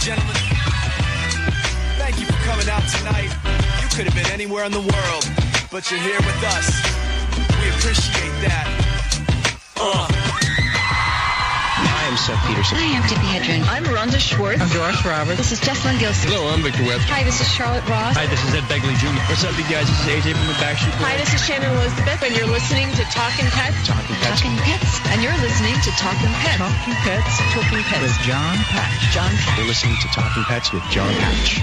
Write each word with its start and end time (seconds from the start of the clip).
gentlemen, 0.00 0.34
thank 1.98 2.18
you 2.18 2.24
for 2.24 2.32
coming 2.44 2.68
out 2.70 2.82
tonight. 2.88 3.30
You 3.82 3.88
could 3.94 4.06
have 4.06 4.14
been 4.14 4.32
anywhere 4.32 4.64
in 4.64 4.72
the 4.72 4.80
world, 4.80 5.24
but 5.70 5.90
you're 5.90 6.00
here 6.00 6.16
with 6.16 6.42
us. 6.44 6.72
We 7.60 7.68
appreciate 7.68 8.32
that. 8.48 8.66
Uh. 9.76 10.19
I 12.10 12.18
am 12.18 12.18
Seth 12.18 12.42
Peterson. 12.42 12.74
Hi, 12.74 12.98
I'm 12.98 13.06
Tippi 13.06 13.22
Hedren. 13.30 13.62
I'm 13.70 13.86
Rhonda 13.86 14.18
Schwartz. 14.18 14.58
I'm 14.58 14.66
Doris 14.74 14.98
Roberts. 15.06 15.38
This 15.38 15.54
is 15.54 15.62
Jessalyn 15.62 15.94
Gilsig. 16.02 16.26
Hello, 16.26 16.50
I'm 16.50 16.58
Victor 16.58 16.82
West. 16.82 17.06
Hi, 17.06 17.22
this 17.22 17.38
is 17.38 17.46
Charlotte 17.46 17.86
Ross. 17.86 18.18
Hi, 18.18 18.26
this 18.26 18.42
is 18.42 18.50
Ed 18.50 18.66
Begley 18.66 18.98
Jr. 18.98 19.14
What's 19.30 19.46
up, 19.46 19.54
you 19.54 19.62
guys? 19.70 19.86
This 19.86 19.94
is 20.02 20.18
AJ 20.18 20.34
from 20.34 20.50
the 20.50 20.58
Backstreet 20.58 20.90
Boys. 20.98 21.06
Hi, 21.06 21.14
this 21.22 21.30
is 21.30 21.38
Shannon 21.38 21.70
Elizabeth, 21.70 22.18
and 22.26 22.34
you're 22.34 22.50
listening 22.50 22.90
to 22.98 23.06
Talking 23.14 23.46
Pets. 23.54 23.86
Talking 23.86 24.18
Pets. 24.26 24.42
Talking 24.42 24.58
Pets. 24.58 24.90
And 25.14 25.22
you're 25.22 25.38
listening 25.38 25.78
to 25.86 25.90
Talking 26.02 26.34
Pets. 26.42 26.58
Talking 26.58 26.98
Pets. 27.06 27.30
Talking 27.54 27.82
Pets. 27.86 28.02
With 28.02 28.18
Jon 28.26 28.58
Patch. 28.74 29.02
Jon 29.14 29.30
Patch. 29.30 29.54
You're 29.54 29.70
listening 29.70 29.94
to 30.02 30.08
Talking 30.10 30.42
Pets 30.50 30.74
with 30.74 30.82
Jon 30.90 31.14
Patch. 31.14 31.62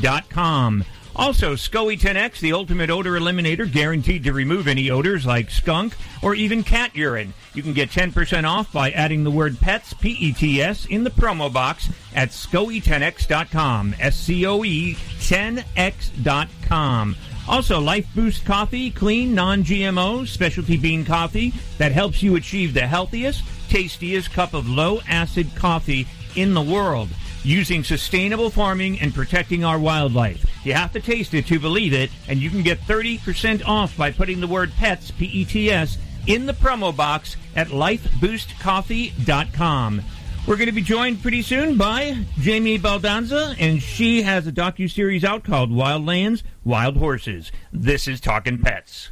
dot 0.00 0.28
com. 0.28 0.84
Also, 1.16 1.54
SCOE 1.54 1.98
10X, 1.98 2.40
the 2.40 2.52
ultimate 2.52 2.90
odor 2.90 3.12
eliminator, 3.12 3.70
guaranteed 3.70 4.24
to 4.24 4.32
remove 4.32 4.66
any 4.66 4.90
odors 4.90 5.24
like 5.24 5.48
skunk 5.48 5.94
or 6.22 6.34
even 6.34 6.64
cat 6.64 6.94
urine. 6.96 7.32
You 7.54 7.62
can 7.62 7.72
get 7.72 7.90
10% 7.90 8.48
off 8.48 8.72
by 8.72 8.90
adding 8.90 9.22
the 9.22 9.30
word 9.30 9.60
pets, 9.60 9.92
P-E-T-S, 9.92 10.86
in 10.86 11.04
the 11.04 11.10
promo 11.10 11.52
box 11.52 11.88
at 12.14 12.30
SCOE10X.com. 12.30 13.94
S-C-O-E 14.00 14.94
10X.com. 14.94 17.16
Also, 17.46 17.80
Life 17.80 18.08
Boost 18.14 18.44
Coffee, 18.44 18.90
clean, 18.90 19.34
non-GMO, 19.34 20.26
specialty 20.26 20.76
bean 20.76 21.04
coffee 21.04 21.52
that 21.78 21.92
helps 21.92 22.22
you 22.22 22.36
achieve 22.36 22.74
the 22.74 22.86
healthiest, 22.86 23.44
tastiest 23.68 24.32
cup 24.32 24.54
of 24.54 24.68
low-acid 24.68 25.54
coffee 25.54 26.06
in 26.34 26.54
the 26.54 26.62
world 26.62 27.08
using 27.44 27.84
sustainable 27.84 28.50
farming 28.50 29.00
and 29.00 29.14
protecting 29.14 29.64
our 29.64 29.78
wildlife. 29.78 30.44
You 30.64 30.74
have 30.74 30.92
to 30.92 31.00
taste 31.00 31.32
it 31.34 31.46
to 31.46 31.60
believe 31.60 31.92
it, 31.92 32.10
and 32.28 32.40
you 32.40 32.50
can 32.50 32.62
get 32.62 32.80
30% 32.80 33.66
off 33.66 33.96
by 33.96 34.10
putting 34.10 34.40
the 34.40 34.46
word 34.46 34.72
pets, 34.76 35.10
P-E-T-S, 35.10 35.98
in 36.26 36.46
the 36.46 36.54
promo 36.54 36.96
box 36.96 37.36
at 37.54 37.68
lifeboostcoffee.com. 37.68 40.02
We're 40.46 40.56
going 40.56 40.66
to 40.66 40.72
be 40.72 40.82
joined 40.82 41.22
pretty 41.22 41.40
soon 41.40 41.78
by 41.78 42.18
Jamie 42.38 42.78
Baldanza, 42.78 43.56
and 43.58 43.82
she 43.82 44.20
has 44.22 44.46
a 44.46 44.52
docu-series 44.52 45.24
out 45.24 45.42
called 45.42 45.70
Wildlands, 45.70 46.42
Wild 46.64 46.98
Horses. 46.98 47.50
This 47.72 48.06
is 48.06 48.20
Talking 48.20 48.58
Pets. 48.58 49.08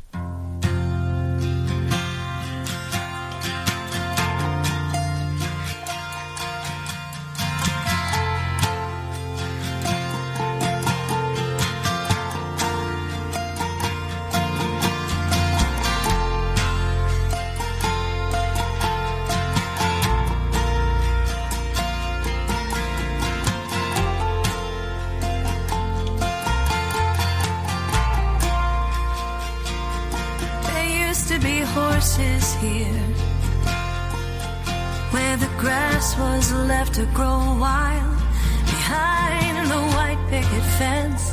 Was 36.18 36.52
left 36.52 36.94
to 36.94 37.04
grow 37.14 37.38
wild 37.60 38.18
behind 38.66 39.70
the 39.70 39.82
white 39.96 40.22
picket 40.28 40.64
fence 40.78 41.24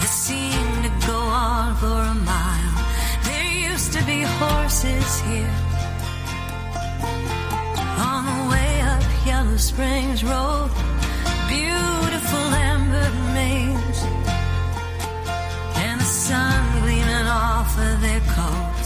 that 0.00 0.12
seemed 0.26 0.82
to 0.86 0.92
go 1.06 1.18
on 1.18 1.76
for 1.76 1.98
a 2.14 2.14
mile. 2.32 2.74
There 3.28 3.70
used 3.70 3.92
to 3.96 4.02
be 4.04 4.22
horses 4.40 5.20
here 5.28 5.56
on 8.10 8.22
the 8.30 8.40
way 8.52 8.72
up 8.92 9.02
Yellow 9.26 9.56
Springs 9.56 10.24
Road, 10.24 10.70
beautiful 11.48 12.46
amber 12.72 13.10
maze 13.36 14.00
and 15.84 16.00
the 16.00 16.10
sun 16.26 16.82
gleaming 16.82 17.26
off 17.26 17.70
of 17.78 18.00
their 18.00 18.22
coats. 18.36 18.81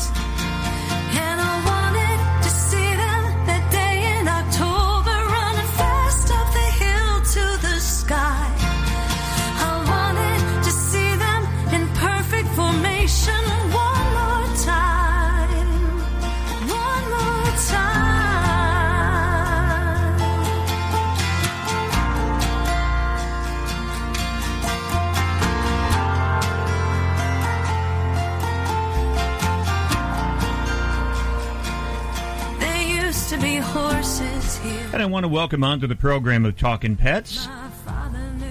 And 34.96 35.02
I 35.02 35.06
want 35.08 35.24
to 35.24 35.28
welcome 35.28 35.62
onto 35.62 35.86
the 35.86 35.94
program 35.94 36.46
of 36.46 36.56
Talking 36.56 36.96
Pets, 36.96 37.48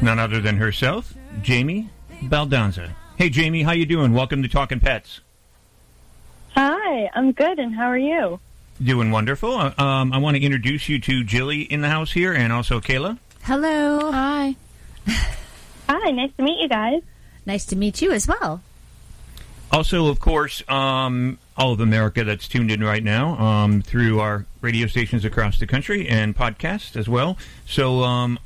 none 0.03 0.19
other 0.19 0.39
than 0.39 0.57
herself, 0.57 1.15
Jamie 1.41 1.89
Baldanza. 2.21 2.91
Hey, 3.15 3.29
Jamie, 3.29 3.63
how 3.63 3.71
you 3.71 3.87
doing? 3.87 4.13
Welcome 4.13 4.43
to 4.43 4.47
Talking 4.47 4.79
Pets. 4.79 5.21
Hi, 6.55 7.09
I'm 7.15 7.31
good, 7.31 7.57
and 7.57 7.73
how 7.73 7.87
are 7.87 7.97
you? 7.97 8.39
Doing 8.79 9.09
wonderful. 9.09 9.55
Uh, 9.57 9.73
Um, 9.79 10.13
I 10.13 10.19
want 10.19 10.37
to 10.37 10.43
introduce 10.43 10.87
you 10.87 10.99
to 10.99 11.23
Jilly 11.23 11.61
in 11.61 11.81
the 11.81 11.89
house 11.89 12.11
here, 12.11 12.31
and 12.31 12.53
also 12.53 12.79
Kayla. 12.79 13.17
Hello. 13.41 14.11
Hi. 14.11 14.55
Hi, 15.89 16.11
nice 16.11 16.29
to 16.37 16.43
meet 16.43 16.61
you 16.61 16.69
guys. 16.69 17.01
Nice 17.47 17.65
to 17.65 17.75
meet 17.75 18.03
you 18.03 18.11
as 18.11 18.27
well. 18.27 18.61
Also, 19.71 20.09
of 20.09 20.19
course, 20.19 20.61
um, 20.69 21.39
all 21.57 21.71
of 21.71 21.79
America 21.79 22.23
that's 22.23 22.47
tuned 22.47 22.69
in 22.69 22.83
right 22.83 23.03
now 23.03 23.37
um, 23.37 23.81
through 23.81 24.19
our 24.19 24.45
radio 24.61 24.87
stations 24.87 25.23
across 25.23 25.59
the 25.59 25.65
country 25.67 26.07
and 26.07 26.35
podcasts 26.35 26.95
as 26.97 27.07
well. 27.07 27.37
So 27.65 28.03
um, 28.03 28.37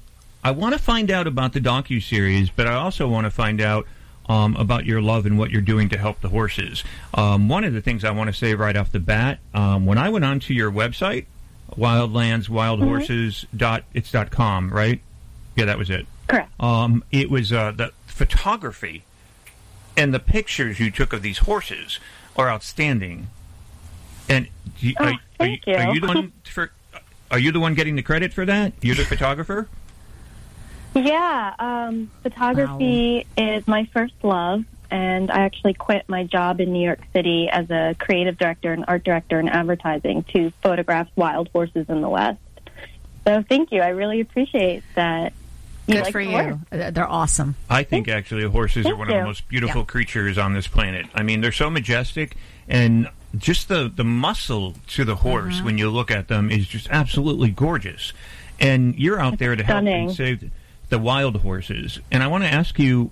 I 0.43 0.51
want 0.51 0.73
to 0.73 0.79
find 0.79 1.09
out 1.09 1.25
about 1.25 1.53
the 1.53 1.59
docu 1.59 2.01
series, 2.01 2.49
but 2.49 2.67
I 2.67 2.75
also 2.75 3.07
want 3.07 3.25
to 3.25 3.31
find 3.31 3.61
out 3.61 3.87
um, 4.27 4.55
about 4.57 4.85
your 4.85 5.01
love 5.01 5.25
and 5.25 5.39
what 5.39 5.49
you're 5.49 5.61
doing 5.61 5.89
to 5.89 5.97
help 5.97 6.21
the 6.21 6.29
horses. 6.29 6.83
Um, 7.15 7.49
one 7.49 7.63
of 7.63 7.73
the 7.73 7.81
things 7.81 8.03
I 8.03 8.11
want 8.11 8.29
to 8.29 8.33
say 8.33 8.53
right 8.53 8.77
off 8.77 8.91
the 8.91 8.99
bat, 8.99 9.39
um, 9.55 9.87
when 9.87 9.97
I 9.97 10.09
went 10.09 10.23
onto 10.23 10.53
your 10.53 10.71
website, 10.71 11.25
wildlands, 11.75 12.47
dot 13.55 13.83
it's 13.93 14.11
dot 14.11 14.29
com, 14.29 14.69
right? 14.69 15.01
Yeah, 15.55 15.65
that 15.65 15.79
was 15.79 15.89
it. 15.89 16.05
Correct. 16.27 16.51
Um, 16.59 17.03
it 17.11 17.31
was 17.31 17.51
uh, 17.51 17.71
the 17.71 17.91
photography 18.05 19.03
and 19.97 20.13
the 20.13 20.19
pictures 20.19 20.79
you 20.79 20.91
took 20.91 21.11
of 21.11 21.23
these 21.23 21.39
horses 21.39 21.99
are 22.39 22.49
outstanding. 22.49 23.27
And 24.27 24.47
you, 24.79 24.93
Oh, 24.99 25.05
are, 25.05 25.13
are, 25.39 25.47
you, 25.47 25.57
you. 25.65 25.75
are 25.75 25.93
you 25.93 26.01
the 26.01 26.07
one 26.07 26.33
for? 26.45 26.71
Are 27.31 27.39
you 27.39 27.51
the 27.51 27.59
one 27.59 27.75
getting 27.75 27.95
the 27.95 28.01
credit 28.01 28.33
for 28.33 28.45
that? 28.45 28.73
You're 28.81 28.95
the 28.95 29.05
photographer. 29.05 29.67
Yeah, 30.95 31.53
um, 31.59 32.09
photography 32.23 33.27
is 33.37 33.67
my 33.67 33.85
first 33.93 34.15
love, 34.23 34.63
and 34.89 35.29
I 35.29 35.41
actually 35.41 35.75
quit 35.75 36.09
my 36.09 36.23
job 36.23 36.59
in 36.59 36.73
New 36.73 36.83
York 36.83 37.01
City 37.13 37.47
as 37.47 37.69
a 37.69 37.95
creative 37.99 38.37
director 38.39 38.73
and 38.73 38.83
art 38.87 39.03
director 39.03 39.39
in 39.39 39.47
advertising 39.47 40.23
to 40.33 40.49
photograph 40.63 41.07
wild 41.15 41.49
horses 41.49 41.85
in 41.89 42.01
the 42.01 42.09
West. 42.09 42.39
So 43.25 43.43
thank 43.47 43.71
you. 43.71 43.81
I 43.81 43.89
really 43.89 44.19
appreciate 44.21 44.83
that. 44.95 45.33
You 45.89 45.95
Good 45.95 46.03
like 46.03 46.11
for 46.11 46.21
you. 46.21 46.31
work. 46.33 46.57
Uh, 46.71 46.91
They're 46.91 47.07
awesome. 47.09 47.55
I 47.69 47.81
think 47.83 48.07
actually 48.07 48.43
horses 48.43 48.85
are 48.85 48.89
Thank 48.89 48.99
one 48.99 49.09
of 49.09 49.15
the 49.15 49.23
most 49.23 49.47
beautiful 49.47 49.81
Yeah. 49.81 49.85
creatures 49.85 50.37
on 50.37 50.53
this 50.53 50.67
planet. 50.67 51.07
I 51.15 51.23
mean, 51.23 51.41
they're 51.41 51.51
so 51.51 51.69
majestic, 51.69 52.35
and 52.67 53.09
just 53.37 53.69
the 53.69 53.91
the 53.93 54.03
muscle 54.03 54.75
to 54.89 55.03
the 55.03 55.15
horse 55.15 55.55
Mm-hmm. 55.55 55.65
when 55.65 55.77
you 55.79 55.89
look 55.89 56.11
at 56.11 56.27
them 56.27 56.51
is 56.51 56.67
just 56.67 56.87
absolutely 56.91 57.49
gorgeous. 57.49 58.13
And 58.59 58.93
you're 58.99 59.19
out 59.19 59.39
there 59.39 59.55
to 59.55 59.63
help 59.63 59.85
and 59.85 60.11
save 60.11 60.51
the 60.89 60.99
wild 60.99 61.37
horses. 61.37 61.99
And 62.11 62.21
I 62.21 62.27
want 62.27 62.43
to 62.43 62.49
ask 62.53 62.77
you 62.77 63.09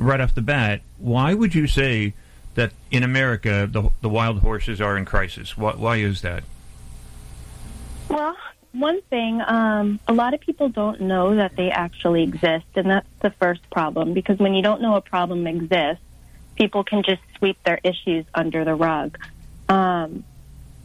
right 0.00 0.20
off 0.20 0.34
the 0.34 0.42
bat, 0.42 0.80
why 0.98 1.34
would 1.34 1.54
you 1.54 1.66
say 1.68 2.14
that 2.54 2.72
in 2.90 3.02
America 3.04 3.68
the 3.70 3.90
the 4.00 4.08
wild 4.08 4.40
horses 4.40 4.80
are 4.80 4.96
in 4.96 5.04
crisis? 5.04 5.56
Why, 5.56 5.72
why 5.74 5.96
is 5.98 6.22
that? 6.22 6.42
Well, 8.08 8.36
one 8.72 9.02
thing, 9.02 9.40
um, 9.42 10.00
a 10.08 10.12
lot 10.12 10.34
of 10.34 10.40
people 10.40 10.68
don't 10.68 11.00
know 11.00 11.36
that 11.36 11.56
they 11.56 11.70
actually 11.70 12.22
exist, 12.22 12.66
and 12.74 12.90
that's 12.90 13.08
the 13.20 13.30
first 13.30 13.68
problem 13.70 14.14
because 14.14 14.38
when 14.38 14.54
you 14.54 14.62
don't 14.62 14.80
know 14.80 14.96
a 14.96 15.00
problem 15.00 15.46
exists, 15.46 16.02
people 16.56 16.82
can 16.84 17.02
just 17.02 17.20
sweep 17.36 17.62
their 17.64 17.80
issues 17.84 18.24
under 18.34 18.64
the 18.64 18.74
rug. 18.74 19.18
Um, 19.68 20.24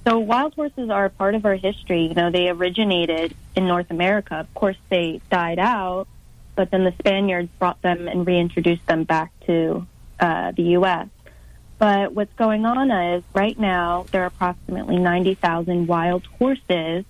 so 0.06 0.20
wild 0.20 0.54
horses 0.54 0.90
are 0.90 1.06
a 1.06 1.10
part 1.10 1.36
of 1.36 1.46
our 1.46 1.56
history. 1.56 2.08
You 2.08 2.14
know, 2.14 2.32
they 2.32 2.50
originated 2.50 3.36
in 3.56 3.68
North 3.68 3.92
America. 3.92 4.36
Of 4.36 4.54
course, 4.54 4.78
they 4.90 5.22
died 5.30 5.60
out, 5.60 6.08
but 6.56 6.72
then 6.72 6.84
the 6.84 6.94
Spaniards 7.00 7.50
brought 7.60 7.82
them 7.82 8.08
and 8.08 8.26
reintroduced 8.26 8.86
them 8.86 9.04
back 9.04 9.32
to 9.46 9.86
uh, 10.20 10.52
the 10.52 10.64
U.S. 10.64 11.08
But 11.78 12.14
what's 12.14 12.34
going 12.34 12.66
on 12.66 12.90
is 12.90 13.24
right 13.34 13.58
now 13.58 14.06
there 14.12 14.24
are 14.24 14.28
approximately 14.28 14.98
90,000 14.98 15.88
wild 15.88 16.26
horses 16.26 17.06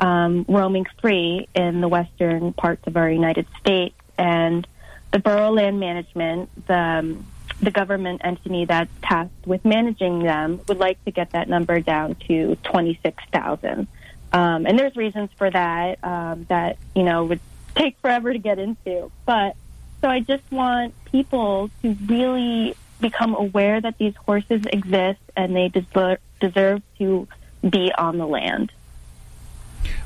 um, 0.00 0.46
roaming 0.48 0.86
free 1.00 1.46
in 1.54 1.80
the 1.80 1.88
western 1.88 2.52
parts 2.52 2.86
of 2.86 2.96
our 2.96 3.08
United 3.08 3.46
States. 3.60 3.94
And 4.18 4.66
the 5.12 5.18
Bureau 5.18 5.52
Land 5.52 5.78
Management, 5.78 6.66
the, 6.66 6.78
um, 6.78 7.26
the 7.60 7.70
government 7.70 8.22
entity 8.24 8.64
that's 8.64 8.90
tasked 9.02 9.46
with 9.46 9.64
managing 9.64 10.20
them, 10.20 10.60
would 10.66 10.78
like 10.78 11.02
to 11.04 11.10
get 11.10 11.30
that 11.32 11.48
number 11.48 11.80
down 11.80 12.14
to 12.26 12.56
26,000. 12.64 13.86
Um, 14.32 14.66
and 14.66 14.78
there's 14.78 14.96
reasons 14.96 15.30
for 15.36 15.50
that 15.50 16.02
um, 16.02 16.46
that, 16.48 16.78
you 16.94 17.02
know, 17.02 17.24
would 17.24 17.40
take 17.74 17.98
forever 17.98 18.32
to 18.32 18.38
get 18.38 18.58
into. 18.58 19.10
But 19.26 19.56
so 20.00 20.08
I 20.08 20.20
just 20.20 20.50
want 20.50 20.94
people 21.06 21.70
to 21.82 21.96
really 22.06 22.74
become 23.00 23.34
aware 23.34 23.80
that 23.80 23.98
these 23.98 24.14
horses 24.16 24.62
exist 24.72 25.20
and 25.36 25.54
they 25.54 25.68
deserve, 25.68 26.18
deserve 26.40 26.82
to 26.98 27.28
be 27.68 27.92
on 27.92 28.18
the 28.18 28.26
land. 28.26 28.72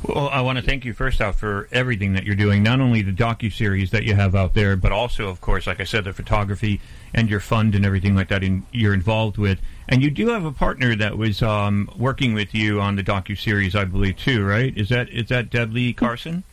Well, 0.06 0.28
I 0.28 0.40
want 0.42 0.58
to 0.58 0.64
thank 0.64 0.84
you 0.84 0.92
first 0.92 1.20
off 1.20 1.38
for 1.38 1.68
everything 1.72 2.12
that 2.12 2.24
you're 2.24 2.34
doing. 2.34 2.62
Not 2.62 2.80
only 2.80 3.02
the 3.02 3.12
docu 3.12 3.52
series 3.52 3.90
that 3.90 4.04
you 4.04 4.14
have 4.14 4.34
out 4.34 4.54
there, 4.54 4.76
but 4.76 4.92
also, 4.92 5.28
of 5.28 5.40
course, 5.40 5.66
like 5.66 5.80
I 5.80 5.84
said, 5.84 6.04
the 6.04 6.12
photography 6.12 6.80
and 7.14 7.30
your 7.30 7.40
fund 7.40 7.74
and 7.74 7.86
everything 7.86 8.14
like 8.14 8.28
that. 8.28 8.42
In, 8.42 8.66
you're 8.72 8.94
involved 8.94 9.38
with, 9.38 9.60
and 9.88 10.02
you 10.02 10.10
do 10.10 10.28
have 10.28 10.44
a 10.44 10.52
partner 10.52 10.94
that 10.96 11.16
was 11.16 11.42
um, 11.42 11.90
working 11.96 12.34
with 12.34 12.54
you 12.54 12.80
on 12.80 12.96
the 12.96 13.02
docu 13.02 13.38
series, 13.38 13.74
I 13.74 13.84
believe, 13.84 14.18
too. 14.18 14.44
Right? 14.44 14.76
Is 14.76 14.90
that 14.90 15.08
is 15.08 15.28
that 15.28 15.50
Deb 15.50 15.72
Lee 15.72 15.92
Carson? 15.92 16.44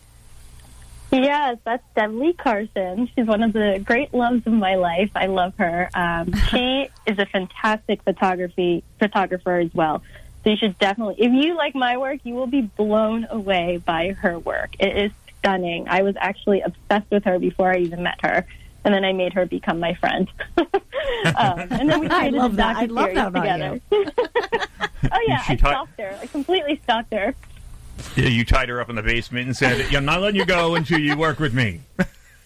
Yes, 1.11 1.57
that's 1.65 1.83
Deb 1.93 2.13
Lee 2.13 2.33
Carson. 2.33 3.09
She's 3.13 3.25
one 3.25 3.43
of 3.43 3.51
the 3.51 3.81
great 3.83 4.13
loves 4.13 4.47
of 4.47 4.53
my 4.53 4.75
life. 4.75 5.11
I 5.13 5.25
love 5.25 5.53
her. 5.57 5.89
Um, 5.93 6.33
she 6.49 6.87
is 7.05 7.19
a 7.19 7.25
fantastic 7.25 8.01
photography 8.03 8.83
photographer 8.97 9.57
as 9.57 9.73
well. 9.73 10.03
So 10.43 10.49
you 10.49 10.57
should 10.57 10.77
definitely, 10.79 11.15
if 11.19 11.31
you 11.31 11.55
like 11.55 11.75
my 11.75 11.97
work, 11.97 12.19
you 12.23 12.33
will 12.33 12.47
be 12.47 12.61
blown 12.61 13.27
away 13.29 13.77
by 13.85 14.09
her 14.21 14.39
work. 14.39 14.71
It 14.79 14.97
is 14.97 15.11
stunning. 15.39 15.87
I 15.87 16.01
was 16.01 16.15
actually 16.19 16.61
obsessed 16.61 17.09
with 17.11 17.23
her 17.25 17.37
before 17.37 17.71
I 17.71 17.77
even 17.77 18.01
met 18.03 18.19
her, 18.23 18.45
and 18.83 18.93
then 18.93 19.05
I 19.05 19.13
made 19.13 19.33
her 19.33 19.45
become 19.45 19.79
my 19.79 19.93
friend. 19.95 20.27
um, 20.57 20.69
and 21.35 21.89
then 21.89 21.99
we 21.99 22.07
I 22.07 22.19
created 22.29 22.33
love 22.37 22.53
a 22.53 22.55
that. 22.57 22.75
I 22.77 22.85
love 22.85 23.09
docu-series 23.09 23.15
that 23.15 23.27
about 23.27 23.41
together. 23.43 23.81
oh 25.11 25.19
yeah, 25.27 25.41
She 25.43 25.53
I 25.53 25.55
taught- 25.57 25.71
stalked 25.73 25.99
her. 26.01 26.17
I 26.21 26.25
completely 26.27 26.79
stalked 26.83 27.13
her. 27.13 27.35
Yeah, 28.15 28.29
you 28.29 28.43
tied 28.43 28.69
her 28.69 28.81
up 28.81 28.89
in 28.89 28.95
the 28.95 29.03
basement 29.03 29.45
and 29.45 29.55
said, 29.55 29.93
"I'm 29.93 30.05
not 30.05 30.21
letting 30.21 30.37
you 30.39 30.45
go 30.45 30.73
until 30.73 30.97
you 30.99 31.15
work 31.15 31.39
with 31.39 31.53
me." 31.53 31.81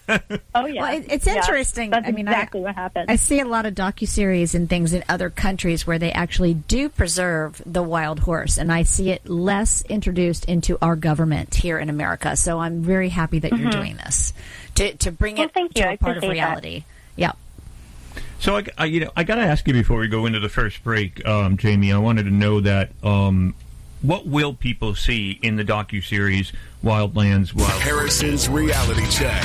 Oh 0.55 0.65
yeah, 0.65 0.81
Well, 0.81 0.93
it- 0.97 1.05
it's 1.09 1.25
Yeah, 1.25 1.35
interesting. 1.35 1.89
That's 1.89 2.07
I 2.07 2.11
mean, 2.11 2.27
I- 2.27 2.31
exactly 2.31 2.61
what 2.61 2.75
happened. 2.75 3.09
I 3.11 3.15
see 3.17 3.39
a 3.39 3.45
lot 3.45 3.65
of 3.65 3.73
docuseries 3.75 4.55
and 4.55 4.69
things 4.69 4.93
in 4.93 5.03
other 5.09 5.29
countries 5.29 5.85
where 5.87 5.99
they 5.99 6.11
actually 6.11 6.53
do 6.53 6.89
preserve 6.89 7.61
the 7.65 7.83
wild 7.83 8.19
horse, 8.21 8.57
and 8.57 8.71
I 8.71 8.83
see 8.83 9.09
it 9.11 9.27
less 9.27 9.83
introduced 9.89 10.45
into 10.45 10.77
our 10.81 10.95
government 10.95 11.55
here 11.55 11.77
in 11.79 11.89
America. 11.89 12.35
So 12.35 12.59
I'm 12.59 12.81
very 12.83 13.09
happy 13.09 13.39
that 13.39 13.51
you're 13.57 13.71
doing 13.71 13.97
this 13.97 14.33
to 14.75 14.93
to 14.95 15.11
bring 15.11 15.35
Well, 15.37 15.45
it 15.45 15.53
thank 15.53 15.77
you. 15.77 15.83
to 15.83 15.89
I 15.89 15.93
a 15.93 15.97
part 15.97 16.17
of 16.17 16.23
appreciate 16.23 16.41
that. 16.41 16.47
reality. 16.47 16.83
Yeah. 17.15 17.31
So 18.39 18.57
I, 18.57 18.65
I- 18.77 18.85
you 18.85 18.99
know, 19.01 19.11
I 19.15 19.23
got 19.23 19.35
to 19.35 19.41
ask 19.41 19.67
you 19.67 19.73
before 19.73 19.97
we 19.99 20.07
go 20.07 20.25
into 20.25 20.39
the 20.39 20.49
first 20.49 20.83
break, 20.83 21.25
um, 21.25 21.57
Jamie. 21.57 21.91
I 21.91 21.97
wanted 21.97 22.23
to 22.23 22.31
know 22.31 22.59
that 22.61 22.91
um, 23.03 23.55
what 24.01 24.27
will 24.27 24.53
people 24.53 24.93
see 24.95 25.39
in 25.41 25.55
the 25.55 25.63
docu 25.65 26.03
series 26.03 26.51
Wildlands 26.83 27.53
Wild? 27.53 27.81
Harrison's 27.81 28.47
reality 28.47 29.07
check. 29.09 29.43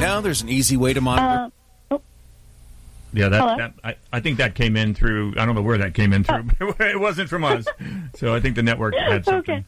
Now 0.00 0.20
there's 0.20 0.42
an 0.42 0.48
easy 0.48 0.76
way 0.76 0.92
to 0.94 1.00
monitor. 1.00 1.52
Uh, 1.90 1.98
Yeah, 3.12 3.28
that, 3.28 3.40
Hello? 3.40 3.56
that 3.56 3.72
I, 3.82 3.96
I 4.12 4.20
think 4.20 4.38
that 4.38 4.54
came 4.54 4.76
in 4.76 4.94
through. 4.94 5.34
I 5.36 5.44
don't 5.44 5.54
know 5.54 5.62
where 5.62 5.78
that 5.78 5.94
came 5.94 6.12
in 6.12 6.22
through. 6.24 6.44
but 6.58 6.80
it 6.88 6.98
wasn't 7.00 7.28
from 7.28 7.44
us. 7.44 7.66
So 8.16 8.34
I 8.34 8.40
think 8.40 8.56
the 8.56 8.62
network 8.62 8.94
had 8.94 9.24
something. 9.24 9.56
Okay. 9.58 9.64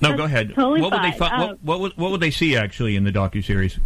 No, 0.00 0.16
go 0.16 0.24
ahead. 0.24 0.54
totally 0.54 0.80
what 0.80 0.92
would 0.92 1.02
they 1.02 1.16
fine. 1.16 1.30
fi- 1.30 1.36
Um, 1.36 1.48
what, 1.48 1.62
what 1.62 1.80
would 1.80 1.96
what 1.96 2.10
would 2.12 2.20
they 2.20 2.30
see 2.30 2.56
actually 2.56 2.94
in 2.96 3.04
the 3.04 3.10
docu 3.12 3.44
series? 3.44 3.78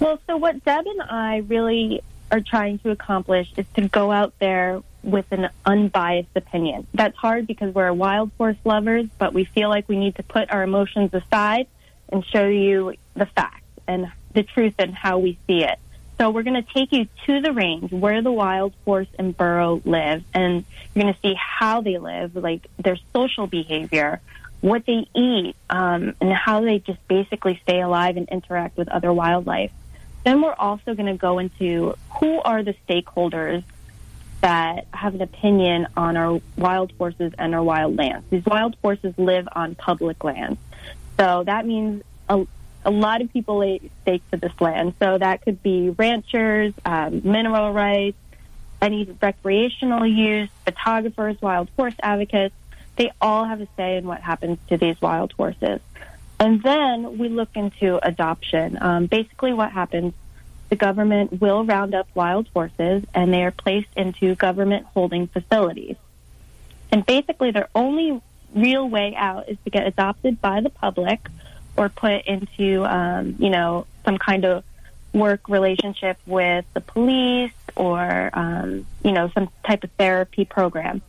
Well, 0.00 0.18
so 0.26 0.36
what 0.36 0.64
Deb 0.64 0.84
and 0.86 1.02
I 1.02 1.38
really 1.48 2.02
are 2.30 2.40
trying 2.40 2.78
to 2.80 2.90
accomplish 2.90 3.48
is 3.56 3.66
to 3.74 3.88
go 3.88 4.10
out 4.10 4.32
there 4.38 4.82
with 5.02 5.26
an 5.32 5.48
unbiased 5.66 6.30
opinion. 6.36 6.86
That's 6.94 7.16
hard 7.16 7.46
because 7.46 7.74
we're 7.74 7.92
wild 7.92 8.30
horse 8.38 8.56
lovers, 8.64 9.06
but 9.18 9.32
we 9.32 9.44
feel 9.44 9.68
like 9.68 9.88
we 9.88 9.96
need 9.98 10.16
to 10.16 10.22
put 10.22 10.50
our 10.52 10.62
emotions 10.62 11.12
aside 11.14 11.66
and 12.12 12.24
show 12.24 12.46
you 12.46 12.94
the 13.14 13.26
facts 13.26 13.64
and 13.88 14.12
the 14.34 14.42
truth 14.42 14.74
and 14.78 14.94
how 14.94 15.18
we 15.18 15.38
see 15.46 15.64
it. 15.64 15.78
So 16.18 16.30
we're 16.30 16.44
going 16.44 16.62
to 16.62 16.72
take 16.72 16.92
you 16.92 17.08
to 17.26 17.40
the 17.40 17.52
range 17.52 17.90
where 17.90 18.22
the 18.22 18.30
wild 18.30 18.74
horse 18.84 19.08
and 19.18 19.36
burro 19.36 19.82
live, 19.84 20.22
and 20.32 20.64
you're 20.94 21.02
going 21.02 21.14
to 21.14 21.20
see 21.20 21.34
how 21.34 21.80
they 21.80 21.98
live, 21.98 22.36
like 22.36 22.68
their 22.78 22.98
social 23.12 23.48
behavior, 23.48 24.20
what 24.60 24.86
they 24.86 25.08
eat, 25.16 25.56
um, 25.68 26.14
and 26.20 26.32
how 26.32 26.60
they 26.60 26.78
just 26.78 27.00
basically 27.08 27.58
stay 27.64 27.80
alive 27.80 28.16
and 28.16 28.28
interact 28.28 28.76
with 28.76 28.88
other 28.88 29.12
wildlife. 29.12 29.72
Then 30.24 30.40
we're 30.42 30.54
also 30.54 30.94
going 30.94 31.06
to 31.06 31.18
go 31.18 31.40
into 31.40 31.96
who 32.20 32.40
are 32.42 32.62
the 32.62 32.76
stakeholders 32.88 33.64
that 34.42 34.86
have 34.92 35.14
an 35.14 35.22
opinion 35.22 35.88
on 35.96 36.16
our 36.16 36.40
wild 36.56 36.92
horses 36.98 37.32
and 37.38 37.54
our 37.54 37.62
wild 37.62 37.96
lands. 37.96 38.24
These 38.30 38.44
wild 38.44 38.76
horses 38.82 39.14
live 39.16 39.48
on 39.52 39.74
public 39.74 40.22
lands. 40.22 40.60
So 41.18 41.44
that 41.44 41.66
means 41.66 42.02
a, 42.28 42.46
a 42.84 42.90
lot 42.90 43.20
of 43.20 43.32
people 43.32 43.58
lay 43.58 43.80
stake 44.02 44.22
to 44.30 44.36
this 44.36 44.52
land. 44.60 44.94
So 44.98 45.18
that 45.18 45.42
could 45.42 45.62
be 45.62 45.90
ranchers, 45.90 46.74
um, 46.84 47.22
mineral 47.24 47.72
rights, 47.72 48.18
any 48.80 49.04
recreational 49.20 50.04
use, 50.04 50.50
photographers, 50.64 51.40
wild 51.40 51.68
horse 51.76 51.94
advocates. 52.02 52.54
They 52.96 53.12
all 53.20 53.44
have 53.44 53.60
a 53.60 53.68
say 53.76 53.96
in 53.96 54.06
what 54.06 54.20
happens 54.20 54.58
to 54.68 54.76
these 54.76 55.00
wild 55.00 55.32
horses. 55.32 55.80
And 56.40 56.60
then 56.62 57.18
we 57.18 57.28
look 57.28 57.50
into 57.54 58.04
adoption. 58.04 58.76
Um, 58.80 59.06
basically, 59.06 59.52
what 59.52 59.70
happens, 59.70 60.12
the 60.70 60.76
government 60.76 61.40
will 61.40 61.64
round 61.64 61.94
up 61.94 62.08
wild 62.14 62.48
horses 62.52 63.04
and 63.14 63.32
they 63.32 63.44
are 63.44 63.52
placed 63.52 63.90
into 63.96 64.34
government 64.34 64.86
holding 64.86 65.28
facilities. 65.28 65.96
And 66.90 67.06
basically, 67.06 67.52
their 67.52 67.68
only 67.74 68.20
real 68.54 68.88
way 68.88 69.14
out 69.16 69.48
is 69.48 69.56
to 69.64 69.70
get 69.70 69.86
adopted 69.86 70.40
by 70.40 70.60
the 70.60 70.70
public 70.70 71.28
or 71.76 71.88
put 71.88 72.24
into, 72.26 72.84
um, 72.84 73.36
you 73.38 73.50
know, 73.50 73.86
some 74.04 74.18
kind 74.18 74.44
of 74.44 74.64
work 75.12 75.48
relationship 75.48 76.18
with 76.26 76.64
the 76.74 76.80
police 76.80 77.52
or, 77.76 78.30
um, 78.32 78.86
you 79.04 79.12
know, 79.12 79.30
some 79.34 79.48
type 79.66 79.84
of 79.84 79.90
therapy 79.92 80.44
program. 80.44 81.02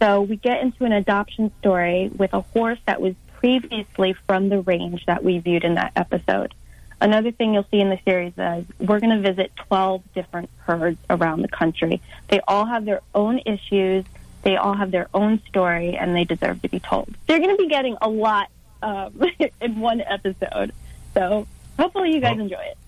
So 0.00 0.22
we 0.22 0.36
get 0.36 0.60
into 0.60 0.84
an 0.84 0.92
adoption 0.92 1.52
story 1.60 2.10
with 2.16 2.34
a 2.34 2.40
horse 2.40 2.78
that 2.86 3.00
was 3.00 3.14
previously 3.38 4.14
from 4.26 4.48
the 4.48 4.60
range 4.60 5.04
that 5.06 5.22
we 5.22 5.38
viewed 5.38 5.64
in 5.64 5.74
that 5.74 5.92
episode. 5.96 6.54
Another 7.00 7.32
thing 7.32 7.52
you'll 7.52 7.66
see 7.70 7.80
in 7.80 7.88
the 7.88 7.98
series 8.04 8.32
is 8.38 8.64
we're 8.78 9.00
going 9.00 9.22
to 9.22 9.28
visit 9.28 9.50
12 9.56 10.02
different 10.14 10.50
herds 10.58 10.98
around 11.10 11.42
the 11.42 11.48
country. 11.48 12.00
They 12.28 12.40
all 12.46 12.64
have 12.64 12.84
their 12.84 13.00
own 13.12 13.40
issues, 13.44 14.04
they 14.42 14.56
all 14.56 14.74
have 14.74 14.90
their 14.90 15.08
own 15.14 15.40
story, 15.48 15.96
and 15.96 16.14
they 16.14 16.24
deserve 16.24 16.62
to 16.62 16.68
be 16.68 16.80
told. 16.80 17.14
You're 17.28 17.38
going 17.38 17.56
to 17.56 17.62
be 17.62 17.68
getting 17.68 17.96
a 18.00 18.08
lot 18.08 18.48
um, 18.82 19.20
in 19.60 19.80
one 19.80 20.00
episode. 20.00 20.72
So 21.14 21.46
hopefully 21.78 22.12
you 22.12 22.20
guys 22.20 22.38
enjoy 22.38 22.56
it. 22.56 22.78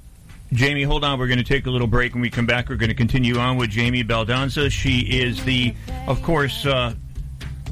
Jamie, 0.52 0.82
hold 0.84 1.04
on. 1.04 1.18
We're 1.18 1.26
going 1.26 1.38
to 1.38 1.44
take 1.44 1.66
a 1.66 1.70
little 1.70 1.86
break. 1.86 2.14
When 2.14 2.20
we 2.20 2.30
come 2.30 2.46
back, 2.46 2.68
we're 2.68 2.76
going 2.76 2.90
to 2.90 2.94
continue 2.94 3.38
on 3.38 3.56
with 3.56 3.70
Jamie 3.70 4.04
Baldanza. 4.04 4.70
She 4.70 5.00
is 5.00 5.42
the, 5.44 5.74
of 6.06 6.22
course, 6.22 6.64
uh, 6.64 6.94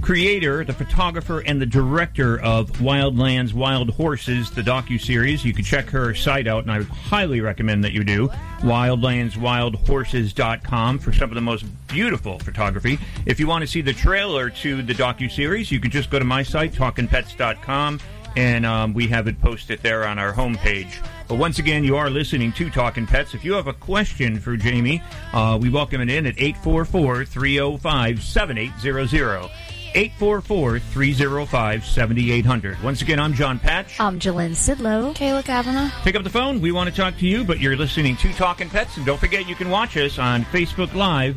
creator, 0.02 0.64
the 0.64 0.72
photographer, 0.72 1.38
and 1.40 1.60
the 1.62 1.66
director 1.66 2.40
of 2.40 2.70
Wildlands 2.72 3.54
Wild 3.54 3.90
Horses, 3.90 4.50
the 4.50 4.62
docu-series. 4.62 5.44
You 5.44 5.54
can 5.54 5.64
check 5.64 5.88
her 5.90 6.12
site 6.14 6.48
out, 6.48 6.64
and 6.64 6.72
I 6.72 6.82
highly 6.82 7.40
recommend 7.40 7.84
that 7.84 7.92
you 7.92 8.02
do. 8.04 8.28
WildlandsWildHorses.com 8.60 10.98
for 10.98 11.12
some 11.12 11.30
of 11.30 11.36
the 11.36 11.40
most 11.40 11.64
beautiful 11.86 12.38
photography. 12.40 12.98
If 13.24 13.40
you 13.40 13.46
want 13.46 13.62
to 13.62 13.68
see 13.68 13.80
the 13.80 13.92
trailer 13.92 14.50
to 14.50 14.82
the 14.82 14.92
docu-series, 14.92 15.70
you 15.70 15.78
can 15.80 15.92
just 15.92 16.10
go 16.10 16.18
to 16.18 16.24
my 16.24 16.42
site, 16.42 16.72
TalkinPets.com, 16.72 18.00
and 18.36 18.66
um, 18.66 18.92
we 18.94 19.06
have 19.08 19.26
it 19.28 19.40
posted 19.40 19.80
there 19.80 20.06
on 20.06 20.18
our 20.18 20.32
homepage. 20.32 21.04
But 21.28 21.36
once 21.38 21.60
again, 21.60 21.84
you 21.84 21.96
are 21.96 22.10
listening 22.10 22.52
to 22.52 22.70
Talking 22.70 23.06
Pets. 23.06 23.34
If 23.34 23.44
you 23.44 23.52
have 23.54 23.68
a 23.68 23.72
question 23.72 24.38
for 24.38 24.56
Jamie, 24.56 25.02
uh, 25.32 25.58
we 25.60 25.70
welcome 25.70 26.00
it 26.00 26.10
in 26.10 26.26
at 26.26 26.34
844 26.36 27.24
305 27.24 28.22
7800. 28.22 29.50
844 29.94 30.78
305 30.78 31.84
7800. 31.84 32.82
Once 32.82 33.02
again, 33.02 33.20
I'm 33.20 33.34
Jon 33.34 33.58
Patch. 33.58 33.98
I'm 34.00 34.18
Jalyn 34.18 34.50
Sidlow. 34.50 35.14
Kayla 35.14 35.44
Kavanaugh. 35.44 35.90
Pick 36.02 36.14
up 36.14 36.24
the 36.24 36.30
phone. 36.30 36.60
We 36.60 36.72
want 36.72 36.90
to 36.90 36.96
talk 36.96 37.16
to 37.18 37.26
you, 37.26 37.44
but 37.44 37.60
you're 37.60 37.76
listening 37.76 38.16
to 38.18 38.32
Talking 38.32 38.68
Pets. 38.68 38.96
And 38.96 39.06
don't 39.06 39.18
forget, 39.18 39.48
you 39.48 39.54
can 39.54 39.70
watch 39.70 39.96
us 39.96 40.18
on 40.18 40.44
Facebook 40.46 40.94
Live 40.94 41.36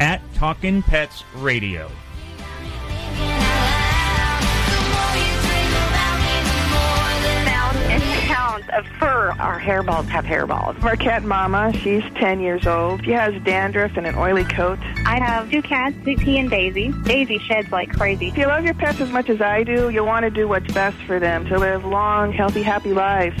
at 0.00 0.22
Talking 0.34 0.82
Pets 0.82 1.24
Radio. 1.36 1.90
Count 8.58 8.70
of 8.70 8.90
fur. 8.98 9.30
Our 9.38 9.60
hairballs 9.60 10.06
have 10.08 10.24
hairballs. 10.24 10.82
Our 10.82 10.96
cat 10.96 11.22
Mama, 11.22 11.72
she's 11.72 12.02
10 12.16 12.40
years 12.40 12.66
old. 12.66 13.04
She 13.04 13.12
has 13.12 13.40
dandruff 13.42 13.96
and 13.96 14.06
an 14.06 14.14
oily 14.16 14.44
coat. 14.44 14.78
I 15.06 15.18
have 15.18 15.50
two 15.50 15.62
cats, 15.62 15.96
Ziggy 15.98 16.38
and 16.38 16.50
Daisy. 16.50 16.92
Daisy 17.04 17.38
sheds 17.38 17.70
like 17.70 17.92
crazy. 17.92 18.28
If 18.28 18.38
you 18.38 18.46
love 18.46 18.64
your 18.64 18.74
pets 18.74 19.00
as 19.00 19.10
much 19.10 19.28
as 19.28 19.40
I 19.40 19.62
do, 19.62 19.90
you'll 19.90 20.06
want 20.06 20.24
to 20.24 20.30
do 20.30 20.48
what's 20.48 20.72
best 20.72 20.96
for 21.06 21.18
them 21.18 21.46
to 21.46 21.58
live 21.58 21.84
long, 21.84 22.32
healthy, 22.32 22.62
happy 22.62 22.92
lives. 22.92 23.40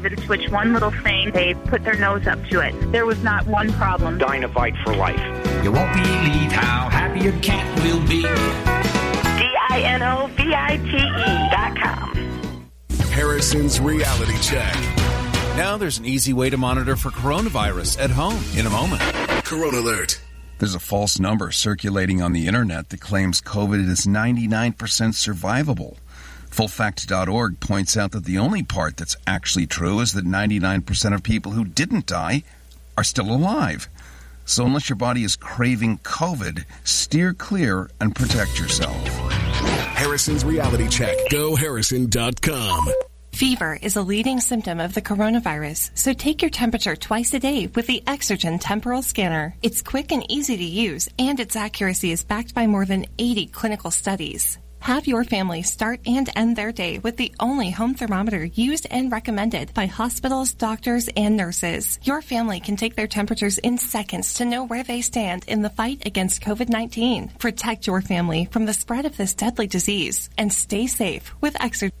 even 0.05 0.17
switch 0.23 0.49
one 0.49 0.73
little 0.73 0.89
thing, 0.89 1.31
they 1.31 1.53
put 1.53 1.83
their 1.83 1.95
nose 1.95 2.25
up 2.25 2.43
to 2.47 2.59
it. 2.59 2.73
There 2.91 3.05
was 3.05 3.23
not 3.23 3.45
one 3.45 3.71
problem. 3.73 4.17
Dinovite 4.17 4.81
for 4.83 4.95
life. 4.95 5.19
You 5.63 5.71
won't 5.71 5.93
believe 5.93 6.51
how 6.51 6.89
happy 6.89 7.19
your 7.19 7.39
cat 7.41 7.63
will 7.83 8.01
be. 8.07 8.23
D-I-N-O-V-I-T-E 9.41 11.01
dot 11.51 11.77
com. 11.77 12.17
Harrison's 13.11 13.79
Reality 13.79 14.37
Check. 14.39 14.73
Now 15.55 15.77
there's 15.77 15.99
an 15.99 16.05
easy 16.05 16.33
way 16.33 16.49
to 16.49 16.57
monitor 16.57 16.95
for 16.95 17.11
coronavirus 17.11 17.99
at 17.99 18.09
home 18.09 18.43
in 18.55 18.65
a 18.65 18.69
moment. 18.69 19.01
Corona 19.45 19.79
Alert. 19.79 20.19
There's 20.57 20.75
a 20.75 20.79
false 20.79 21.19
number 21.19 21.51
circulating 21.51 22.21
on 22.21 22.33
the 22.33 22.47
internet 22.47 22.89
that 22.89 23.01
claims 23.01 23.41
COVID 23.41 23.87
is 23.87 24.07
99% 24.07 24.75
survivable. 24.75 25.97
Fullfact.org 26.51 27.59
points 27.61 27.95
out 27.95 28.11
that 28.11 28.25
the 28.25 28.37
only 28.37 28.61
part 28.61 28.97
that's 28.97 29.15
actually 29.25 29.65
true 29.65 30.01
is 30.01 30.13
that 30.13 30.25
99% 30.25 31.13
of 31.13 31.23
people 31.23 31.53
who 31.53 31.63
didn't 31.63 32.05
die 32.05 32.43
are 32.97 33.05
still 33.05 33.31
alive. 33.31 33.87
So 34.45 34.65
unless 34.65 34.89
your 34.89 34.97
body 34.97 35.23
is 35.23 35.37
craving 35.37 35.99
COVID, 35.99 36.65
steer 36.83 37.33
clear 37.33 37.89
and 38.01 38.13
protect 38.13 38.59
yourself. 38.59 38.95
Harrison's 39.95 40.43
Reality 40.43 40.89
Check. 40.89 41.15
GoHarrison.com. 41.29 42.91
Fever 43.31 43.79
is 43.81 43.95
a 43.95 44.01
leading 44.01 44.41
symptom 44.41 44.81
of 44.81 44.93
the 44.93 45.01
coronavirus, 45.01 45.97
so 45.97 46.11
take 46.11 46.41
your 46.41 46.51
temperature 46.51 46.97
twice 46.97 47.33
a 47.33 47.39
day 47.39 47.67
with 47.67 47.87
the 47.87 48.03
Exergen 48.05 48.59
Temporal 48.59 49.01
Scanner. 49.01 49.55
It's 49.63 49.81
quick 49.81 50.11
and 50.11 50.29
easy 50.29 50.57
to 50.57 50.63
use, 50.63 51.07
and 51.17 51.39
its 51.39 51.55
accuracy 51.55 52.11
is 52.11 52.25
backed 52.25 52.53
by 52.53 52.67
more 52.67 52.85
than 52.85 53.05
80 53.17 53.47
clinical 53.47 53.89
studies. 53.89 54.57
Have 54.81 55.05
your 55.05 55.23
family 55.23 55.61
start 55.61 55.99
and 56.07 56.27
end 56.35 56.55
their 56.55 56.71
day 56.71 56.97
with 56.97 57.15
the 57.15 57.31
only 57.39 57.69
home 57.69 57.93
thermometer 57.93 58.45
used 58.45 58.87
and 58.89 59.11
recommended 59.11 59.75
by 59.75 59.85
hospitals, 59.85 60.53
doctors, 60.53 61.07
and 61.15 61.37
nurses. 61.37 61.99
Your 62.01 62.23
family 62.23 62.59
can 62.59 62.75
take 62.77 62.95
their 62.95 63.05
temperatures 63.05 63.59
in 63.59 63.77
seconds 63.77 64.33
to 64.35 64.45
know 64.45 64.63
where 64.63 64.83
they 64.83 65.01
stand 65.01 65.45
in 65.47 65.61
the 65.61 65.69
fight 65.69 66.01
against 66.07 66.41
COVID-19. 66.41 67.37
Protect 67.37 67.85
your 67.85 68.01
family 68.01 68.49
from 68.51 68.65
the 68.65 68.73
spread 68.73 69.05
of 69.05 69.15
this 69.17 69.35
deadly 69.35 69.67
disease 69.67 70.31
and 70.35 70.51
stay 70.51 70.87
safe 70.87 71.31
with 71.41 71.53
Exergen. 71.53 72.00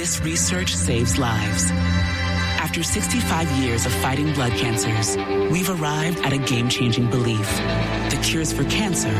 This 0.00 0.18
research 0.22 0.74
saves 0.74 1.18
lives. 1.18 1.70
After 1.70 2.82
65 2.82 3.50
years 3.58 3.84
of 3.84 3.92
fighting 3.92 4.32
blood 4.32 4.52
cancers, 4.52 5.14
we've 5.52 5.68
arrived 5.68 6.20
at 6.20 6.32
a 6.32 6.38
game 6.38 6.70
changing 6.70 7.10
belief. 7.10 7.46
The 8.08 8.18
cures 8.22 8.50
for 8.50 8.64
cancer 8.64 9.14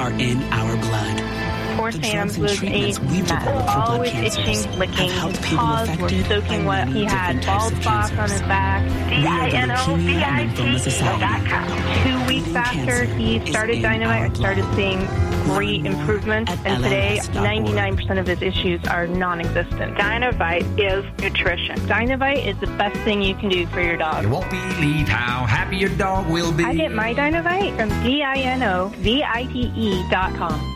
are 0.00 0.10
in 0.10 0.42
our 0.52 0.76
blood. 0.78 1.53
Poor 1.84 1.92
The 1.92 2.02
Sam 2.02 2.28
and 2.30 2.38
was 2.38 2.52
a 2.52 2.56
treatments 2.56 2.98
we've 2.98 3.28
mess. 3.28 3.44
for 3.44 3.52
blood 3.52 3.68
Always 3.68 4.10
cancers 4.12 4.48
itching, 4.48 4.78
licking. 4.78 5.10
have 5.10 5.36
His 5.36 5.54
paws 5.54 5.88
were 5.98 6.08
soaking 6.08 6.64
by 6.64 6.66
wet. 6.66 6.88
He 6.88 7.04
had 7.04 7.44
bald 7.44 7.74
spots 7.74 8.10
on 8.12 8.30
his 8.30 8.40
back. 8.40 8.82
We 9.10 9.26
are 9.26 9.50
the 9.50 9.56
Leukemia 9.74 10.22
and 10.22 10.50
Lymphoma 10.50 10.78
Society. 10.80 12.08
Two 12.08 12.24
weeks 12.26 12.54
after 12.54 13.04
he 13.04 13.38
started 13.50 13.82
Dinovite, 13.82 14.30
I 14.30 14.32
started 14.32 14.64
seeing 14.74 15.06
great 15.44 15.84
improvements, 15.84 16.52
and 16.64 16.82
today, 16.82 17.20
99% 17.22 18.18
of 18.18 18.26
his 18.28 18.40
issues 18.40 18.82
are 18.86 19.06
non-existent. 19.06 19.98
Dinovite 19.98 20.64
is 20.80 21.04
nutrition. 21.20 21.76
Dinovite 21.80 22.46
is 22.46 22.58
the 22.60 22.66
best 22.78 22.98
thing 23.02 23.20
you 23.20 23.34
can 23.34 23.50
do 23.50 23.66
for 23.66 23.82
your 23.82 23.98
dog. 23.98 24.22
You 24.22 24.30
won't 24.30 24.48
believe 24.48 25.06
how 25.06 25.44
happy 25.44 25.76
your 25.76 25.90
dog 25.90 26.30
will 26.30 26.50
be. 26.50 26.64
I 26.64 26.72
get 26.72 26.92
my 26.92 27.12
Dinovite 27.12 27.76
from 27.76 27.90
D-I-N-O-V-I-T-E 28.02 30.04
dot 30.10 30.34
com. 30.36 30.70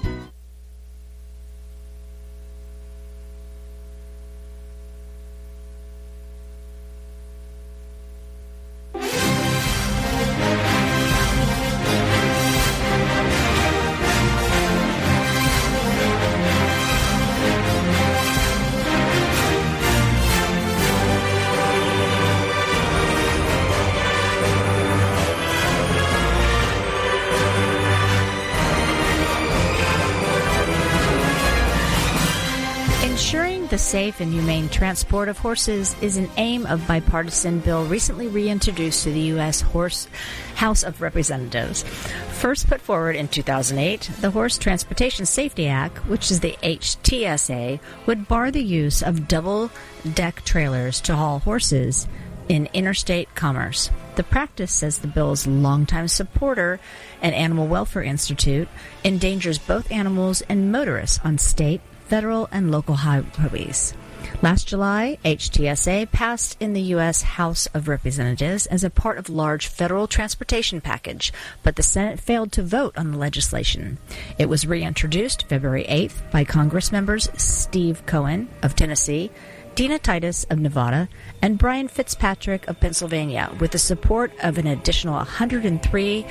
Safe 33.88 34.20
and 34.20 34.34
humane 34.34 34.68
transport 34.68 35.30
of 35.30 35.38
horses 35.38 35.96
is 36.02 36.18
an 36.18 36.28
aim 36.36 36.66
of 36.66 36.86
bipartisan 36.86 37.58
bill 37.58 37.86
recently 37.86 38.28
reintroduced 38.28 39.02
to 39.02 39.10
the 39.10 39.32
U.S. 39.32 39.62
Horse 39.62 40.08
House 40.56 40.82
of 40.82 41.00
Representatives. 41.00 41.84
First 42.32 42.68
put 42.68 42.82
forward 42.82 43.16
in 43.16 43.28
2008, 43.28 44.10
the 44.20 44.30
Horse 44.30 44.58
Transportation 44.58 45.24
Safety 45.24 45.68
Act, 45.68 46.06
which 46.06 46.30
is 46.30 46.40
the 46.40 46.54
HTSA, 46.62 47.80
would 48.04 48.28
bar 48.28 48.50
the 48.50 48.62
use 48.62 49.02
of 49.02 49.26
double 49.26 49.70
deck 50.12 50.44
trailers 50.44 51.00
to 51.00 51.16
haul 51.16 51.38
horses 51.38 52.06
in 52.46 52.68
interstate 52.74 53.34
commerce. 53.34 53.90
The 54.16 54.22
practice, 54.22 54.70
says 54.70 54.98
the 54.98 55.08
bill's 55.08 55.46
longtime 55.46 56.08
supporter 56.08 56.78
and 57.22 57.34
Animal 57.34 57.66
Welfare 57.66 58.02
Institute, 58.02 58.68
endangers 59.02 59.56
both 59.56 59.90
animals 59.90 60.42
and 60.42 60.70
motorists 60.70 61.20
on 61.24 61.38
state, 61.38 61.80
federal, 62.08 62.48
and 62.50 62.70
local 62.70 62.96
highways. 62.96 63.94
Last 64.40 64.68
July, 64.68 65.18
HTSA 65.24 66.10
passed 66.10 66.56
in 66.60 66.72
the 66.72 66.82
U.S. 66.94 67.22
House 67.22 67.66
of 67.74 67.88
Representatives 67.88 68.66
as 68.66 68.84
a 68.84 68.90
part 68.90 69.18
of 69.18 69.28
large 69.28 69.66
federal 69.66 70.06
transportation 70.06 70.80
package, 70.80 71.32
but 71.62 71.76
the 71.76 71.82
Senate 71.82 72.20
failed 72.20 72.52
to 72.52 72.62
vote 72.62 72.96
on 72.96 73.10
the 73.10 73.18
legislation. 73.18 73.98
It 74.38 74.48
was 74.48 74.66
reintroduced 74.66 75.48
February 75.48 75.84
8th 75.88 76.30
by 76.30 76.44
Congress 76.44 76.92
members 76.92 77.28
Steve 77.36 78.06
Cohen 78.06 78.48
of 78.62 78.76
Tennessee, 78.76 79.30
Dina 79.74 79.98
Titus 79.98 80.44
of 80.50 80.58
Nevada, 80.58 81.08
and 81.42 81.58
Brian 81.58 81.88
Fitzpatrick 81.88 82.66
of 82.68 82.80
Pennsylvania, 82.80 83.54
with 83.58 83.72
the 83.72 83.78
support 83.78 84.32
of 84.42 84.58
an 84.58 84.66
additional 84.66 85.14
103 85.14 86.26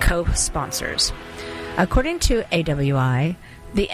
co 0.00 0.24
sponsors. 0.32 1.12
According 1.76 2.18
to 2.20 2.42
AWI, 2.52 3.36
the 3.74 3.90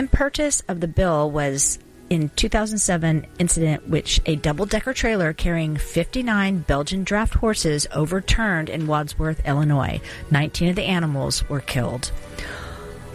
im- 0.00 0.08
impetus 0.08 0.62
of 0.66 0.80
the 0.80 0.88
bill 0.88 1.30
was 1.30 1.78
in 2.08 2.30
2007 2.30 3.26
incident 3.38 3.88
which 3.88 4.20
a 4.26 4.34
double-decker 4.34 4.94
trailer 4.94 5.32
carrying 5.32 5.76
59 5.76 6.60
Belgian 6.60 7.04
draft 7.04 7.34
horses 7.34 7.86
overturned 7.94 8.68
in 8.68 8.86
Wadsworth, 8.86 9.46
Illinois. 9.46 10.00
19 10.30 10.70
of 10.70 10.76
the 10.76 10.82
animals 10.82 11.48
were 11.48 11.60
killed. 11.60 12.10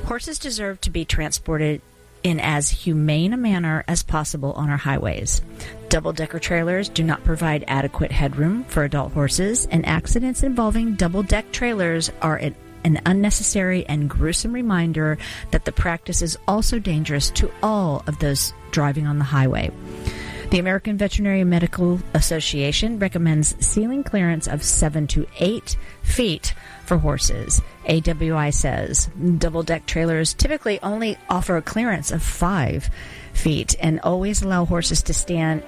Horses 0.06 0.39
deserve 0.39 0.80
to 0.82 0.92
be 0.92 1.04
transported 1.04 1.82
in 2.24 2.39
as 2.39 2.70
humane 2.70 3.34
a 3.34 3.38
manner 3.38 3.84
as 3.88 4.04
possible 4.04 4.54
on 4.54 4.70
our 4.70 4.77
highways. 4.77 5.42
Double 5.89 6.13
decker 6.13 6.39
trailers 6.39 6.88
do 6.89 7.04
not 7.04 7.24
provide 7.24 7.65
adequate 7.68 8.12
headroom 8.12 8.63
for 8.65 8.84
adult 8.84 9.12
horses, 9.13 9.68
and 9.72 9.86
accidents 9.86 10.44
involving 10.44 10.96
double 10.96 11.24
deck 11.24 11.51
trailers 11.51 12.12
are 12.22 12.38
an, 12.38 12.56
an 12.86 13.01
unnecessary 13.06 13.86
and 13.88 14.10
gruesome 14.10 14.54
reminder 14.54 15.18
that 15.51 15.65
the 15.65 15.72
practice 15.72 16.22
is 16.22 16.38
also 16.48 16.80
dangerous 16.80 17.32
to 17.32 17.51
all 17.62 18.04
of 18.08 18.20
those 18.20 18.54
driving 18.72 19.08
on 19.08 19.18
the 19.18 19.25
highway. 19.25 19.72
The 20.51 20.60
American 20.60 20.96
Veterinary 20.96 21.44
Medical 21.44 22.00
Association 22.13 23.00
recommends 23.00 23.56
ceiling 23.65 24.04
clearance 24.04 24.48
of 24.48 24.63
7 24.63 25.08
to 25.08 25.25
8 25.39 25.75
feet 26.04 26.54
for 26.86 27.00
horses. 27.00 27.62
AWI 27.89 28.54
says 28.54 29.10
double 29.39 29.63
deck 29.63 29.88
trailers 29.88 30.36
typically 30.36 30.80
only 30.84 31.18
offer 31.30 31.58
a 31.58 31.63
clearance 31.63 32.12
of 32.12 32.22
5 32.22 32.89
feet 33.34 33.75
and 33.80 34.00
always 34.01 34.44
allow 34.44 34.65
horses 34.65 35.01
to 35.04 35.13
stand 35.13 35.63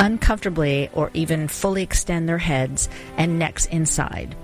uncomfortably 0.00 0.88
or 0.94 1.10
even 1.12 1.46
fully 1.46 1.82
extend 1.82 2.26
their 2.26 2.38
heads 2.38 2.88
and 3.18 3.38
necks 3.38 3.66
inside. 3.66 4.34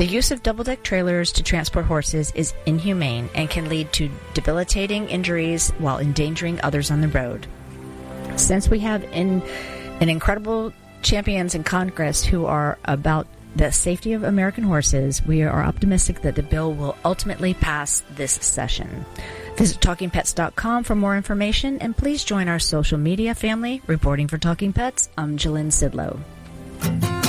The 0.00 0.06
use 0.06 0.30
of 0.30 0.42
double 0.42 0.64
deck 0.64 0.82
trailers 0.82 1.30
to 1.32 1.42
transport 1.42 1.84
horses 1.84 2.32
is 2.34 2.54
inhumane 2.64 3.28
and 3.34 3.50
can 3.50 3.68
lead 3.68 3.92
to 3.92 4.10
debilitating 4.32 5.10
injuries 5.10 5.68
while 5.76 5.98
endangering 5.98 6.58
others 6.62 6.90
on 6.90 7.02
the 7.02 7.08
road. 7.08 7.46
Since 8.36 8.70
we 8.70 8.78
have 8.78 9.04
in, 9.12 9.42
an 10.00 10.08
incredible 10.08 10.72
champions 11.02 11.54
in 11.54 11.64
Congress 11.64 12.24
who 12.24 12.46
are 12.46 12.78
about 12.86 13.26
the 13.54 13.70
safety 13.72 14.14
of 14.14 14.22
American 14.22 14.64
horses, 14.64 15.22
we 15.26 15.42
are 15.42 15.62
optimistic 15.62 16.22
that 16.22 16.34
the 16.34 16.42
bill 16.42 16.72
will 16.72 16.96
ultimately 17.04 17.52
pass 17.52 18.02
this 18.12 18.32
session. 18.32 19.04
Visit 19.56 19.80
TalkingPets.com 19.80 20.84
for 20.84 20.94
more 20.94 21.14
information 21.14 21.78
and 21.78 21.94
please 21.94 22.24
join 22.24 22.48
our 22.48 22.58
social 22.58 22.96
media 22.96 23.34
family. 23.34 23.82
Reporting 23.86 24.28
for 24.28 24.38
Talking 24.38 24.72
Pets, 24.72 25.10
I'm 25.18 25.36
Jalyn 25.36 25.66
Sidlow. 25.66 27.19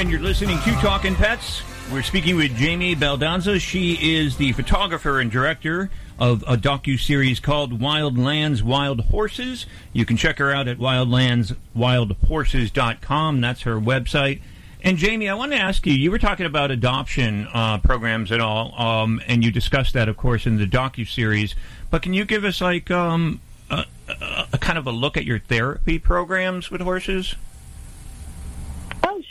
Again, 0.00 0.10
you're 0.10 0.20
listening 0.20 0.58
to 0.60 0.72
Talking 0.76 1.14
Pets. 1.14 1.60
We're 1.92 2.02
speaking 2.02 2.36
with 2.36 2.56
Jamie 2.56 2.96
Baldanza. 2.96 3.60
She 3.60 4.16
is 4.16 4.38
the 4.38 4.52
photographer 4.52 5.20
and 5.20 5.30
director 5.30 5.90
of 6.18 6.42
a 6.46 6.56
docu 6.56 6.98
series 6.98 7.38
called 7.38 7.82
Wild 7.82 8.16
Lands, 8.16 8.62
Wild 8.62 9.02
Horses. 9.02 9.66
You 9.92 10.06
can 10.06 10.16
check 10.16 10.38
her 10.38 10.50
out 10.50 10.68
at 10.68 10.78
wildlandswildhorses.com. 10.78 13.40
That's 13.42 13.60
her 13.60 13.78
website. 13.78 14.40
And 14.82 14.96
Jamie, 14.96 15.28
I 15.28 15.34
want 15.34 15.52
to 15.52 15.58
ask 15.58 15.86
you. 15.86 15.92
You 15.92 16.10
were 16.10 16.18
talking 16.18 16.46
about 16.46 16.70
adoption 16.70 17.46
uh, 17.52 17.76
programs 17.76 18.30
and 18.30 18.40
all, 18.40 18.72
um, 18.80 19.20
and 19.26 19.44
you 19.44 19.50
discussed 19.50 19.92
that, 19.92 20.08
of 20.08 20.16
course, 20.16 20.46
in 20.46 20.56
the 20.56 20.64
docu 20.64 21.06
series. 21.06 21.54
But 21.90 22.00
can 22.00 22.14
you 22.14 22.24
give 22.24 22.46
us 22.46 22.62
like 22.62 22.90
um, 22.90 23.42
a, 23.68 23.84
a, 24.08 24.46
a 24.54 24.58
kind 24.58 24.78
of 24.78 24.86
a 24.86 24.92
look 24.92 25.18
at 25.18 25.26
your 25.26 25.40
therapy 25.40 25.98
programs 25.98 26.70
with 26.70 26.80
horses? 26.80 27.34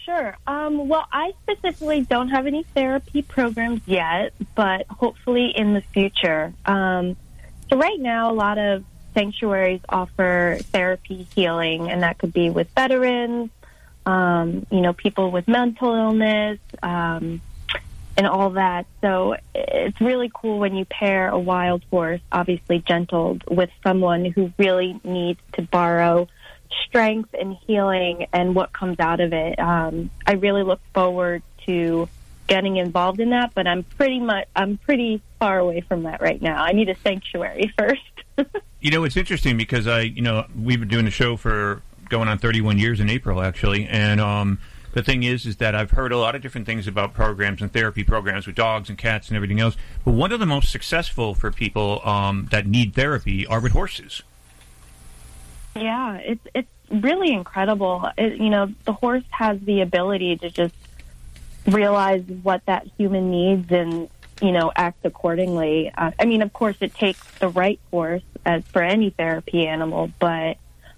Sure. 0.09 0.35
Um, 0.47 0.87
well, 0.87 1.05
I 1.11 1.33
specifically 1.43 2.01
don't 2.01 2.29
have 2.29 2.47
any 2.47 2.63
therapy 2.63 3.21
programs 3.21 3.81
yet, 3.85 4.33
but 4.55 4.87
hopefully 4.87 5.53
in 5.55 5.75
the 5.75 5.81
future. 5.81 6.51
Um, 6.65 7.15
so 7.69 7.77
right 7.77 7.99
now, 7.99 8.31
a 8.31 8.33
lot 8.33 8.57
of 8.57 8.83
sanctuaries 9.13 9.81
offer 9.87 10.57
therapy 10.71 11.27
healing, 11.35 11.91
and 11.91 12.01
that 12.01 12.17
could 12.17 12.33
be 12.33 12.49
with 12.49 12.71
veterans, 12.71 13.51
um, 14.07 14.65
you 14.71 14.81
know, 14.81 14.93
people 14.93 15.29
with 15.29 15.47
mental 15.47 15.93
illness, 15.93 16.57
um, 16.81 17.39
and 18.17 18.25
all 18.25 18.49
that. 18.51 18.87
So 19.01 19.35
it's 19.53 20.01
really 20.01 20.31
cool 20.33 20.57
when 20.57 20.75
you 20.75 20.85
pair 20.85 21.29
a 21.29 21.37
wild 21.37 21.83
horse, 21.91 22.21
obviously 22.31 22.79
gentled, 22.79 23.43
with 23.47 23.69
someone 23.83 24.25
who 24.25 24.51
really 24.57 24.99
needs 25.03 25.39
to 25.53 25.61
borrow 25.61 26.27
strength 26.85 27.33
and 27.39 27.55
healing 27.65 28.27
and 28.33 28.55
what 28.55 28.73
comes 28.73 28.99
out 28.99 29.19
of 29.19 29.33
it. 29.33 29.59
Um, 29.59 30.09
I 30.25 30.33
really 30.33 30.63
look 30.63 30.81
forward 30.93 31.43
to 31.65 32.09
getting 32.47 32.77
involved 32.77 33.19
in 33.19 33.29
that, 33.29 33.53
but 33.53 33.67
I'm 33.67 33.83
pretty 33.83 34.19
much 34.19 34.47
I'm 34.55 34.77
pretty 34.77 35.21
far 35.39 35.59
away 35.59 35.81
from 35.81 36.03
that 36.03 36.21
right 36.21 36.41
now. 36.41 36.63
I 36.63 36.71
need 36.71 36.89
a 36.89 36.95
sanctuary 36.95 37.73
first. 37.77 38.51
You 38.81 38.91
know, 38.91 39.03
it's 39.03 39.17
interesting 39.17 39.57
because 39.57 39.87
I, 39.87 40.01
you 40.01 40.21
know, 40.21 40.45
we've 40.57 40.79
been 40.79 40.89
doing 40.89 41.05
the 41.05 41.11
show 41.11 41.37
for 41.37 41.81
going 42.07 42.27
on 42.27 42.37
31 42.37 42.79
years 42.79 42.99
in 42.99 43.09
April, 43.09 43.41
actually, 43.41 43.85
and 43.85 44.19
um, 44.19 44.59
the 44.93 45.03
thing 45.03 45.23
is, 45.23 45.45
is 45.45 45.57
that 45.57 45.75
I've 45.75 45.91
heard 45.91 46.11
a 46.11 46.17
lot 46.17 46.35
of 46.35 46.41
different 46.41 46.65
things 46.65 46.87
about 46.87 47.13
programs 47.13 47.61
and 47.61 47.71
therapy 47.71 48.03
programs 48.03 48.47
with 48.47 48.55
dogs 48.55 48.89
and 48.89 48.97
cats 48.97 49.27
and 49.27 49.35
everything 49.35 49.59
else. 49.59 49.75
But 50.03 50.13
one 50.13 50.31
of 50.31 50.39
the 50.39 50.45
most 50.45 50.71
successful 50.71 51.35
for 51.35 51.51
people 51.51 52.01
um, 52.07 52.47
that 52.51 52.65
need 52.65 52.95
therapy 52.95 53.45
are 53.45 53.59
with 53.59 53.73
horses. 53.73 54.23
Yeah, 55.75 56.15
it's 56.15 56.47
it's 56.53 56.69
really 56.89 57.31
incredible. 57.31 58.09
It, 58.17 58.37
you 58.37 58.49
know, 58.49 58.73
the 58.85 58.93
horse 58.93 59.23
has 59.29 59.59
the 59.61 59.81
ability 59.81 60.37
to 60.37 60.49
just 60.49 60.75
realize 61.67 62.23
what 62.43 62.65
that 62.65 62.87
human 62.97 63.29
needs 63.29 63.71
and 63.71 64.09
you 64.41 64.51
know, 64.51 64.71
act 64.75 65.05
accordingly. 65.05 65.91
Uh, 65.95 66.11
I 66.19 66.25
mean, 66.25 66.41
of 66.41 66.53
course, 66.53 66.77
it 66.81 66.93
takes 66.93 67.21
the 67.39 67.49
right 67.49 67.79
horse 67.91 68.23
as 68.45 68.63
for 68.65 68.81
any 68.81 69.09
therapy 69.09 69.67
animal, 69.67 70.11
but 70.19 70.57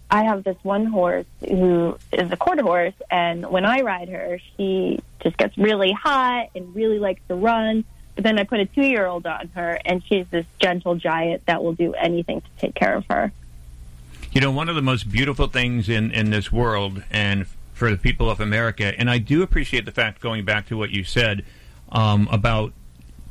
I 0.10 0.24
have 0.24 0.44
this 0.44 0.58
one 0.62 0.86
horse 0.86 1.26
who 1.48 1.98
is 2.12 2.32
a 2.32 2.38
quarter 2.38 2.64
horse, 2.64 2.94
and 3.10 3.50
when 3.50 3.66
I 3.66 3.82
ride 3.82 4.10
her, 4.10 4.40
she 4.56 5.00
just 5.22 5.38
gets 5.38 5.58
really 5.58 5.92
hot 5.92 6.50
and 6.56 6.76
really 6.76 7.00
likes 7.00 7.22
to 7.30 7.36
run. 7.36 7.86
But 8.16 8.26
then 8.26 8.38
I 8.38 8.44
put 8.44 8.60
a 8.60 8.66
two 8.66 8.86
year 8.86 9.08
old 9.08 9.26
on 9.26 9.48
her, 9.56 9.80
and 9.86 10.04
she's 10.06 10.28
this 10.30 10.46
gentle 10.60 10.96
giant 10.96 11.46
that 11.46 11.64
will 11.64 11.74
do 11.74 11.94
anything 11.94 12.42
to 12.42 12.48
take 12.58 12.76
care 12.76 12.94
of 12.94 13.06
her. 13.10 13.32
You 14.32 14.40
know, 14.40 14.52
one 14.52 14.70
of 14.70 14.76
the 14.76 14.82
most 14.82 15.12
beautiful 15.12 15.48
things 15.48 15.90
in, 15.90 16.12
in 16.12 16.30
this 16.30 16.54
world 16.54 17.04
and 17.12 17.46
for 17.74 17.92
the 17.92 17.98
people 17.98 18.30
of 18.30 18.40
America, 18.40 18.98
and 18.98 19.10
I 19.10 19.18
do 19.18 19.44
appreciate 19.44 19.84
the 19.84 19.92
fact, 19.92 20.22
going 20.22 20.46
back 20.46 20.68
to 20.68 20.78
what 20.78 20.90
you 20.92 21.04
said 21.04 21.44
um, 21.92 22.30
about 22.32 22.72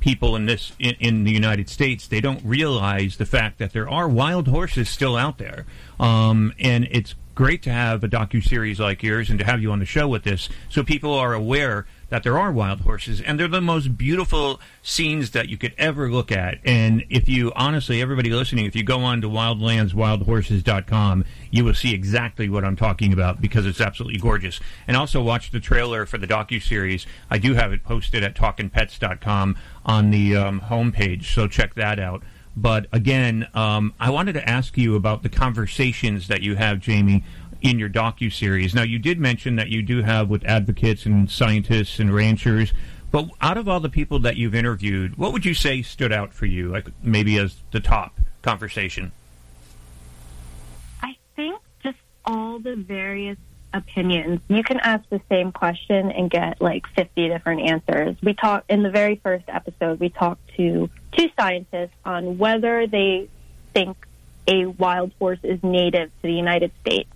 people 0.01 0.37
in 0.37 0.45
this 0.45 0.73
in, 0.79 0.97
in 1.01 1.25
the 1.25 1.31
United 1.31 1.71
States, 1.71 2.07
they 2.07 2.21
don't 2.21 2.45
realize 2.45 3.17
the 3.17 3.25
fact 3.25 3.59
that 3.61 3.73
there 3.73 3.89
are 3.89 4.11
wild 4.11 4.49
horses 4.49 4.91
still 4.91 5.17
out 5.17 5.39
there, 5.39 5.65
um, 5.99 6.53
and 6.59 6.87
it's 6.91 7.15
great 7.35 7.63
to 7.63 7.73
have 7.73 8.05
a 8.05 8.09
docu 8.09 8.47
series 8.47 8.79
like 8.79 9.03
yours 9.03 9.31
and 9.31 9.39
to 9.39 9.45
have 9.47 9.63
you 9.63 9.73
on 9.73 9.79
the 9.79 9.87
show 9.87 10.07
with 10.07 10.25
this, 10.25 10.51
so 10.69 10.83
people 10.83 11.15
are 11.15 11.33
aware 11.33 11.87
that 12.11 12.23
there 12.23 12.38
are 12.38 12.53
wild 12.53 12.81
horses, 12.83 13.20
and 13.20 13.40
they're 13.40 13.49
the 13.49 13.61
most 13.61 13.96
beautiful 13.96 14.61
scenes 14.83 15.31
that 15.31 15.49
you 15.49 15.57
could 15.57 15.73
ever 15.79 16.11
look 16.11 16.31
at. 16.31 16.59
And 16.64 17.05
if 17.09 17.29
you 17.29 17.53
honestly, 17.57 18.03
everybody 18.03 18.31
listening, 18.31 18.66
if 18.66 18.77
you 18.77 18.83
go 18.83 19.01
on 19.01 19.20
to 19.23 19.29
wildlandswildhorses.com, 19.29 21.25
you 21.51 21.64
will 21.64 21.75
see 21.75 21.94
exactly 21.94 22.49
what 22.49 22.64
I'm 22.64 22.77
talking 22.77 23.12
about 23.12 23.40
because 23.40 23.64
it's 23.64 23.81
absolutely 23.81 24.20
gorgeous. 24.20 24.61
And 24.87 24.96
also 24.96 25.23
watch 25.23 25.51
the 25.51 25.61
trailer 25.61 26.05
for 26.05 26.18
the 26.18 26.27
docu 26.27 26.62
series. 26.62 27.07
I 27.31 27.38
do 27.38 27.55
have 27.55 27.73
it 27.73 27.83
posted 27.85 28.23
at 28.23 28.35
talkingpets.com 28.35 29.57
on 29.87 30.11
the 30.11 30.37
um, 30.37 30.61
homepage, 30.61 31.25
so 31.25 31.49
check 31.49 31.75
that 31.75 31.99
out. 31.99 32.23
But 32.57 32.87
again, 32.92 33.46
um, 33.55 33.94
I 34.01 34.11
wanted 34.11 34.33
to 34.35 34.49
ask 34.49 34.77
you 34.77 34.96
about 34.96 35.23
the 35.23 35.29
conversations 35.29 36.29
that 36.29 36.42
you 36.42 36.57
have, 36.57 36.81
Jamie, 36.81 37.25
in 37.62 37.79
your 37.79 37.88
docu 37.88 38.33
series. 38.33 38.75
Now, 38.75 38.83
you 38.83 38.99
did 38.99 39.18
mention 39.18 39.57
that 39.57 39.68
you 39.68 39.83
do 39.83 40.03
have 40.03 40.29
with 40.29 40.44
advocates 40.44 41.07
and 41.07 41.31
scientists 41.31 41.99
and 41.99 42.14
ranchers. 42.14 42.73
But 43.11 43.29
out 43.40 43.57
of 43.59 43.68
all 43.68 43.81
the 43.81 43.88
people 43.88 44.20
that 44.20 44.37
you've 44.37 44.55
interviewed, 44.55 45.16
what 45.16 45.33
would 45.33 45.44
you 45.44 45.55
say 45.55 45.83
stood 45.83 46.12
out 46.12 46.33
for 46.33 46.46
you, 46.46 46.68
like 46.68 46.87
maybe 47.03 47.38
as 47.38 47.57
the 47.73 47.81
top 47.81 48.20
conversation? 48.42 49.12
I 51.03 51.16
think 51.35 51.61
just 51.83 51.99
all 52.25 52.61
the 52.61 52.77
various 52.77 53.38
opinions. 53.73 54.40
You 54.49 54.62
can 54.62 54.81
ask 54.81 55.09
the 55.11 55.20
same 55.29 55.53
question 55.53 56.11
and 56.11 56.31
get 56.31 56.61
like 56.61 56.87
50 56.96 57.29
different 57.29 57.68
answers. 57.68 58.16
We 58.23 58.35
talked 58.35 58.70
in 58.70 58.83
the 58.83 58.90
very 58.90 59.16
first 59.16 59.44
episode, 59.49 60.01
we 60.01 60.09
talked 60.09 60.46
to 60.57 60.90
two 61.12 61.29
scientists 61.38 61.94
on 62.05 62.38
whether 62.38 62.87
they 62.87 63.29
think 63.75 63.96
a 64.46 64.66
wild 64.66 65.12
horse 65.18 65.38
is 65.42 65.62
native 65.62 66.09
to 66.09 66.23
the 66.23 66.33
United 66.33 66.73
States. 66.81 67.11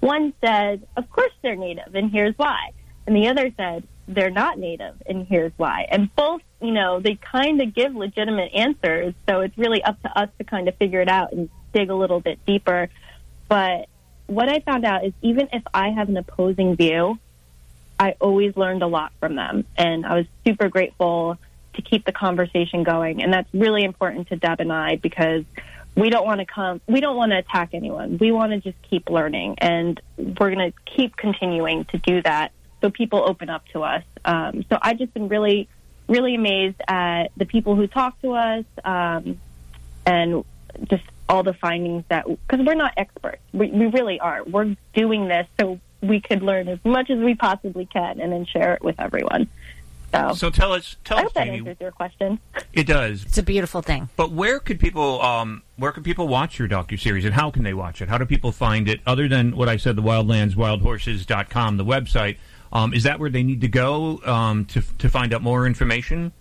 One 0.00 0.32
said, 0.40 0.86
of 0.96 1.10
course 1.10 1.32
they're 1.42 1.56
native, 1.56 1.94
and 1.94 2.10
here's 2.10 2.36
why. 2.36 2.72
And 3.06 3.14
the 3.14 3.28
other 3.28 3.52
said, 3.56 3.84
they're 4.08 4.30
not 4.30 4.58
native, 4.58 4.94
and 5.06 5.26
here's 5.26 5.52
why. 5.56 5.86
And 5.90 6.14
both, 6.16 6.42
you 6.60 6.72
know, 6.72 7.00
they 7.00 7.14
kind 7.14 7.60
of 7.60 7.74
give 7.74 7.94
legitimate 7.94 8.52
answers, 8.54 9.14
so 9.28 9.40
it's 9.40 9.56
really 9.56 9.82
up 9.82 10.00
to 10.02 10.18
us 10.18 10.28
to 10.38 10.44
kind 10.44 10.68
of 10.68 10.76
figure 10.76 11.00
it 11.00 11.08
out 11.08 11.32
and 11.32 11.48
dig 11.72 11.90
a 11.90 11.94
little 11.94 12.20
bit 12.20 12.44
deeper. 12.44 12.88
But 13.48 13.88
what 14.26 14.48
I 14.48 14.60
found 14.60 14.84
out 14.84 15.04
is 15.04 15.12
even 15.22 15.48
if 15.52 15.62
I 15.74 15.90
have 15.90 16.08
an 16.08 16.16
opposing 16.16 16.76
view, 16.76 17.18
I 17.98 18.14
always 18.20 18.56
learned 18.56 18.82
a 18.82 18.86
lot 18.86 19.12
from 19.20 19.36
them. 19.36 19.64
And 19.76 20.06
I 20.06 20.14
was 20.14 20.26
super 20.44 20.68
grateful 20.68 21.36
to 21.74 21.82
keep 21.82 22.04
the 22.04 22.12
conversation 22.12 22.82
going. 22.82 23.22
And 23.22 23.32
that's 23.32 23.52
really 23.52 23.84
important 23.84 24.28
to 24.28 24.36
Deb 24.36 24.60
and 24.60 24.72
I 24.72 24.96
because 24.96 25.44
we 25.94 26.10
don't 26.10 26.24
want 26.24 26.40
to 26.40 26.46
come, 26.46 26.80
we 26.86 27.00
don't 27.00 27.16
want 27.16 27.32
to 27.32 27.38
attack 27.38 27.70
anyone. 27.72 28.18
We 28.18 28.32
want 28.32 28.52
to 28.52 28.60
just 28.60 28.80
keep 28.88 29.10
learning. 29.10 29.56
And 29.58 30.00
we're 30.16 30.54
going 30.54 30.72
to 30.72 30.72
keep 30.84 31.16
continuing 31.16 31.84
to 31.86 31.98
do 31.98 32.22
that 32.22 32.52
so 32.80 32.90
people 32.90 33.22
open 33.26 33.50
up 33.50 33.66
to 33.68 33.82
us. 33.82 34.04
Um, 34.24 34.64
so 34.68 34.78
I 34.80 34.94
just 34.94 35.12
been 35.12 35.28
really, 35.28 35.68
really 36.08 36.34
amazed 36.34 36.80
at 36.88 37.28
the 37.36 37.44
people 37.44 37.76
who 37.76 37.86
talk 37.86 38.20
to 38.22 38.32
us 38.32 38.64
um, 38.84 39.40
and 40.06 40.44
just 40.88 41.04
all 41.28 41.42
the 41.42 41.54
findings 41.54 42.04
that 42.08 42.26
because 42.26 42.66
we're 42.66 42.74
not 42.74 42.92
experts 42.96 43.40
we, 43.52 43.68
we 43.68 43.86
really 43.86 44.18
are 44.18 44.42
we're 44.44 44.74
doing 44.94 45.28
this 45.28 45.46
so 45.60 45.78
we 46.02 46.20
could 46.20 46.42
learn 46.42 46.66
as 46.68 46.78
much 46.84 47.08
as 47.08 47.18
we 47.18 47.34
possibly 47.34 47.86
can 47.86 48.20
and 48.20 48.32
then 48.32 48.44
share 48.44 48.74
it 48.74 48.82
with 48.82 48.98
everyone 48.98 49.48
so, 50.12 50.34
So 50.34 50.50
tell 50.50 50.72
us, 50.72 50.96
tell 51.04 51.18
I 51.18 51.20
us, 51.20 51.24
hope 51.24 51.34
that 51.34 51.44
Jamie. 51.46 51.58
answers 51.58 51.76
your 51.80 51.90
question 51.92 52.38
It 52.72 52.86
does. 52.86 53.24
It's 53.24 53.38
a 53.38 53.42
beautiful 53.42 53.82
thing. 53.82 54.08
But 54.16 54.32
where 54.32 54.60
could 54.60 54.80
people 54.80 55.20
um, 55.22 55.62
where 55.76 55.92
could 55.92 56.04
people 56.04 56.28
watch 56.28 56.58
your 56.58 56.68
docu 56.68 56.98
series 56.98 57.24
and 57.24 57.34
how 57.34 57.50
can 57.50 57.62
they 57.62 57.74
watch 57.74 58.00
it? 58.02 58.08
How 58.08 58.18
do 58.18 58.26
people 58.26 58.52
find 58.52 58.88
it 58.88 59.00
other 59.06 59.28
than 59.28 59.56
what 59.56 59.68
I 59.68 59.76
said 59.76 59.96
the 59.96 60.02
wildlandswildhorses.com 60.02 61.76
the 61.76 61.84
website? 61.84 62.36
Um, 62.72 62.94
is 62.94 63.02
that 63.04 63.18
where 63.18 63.30
they 63.30 63.42
need 63.42 63.60
to 63.62 63.68
go 63.68 64.20
um, 64.24 64.64
to 64.66 64.82
to 64.98 65.08
find 65.08 65.32
out 65.34 65.42
more 65.42 65.66
information? 65.66 66.32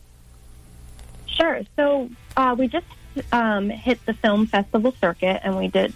sure 1.28 1.62
so 1.76 2.10
uh, 2.36 2.56
we 2.58 2.68
just 2.68 2.86
um, 3.32 3.70
hit 3.70 4.04
the 4.06 4.14
film 4.14 4.46
festival 4.46 4.94
circuit 5.00 5.40
and 5.44 5.58
we 5.58 5.68
did 5.70 5.94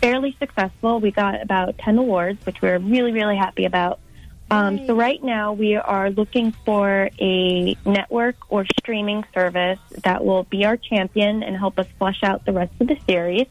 fairly 0.00 0.34
successful 0.38 0.98
we 1.00 1.10
got 1.10 1.40
about 1.40 1.78
10 1.78 1.96
awards 1.98 2.44
which 2.44 2.60
we 2.60 2.68
we're 2.68 2.78
really 2.78 3.12
really 3.12 3.36
happy 3.36 3.64
about 3.66 4.00
um, 4.50 4.86
so 4.86 4.94
right 4.94 5.22
now 5.22 5.52
we 5.52 5.76
are 5.76 6.10
looking 6.10 6.52
for 6.52 7.10
a 7.18 7.76
network 7.86 8.36
or 8.48 8.66
streaming 8.78 9.24
service 9.32 9.78
that 10.02 10.24
will 10.24 10.44
be 10.44 10.64
our 10.64 10.76
champion 10.76 11.42
and 11.42 11.56
help 11.56 11.78
us 11.78 11.86
flesh 11.98 12.22
out 12.22 12.44
the 12.44 12.52
rest 12.52 12.72
of 12.80 12.88
the 12.88 12.98
series. 13.06 13.46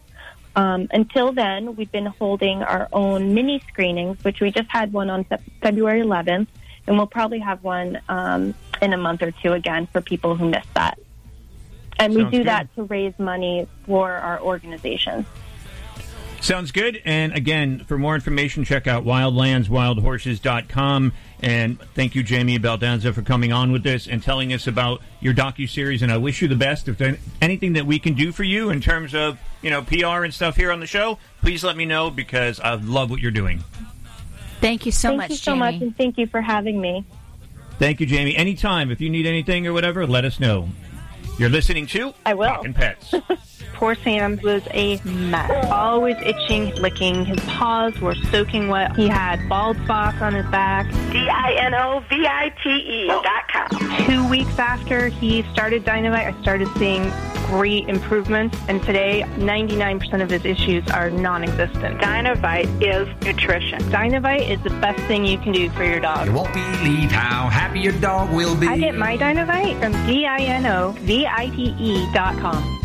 Um, 0.56 0.88
until 0.92 1.34
then, 1.34 1.76
we've 1.76 1.92
been 1.92 2.06
holding 2.06 2.62
our 2.62 2.88
own 2.94 3.34
mini 3.34 3.60
screenings, 3.68 4.24
which 4.24 4.40
we 4.40 4.52
just 4.52 4.70
had 4.70 4.94
one 4.94 5.10
on 5.10 5.24
Fe- 5.24 5.42
February 5.62 6.02
11th, 6.02 6.48
and 6.86 6.98
we'll 6.98 7.08
probably 7.08 7.40
have 7.40 7.64
one 7.64 8.00
um, 8.08 8.54
in 8.82 8.94
a 8.94 8.98
month 8.98 9.24
or 9.24 9.32
two 9.32 9.54
again 9.54 9.88
for 9.88 10.00
people 10.00 10.36
who 10.36 10.48
missed 10.48 10.74
that. 10.76 11.00
And 11.98 12.14
we 12.14 12.24
do 12.26 12.40
good. 12.40 12.48
that 12.48 12.76
to 12.76 12.84
raise 12.84 13.18
money 13.18 13.68
for 13.86 14.12
our 14.12 14.40
organization. 14.42 15.26
Sounds 16.44 16.72
good. 16.74 17.02
And 17.06 17.34
again, 17.34 17.86
for 17.86 17.98
more 17.98 18.16
information, 18.16 18.66
check 18.66 18.86
out 18.86 19.06
wildlandswildhorses.com. 19.06 21.14
And 21.42 21.80
thank 21.96 22.16
you, 22.16 22.24
Jamie 22.24 22.60
Baldanza, 22.60 23.14
for 23.14 23.22
coming 23.22 23.54
on 23.54 23.72
with 23.72 23.84
this 23.84 24.08
and 24.08 24.22
telling 24.22 24.52
us 24.52 24.68
about 24.68 25.02
your 25.22 25.34
docu 25.34 25.70
series. 25.70 26.02
And 26.02 26.12
I 26.12 26.18
wish 26.18 26.42
you 26.42 26.50
the 26.50 26.58
best. 26.58 26.90
If 26.90 26.98
there's 26.98 27.18
anything 27.42 27.72
that 27.74 27.86
we 27.86 27.98
can 27.98 28.14
do 28.14 28.34
for 28.34 28.44
you 28.44 28.72
in 28.72 28.82
terms 28.82 29.16
of 29.16 29.40
you 29.62 29.70
know 29.70 29.84
PR 29.84 30.26
and 30.26 30.34
stuff 30.34 30.58
here 30.58 30.74
on 30.74 30.82
the 30.82 30.86
show, 30.86 31.18
please 31.42 31.64
let 31.64 31.78
me 31.78 31.86
know 31.86 32.10
because 32.10 32.60
I 32.60 32.74
love 32.74 33.10
what 33.10 33.22
you're 33.22 33.32
doing. 33.32 33.64
Thank 34.60 34.86
you 34.86 34.92
so 34.92 35.08
thank 35.10 35.20
much, 35.20 35.30
you 35.30 35.38
so 35.38 35.54
Jamie. 35.54 35.60
much, 35.60 35.76
and 35.82 35.96
thank 35.96 36.18
you 36.18 36.28
for 36.28 36.42
having 36.42 36.82
me. 36.82 37.06
Thank 37.80 38.02
you, 38.02 38.06
Jamie. 38.06 38.36
Anytime 38.36 38.92
if 38.92 39.00
you 39.00 39.10
need 39.10 39.26
anything 39.26 39.66
or 39.66 39.72
whatever, 39.72 40.06
let 40.06 40.26
us 40.26 40.42
know. 40.42 40.68
You're 41.40 41.50
listening 41.50 41.88
to 41.88 42.14
I 42.26 42.34
will. 42.34 42.50
Talking 42.50 42.74
Pets. 42.74 43.14
Poor 43.74 43.96
Sam 43.96 44.40
was 44.44 44.64
a 44.72 45.00
mess. 45.04 45.66
Always 45.70 46.16
itching, 46.22 46.74
licking. 46.76 47.26
His 47.26 47.40
paws 47.42 48.00
were 48.00 48.16
soaking 48.32 48.70
wet. 48.70 48.96
He 48.96 49.08
had 49.08 49.48
bald 49.50 49.78
spots 49.84 50.22
on 50.22 50.34
his 50.34 50.46
back. 50.48 50.90
D-I-N-O-V-I-T-E 51.12 53.08
dot 53.08 53.48
com. 53.52 54.06
Two 54.06 54.28
weeks 54.30 54.58
after 54.58 55.08
he 55.08 55.44
started 55.54 55.84
Dinovite, 55.84 56.34
I 56.34 56.42
started 56.42 56.68
seeing 56.78 57.12
great 57.48 57.88
improvements. 57.90 58.58
And 58.68 58.82
today, 58.84 59.24
99% 59.38 60.22
of 60.22 60.30
his 60.30 60.46
issues 60.46 60.88
are 60.92 61.10
non-existent. 61.10 62.00
Dinovite 62.00 62.70
is 62.82 63.08
nutrition. 63.24 63.80
Dinovite 63.92 64.50
is 64.50 64.62
the 64.64 64.70
best 64.82 65.02
thing 65.04 65.26
you 65.26 65.38
can 65.38 65.52
do 65.52 65.70
for 65.72 65.84
your 65.84 66.00
dog. 66.00 66.28
You 66.28 66.34
won't 66.34 66.54
believe 66.54 67.12
how 67.12 67.50
happy 67.50 67.80
your 67.82 67.94
dog 67.94 68.34
will 68.34 68.56
be. 68.56 68.68
I 68.68 68.78
get 68.78 68.96
my 68.96 69.18
Dinovite 69.18 69.80
from 69.80 69.92
D-I-N-O-V-I-T-E 70.08 72.14
dot 72.14 72.38
com. 72.38 72.80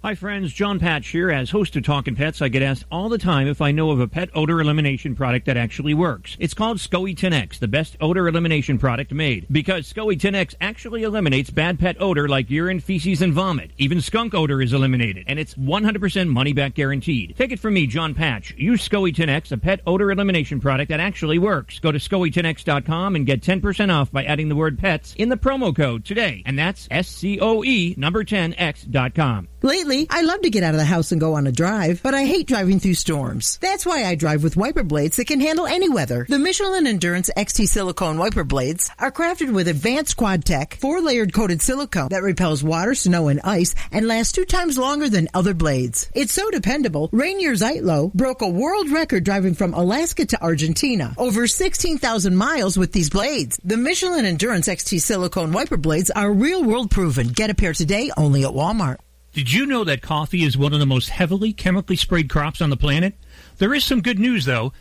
Hi, 0.00 0.14
friends. 0.14 0.52
Jon 0.52 0.78
Patch 0.78 1.08
here. 1.08 1.28
As 1.28 1.50
host 1.50 1.74
of 1.74 1.82
Talking 1.82 2.14
Pets, 2.14 2.40
I 2.40 2.46
get 2.46 2.62
asked 2.62 2.84
all 2.88 3.08
the 3.08 3.18
time 3.18 3.48
if 3.48 3.60
I 3.60 3.72
know 3.72 3.90
of 3.90 3.98
a 3.98 4.06
pet 4.06 4.30
odor 4.32 4.60
elimination 4.60 5.16
product 5.16 5.46
that 5.46 5.56
actually 5.56 5.92
works. 5.92 6.36
It's 6.38 6.54
called 6.54 6.78
SCOE 6.78 7.16
10X, 7.16 7.58
the 7.58 7.66
best 7.66 7.96
odor 8.00 8.28
elimination 8.28 8.78
product 8.78 9.10
made. 9.10 9.48
Because 9.50 9.92
SCOE 9.92 10.16
10X 10.16 10.54
actually 10.60 11.02
eliminates 11.02 11.50
bad 11.50 11.80
pet 11.80 11.96
odor 11.98 12.28
like 12.28 12.48
urine, 12.48 12.78
feces, 12.78 13.22
and 13.22 13.32
vomit. 13.32 13.72
Even 13.76 14.00
skunk 14.00 14.34
odor 14.34 14.62
is 14.62 14.72
eliminated, 14.72 15.24
and 15.26 15.36
it's 15.36 15.54
100% 15.56 16.28
money 16.28 16.52
back 16.52 16.74
guaranteed. 16.74 17.34
Take 17.36 17.50
it 17.50 17.58
from 17.58 17.74
me, 17.74 17.88
Jon 17.88 18.14
Patch. 18.14 18.54
Use 18.56 18.88
SCOE 18.88 19.12
10X, 19.12 19.50
a 19.50 19.58
pet 19.58 19.80
odor 19.84 20.12
elimination 20.12 20.60
product 20.60 20.90
that 20.90 21.00
actually 21.00 21.40
works. 21.40 21.80
Go 21.80 21.90
to 21.90 21.98
SCOE10X.com 21.98 23.16
and 23.16 23.26
get 23.26 23.42
10% 23.42 23.92
off 23.92 24.12
by 24.12 24.22
adding 24.22 24.48
the 24.48 24.54
word 24.54 24.78
pets 24.78 25.16
in 25.16 25.28
the 25.28 25.36
promo 25.36 25.74
code 25.74 26.04
today. 26.04 26.44
And 26.46 26.56
that's 26.56 26.86
S 26.88 27.08
C 27.08 27.40
O 27.40 27.64
E 27.64 27.96
number 27.98 28.22
10X.com. 28.22 29.48
Lately, 29.60 29.87
Lately, 29.88 30.06
I 30.10 30.20
love 30.20 30.42
to 30.42 30.50
get 30.50 30.62
out 30.64 30.74
of 30.74 30.80
the 30.80 30.84
house 30.84 31.12
and 31.12 31.20
go 31.20 31.32
on 31.32 31.46
a 31.46 31.52
drive, 31.52 32.02
but 32.02 32.12
I 32.12 32.26
hate 32.26 32.46
driving 32.46 32.78
through 32.78 32.92
storms. 32.92 33.56
That's 33.62 33.86
why 33.86 34.04
I 34.04 34.16
drive 34.16 34.42
with 34.42 34.54
wiper 34.54 34.82
blades 34.82 35.16
that 35.16 35.28
can 35.28 35.40
handle 35.40 35.66
any 35.66 35.88
weather. 35.88 36.26
The 36.28 36.38
Michelin 36.38 36.86
Endurance 36.86 37.30
XT 37.34 37.68
silicone 37.68 38.18
wiper 38.18 38.44
blades 38.44 38.90
are 38.98 39.10
crafted 39.10 39.50
with 39.54 39.66
advanced 39.66 40.18
quad 40.18 40.44
tech, 40.44 40.74
four 40.74 41.00
layered 41.00 41.32
coated 41.32 41.62
silicone 41.62 42.10
that 42.10 42.22
repels 42.22 42.62
water, 42.62 42.94
snow, 42.94 43.28
and 43.28 43.40
ice 43.44 43.74
and 43.90 44.06
lasts 44.06 44.32
two 44.32 44.44
times 44.44 44.76
longer 44.76 45.08
than 45.08 45.28
other 45.32 45.54
blades. 45.54 46.10
It's 46.12 46.34
so 46.34 46.50
dependable, 46.50 47.08
Rainer 47.10 47.52
Zietlow 47.52 48.12
broke 48.12 48.42
a 48.42 48.48
world 48.48 48.90
record 48.90 49.24
driving 49.24 49.54
from 49.54 49.72
Alaska 49.72 50.26
to 50.26 50.42
Argentina. 50.42 51.14
Over 51.16 51.46
16,000 51.46 52.36
miles 52.36 52.76
with 52.76 52.92
these 52.92 53.08
blades. 53.08 53.58
The 53.64 53.78
Michelin 53.78 54.26
Endurance 54.26 54.68
XT 54.68 55.00
silicone 55.00 55.52
wiper 55.52 55.78
blades 55.78 56.10
are 56.10 56.30
real 56.30 56.62
world 56.62 56.90
proven. 56.90 57.28
Get 57.28 57.48
a 57.48 57.54
pair 57.54 57.72
today 57.72 58.10
only 58.18 58.44
at 58.44 58.50
Walmart. 58.50 58.98
Did 59.32 59.52
you 59.52 59.66
know 59.66 59.84
that 59.84 60.02
coffee 60.02 60.42
is 60.42 60.56
one 60.56 60.72
of 60.72 60.80
the 60.80 60.86
most 60.86 61.10
heavily 61.10 61.52
chemically 61.52 61.96
sprayed 61.96 62.30
crops 62.30 62.60
on 62.60 62.70
the 62.70 62.76
planet? 62.76 63.14
There 63.58 63.74
is 63.74 63.84
some 63.84 64.00
good 64.00 64.18
news, 64.18 64.46
though. 64.46 64.72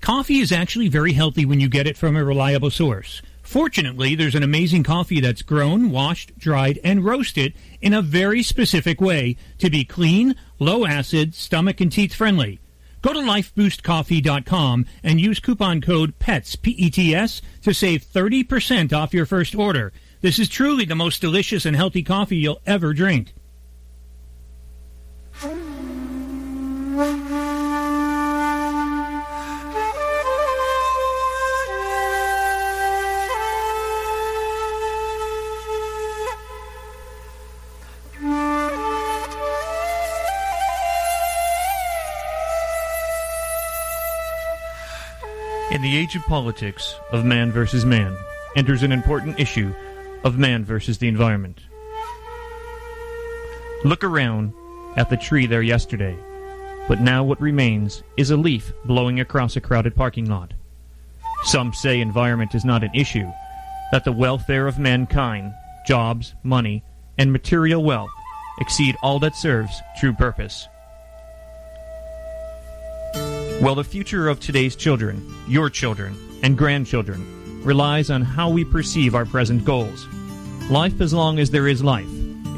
Coffee 0.00 0.38
is 0.38 0.52
actually 0.52 0.88
very 0.88 1.12
healthy 1.12 1.44
when 1.44 1.58
you 1.58 1.68
get 1.68 1.86
it 1.86 1.96
from 1.96 2.16
a 2.16 2.24
reliable 2.24 2.70
source. 2.70 3.20
Fortunately, 3.42 4.14
there's 4.14 4.34
an 4.34 4.42
amazing 4.42 4.82
coffee 4.82 5.20
that's 5.20 5.42
grown, 5.42 5.90
washed, 5.90 6.36
dried, 6.38 6.80
and 6.82 7.04
roasted 7.04 7.54
in 7.80 7.92
a 7.92 8.02
very 8.02 8.42
specific 8.42 9.00
way 9.00 9.36
to 9.58 9.70
be 9.70 9.84
clean, 9.84 10.34
low 10.58 10.84
acid, 10.84 11.34
stomach 11.34 11.80
and 11.80 11.92
teeth 11.92 12.14
friendly. 12.14 12.60
Go 13.02 13.12
to 13.12 13.20
lifeboostcoffee.com 13.20 14.86
and 15.04 15.20
use 15.20 15.38
coupon 15.38 15.80
code 15.80 16.18
PETS, 16.18 16.56
P-E-T-S, 16.56 17.40
to 17.62 17.72
save 17.72 18.04
30% 18.04 18.92
off 18.92 19.14
your 19.14 19.26
first 19.26 19.54
order. 19.54 19.92
This 20.22 20.40
is 20.40 20.48
truly 20.48 20.84
the 20.84 20.96
most 20.96 21.20
delicious 21.20 21.64
and 21.66 21.76
healthy 21.76 22.02
coffee 22.02 22.38
you'll 22.38 22.62
ever 22.66 22.92
drink. 22.92 23.32
In 25.42 25.50
the 45.82 45.96
age 45.96 46.16
of 46.16 46.22
politics, 46.22 46.94
of 47.12 47.26
man 47.26 47.52
versus 47.52 47.84
man, 47.84 48.16
enters 48.56 48.82
an 48.82 48.90
important 48.90 49.38
issue 49.38 49.74
of 50.24 50.38
man 50.38 50.64
versus 50.64 50.96
the 50.96 51.08
environment. 51.08 51.60
Look 53.84 54.02
around 54.02 54.54
at 54.96 55.10
the 55.10 55.16
tree 55.16 55.46
there 55.46 55.62
yesterday, 55.62 56.16
but 56.88 57.00
now 57.00 57.22
what 57.22 57.40
remains 57.40 58.02
is 58.16 58.30
a 58.30 58.36
leaf 58.36 58.72
blowing 58.84 59.20
across 59.20 59.56
a 59.56 59.60
crowded 59.60 59.94
parking 59.94 60.28
lot. 60.28 60.52
Some 61.44 61.72
say 61.72 62.00
environment 62.00 62.54
is 62.54 62.64
not 62.64 62.82
an 62.82 62.94
issue, 62.94 63.30
that 63.92 64.04
the 64.04 64.12
welfare 64.12 64.66
of 64.66 64.78
mankind, 64.78 65.52
jobs, 65.86 66.34
money, 66.42 66.82
and 67.18 67.32
material 67.32 67.82
wealth 67.82 68.10
exceed 68.60 68.96
all 69.02 69.18
that 69.20 69.36
serves 69.36 69.80
true 69.98 70.12
purpose. 70.12 70.68
Well, 73.60 73.74
the 73.74 73.84
future 73.84 74.28
of 74.28 74.38
today's 74.38 74.76
children, 74.76 75.34
your 75.48 75.70
children, 75.70 76.16
and 76.42 76.58
grandchildren 76.58 77.62
relies 77.64 78.10
on 78.10 78.22
how 78.22 78.50
we 78.50 78.64
perceive 78.64 79.14
our 79.14 79.24
present 79.24 79.64
goals. 79.64 80.06
Life, 80.70 81.00
as 81.00 81.14
long 81.14 81.38
as 81.38 81.50
there 81.50 81.66
is 81.66 81.82
life, 81.82 82.08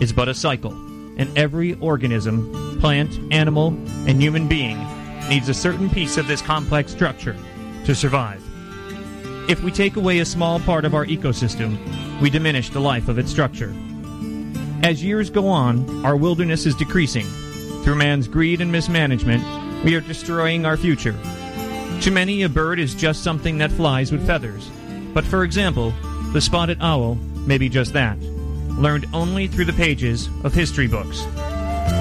is 0.00 0.12
but 0.12 0.28
a 0.28 0.34
cycle, 0.34 0.72
and 1.18 1.36
every 1.36 1.74
organism, 1.74 2.78
plant, 2.80 3.18
animal, 3.32 3.68
and 4.06 4.22
human 4.22 4.48
being 4.48 4.78
needs 5.28 5.48
a 5.48 5.54
certain 5.54 5.90
piece 5.90 6.16
of 6.16 6.26
this 6.26 6.40
complex 6.40 6.92
structure 6.92 7.36
to 7.84 7.94
survive. 7.94 8.42
If 9.48 9.62
we 9.62 9.70
take 9.70 9.96
away 9.96 10.20
a 10.20 10.24
small 10.24 10.60
part 10.60 10.84
of 10.84 10.94
our 10.94 11.06
ecosystem, 11.06 11.78
we 12.20 12.30
diminish 12.30 12.70
the 12.70 12.80
life 12.80 13.08
of 13.08 13.18
its 13.18 13.30
structure. 13.30 13.74
As 14.82 15.02
years 15.02 15.28
go 15.30 15.48
on, 15.48 16.04
our 16.04 16.16
wilderness 16.16 16.66
is 16.66 16.74
decreasing. 16.74 17.26
Through 17.82 17.96
man's 17.96 18.28
greed 18.28 18.60
and 18.60 18.70
mismanagement, 18.70 19.42
we 19.84 19.94
are 19.94 20.00
destroying 20.00 20.64
our 20.64 20.76
future. 20.76 21.16
To 22.02 22.10
many, 22.10 22.42
a 22.42 22.48
bird 22.48 22.78
is 22.78 22.94
just 22.94 23.24
something 23.24 23.58
that 23.58 23.72
flies 23.72 24.12
with 24.12 24.26
feathers. 24.26 24.70
But 25.14 25.24
for 25.24 25.42
example, 25.42 25.92
the 26.32 26.40
spotted 26.40 26.78
owl 26.80 27.16
may 27.46 27.58
be 27.58 27.68
just 27.68 27.92
that, 27.94 28.18
learned 28.78 29.06
only 29.12 29.46
through 29.46 29.64
the 29.66 29.72
pages 29.72 30.28
of 30.44 30.54
history 30.54 30.86
books. 30.86 31.26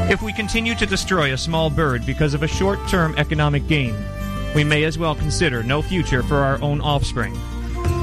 If 0.10 0.22
we 0.22 0.32
continue 0.32 0.76
to 0.76 0.86
destroy 0.86 1.34
a 1.34 1.38
small 1.38 1.70
bird 1.70 2.06
because 2.06 2.34
of 2.34 2.44
a 2.44 2.48
short 2.48 2.80
term 2.88 3.16
economic 3.18 3.68
gain, 3.68 3.96
we 4.56 4.64
may 4.64 4.86
as 4.86 4.98
well 4.98 5.16
consider 5.16 5.64
no 5.64 5.82
future 5.82 6.24
for 6.24 6.38
our 6.38 6.62
own 6.62 6.82
offspring. 6.82 7.36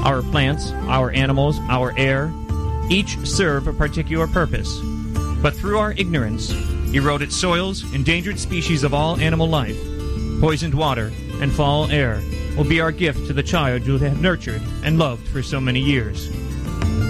Our 0.03 0.21
plants, 0.21 0.71
our 0.87 1.11
animals, 1.11 1.59
our 1.69 1.97
air, 1.97 2.31
each 2.89 3.17
serve 3.25 3.67
a 3.67 3.73
particular 3.73 4.27
purpose. 4.27 4.79
But 5.41 5.55
through 5.55 5.79
our 5.79 5.93
ignorance, 5.93 6.51
eroded 6.93 7.33
soils, 7.33 7.83
endangered 7.93 8.39
species 8.39 8.83
of 8.83 8.93
all 8.93 9.17
animal 9.17 9.49
life, 9.49 9.77
poisoned 10.39 10.73
water, 10.73 11.11
and 11.41 11.51
foul 11.51 11.89
air 11.91 12.21
will 12.55 12.63
be 12.63 12.79
our 12.79 12.91
gift 12.91 13.27
to 13.27 13.33
the 13.33 13.43
child 13.43 13.85
you 13.85 13.97
have 13.97 14.21
nurtured 14.21 14.61
and 14.83 14.97
loved 14.97 15.27
for 15.27 15.43
so 15.43 15.59
many 15.59 15.79
years. 15.79 16.29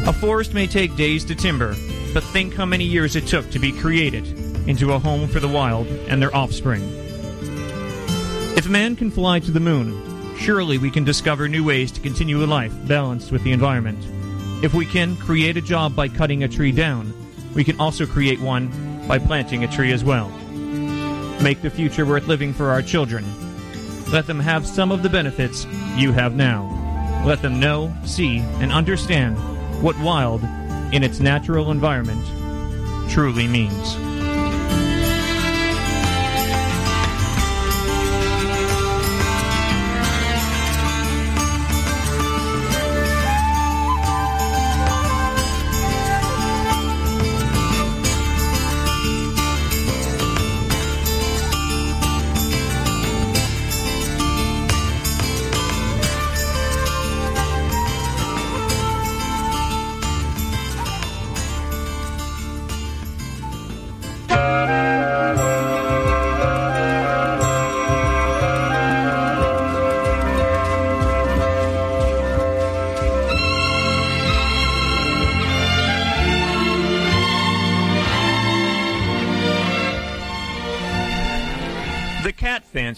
A 0.07 0.13
forest 0.13 0.53
may 0.53 0.67
take 0.67 0.95
days 0.95 1.25
to 1.25 1.33
timber, 1.33 1.75
but 2.13 2.23
think 2.23 2.53
how 2.53 2.63
many 2.63 2.83
years 2.83 3.15
it 3.15 3.25
took 3.25 3.49
to 3.49 3.57
be 3.57 3.71
created 3.71 4.27
into 4.67 4.93
a 4.93 4.99
home 4.99 5.27
for 5.27 5.39
the 5.39 5.47
wild 5.47 5.87
and 5.87 6.21
their 6.21 6.35
offspring. 6.35 6.83
If 8.55 8.69
man 8.69 8.95
can 8.95 9.09
fly 9.09 9.39
to 9.39 9.49
the 9.49 9.59
moon, 9.59 10.37
surely 10.37 10.77
we 10.77 10.91
can 10.91 11.05
discover 11.05 11.47
new 11.47 11.63
ways 11.63 11.91
to 11.93 12.01
continue 12.01 12.43
a 12.43 12.45
life 12.45 12.71
balanced 12.87 13.31
with 13.31 13.43
the 13.43 13.51
environment. 13.51 13.97
If 14.63 14.75
we 14.75 14.85
can 14.85 15.17
create 15.17 15.57
a 15.57 15.61
job 15.61 15.95
by 15.95 16.07
cutting 16.07 16.43
a 16.43 16.47
tree 16.47 16.71
down, 16.71 17.11
we 17.55 17.63
can 17.63 17.79
also 17.79 18.05
create 18.05 18.39
one 18.39 19.07
by 19.07 19.17
planting 19.17 19.63
a 19.63 19.71
tree 19.71 19.91
as 19.91 20.03
well. 20.03 20.29
Make 21.41 21.63
the 21.63 21.71
future 21.71 22.05
worth 22.05 22.27
living 22.27 22.53
for 22.53 22.69
our 22.69 22.83
children. 22.83 23.25
Let 24.11 24.27
them 24.27 24.39
have 24.39 24.67
some 24.67 24.91
of 24.91 25.01
the 25.01 25.09
benefits 25.09 25.65
you 25.95 26.11
have 26.11 26.35
now. 26.35 27.23
Let 27.25 27.41
them 27.41 27.59
know, 27.59 27.91
see, 28.05 28.37
and 28.59 28.71
understand 28.71 29.35
what 29.81 29.99
wild, 29.99 30.43
in 30.93 31.03
its 31.03 31.19
natural 31.19 31.71
environment, 31.71 32.23
truly 33.09 33.47
means. 33.47 34.14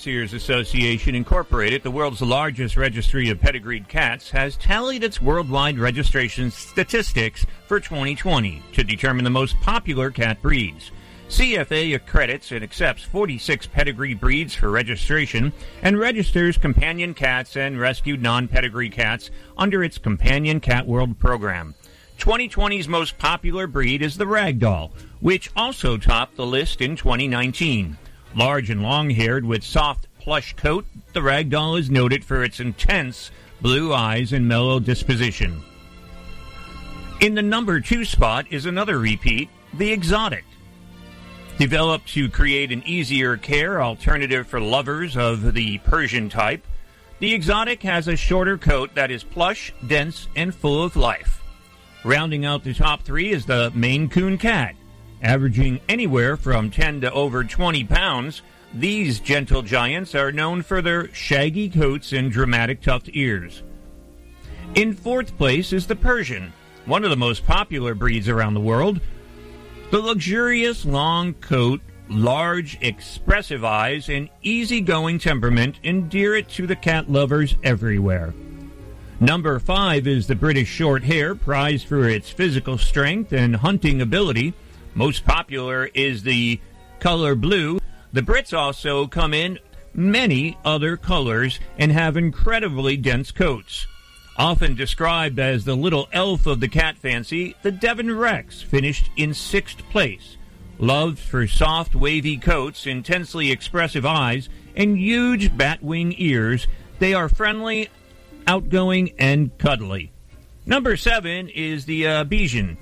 Fanciers 0.07 0.31
Association 0.31 1.15
Incorporated, 1.15 1.83
the 1.83 1.91
world's 1.91 2.21
largest 2.21 2.77
registry 2.77 3.29
of 3.29 3.41
pedigreed 3.41 3.89
cats, 3.89 4.31
has 4.31 4.55
tallied 4.55 5.03
its 5.03 5.21
worldwide 5.21 5.77
registration 5.77 6.49
statistics 6.49 7.45
for 7.67 7.81
2020 7.81 8.63
to 8.71 8.85
determine 8.85 9.25
the 9.25 9.29
most 9.29 9.59
popular 9.59 10.09
cat 10.09 10.41
breeds. 10.41 10.91
CFA 11.27 11.93
accredits 11.93 12.53
and 12.53 12.63
accepts 12.63 13.03
46 13.03 13.67
pedigree 13.67 14.13
breeds 14.13 14.55
for 14.55 14.71
registration 14.71 15.51
and 15.81 15.99
registers 15.99 16.57
companion 16.57 17.13
cats 17.13 17.57
and 17.57 17.77
rescued 17.77 18.21
non-pedigree 18.21 18.91
cats 18.91 19.29
under 19.57 19.83
its 19.83 19.97
Companion 19.97 20.61
Cat 20.61 20.87
World 20.87 21.19
program. 21.19 21.75
2020's 22.17 22.87
most 22.87 23.17
popular 23.17 23.67
breed 23.67 24.01
is 24.01 24.15
the 24.15 24.23
Ragdoll, 24.23 24.91
which 25.19 25.51
also 25.53 25.97
topped 25.97 26.37
the 26.37 26.45
list 26.45 26.79
in 26.79 26.95
2019. 26.95 27.97
Large 28.35 28.69
and 28.69 28.83
long-haired 28.83 29.45
with 29.45 29.63
soft 29.63 30.07
plush 30.19 30.55
coat, 30.55 30.85
the 31.13 31.21
Ragdoll 31.21 31.79
is 31.79 31.89
noted 31.89 32.23
for 32.23 32.43
its 32.43 32.59
intense 32.59 33.31
blue 33.61 33.93
eyes 33.93 34.33
and 34.33 34.47
mellow 34.47 34.79
disposition. 34.79 35.63
In 37.19 37.33
the 37.33 37.41
number 37.41 37.79
two 37.79 38.05
spot 38.05 38.45
is 38.51 38.65
another 38.65 38.99
repeat, 38.99 39.49
the 39.73 39.91
Exotic. 39.91 40.43
Developed 41.57 42.09
to 42.09 42.29
create 42.29 42.71
an 42.71 42.83
easier 42.85 43.35
care 43.35 43.81
alternative 43.81 44.45
for 44.45 44.59
lovers 44.59 45.17
of 45.17 45.55
the 45.55 45.79
Persian 45.79 46.29
type, 46.29 46.63
the 47.19 47.33
exotic 47.33 47.81
has 47.81 48.07
a 48.07 48.15
shorter 48.15 48.59
coat 48.59 48.93
that 48.93 49.09
is 49.09 49.23
plush, 49.23 49.73
dense, 49.87 50.27
and 50.35 50.53
full 50.53 50.83
of 50.83 50.95
life. 50.95 51.41
Rounding 52.03 52.45
out 52.45 52.63
the 52.63 52.75
top 52.75 53.01
three 53.01 53.31
is 53.31 53.47
the 53.47 53.71
Maine 53.73 54.07
Coon 54.07 54.37
cat. 54.37 54.75
Averaging 55.21 55.79
anywhere 55.89 56.37
from 56.37 56.69
10 56.69 57.01
to 57.01 57.11
over 57.11 57.43
20 57.43 57.83
pounds, 57.85 58.41
these 58.73 59.19
gentle 59.19 59.61
giants 59.61 60.13
are 60.13 60.31
known 60.31 60.61
for 60.61 60.81
their 60.81 61.13
shaggy 61.13 61.69
coats 61.69 62.13
and 62.13 62.31
dramatic 62.31 62.81
tufted 62.81 63.15
ears. 63.15 63.63
In 64.75 64.93
fourth 64.93 65.37
place 65.37 65.73
is 65.73 65.87
the 65.87 65.95
Persian, 65.95 66.53
one 66.85 67.03
of 67.03 67.09
the 67.09 67.15
most 67.15 67.45
popular 67.45 67.95
breeds 67.95 68.29
around 68.29 68.53
the 68.53 68.59
world. 68.59 68.99
The 69.89 69.99
luxurious 69.99 70.85
long 70.85 71.33
coat, 71.35 71.81
large, 72.09 72.77
expressive 72.81 73.63
eyes, 73.63 74.09
and 74.09 74.29
easygoing 74.43 75.19
temperament 75.19 75.79
endear 75.83 76.35
it 76.35 76.49
to 76.49 76.67
the 76.67 76.75
cat 76.75 77.09
lovers 77.09 77.55
everywhere. 77.63 78.33
Number 79.19 79.57
five 79.59 80.05
is 80.05 80.27
the 80.27 80.35
British 80.35 80.67
Short 80.67 81.03
Hair, 81.03 81.35
prized 81.35 81.87
for 81.87 82.07
its 82.07 82.29
physical 82.29 82.77
strength 82.77 83.33
and 83.33 83.55
hunting 83.55 84.01
ability. 84.01 84.53
Most 84.97 85.25
popular 85.25 85.91
is 85.93 86.23
the 86.23 86.59
color 86.99 87.35
blue. 87.35 87.77
The 88.13 88.23
Brits 88.23 88.51
also 88.51 89.05
come 89.05 89.31
in 89.31 89.59
many 89.93 90.57
other 90.65 90.97
colors 90.97 91.59
and 91.77 91.91
have 91.91 92.17
incredibly 92.17 92.97
dense 92.97 93.29
coats. 93.29 93.85
Often 94.37 94.73
described 94.73 95.37
as 95.37 95.65
the 95.65 95.75
little 95.75 96.09
elf 96.11 96.47
of 96.47 96.61
the 96.61 96.67
cat 96.67 96.97
fancy, 96.97 97.55
the 97.61 97.71
Devon 97.71 98.17
Rex 98.17 98.63
finished 98.63 99.11
in 99.15 99.35
sixth 99.35 99.87
place. 99.91 100.35
Loved 100.79 101.19
for 101.19 101.45
soft, 101.45 101.93
wavy 101.93 102.37
coats, 102.37 102.87
intensely 102.87 103.51
expressive 103.51 104.05
eyes, 104.05 104.49
and 104.75 104.97
huge 104.97 105.51
batwing 105.51 106.15
ears, 106.17 106.65
they 106.97 107.13
are 107.13 107.29
friendly, 107.29 107.89
outgoing, 108.47 109.13
and 109.19 109.55
cuddly. 109.59 110.11
Number 110.65 110.97
seven 110.97 111.49
is 111.49 111.85
the 111.85 112.07
uh, 112.07 112.23
Bichon. 112.25 112.77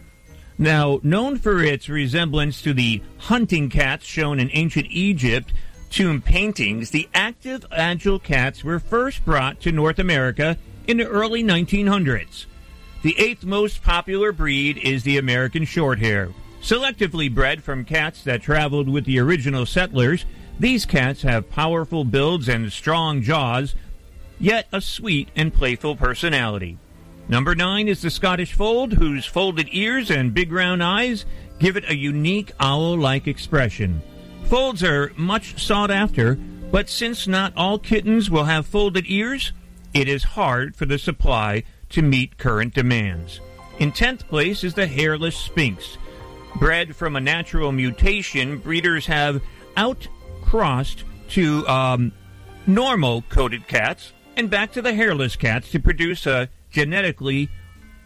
Now, 0.58 1.00
known 1.04 1.38
for 1.38 1.62
its 1.62 1.90
resemblance 1.90 2.62
to 2.62 2.74
the 2.74 3.02
hunting 3.18 3.70
cats 3.70 4.06
shown 4.06 4.40
in 4.40 4.50
ancient 4.54 4.88
Egypt 4.90 5.52
tomb 5.90 6.22
paintings, 6.22 6.92
the 6.92 7.10
active, 7.14 7.66
agile 7.72 8.20
cats 8.20 8.64
were 8.64 8.80
first 8.80 9.26
brought 9.26 9.60
to 9.62 9.72
North 9.72 10.00
America 10.00 10.58
in 10.88 10.98
the 10.98 11.08
early 11.08 11.44
1900s. 11.44 12.46
The 13.02 13.20
eighth 13.20 13.44
most 13.44 13.84
popular 13.84 14.32
breed 14.32 14.78
is 14.78 15.04
the 15.04 15.18
American 15.18 15.64
Shorthair. 15.64 16.34
Selectively 16.62 17.34
bred 17.34 17.64
from 17.64 17.86
cats 17.86 18.24
that 18.24 18.42
traveled 18.42 18.90
with 18.90 19.06
the 19.06 19.20
original 19.20 19.66
settlers, 19.66 20.26
these 20.60 20.86
cats 20.86 21.22
have 21.22 21.50
powerful 21.50 22.04
builds 22.04 22.48
and 22.48 22.72
strong 22.72 23.22
jaws, 23.22 23.76
yet 24.40 24.68
a 24.72 24.82
sweet 24.82 25.30
and 25.36 25.54
playful 25.54 25.96
personality. 25.96 26.78
Number 27.28 27.56
nine 27.56 27.88
is 27.88 28.02
the 28.02 28.12
Scottish 28.12 28.54
Fold, 28.54 28.94
whose 28.94 29.26
folded 29.26 29.68
ears 29.72 30.12
and 30.12 30.34
big 30.34 30.52
round 30.52 30.84
eyes 30.84 31.26
give 31.60 31.76
it 31.76 31.90
a 31.90 31.96
unique 31.96 32.52
owl 32.60 32.98
like 32.98 33.28
expression. 33.28 34.02
Folds 34.46 34.84
are 34.84 35.12
much 35.18 35.64
sought 35.64 35.90
after, 35.90 36.36
but 36.36 36.88
since 36.88 37.28
not 37.28 37.54
all 37.58 37.80
kittens 37.80 38.30
will 38.30 38.44
have 38.44 38.68
folded 38.68 39.06
ears, 39.08 39.54
it 39.94 40.08
is 40.08 40.24
hard 40.24 40.76
for 40.76 40.86
the 40.86 41.00
supply 41.00 41.64
to 41.90 42.04
meet 42.04 42.38
current 42.38 42.76
demands. 42.76 43.40
In 43.80 43.92
10th 43.92 44.28
place 44.28 44.64
is 44.64 44.76
the 44.76 44.88
hairless 44.88 45.36
Sphinx. 45.36 45.98
Bred 46.58 46.96
from 46.96 47.16
a 47.16 47.22
natural 47.22 47.72
mutation, 47.72 48.60
breeders 48.60 49.08
have 49.08 49.42
outcrossed 49.76 51.04
to 51.30 51.68
um, 51.68 52.12
normal 52.68 53.24
coated 53.24 53.68
cats 53.68 54.14
and 54.38 54.50
back 54.50 54.74
to 54.74 54.82
the 54.82 54.94
hairless 54.94 55.36
cats 55.36 55.72
to 55.72 55.80
produce 55.80 56.26
a 56.26 56.50
genetically 56.76 57.50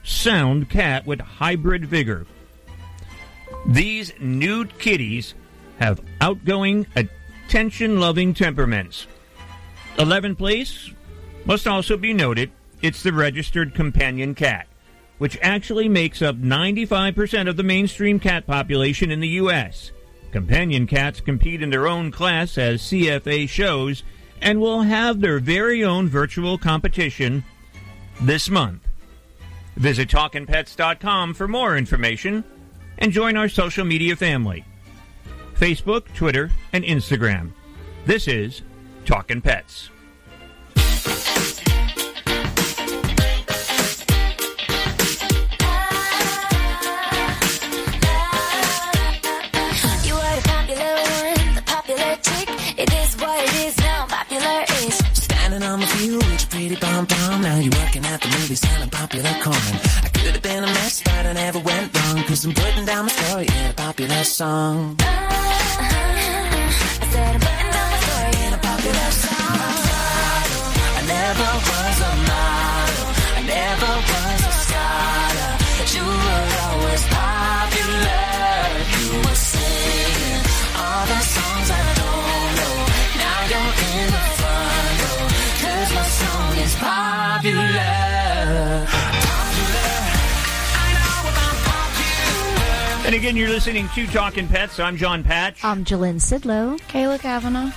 sound 0.03 0.69
cat 0.69 1.05
with 1.05 1.19
hybrid 1.19 1.86
vigor. 1.86 2.27
These 3.65 4.13
nude 4.19 4.77
kitties 4.77 5.34
have 5.79 5.99
outgoing, 6.21 6.86
attention 6.95 7.99
loving 7.99 8.34
temperaments. 8.36 9.08
11th 9.97 10.38
place 10.38 10.91
must 11.45 11.67
also 11.67 11.97
be 11.97 12.13
noted 12.13 12.51
it's 12.84 13.01
the 13.01 13.12
registered 13.12 13.73
companion 13.73 14.36
cat, 14.36 14.67
which 15.17 15.38
actually 15.41 15.89
makes 15.89 16.21
up 16.21 16.38
95% 16.38 17.49
of 17.49 17.58
the 17.58 17.63
mainstream 17.63 18.19
cat 18.19 18.45
population 18.45 19.10
in 19.10 19.19
the 19.19 19.27
U.S. 19.29 19.91
Companion 20.32 20.86
cats 20.86 21.19
compete 21.19 21.63
in 21.63 21.71
their 21.71 21.88
own 21.88 22.12
class 22.12 22.55
as 22.58 22.84
CFA 22.84 23.49
shows 23.49 24.03
and 24.41 24.62
will 24.62 24.84
have 24.84 25.19
their 25.19 25.39
very 25.39 25.84
own 25.84 26.08
virtual 26.08 26.60
competition 26.60 27.43
this 28.21 28.49
month. 28.49 28.82
Visit 29.77 30.10
TalkinPets.com 30.10 31.34
for 31.34 31.47
more 31.47 31.77
information 31.77 32.43
and 32.97 33.12
join 33.12 33.38
our 33.38 33.49
social 33.49 33.86
media 33.86 34.15
family 34.15 34.65
Facebook, 35.55 36.13
Twitter, 36.13 36.49
and 36.71 36.86
Instagram. 36.86 37.51
This 38.05 38.27
is 38.27 38.62
Talkin' 39.05 39.41
Pets. 39.41 39.89
Pretty 56.69 56.86
pom 56.86 57.05
pom. 57.08 57.41
Now 57.41 57.58
you're 57.58 57.73
working 57.82 58.05
at 58.05 58.21
the 58.21 58.27
movie 58.27 58.55
selling 58.55 58.89
popular 58.89 59.34
corn. 59.41 59.55
I 60.03 60.10
could 60.13 60.34
have 60.34 60.41
been 60.41 60.63
a 60.63 60.67
mess, 60.67 61.01
but 61.03 61.25
I 61.25 61.34
never 61.34 61.60
went 61.60 61.95
wrong. 61.95 62.23
Cause 62.23 62.45
I'm 62.45 62.53
putting 62.53 62.86
down 62.86 63.05
my 63.05 63.12
story 63.12 63.47
in 63.47 63.71
a 63.71 63.73
popular 63.73 64.23
song. 64.23 64.95
Uh-huh. 64.99 65.29
I 67.01 67.08
said 67.12 67.34
I'm 67.36 67.41
putting 67.41 67.71
down 67.77 67.89
my 67.93 67.99
story 68.05 68.34
in 68.45 68.53
a 68.53 68.62
popular 68.69 69.12
song. 69.23 69.82
I 70.97 71.01
never 71.15 71.49
was 71.69 71.97
a 72.10 72.13
model. 72.29 73.08
I 73.38 73.41
never 73.58 73.91
was 74.10 74.41
a 74.45 74.53
scholar. 74.63 75.51
You 75.95 76.05
were 76.05 76.48
is 86.69 86.75
popular. 86.75 87.62
Popular. 87.62 87.79
I 90.75 90.88
know 90.93 91.29
I'm 91.39 91.58
popular. 91.65 93.08
And 93.08 93.15
again, 93.15 93.36
you're 93.36 93.49
listening 93.49 93.88
to 93.95 94.08
Talking 94.08 94.47
Pets. 94.47 94.79
I'm 94.79 94.97
Jon 94.97 95.23
Patch. 95.23 95.63
I'm 95.63 95.84
Jalyn 95.84 96.15
Sidlow. 96.15 96.79
Kayla 96.82 97.19
Kavanaugh. 97.19 97.71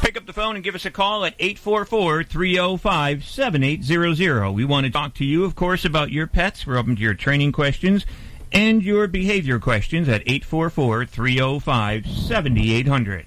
Pick 0.00 0.16
up 0.16 0.26
the 0.26 0.32
phone 0.32 0.54
and 0.54 0.64
give 0.64 0.74
us 0.74 0.86
a 0.86 0.90
call 0.90 1.24
at 1.24 1.34
844 1.38 2.24
305 2.24 3.24
7800. 3.24 4.50
We 4.50 4.64
want 4.64 4.86
to 4.86 4.92
talk 4.92 5.14
to 5.14 5.24
you, 5.24 5.44
of 5.44 5.54
course, 5.54 5.84
about 5.84 6.10
your 6.10 6.26
pets. 6.26 6.66
We're 6.66 6.78
open 6.78 6.96
to 6.96 7.02
your 7.02 7.14
training 7.14 7.52
questions 7.52 8.06
and 8.50 8.82
your 8.82 9.06
behavior 9.06 9.58
questions 9.58 10.08
at 10.08 10.22
844 10.22 11.06
305 11.06 12.06
7800. 12.06 13.26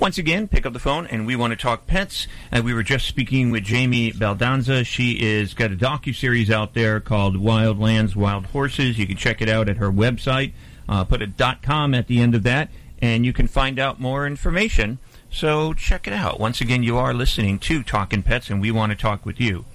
Once 0.00 0.16
again, 0.16 0.48
pick 0.48 0.64
up 0.64 0.72
the 0.72 0.78
phone 0.78 1.06
and 1.08 1.26
we 1.26 1.36
want 1.36 1.50
to 1.50 1.56
talk 1.56 1.86
pets. 1.86 2.26
And 2.50 2.64
we 2.64 2.72
were 2.72 2.82
just 2.82 3.06
speaking 3.06 3.50
with 3.50 3.64
Jamie 3.64 4.10
Baldanza. 4.12 4.86
She 4.86 5.20
is 5.20 5.52
got 5.52 5.72
a 5.72 5.76
docu 5.76 6.14
series 6.14 6.50
out 6.50 6.72
there 6.72 7.00
called 7.00 7.36
Wild 7.36 7.78
Lands, 7.78 8.16
Wild 8.16 8.46
Horses. 8.46 8.98
You 8.98 9.06
can 9.06 9.18
check 9.18 9.42
it 9.42 9.48
out 9.50 9.68
at 9.68 9.76
her 9.76 9.92
website. 9.92 10.52
Uh, 10.88 11.04
put 11.04 11.20
a 11.20 11.26
dot 11.26 11.62
com 11.62 11.92
at 11.92 12.06
the 12.06 12.20
end 12.20 12.34
of 12.34 12.44
that, 12.44 12.70
and 13.02 13.26
you 13.26 13.34
can 13.34 13.46
find 13.46 13.78
out 13.78 14.00
more 14.00 14.26
information. 14.26 14.98
So 15.30 15.74
check 15.74 16.06
it 16.06 16.14
out. 16.14 16.40
Once 16.40 16.62
again, 16.62 16.82
you 16.82 16.96
are 16.96 17.12
listening 17.12 17.58
to 17.60 17.82
Talking 17.82 18.22
Pets, 18.22 18.48
and 18.48 18.58
we 18.58 18.70
want 18.70 18.92
to 18.92 18.96
talk 18.96 19.26
with 19.26 19.38
you. 19.38 19.66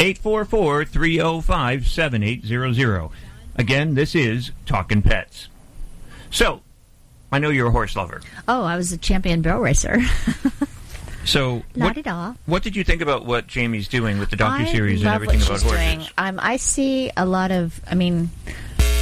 844 0.00 0.84
305 0.84 1.86
7800. 1.86 3.08
Again, 3.54 3.94
this 3.94 4.16
is 4.16 4.50
Talking 4.66 5.00
Pets. 5.00 5.48
So, 6.28 6.62
I 7.30 7.38
know 7.38 7.50
you're 7.50 7.68
a 7.68 7.70
horse 7.70 7.94
lover. 7.96 8.20
Oh, 8.46 8.62
I 8.64 8.76
was 8.76 8.92
a 8.92 8.98
champion 8.98 9.42
barrel 9.42 9.60
racer. 9.60 9.98
So, 11.24 11.56
what, 11.74 11.88
La-di-da. 11.88 12.32
what 12.46 12.62
did 12.62 12.74
you 12.74 12.84
think 12.84 13.02
about 13.02 13.26
what 13.26 13.46
Jamie's 13.46 13.86
doing 13.86 14.18
with 14.18 14.30
the 14.30 14.42
I 14.42 14.62
docu-series 14.64 15.02
and 15.02 15.10
everything 15.10 15.40
what 15.40 15.48
about 15.48 15.60
she's 15.60 15.70
horses? 15.70 15.96
doing. 15.96 16.08
Um, 16.16 16.38
I 16.40 16.56
see 16.56 17.10
a 17.18 17.26
lot 17.26 17.50
of. 17.50 17.78
I 17.86 17.94
mean, 17.96 18.30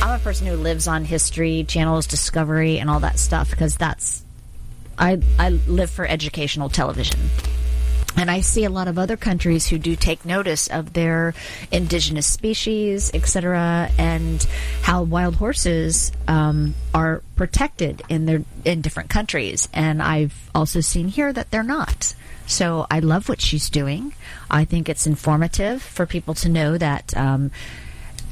I'm 0.02 0.10
a 0.16 0.18
person 0.18 0.48
who 0.48 0.56
lives 0.56 0.88
on 0.88 1.04
History 1.04 1.62
Channel's 1.68 2.08
Discovery 2.08 2.80
and 2.80 2.90
all 2.90 2.98
that 2.98 3.20
stuff 3.20 3.50
because 3.50 3.76
that's. 3.76 4.24
I 4.98 5.22
I 5.38 5.50
live 5.50 5.88
for 5.88 6.04
educational 6.04 6.68
television. 6.68 7.20
And 8.16 8.30
I 8.30 8.40
see 8.40 8.64
a 8.64 8.70
lot 8.70 8.88
of 8.88 8.98
other 8.98 9.16
countries 9.16 9.66
who 9.66 9.78
do 9.78 9.94
take 9.94 10.24
notice 10.24 10.68
of 10.68 10.94
their 10.94 11.34
indigenous 11.70 12.26
species, 12.26 13.10
etc., 13.12 13.90
and 13.98 14.42
how 14.82 15.02
wild 15.02 15.36
horses 15.36 16.12
um, 16.26 16.74
are 16.94 17.22
protected 17.36 18.02
in 18.08 18.24
their 18.24 18.42
in 18.64 18.80
different 18.80 19.10
countries. 19.10 19.68
And 19.74 20.02
I've 20.02 20.50
also 20.54 20.80
seen 20.80 21.08
here 21.08 21.32
that 21.32 21.50
they're 21.50 21.62
not. 21.62 22.14
So 22.46 22.86
I 22.90 23.00
love 23.00 23.28
what 23.28 23.40
she's 23.40 23.68
doing. 23.68 24.14
I 24.50 24.64
think 24.64 24.88
it's 24.88 25.06
informative 25.06 25.82
for 25.82 26.06
people 26.06 26.32
to 26.34 26.48
know 26.48 26.78
that, 26.78 27.14
um, 27.16 27.50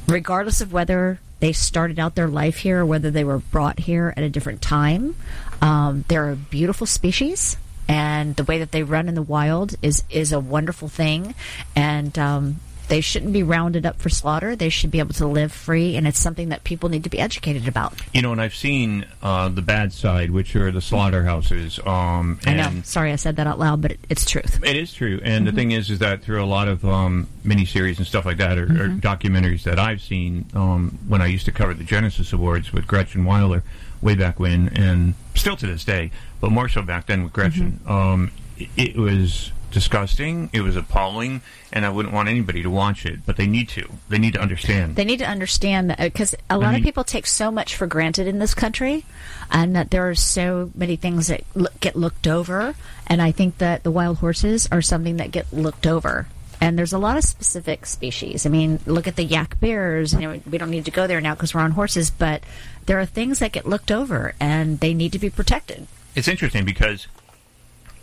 regardless 0.07 0.61
of 0.61 0.73
whether 0.73 1.19
they 1.41 1.51
started 1.51 1.99
out 1.99 2.15
their 2.15 2.29
life 2.29 2.57
here 2.57 2.79
or 2.79 2.85
whether 2.85 3.11
they 3.11 3.25
were 3.25 3.39
brought 3.39 3.79
here 3.79 4.13
at 4.15 4.23
a 4.23 4.29
different 4.29 4.61
time, 4.61 5.15
um, 5.61 6.05
they're 6.07 6.31
a 6.31 6.35
beautiful 6.35 6.87
species 6.87 7.57
and 7.87 8.35
the 8.35 8.43
way 8.43 8.59
that 8.59 8.71
they 8.71 8.83
run 8.83 9.07
in 9.07 9.15
the 9.15 9.21
wild 9.21 9.75
is 9.81 10.03
is 10.09 10.31
a 10.31 10.39
wonderful 10.39 10.87
thing 10.87 11.33
and 11.75 12.17
um, 12.17 12.55
they 12.87 13.01
shouldn't 13.01 13.33
be 13.33 13.41
rounded 13.41 13.83
up 13.85 13.99
for 13.99 14.09
slaughter 14.09 14.55
they 14.55 14.69
should 14.69 14.91
be 14.91 14.99
able 14.99 15.13
to 15.13 15.25
live 15.25 15.51
free 15.51 15.95
and 15.95 16.07
it's 16.07 16.19
something 16.19 16.49
that 16.49 16.63
people 16.63 16.87
need 16.89 17.03
to 17.03 17.09
be 17.09 17.19
educated 17.19 17.67
about 17.67 17.93
You 18.13 18.21
know, 18.21 18.31
and 18.31 18.39
I've 18.39 18.53
seen 18.55 19.05
uh, 19.23 19.49
the 19.49 19.63
bad 19.63 19.91
side, 19.91 20.29
which 20.29 20.55
are 20.55 20.71
the 20.71 20.81
slaughterhouses. 20.81 21.79
Um, 21.85 22.39
i 22.45 22.51
and 22.51 22.57
know 22.75 22.81
sorry 22.83 23.11
i 23.11 23.15
said 23.15 23.35
that 23.37 23.47
out 23.47 23.57
loud 23.59 23.81
but 23.81 23.91
it, 23.93 23.99
it's 24.09 24.29
truth 24.29 24.63
It 24.63 24.75
is 24.75 24.93
true, 24.93 25.19
and 25.23 25.45
the 25.47 25.51
Mhm. 25.51 25.55
thing 25.55 25.71
is, 25.71 25.89
is 25.89 25.99
that 25.99 26.21
through 26.23 26.43
a 26.43 26.45
lot 26.45 26.67
of 26.67 26.83
um, 26.85 27.27
miniseries 27.45 27.97
and 27.97 28.05
stuff 28.07 28.25
like 28.25 28.37
that, 28.37 28.57
or, 28.57 28.63
or 28.65 28.87
Mhm. 28.89 29.01
documentaries 29.01 29.63
that 29.63 29.79
I've 29.79 30.01
seen, 30.01 30.45
um, 30.53 30.97
when 31.07 31.21
I 31.21 31.27
used 31.27 31.45
to 31.45 31.51
cover 31.51 31.73
the 31.73 31.83
Genesis 31.83 32.33
Awards 32.33 32.71
with 32.73 32.85
Gretchen 32.87 33.23
Wyler, 33.25 33.61
way 34.01 34.13
back 34.15 34.39
when, 34.39 34.69
and 34.69 35.13
still 35.33 35.55
to 35.55 35.65
this 35.65 35.83
day, 35.85 36.11
but 36.45 36.51
more 36.51 36.69
so 36.69 36.83
back 36.83 37.07
then 37.07 37.23
with 37.23 37.33
Gretchen, 37.33 37.79
um, 37.87 38.29
it, 38.55 38.69
it 38.77 38.95
was 38.95 39.51
disgusting. 39.71 40.51
It 40.53 40.61
was 40.61 40.75
appalling, 40.75 41.41
and 41.73 41.87
I 41.87 41.89
wouldn't 41.89 42.13
want 42.13 42.29
anybody 42.29 42.61
to 42.61 42.69
watch 42.69 43.03
it. 43.03 43.25
But 43.25 43.35
they 43.35 43.47
need 43.47 43.67
to. 43.69 43.89
They 44.09 44.19
need 44.19 44.33
to 44.35 44.39
understand. 44.39 44.95
They 44.95 45.05
need 45.05 45.17
to 45.17 45.25
understand 45.25 45.89
that 45.89 45.97
because 45.97 46.35
a 46.47 46.59
lot 46.59 46.73
mean- 46.73 46.81
of 46.81 46.83
people 46.83 47.03
take 47.03 47.25
so 47.25 47.49
much 47.49 47.75
for 47.75 47.87
granted 47.87 48.27
in 48.27 48.37
this 48.37 48.53
country, 48.53 49.05
and 49.49 49.75
that 49.75 49.89
there 49.89 50.07
are 50.07 50.13
so 50.13 50.69
many 50.75 50.97
things 50.97 51.29
that 51.29 51.41
look, 51.55 51.79
get 51.79 51.95
looked 51.95 52.27
over. 52.27 52.75
And 53.07 53.23
I 53.23 53.31
think 53.31 53.57
that 53.57 53.81
the 53.81 53.89
wild 53.89 54.17
horses 54.19 54.69
are 54.71 54.83
something 54.83 55.17
that 55.17 55.31
get 55.31 55.51
looked 55.51 55.87
over. 55.87 56.27
And 56.61 56.77
there's 56.77 56.93
a 56.93 56.99
lot 56.99 57.17
of 57.17 57.23
specific 57.23 57.87
species. 57.87 58.45
I 58.45 58.49
mean, 58.49 58.79
look 58.85 59.07
at 59.07 59.15
the 59.15 59.23
yak 59.23 59.59
bears. 59.59 60.13
You 60.13 60.19
know, 60.19 60.41
we 60.47 60.59
don't 60.59 60.69
need 60.69 60.85
to 60.85 60.91
go 60.91 61.07
there 61.07 61.21
now 61.21 61.33
because 61.33 61.55
we're 61.55 61.61
on 61.61 61.71
horses, 61.71 62.11
but 62.11 62.43
there 62.85 62.99
are 62.99 63.05
things 63.07 63.39
that 63.39 63.51
get 63.51 63.65
looked 63.65 63.91
over, 63.91 64.35
and 64.39 64.79
they 64.79 64.93
need 64.93 65.11
to 65.13 65.19
be 65.19 65.31
protected. 65.31 65.87
It's 66.15 66.27
interesting 66.27 66.65
because 66.65 67.07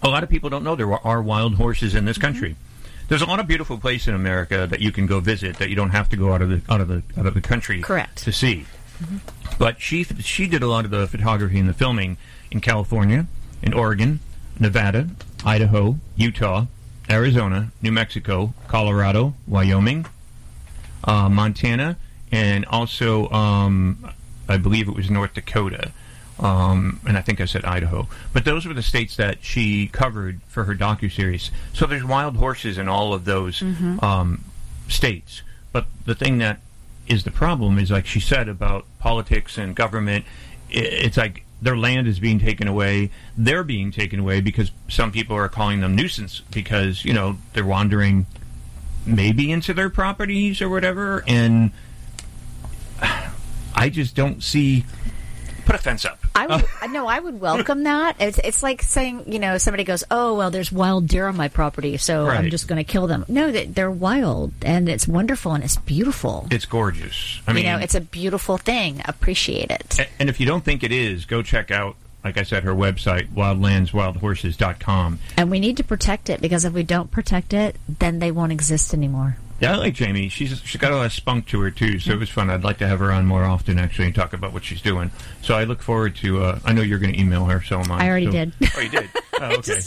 a 0.03 0.09
lot 0.09 0.23
of 0.23 0.29
people 0.29 0.51
don't 0.51 0.65
know 0.65 0.77
there 0.77 0.93
are 0.93 1.23
wild 1.23 1.55
horses 1.55 1.95
in 1.95 2.05
this 2.05 2.19
country. 2.19 2.57
There's 3.09 3.23
a 3.23 3.27
lot 3.27 3.41
of 3.41 3.47
beautiful 3.47 3.79
places 3.79 4.09
in 4.09 4.15
America 4.15 4.67
that 4.71 4.81
you 4.81 4.93
can 4.93 5.07
go 5.07 5.21
visit 5.21 5.57
that 5.59 5.69
you 5.69 5.77
don't 5.77 5.91
have 5.91 6.09
to 6.11 6.17
go 6.17 6.33
out 6.33 6.43
of 6.43 6.49
the 6.49 6.63
out 6.73 6.81
of 6.81 6.89
the 6.89 7.03
out 7.19 7.27
of 7.27 7.35
the 7.35 7.41
country 7.41 7.81
Correct. 7.81 8.19
to 8.25 8.33
see. 8.33 8.67
But 9.59 9.81
she 9.81 10.05
she 10.05 10.47
did 10.47 10.63
a 10.63 10.69
lot 10.69 10.85
of 10.85 10.91
the 10.91 11.07
photography 11.07 11.59
and 11.59 11.69
the 11.69 11.75
filming 11.75 12.17
in 12.51 12.61
California, 12.61 13.27
in 13.63 13.73
Oregon, 13.73 14.21
Nevada, 14.59 15.09
Idaho, 15.45 15.99
Utah, 16.17 16.67
Arizona, 17.11 17.73
New 17.81 17.93
Mexico, 17.93 18.55
Colorado, 18.69 19.35
Wyoming, 19.47 20.07
uh, 21.05 21.29
Montana, 21.29 21.97
and 22.31 22.65
also 22.67 23.29
um, 23.31 24.09
I 24.49 24.57
believe 24.57 24.89
it 24.89 24.95
was 24.95 25.11
North 25.11 25.35
Dakota. 25.35 25.93
Um, 26.43 26.99
and 27.07 27.17
I 27.17 27.21
think 27.23 27.41
I 27.41 27.45
said 27.45 27.65
Idaho, 27.65 28.09
but 28.33 28.45
those 28.45 28.67
were 28.67 28.75
the 28.75 28.83
states 28.83 29.15
that 29.17 29.39
she 29.45 29.87
covered 29.87 30.41
for 30.49 30.65
her 30.65 30.75
docu 30.75 31.11
series. 31.11 31.53
So 31.73 31.87
there's 31.87 32.03
wild 32.05 32.37
horses 32.37 32.79
in 32.79 32.89
all 32.89 33.15
of 33.15 33.25
those 33.25 33.61
Mhm. 33.61 34.03
um, 34.03 34.45
states. 34.89 35.43
But 35.73 35.87
the 36.05 36.17
thing 36.17 36.39
that 36.39 36.59
is 37.07 37.23
the 37.23 37.31
problem 37.31 37.79
is, 37.79 37.91
like 37.93 38.07
she 38.07 38.19
said 38.21 38.49
about 38.49 38.87
politics 38.99 39.57
and 39.57 39.77
government, 39.77 40.25
it's 40.69 41.17
like 41.17 41.45
their 41.61 41.77
land 41.77 42.09
is 42.09 42.19
being 42.19 42.41
taken 42.41 42.67
away. 42.67 43.11
They're 43.37 43.63
being 43.63 43.93
taken 43.93 44.19
away 44.19 44.41
because 44.41 44.73
some 44.89 45.13
people 45.13 45.37
are 45.37 45.49
calling 45.49 45.79
them 45.81 45.95
nuisance 45.95 46.43
because 46.51 47.05
you 47.05 47.13
know 47.13 47.39
they're 47.53 47.65
wandering 47.65 48.27
maybe 49.07 49.53
into 49.53 49.73
their 49.75 49.91
properties 49.91 50.61
or 50.61 50.69
whatever. 50.69 51.23
And 51.29 51.71
I 53.75 53.89
just 53.91 54.15
don't 54.17 54.43
see. 54.43 54.85
Put 55.65 55.75
a 55.75 55.79
fence 55.79 56.05
up. 56.05 56.19
I 56.35 56.47
would, 56.47 56.65
uh, 56.83 56.87
no, 56.89 57.07
I 57.07 57.21
would 57.21 57.41
welcome 57.41 57.83
that. 57.85 58.17
It's 58.21 58.39
it's 58.39 58.63
like 58.63 58.83
saying, 58.83 59.31
you 59.33 59.39
know, 59.39 59.59
somebody 59.59 59.85
goes, 59.85 60.03
"Oh, 60.11 60.35
well, 60.35 60.51
there's 60.51 60.73
wild 60.73 61.07
deer 61.09 61.29
on 61.29 61.37
my 61.37 61.49
property, 61.49 61.97
so 61.97 62.27
I'm 62.27 62.51
just 62.51 62.69
going 62.69 62.79
to 62.83 62.91
kill 62.91 63.07
them." 63.07 63.25
No, 63.29 63.51
they, 63.53 63.67
they're 63.67 63.91
wild 63.91 64.53
and 64.63 64.89
it's 64.89 65.07
wonderful 65.07 65.53
and 65.53 65.63
it's 65.63 65.77
beautiful. 65.77 66.47
It's 66.51 66.65
gorgeous. 66.65 67.41
I 67.47 67.53
mean, 67.53 67.65
you 67.65 67.71
know, 67.73 67.79
it's 67.79 67.95
a 67.95 68.01
beautiful 68.01 68.59
thing. 68.59 69.03
Appreciate 69.05 69.71
it. 69.71 70.09
And 70.19 70.29
if 70.29 70.41
you 70.41 70.47
don't 70.47 70.65
think 70.65 70.83
it 70.83 70.93
is, 70.93 71.25
go 71.27 71.43
check 71.43 71.71
out, 71.71 71.97
like 72.25 72.39
I 72.39 72.43
said, 72.43 72.65
her 72.65 72.75
website, 72.75 73.29
wildlandswildhorses.com. 73.29 75.19
And 75.37 75.51
we 75.51 75.61
need 75.61 75.77
to 75.79 75.85
protect 75.85 76.31
it 76.31 76.41
because 76.41 76.65
if 76.65 76.73
we 76.73 76.83
don't 76.83 77.11
protect 77.11 77.53
it, 77.53 77.77
then 77.89 78.19
they 78.19 78.31
won't 78.31 78.53
exist 78.53 78.95
anymore. 78.95 79.37
Yeah, 79.63 79.75
I 79.75 79.77
like 79.77 79.95
Jamie. 79.95 80.29
She's 80.29 80.61
she's 80.65 80.81
got 80.81 80.91
a 80.93 80.97
lot 80.97 81.07
of 81.07 81.13
spunk 81.13 81.47
to 81.47 81.61
her 81.61 81.71
too, 81.71 82.01
so 82.01 82.11
it 82.13 82.19
was 82.19 82.29
fun. 82.29 82.51
I'd 82.51 82.65
like 82.65 82.79
to 82.79 82.89
have 82.89 82.99
her 82.99 83.13
on 83.13 83.27
more 83.27 83.45
often, 83.45 83.79
actually, 83.79 84.07
and 84.07 84.15
talk 84.15 84.33
about 84.33 84.53
what 84.53 84.65
she's 84.65 84.83
doing. 84.83 85.13
So 85.41 85.55
I 85.55 85.65
look 85.65 85.83
forward 85.83 86.17
to. 86.17 86.43
Uh, 86.43 86.59
I 86.65 86.73
know 86.73 86.83
you're 86.83 86.99
going 86.99 87.13
to 87.13 87.21
email 87.21 87.45
her, 87.45 87.63
so 87.63 87.79
am 87.79 87.93
I. 87.93 88.05
I 88.05 88.09
already 88.09 88.27
So- 88.27 88.33
did. 88.33 88.53
Oh, 88.77 88.81
you 88.81 88.89
did. 88.89 89.09
Oh, 89.41 89.57
okay. 89.57 89.81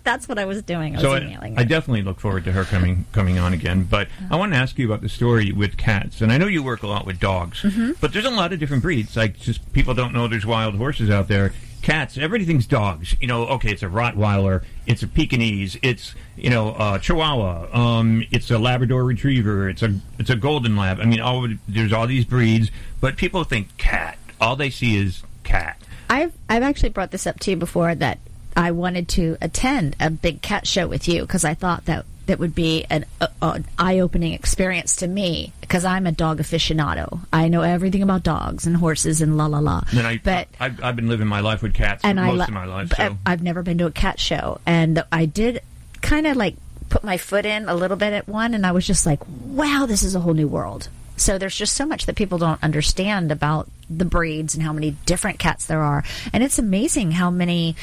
That's 0.04 0.28
what 0.28 0.38
I 0.38 0.44
was 0.44 0.62
doing. 0.62 0.94
I 0.94 1.00
so 1.00 1.12
I, 1.12 1.20
emailing 1.20 1.56
I 1.56 1.62
her. 1.62 1.68
definitely 1.68 2.02
look 2.02 2.20
forward 2.20 2.44
to 2.44 2.52
her 2.52 2.64
coming 2.64 3.06
coming 3.12 3.38
on 3.38 3.54
again. 3.54 3.84
But 3.84 4.08
I 4.30 4.36
want 4.36 4.52
to 4.52 4.58
ask 4.58 4.76
you 4.78 4.84
about 4.86 5.00
the 5.00 5.08
story 5.08 5.50
with 5.50 5.78
cats, 5.78 6.20
and 6.20 6.30
I 6.30 6.36
know 6.36 6.46
you 6.46 6.62
work 6.62 6.82
a 6.82 6.86
lot 6.88 7.06
with 7.06 7.18
dogs, 7.18 7.62
Mhm. 7.62 7.96
but 8.00 8.12
there's 8.12 8.26
a 8.26 8.30
lot 8.30 8.52
of 8.52 8.58
different 8.58 8.82
breeds. 8.82 9.16
Like 9.16 9.38
just 9.38 9.72
people 9.72 9.94
don't 9.94 10.12
know 10.12 10.28
there's 10.28 10.44
wild 10.44 10.74
horses 10.74 11.08
out 11.08 11.28
there. 11.28 11.52
Cats, 11.82 12.18
everything's 12.18 12.66
dogs. 12.66 13.14
You 13.20 13.28
know, 13.28 13.46
okay, 13.46 13.70
it's 13.70 13.82
a 13.82 13.86
Rottweiler, 13.86 14.64
it's 14.86 15.02
a 15.02 15.08
Pekingese, 15.08 15.78
it's 15.82 16.14
you 16.36 16.50
know 16.50 16.74
a 16.78 16.98
Chihuahua, 16.98 17.68
um, 17.72 18.24
it's 18.30 18.50
a 18.50 18.58
Labrador 18.58 19.04
Retriever, 19.04 19.68
it's 19.68 19.82
a 19.82 19.98
it's 20.18 20.30
a 20.30 20.36
Golden 20.36 20.76
Lab. 20.76 21.00
I 21.00 21.04
mean, 21.04 21.20
all 21.20 21.48
there's 21.66 21.92
all 21.92 22.06
these 22.06 22.24
breeds, 22.24 22.70
but 23.00 23.16
people 23.16 23.44
think 23.44 23.76
cat. 23.76 24.18
All 24.40 24.56
they 24.56 24.70
see 24.70 24.96
is 24.96 25.22
cat. 25.44 25.80
I've 26.10 26.32
I've 26.48 26.62
actually 26.62 26.90
brought 26.90 27.10
this 27.10 27.26
up 27.26 27.38
to 27.40 27.50
you 27.50 27.56
before 27.56 27.94
that 27.94 28.18
I 28.56 28.70
wanted 28.72 29.08
to 29.10 29.36
attend 29.40 29.94
a 30.00 30.10
big 30.10 30.42
cat 30.42 30.66
show 30.66 30.88
with 30.88 31.06
you 31.06 31.22
because 31.22 31.44
I 31.44 31.54
thought 31.54 31.84
that 31.84 32.04
that 32.28 32.38
would 32.38 32.54
be 32.54 32.84
an, 32.90 33.06
an 33.42 33.64
eye-opening 33.78 34.34
experience 34.34 34.96
to 34.96 35.08
me 35.08 35.52
because 35.62 35.84
I'm 35.84 36.06
a 36.06 36.12
dog 36.12 36.38
aficionado. 36.38 37.20
I 37.32 37.48
know 37.48 37.62
everything 37.62 38.02
about 38.02 38.22
dogs 38.22 38.66
and 38.66 38.76
horses 38.76 39.20
and 39.22 39.36
la 39.36 39.46
la 39.46 39.58
la. 39.58 39.82
And 39.90 40.06
I, 40.06 40.18
But 40.18 40.48
I've, 40.60 40.82
I've 40.84 40.94
been 40.94 41.08
living 41.08 41.26
my 41.26 41.40
life 41.40 41.62
with 41.62 41.74
cats 41.74 42.04
and 42.04 42.20
I 42.20 42.26
most 42.26 42.38
lo- 42.38 42.44
of 42.44 42.50
my 42.50 42.66
life. 42.66 42.92
So. 42.94 43.16
I've 43.26 43.42
never 43.42 43.62
been 43.62 43.78
to 43.78 43.86
a 43.86 43.90
cat 43.90 44.20
show, 44.20 44.60
and 44.66 45.02
I 45.10 45.24
did 45.24 45.62
kind 46.02 46.26
of 46.26 46.36
like 46.36 46.56
put 46.90 47.02
my 47.02 47.16
foot 47.16 47.46
in 47.46 47.68
a 47.68 47.74
little 47.74 47.96
bit 47.96 48.12
at 48.12 48.28
one, 48.28 48.54
and 48.54 48.64
I 48.66 48.72
was 48.72 48.86
just 48.86 49.06
like, 49.06 49.20
"Wow, 49.26 49.86
this 49.88 50.02
is 50.02 50.14
a 50.14 50.20
whole 50.20 50.34
new 50.34 50.48
world." 50.48 50.88
So 51.16 51.38
there's 51.38 51.56
just 51.56 51.74
so 51.74 51.86
much 51.86 52.06
that 52.06 52.14
people 52.14 52.38
don't 52.38 52.62
understand 52.62 53.32
about 53.32 53.68
the 53.90 54.04
breeds 54.04 54.54
and 54.54 54.62
how 54.62 54.72
many 54.72 54.92
different 55.06 55.38
cats 55.38 55.66
there 55.66 55.80
are, 55.80 56.04
and 56.32 56.44
it's 56.44 56.58
amazing 56.58 57.12
how 57.12 57.30
many 57.30 57.74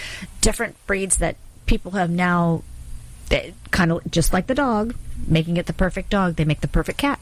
different 0.42 0.76
breeds 0.86 1.18
that 1.18 1.36
people 1.66 1.92
have 1.92 2.12
now. 2.12 2.62
Kind 3.72 3.92
of 3.92 4.10
just 4.10 4.34
like 4.34 4.48
the 4.48 4.56
dog, 4.56 4.96
making 5.28 5.58
it 5.58 5.66
the 5.66 5.74
perfect 5.74 6.10
dog, 6.10 6.36
they 6.36 6.46
make 6.46 6.62
the 6.62 6.68
perfect 6.68 6.98
cat. 6.98 7.20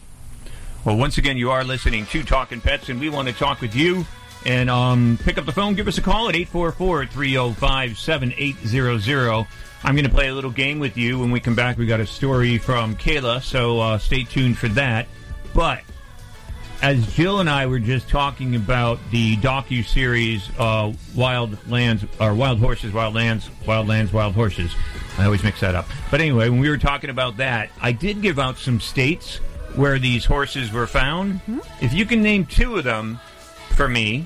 Well, 0.85 0.97
once 0.97 1.17
again, 1.17 1.37
you 1.37 1.49
are 1.51 1.63
listening 1.63 2.05
to 2.07 2.23
Talking 2.23 2.59
Pets, 2.59 2.89
and 2.89 2.99
we 2.99 3.09
want 3.09 3.29
to 3.29 3.33
talk 3.33 3.61
with 3.61 3.75
you. 3.75 4.05
And 4.45 4.69
um, 4.69 5.17
pick 5.23 5.37
up 5.37 5.45
the 5.45 5.53
phone, 5.53 5.75
give 5.75 5.87
us 5.87 5.97
a 5.97 6.01
call 6.01 6.27
at 6.27 6.35
844 6.35 7.05
305 7.05 7.97
7800. 7.97 9.47
I'm 9.85 9.95
going 9.95 10.05
to 10.05 10.11
play 10.11 10.27
a 10.27 10.33
little 10.33 10.51
game 10.51 10.79
with 10.79 10.97
you. 10.97 11.19
When 11.19 11.31
we 11.31 11.39
come 11.39 11.55
back, 11.55 11.77
we 11.77 11.85
got 11.85 12.01
a 12.01 12.05
story 12.05 12.57
from 12.57 12.95
Kayla, 12.95 13.41
so 13.41 13.79
uh, 13.79 13.97
stay 13.97 14.23
tuned 14.23 14.57
for 14.57 14.67
that. 14.69 15.07
But 15.53 15.81
as 16.83 17.15
Jill 17.15 17.39
and 17.39 17.49
I 17.49 17.65
were 17.65 17.79
just 17.79 18.09
talking 18.09 18.57
about 18.57 18.99
the 19.09 19.37
docu 19.37 19.85
series 19.85 20.49
uh, 20.59 20.91
Wild 21.15 21.57
Lands 21.69 22.05
or 22.19 22.35
Wild 22.35 22.59
Horses, 22.59 22.91
Wild 22.91 23.15
Lands, 23.15 23.49
Wild 23.65 23.87
Lands, 23.87 24.11
Wild 24.11 24.35
Horses. 24.35 24.75
I 25.17 25.23
always 25.23 25.43
mix 25.43 25.61
that 25.61 25.75
up. 25.75 25.87
But 26.11 26.19
anyway, 26.19 26.49
when 26.49 26.59
we 26.59 26.69
were 26.69 26.77
talking 26.77 27.09
about 27.09 27.37
that, 27.37 27.69
I 27.81 27.93
did 27.93 28.21
give 28.21 28.37
out 28.37 28.57
some 28.57 28.81
states 28.81 29.37
where 29.75 29.97
these 29.97 30.25
horses 30.25 30.73
were 30.73 30.85
found. 30.85 31.39
If 31.81 31.93
you 31.93 32.05
can 32.05 32.21
name 32.21 32.45
two 32.45 32.75
of 32.75 32.83
them 32.83 33.17
for 33.69 33.87
me, 33.87 34.25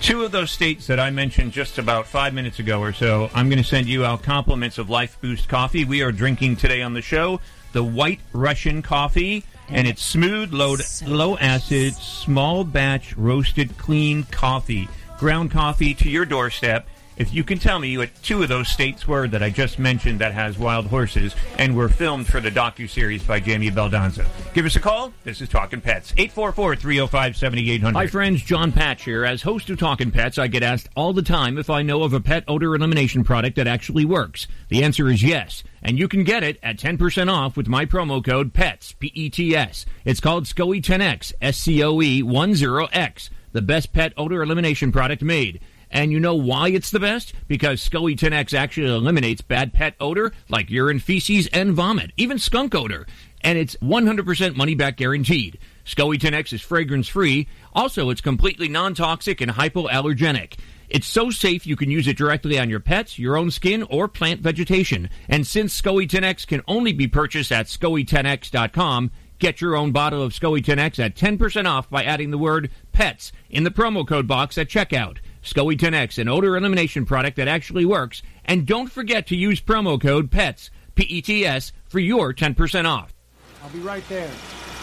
two 0.00 0.24
of 0.24 0.32
those 0.32 0.50
states 0.50 0.88
that 0.88 0.98
I 0.98 1.10
mentioned 1.10 1.52
just 1.52 1.78
about 1.78 2.08
five 2.08 2.34
minutes 2.34 2.58
ago 2.58 2.80
or 2.80 2.92
so, 2.92 3.30
I'm 3.32 3.48
going 3.48 3.62
to 3.62 3.68
send 3.68 3.86
you 3.86 4.04
out 4.04 4.24
compliments 4.24 4.76
of 4.76 4.90
Life 4.90 5.16
Boost 5.20 5.48
coffee. 5.48 5.84
We 5.84 6.02
are 6.02 6.10
drinking 6.10 6.56
today 6.56 6.82
on 6.82 6.94
the 6.94 7.02
show 7.02 7.40
the 7.72 7.84
White 7.84 8.20
Russian 8.32 8.82
coffee, 8.82 9.44
and 9.70 9.86
it's 9.86 10.02
smooth, 10.02 10.52
low, 10.52 10.76
low 11.06 11.36
acid, 11.38 11.94
small 11.94 12.64
batch 12.64 13.16
roasted 13.16 13.76
clean 13.78 14.24
coffee, 14.24 14.88
ground 15.18 15.50
coffee 15.50 15.94
to 15.94 16.08
your 16.08 16.24
doorstep. 16.24 16.86
If 17.18 17.34
you 17.34 17.42
can 17.42 17.58
tell 17.58 17.80
me 17.80 17.98
what 17.98 18.10
two 18.22 18.44
of 18.44 18.48
those 18.48 18.68
states 18.68 19.08
were 19.08 19.26
that 19.26 19.42
I 19.42 19.50
just 19.50 19.80
mentioned 19.80 20.20
that 20.20 20.32
has 20.32 20.56
wild 20.56 20.86
horses 20.86 21.34
and 21.58 21.74
were 21.74 21.88
filmed 21.88 22.28
for 22.28 22.40
the 22.40 22.48
docu-series 22.48 23.24
by 23.24 23.40
Jamie 23.40 23.72
Baldanza. 23.72 24.24
Give 24.54 24.64
us 24.64 24.76
a 24.76 24.80
call. 24.80 25.12
This 25.24 25.40
is 25.40 25.48
Talking 25.48 25.80
Pets. 25.80 26.12
844-305-7800. 26.12 27.92
Hi, 27.94 28.06
friends. 28.06 28.44
Jon 28.44 28.70
Patch 28.70 29.02
here. 29.02 29.24
As 29.24 29.42
host 29.42 29.68
of 29.68 29.80
Talking 29.80 30.12
Pets, 30.12 30.38
I 30.38 30.46
get 30.46 30.62
asked 30.62 30.90
all 30.94 31.12
the 31.12 31.22
time 31.22 31.58
if 31.58 31.68
I 31.68 31.82
know 31.82 32.04
of 32.04 32.12
a 32.12 32.20
pet 32.20 32.44
odor 32.46 32.76
elimination 32.76 33.24
product 33.24 33.56
that 33.56 33.66
actually 33.66 34.04
works. 34.04 34.46
The 34.68 34.84
answer 34.84 35.08
is 35.08 35.20
yes. 35.20 35.64
And 35.82 35.98
you 35.98 36.06
can 36.06 36.22
get 36.22 36.44
it 36.44 36.60
at 36.62 36.78
10% 36.78 37.28
off 37.28 37.56
with 37.56 37.66
my 37.66 37.84
promo 37.84 38.24
code 38.24 38.54
PETS, 38.54 38.92
P-E-T-S. 38.92 39.86
It's 40.04 40.20
called 40.20 40.44
SCOE 40.44 40.80
10X, 40.80 41.32
S-C-O-E 41.42 42.22
10X, 42.22 43.30
the 43.50 43.62
best 43.62 43.92
pet 43.92 44.12
odor 44.16 44.40
elimination 44.40 44.92
product 44.92 45.22
made. 45.22 45.60
And 45.90 46.12
you 46.12 46.20
know 46.20 46.34
why 46.34 46.68
it's 46.68 46.90
the 46.90 47.00
best? 47.00 47.32
Because 47.46 47.86
SCOE 47.86 48.16
10X 48.16 48.52
actually 48.52 48.94
eliminates 48.94 49.40
bad 49.40 49.72
pet 49.72 49.94
odor 50.00 50.32
like 50.48 50.70
urine, 50.70 50.98
feces, 50.98 51.46
and 51.48 51.72
vomit, 51.72 52.12
even 52.16 52.38
skunk 52.38 52.74
odor. 52.74 53.06
And 53.42 53.56
it's 53.56 53.76
100% 53.76 54.56
money 54.56 54.74
back 54.74 54.96
guaranteed. 54.96 55.58
SCOE 55.84 56.18
10X 56.18 56.52
is 56.52 56.60
fragrance 56.60 57.08
free. 57.08 57.48
Also, 57.72 58.10
it's 58.10 58.20
completely 58.20 58.68
non 58.68 58.94
toxic 58.94 59.40
and 59.40 59.52
hypoallergenic. 59.52 60.58
It's 60.88 61.06
so 61.06 61.30
safe 61.30 61.66
you 61.66 61.76
can 61.76 61.90
use 61.90 62.06
it 62.06 62.16
directly 62.16 62.58
on 62.58 62.70
your 62.70 62.80
pets, 62.80 63.18
your 63.18 63.36
own 63.36 63.50
skin, 63.50 63.82
or 63.84 64.08
plant 64.08 64.40
vegetation. 64.40 65.10
And 65.28 65.46
since 65.46 65.80
SCOE 65.80 66.08
10X 66.08 66.46
can 66.46 66.62
only 66.66 66.92
be 66.92 67.06
purchased 67.06 67.52
at 67.52 67.66
SCOE10X.com, 67.66 69.10
get 69.38 69.60
your 69.60 69.76
own 69.76 69.92
bottle 69.92 70.22
of 70.22 70.32
SCOE 70.32 70.62
10X 70.62 70.98
at 70.98 71.14
10% 71.14 71.66
off 71.66 71.90
by 71.90 72.04
adding 72.04 72.30
the 72.30 72.38
word 72.38 72.70
PETS 72.92 73.32
in 73.50 73.64
the 73.64 73.70
promo 73.70 74.06
code 74.06 74.26
box 74.26 74.56
at 74.56 74.68
checkout. 74.68 75.18
SCOE 75.52 75.76
10X, 75.76 76.18
an 76.18 76.28
odor 76.28 76.56
elimination 76.56 77.04
product 77.04 77.36
that 77.36 77.48
actually 77.48 77.84
works. 77.84 78.22
And 78.44 78.66
don't 78.66 78.90
forget 78.90 79.26
to 79.28 79.36
use 79.36 79.60
promo 79.60 80.00
code 80.00 80.30
PETS, 80.30 80.70
P-E-T-S, 80.94 81.72
for 81.88 81.98
your 81.98 82.34
10% 82.34 82.84
off. 82.84 83.14
I'll 83.62 83.70
be 83.70 83.80
right 83.80 84.06
there. 84.08 84.30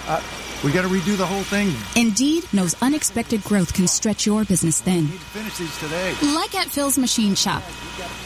Uh, 0.07 0.21
we 0.63 0.71
got 0.71 0.83
to 0.83 0.87
redo 0.87 1.17
the 1.17 1.25
whole 1.25 1.43
thing. 1.43 1.73
Indeed 1.95 2.43
knows 2.53 2.75
unexpected 2.81 3.43
growth 3.43 3.73
can 3.73 3.87
stretch 3.87 4.25
your 4.25 4.45
business 4.45 4.81
thin. 4.81 5.07
Finish 5.07 5.57
these 5.57 5.79
today. 5.79 6.13
Like 6.33 6.55
at 6.55 6.67
Phil's 6.67 6.97
Machine 6.97 7.35
Shop. 7.35 7.63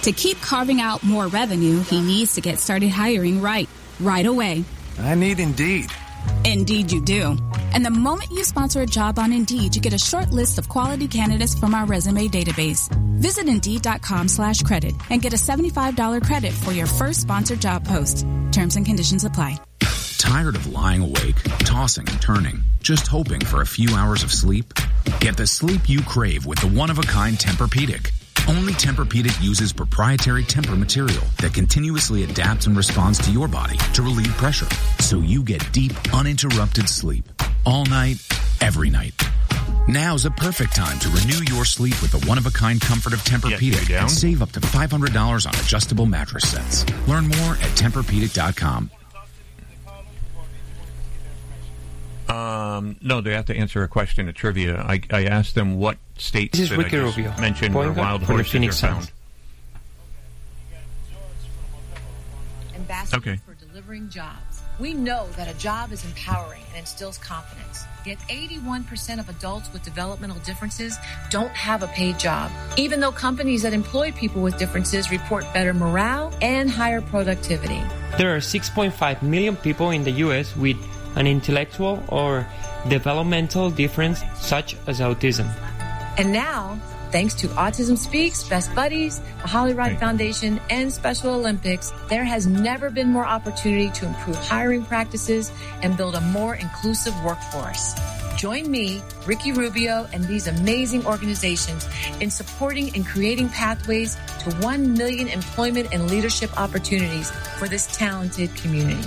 To 0.03 0.11
keep 0.11 0.39
carving 0.41 0.81
out 0.81 1.03
more 1.03 1.27
revenue, 1.27 1.81
he 1.81 2.01
needs 2.01 2.35
to 2.35 2.41
get 2.41 2.59
started 2.59 2.89
hiring 2.89 3.41
right, 3.41 3.69
right 3.99 4.25
away. 4.25 4.63
I 4.99 5.15
need 5.15 5.39
Indeed. 5.39 5.91
Indeed, 6.45 6.91
you 6.91 7.01
do. 7.01 7.38
And 7.74 7.86
the 7.86 7.91
moment 7.91 8.32
you 8.32 8.43
sponsor 8.43 8.82
a 8.82 8.86
job 8.86 9.20
on 9.20 9.34
Indeed, 9.34 9.76
you 9.76 9.82
get 9.82 9.93
a 9.93 9.97
short 9.99 10.32
list 10.32 10.57
of 10.57 10.70
quality 10.70 11.07
candidates 11.07 11.57
from 11.57 11.74
our 11.74 11.86
resume 11.86 12.28
database. 12.28 12.89
Visit 13.20 13.47
Indeed.com 13.47 14.28
slash 14.28 14.61
credit 14.63 14.95
and 15.09 15.22
get 15.22 15.34
a 15.34 15.38
$75 15.38 16.24
credit 16.24 16.53
for 16.53 16.72
your 16.72 16.88
first 16.88 17.22
sponsored 17.22 17.61
job 17.61 17.86
post. 17.86 18.26
Terms 18.51 18.76
and 18.76 18.86
conditions 18.86 19.24
apply. 19.24 19.57
Tired 20.17 20.55
of 20.55 20.67
lying 20.67 21.01
awake, 21.01 21.41
tossing 21.59 22.07
and 22.09 22.22
turning, 22.22 22.61
just 22.82 23.07
hoping 23.07 23.41
for 23.41 23.61
a 23.61 23.65
few 23.65 23.95
hours 23.95 24.22
of 24.22 24.32
sleep? 24.32 24.74
Get 25.20 25.38
the 25.38 25.47
sleep 25.47 25.88
you 25.88 26.01
crave 26.01 26.45
with 26.45 26.59
the 26.59 26.67
one-of-a-kind 26.67 27.38
Tempur-Pedic. 27.38 28.18
Only 28.47 28.73
Tempur-Pedic 28.73 29.43
uses 29.43 29.73
proprietary 29.73 30.43
Tempur 30.43 30.77
material 30.77 31.23
that 31.41 31.53
continuously 31.53 32.23
adapts 32.23 32.67
and 32.67 32.75
responds 32.75 33.19
to 33.25 33.31
your 33.31 33.47
body 33.47 33.77
to 33.93 34.01
relieve 34.01 34.31
pressure, 34.37 34.67
so 34.99 35.19
you 35.19 35.43
get 35.43 35.71
deep, 35.71 35.93
uninterrupted 36.13 36.89
sleep 36.89 37.25
all 37.65 37.85
night, 37.85 38.17
every 38.61 38.89
night. 38.89 39.13
Now's 39.87 40.25
a 40.25 40.31
perfect 40.31 40.75
time 40.75 40.99
to 40.99 41.09
renew 41.09 41.43
your 41.51 41.65
sleep 41.65 41.99
with 42.01 42.11
the 42.11 42.25
one-of-a-kind 42.27 42.81
comfort 42.81 43.13
of 43.13 43.19
Tempur-Pedic 43.23 43.99
and 44.01 44.11
save 44.11 44.41
up 44.41 44.51
to 44.51 44.59
$500 44.59 45.47
on 45.47 45.55
adjustable 45.55 46.05
mattress 46.05 46.49
sets. 46.49 46.85
Learn 47.07 47.27
more 47.27 47.53
at 47.53 47.71
TempurPedic.com. 47.75 48.91
Um, 52.30 52.95
no, 53.01 53.21
they 53.21 53.34
have 53.34 53.45
to 53.45 53.55
answer 53.55 53.82
a 53.84 53.88
question 53.88 54.27
at 54.30 54.36
trivia. 54.36 54.77
I, 54.82 55.01
I 55.11 55.25
asked 55.25 55.55
them 55.55 55.80
what 55.80 55.97
states 56.17 56.57
This 56.59 56.65
is 56.65 56.69
that 56.69 56.80
I 56.80 56.84
Ricky 56.84 56.97
just 56.97 57.17
Rubio, 57.17 57.34
mentioned 57.41 57.73
where 57.73 57.91
wild 57.91 58.21
for 58.21 58.27
the 58.27 58.34
horses 58.34 58.51
Phoenix 58.51 58.84
are 58.84 58.88
found. 58.88 59.03
Suns. 59.05 59.13
Ambassador 62.75 63.17
Okay. 63.17 63.39
for 63.45 63.53
delivering 63.65 64.09
jobs. 64.09 64.61
We 64.80 64.93
know 64.93 65.27
that 65.36 65.49
a 65.53 65.57
job 65.57 65.91
is 65.91 66.05
empowering 66.05 66.61
and 66.69 66.77
instills 66.80 67.17
confidence. 67.17 67.84
Yet 68.05 68.17
81% 68.30 69.19
of 69.19 69.27
adults 69.27 69.71
with 69.73 69.84
developmental 69.84 70.38
differences 70.39 70.97
don't 71.30 71.51
have 71.51 71.84
a 71.84 71.88
paid 71.88 72.17
job, 72.17 72.49
even 72.77 72.99
though 73.01 73.11
companies 73.11 73.63
that 73.63 73.73
employ 73.73 74.11
people 74.13 74.41
with 74.41 74.57
differences 74.57 75.11
report 75.11 75.43
better 75.53 75.73
morale 75.73 76.32
and 76.41 76.69
higher 76.69 77.01
productivity. 77.01 77.82
There 78.17 78.34
are 78.34 78.39
6.5 78.39 79.21
million 79.21 79.57
people 79.57 79.89
in 79.91 80.03
the 80.05 80.11
US 80.11 80.55
with 80.55 80.77
an 81.20 81.28
intellectual 81.28 82.03
or 82.07 82.47
developmental 82.88 83.70
difference 83.70 84.24
such 84.36 84.76
as 84.88 85.01
autism. 85.01 85.47
And 86.17 86.34
now, 86.34 86.80
thanks 87.11 87.34
to 87.36 87.47
Autism 87.49 87.97
Speaks, 87.97 88.43
Best 88.43 88.74
Buddies, 88.74 89.20
the 89.20 89.47
HollyRod 89.47 89.99
Foundation, 89.99 90.59
and 90.70 90.91
Special 90.91 91.36
Olympics, 91.36 91.91
there 92.07 92.24
has 92.24 92.47
never 92.47 92.89
been 92.89 93.09
more 93.09 93.26
opportunity 93.26 93.89
to 93.91 94.07
improve 94.07 94.38
hiring 94.38 94.86
practices 94.86 95.51
and 95.82 95.97
build 95.97 96.15
a 96.15 96.22
more 96.22 96.55
inclusive 96.55 97.13
workforce. 97.24 97.93
Join 98.38 98.72
me, 98.72 99.01
Ricky 99.26 99.51
Rubio, 99.51 100.07
and 100.13 100.24
these 100.24 100.47
amazing 100.47 101.05
organizations 101.05 101.86
in 102.22 102.32
supporting 102.32 102.95
and 102.95 103.05
creating 103.05 103.49
pathways 103.49 104.15
to 104.39 104.55
1 104.61 104.93
million 104.93 105.28
employment 105.28 105.93
and 105.93 106.09
leadership 106.09 106.57
opportunities 106.57 107.30
for 107.57 107.67
this 107.67 107.88
talented 107.97 108.55
community. 108.55 109.01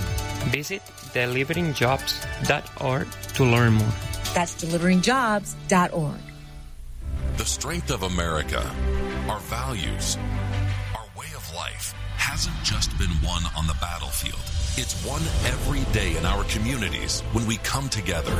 Visit 0.51 0.83
deliveringjobs.org 1.13 3.07
to 3.35 3.43
learn 3.43 3.73
more. 3.73 3.93
That's 4.33 4.55
deliveringjobs.org. 4.63 6.19
The 7.37 7.45
strength 7.45 7.91
of 7.91 8.03
America, 8.03 8.61
our 9.27 9.39
values, 9.39 10.17
our 10.95 11.05
way 11.17 11.27
of 11.35 11.55
life 11.55 11.93
hasn't 12.17 12.55
just 12.63 12.97
been 12.97 13.11
won 13.23 13.43
on 13.57 13.67
the 13.67 13.75
battlefield. 13.81 14.39
It's 14.75 15.05
won 15.05 15.21
every 15.45 15.83
day 15.93 16.17
in 16.17 16.25
our 16.25 16.43
communities 16.45 17.21
when 17.31 17.45
we 17.45 17.57
come 17.57 17.89
together, 17.89 18.35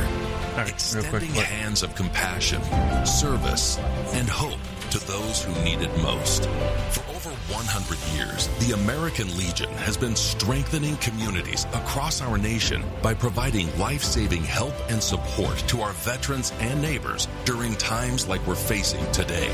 extending 0.56 1.30
hands 1.30 1.82
of 1.82 1.94
compassion, 1.94 2.60
service, 3.04 3.78
and 4.14 4.28
hope 4.28 4.58
to 4.90 4.98
those 5.06 5.44
who 5.44 5.52
need 5.62 5.80
it 5.80 5.96
most. 6.02 6.46
For 6.90 7.04
over 7.14 7.23
100 7.48 7.98
years, 8.16 8.48
the 8.66 8.72
American 8.72 9.28
Legion 9.36 9.68
has 9.72 9.98
been 9.98 10.16
strengthening 10.16 10.96
communities 10.96 11.66
across 11.74 12.22
our 12.22 12.38
nation 12.38 12.82
by 13.02 13.12
providing 13.12 13.68
life-saving 13.78 14.42
help 14.42 14.72
and 14.90 15.02
support 15.02 15.58
to 15.68 15.82
our 15.82 15.92
veterans 15.92 16.54
and 16.60 16.80
neighbors 16.80 17.28
during 17.44 17.74
times 17.74 18.26
like 18.26 18.44
we're 18.46 18.54
facing 18.54 19.04
today. 19.12 19.48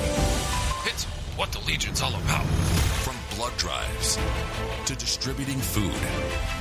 It's 0.86 1.04
what 1.34 1.50
the 1.50 1.58
Legion's 1.66 2.00
all 2.00 2.14
about. 2.14 2.46
From 3.02 3.16
blood 3.40 3.56
drives 3.56 4.18
to 4.84 4.94
distributing 4.96 5.56
food, 5.56 5.96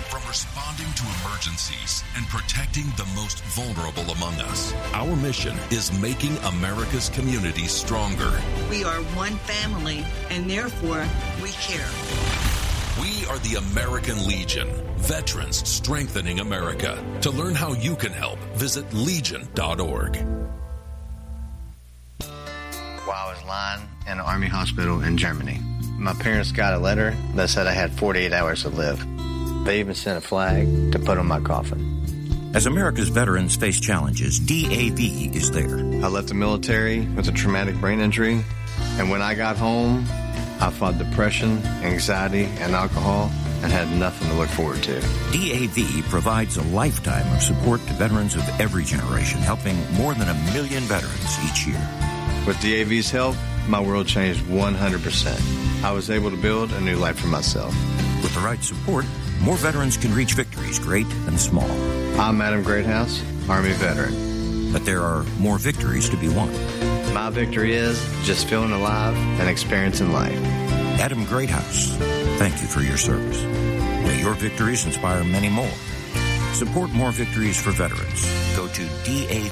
from 0.07 0.21
responding 0.29 0.87
to 0.95 1.03
emergencies 1.19 2.05
and 2.15 2.25
protecting 2.27 2.85
the 2.95 3.05
most 3.17 3.43
vulnerable 3.47 4.09
among 4.13 4.33
us. 4.35 4.73
Our 4.93 5.13
mission 5.17 5.57
is 5.71 5.91
making 5.99 6.37
America's 6.37 7.09
communities 7.09 7.71
stronger. 7.71 8.31
We 8.69 8.85
are 8.85 9.01
one 9.19 9.35
family, 9.39 10.05
and 10.29 10.49
therefore 10.49 11.05
we 11.43 11.49
care. 11.67 11.89
We 13.01 13.25
are 13.25 13.39
the 13.39 13.55
American 13.57 14.25
Legion, 14.25 14.69
veterans 14.99 15.67
strengthening 15.67 16.39
America. 16.39 17.03
To 17.23 17.29
learn 17.29 17.55
how 17.55 17.73
you 17.73 17.97
can 17.97 18.13
help, 18.13 18.39
visit 18.55 18.85
legion.org. 18.93 20.15
while 23.05 23.27
I 23.27 23.33
was 23.33 23.43
lying 23.45 23.81
in 24.05 24.13
an 24.13 24.19
army 24.19 24.47
hospital 24.47 25.01
in 25.01 25.17
Germany. 25.17 25.59
My 25.99 26.13
parents 26.13 26.53
got 26.53 26.73
a 26.73 26.77
letter 26.77 27.13
that 27.35 27.49
said 27.49 27.67
I 27.67 27.73
had 27.73 27.91
48 27.91 28.31
hours 28.31 28.61
to 28.61 28.69
live. 28.69 29.05
They 29.65 29.81
even 29.81 29.93
sent 29.93 30.17
a 30.17 30.21
flag 30.25 30.93
to 30.93 30.99
put 30.99 31.17
on 31.17 31.27
my 31.27 31.41
coffin. 31.41 32.51
As 32.55 32.65
America's 32.65 33.09
veterans 33.09 33.57
face 33.57 33.81
challenges, 33.81 34.39
DAV 34.39 34.97
is 35.35 35.51
there. 35.51 35.77
I 35.77 36.07
left 36.07 36.29
the 36.29 36.35
military 36.35 37.01
with 37.01 37.27
a 37.27 37.33
traumatic 37.33 37.75
brain 37.75 37.99
injury, 37.99 38.45
and 38.97 39.11
when 39.11 39.21
I 39.21 39.35
got 39.35 39.57
home, 39.57 40.05
I 40.61 40.71
fought 40.71 40.97
depression, 40.97 41.57
anxiety, 41.83 42.45
and 42.45 42.73
alcohol 42.73 43.29
and 43.61 43.69
had 43.69 43.91
nothing 43.91 44.29
to 44.29 44.35
look 44.35 44.49
forward 44.49 44.81
to. 44.83 45.01
DAV 45.31 46.05
provides 46.09 46.55
a 46.55 46.63
lifetime 46.63 47.29
of 47.35 47.41
support 47.41 47.85
to 47.87 47.93
veterans 47.93 48.35
of 48.35 48.47
every 48.61 48.85
generation, 48.85 49.41
helping 49.41 49.75
more 49.95 50.13
than 50.13 50.29
a 50.29 50.53
million 50.53 50.83
veterans 50.83 51.37
each 51.43 51.67
year. 51.67 51.85
With 52.47 52.57
DAV's 52.61 53.11
help, 53.11 53.35
my 53.69 53.79
world 53.79 54.07
changed 54.07 54.41
100%. 54.45 55.83
I 55.83 55.91
was 55.91 56.09
able 56.09 56.31
to 56.31 56.37
build 56.37 56.71
a 56.73 56.81
new 56.81 56.97
life 56.97 57.19
for 57.19 57.27
myself. 57.27 57.73
With 58.23 58.33
the 58.33 58.41
right 58.41 58.61
support, 58.63 59.05
more 59.41 59.55
veterans 59.55 59.95
can 59.95 60.13
reach 60.13 60.33
victories, 60.33 60.79
great 60.79 61.05
and 61.27 61.39
small. 61.39 61.69
I'm 62.19 62.41
Adam 62.41 62.63
Greathouse, 62.63 63.21
Army 63.47 63.71
veteran. 63.73 64.73
But 64.73 64.85
there 64.85 65.01
are 65.01 65.23
more 65.39 65.57
victories 65.57 66.09
to 66.09 66.17
be 66.17 66.27
won. 66.29 66.51
My 67.13 67.29
victory 67.29 67.73
is 67.73 67.97
just 68.23 68.47
feeling 68.47 68.71
alive 68.71 69.15
and 69.15 69.49
experiencing 69.49 70.11
life. 70.11 70.37
Adam 70.99 71.23
Greathouse, 71.25 71.95
thank 72.37 72.59
you 72.61 72.67
for 72.67 72.81
your 72.81 72.97
service. 72.97 73.41
May 73.43 74.19
your 74.19 74.33
victories 74.33 74.85
inspire 74.85 75.23
many 75.23 75.49
more. 75.49 75.71
Support 76.53 76.89
more 76.91 77.11
victories 77.11 77.59
for 77.59 77.71
veterans. 77.71 78.25
Go 78.55 78.67
to 78.67 78.87
DA. 79.05 79.51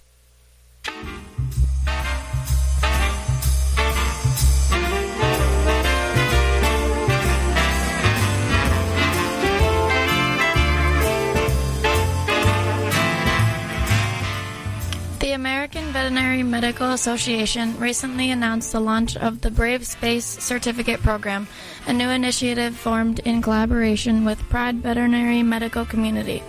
Veterinary 16.28 16.52
Medical 16.52 16.92
Association 16.92 17.80
recently 17.80 18.32
announced 18.32 18.74
the 18.74 18.82
launch 18.82 19.16
of 19.16 19.40
the 19.40 19.50
Brave 19.50 19.88
Space 19.88 20.26
Certificate 20.26 21.00
Program, 21.00 21.48
a 21.88 21.94
new 21.94 22.10
initiative 22.10 22.76
formed 22.76 23.20
in 23.20 23.42
collaboration 23.42 24.26
with 24.26 24.50
Pride 24.50 24.76
Veterinary 24.84 25.42
Medical 25.42 25.86
Community, 25.86 26.44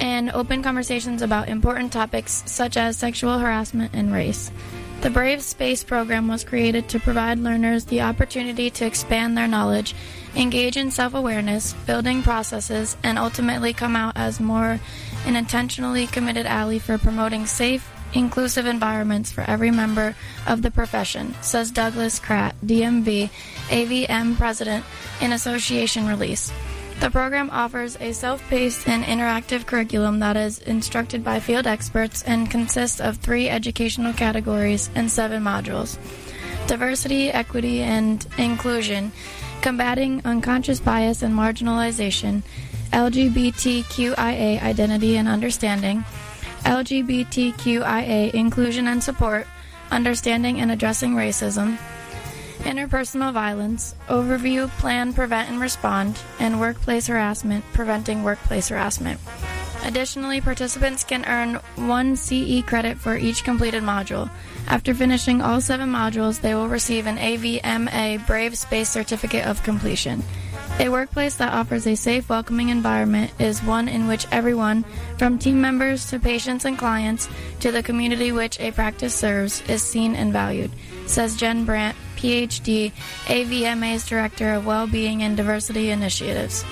and 0.00 0.32
open 0.32 0.60
conversations 0.60 1.22
about 1.22 1.48
important 1.48 1.92
topics 1.92 2.42
such 2.46 2.76
as 2.76 2.96
sexual 2.96 3.38
harassment 3.38 3.94
and 3.94 4.12
race. 4.12 4.50
The 5.02 5.10
Brave 5.10 5.40
Space 5.40 5.84
program 5.84 6.26
was 6.26 6.42
created 6.42 6.88
to 6.88 6.98
provide 6.98 7.38
learners 7.38 7.84
the 7.84 8.00
opportunity 8.00 8.70
to 8.70 8.86
expand 8.86 9.38
their 9.38 9.46
knowledge, 9.46 9.94
engage 10.34 10.76
in 10.76 10.90
self 10.90 11.14
awareness, 11.14 11.74
building 11.86 12.24
processes, 12.24 12.96
and 13.04 13.20
ultimately 13.20 13.72
come 13.72 13.94
out 13.94 14.16
as 14.16 14.40
more 14.40 14.80
an 15.26 15.36
intentionally 15.36 16.08
committed 16.08 16.44
ally 16.44 16.78
for 16.78 16.98
promoting 16.98 17.46
safe, 17.46 17.92
inclusive 18.16 18.66
environments 18.66 19.30
for 19.30 19.42
every 19.42 19.70
member 19.70 20.16
of 20.46 20.62
the 20.62 20.70
profession, 20.70 21.34
says 21.42 21.70
Douglas 21.70 22.18
Kratt, 22.18 22.54
DMV, 22.64 23.30
AVM 23.68 24.36
President, 24.36 24.84
in 25.20 25.32
association 25.32 26.06
release. 26.06 26.52
The 26.98 27.10
program 27.10 27.50
offers 27.50 27.98
a 28.00 28.12
self 28.12 28.40
paced 28.48 28.88
and 28.88 29.04
interactive 29.04 29.66
curriculum 29.66 30.18
that 30.20 30.36
is 30.36 30.60
instructed 30.60 31.22
by 31.22 31.40
field 31.40 31.66
experts 31.66 32.22
and 32.22 32.50
consists 32.50 33.00
of 33.00 33.18
three 33.18 33.50
educational 33.50 34.14
categories 34.14 34.88
and 34.94 35.10
seven 35.10 35.42
modules 35.42 35.98
diversity, 36.66 37.30
equity, 37.30 37.80
and 37.82 38.26
inclusion, 38.38 39.12
combating 39.60 40.20
unconscious 40.24 40.80
bias 40.80 41.22
and 41.22 41.34
marginalization, 41.34 42.42
LGBTQIA 42.92 44.60
identity 44.62 45.16
and 45.16 45.28
understanding, 45.28 46.04
LGBTQIA 46.66 48.34
inclusion 48.34 48.88
and 48.88 49.00
support, 49.00 49.46
understanding 49.92 50.60
and 50.60 50.72
addressing 50.72 51.14
racism, 51.14 51.78
interpersonal 52.58 53.32
violence, 53.32 53.94
overview, 54.08 54.68
plan, 54.78 55.12
prevent, 55.12 55.48
and 55.48 55.60
respond, 55.60 56.18
and 56.40 56.58
workplace 56.58 57.06
harassment, 57.06 57.64
preventing 57.72 58.24
workplace 58.24 58.68
harassment. 58.68 59.20
Additionally, 59.84 60.40
participants 60.40 61.04
can 61.04 61.24
earn 61.26 61.60
one 61.86 62.16
CE 62.16 62.64
credit 62.66 62.98
for 62.98 63.16
each 63.16 63.44
completed 63.44 63.84
module. 63.84 64.28
After 64.66 64.92
finishing 64.92 65.40
all 65.40 65.60
seven 65.60 65.88
modules, 65.88 66.40
they 66.40 66.56
will 66.56 66.66
receive 66.66 67.06
an 67.06 67.18
AVMA 67.18 68.26
Brave 68.26 68.58
Space 68.58 68.88
Certificate 68.88 69.46
of 69.46 69.62
Completion. 69.62 70.24
A 70.78 70.90
workplace 70.90 71.36
that 71.36 71.54
offers 71.54 71.86
a 71.86 71.94
safe, 71.94 72.28
welcoming 72.28 72.68
environment 72.68 73.32
is 73.38 73.62
one 73.62 73.88
in 73.88 74.06
which 74.06 74.26
everyone, 74.30 74.84
from 75.16 75.38
team 75.38 75.58
members 75.58 76.10
to 76.10 76.18
patients 76.18 76.66
and 76.66 76.76
clients 76.76 77.30
to 77.60 77.72
the 77.72 77.82
community 77.82 78.30
which 78.30 78.60
a 78.60 78.72
practice 78.72 79.14
serves, 79.14 79.62
is 79.70 79.82
seen 79.82 80.14
and 80.14 80.34
valued, 80.34 80.70
says 81.06 81.34
Jen 81.34 81.64
Brandt, 81.64 81.96
PhD, 82.16 82.92
AVMA's 83.24 84.06
Director 84.06 84.52
of 84.52 84.66
Wellbeing 84.66 85.22
and 85.22 85.34
Diversity 85.34 85.90
Initiatives. 85.90 86.62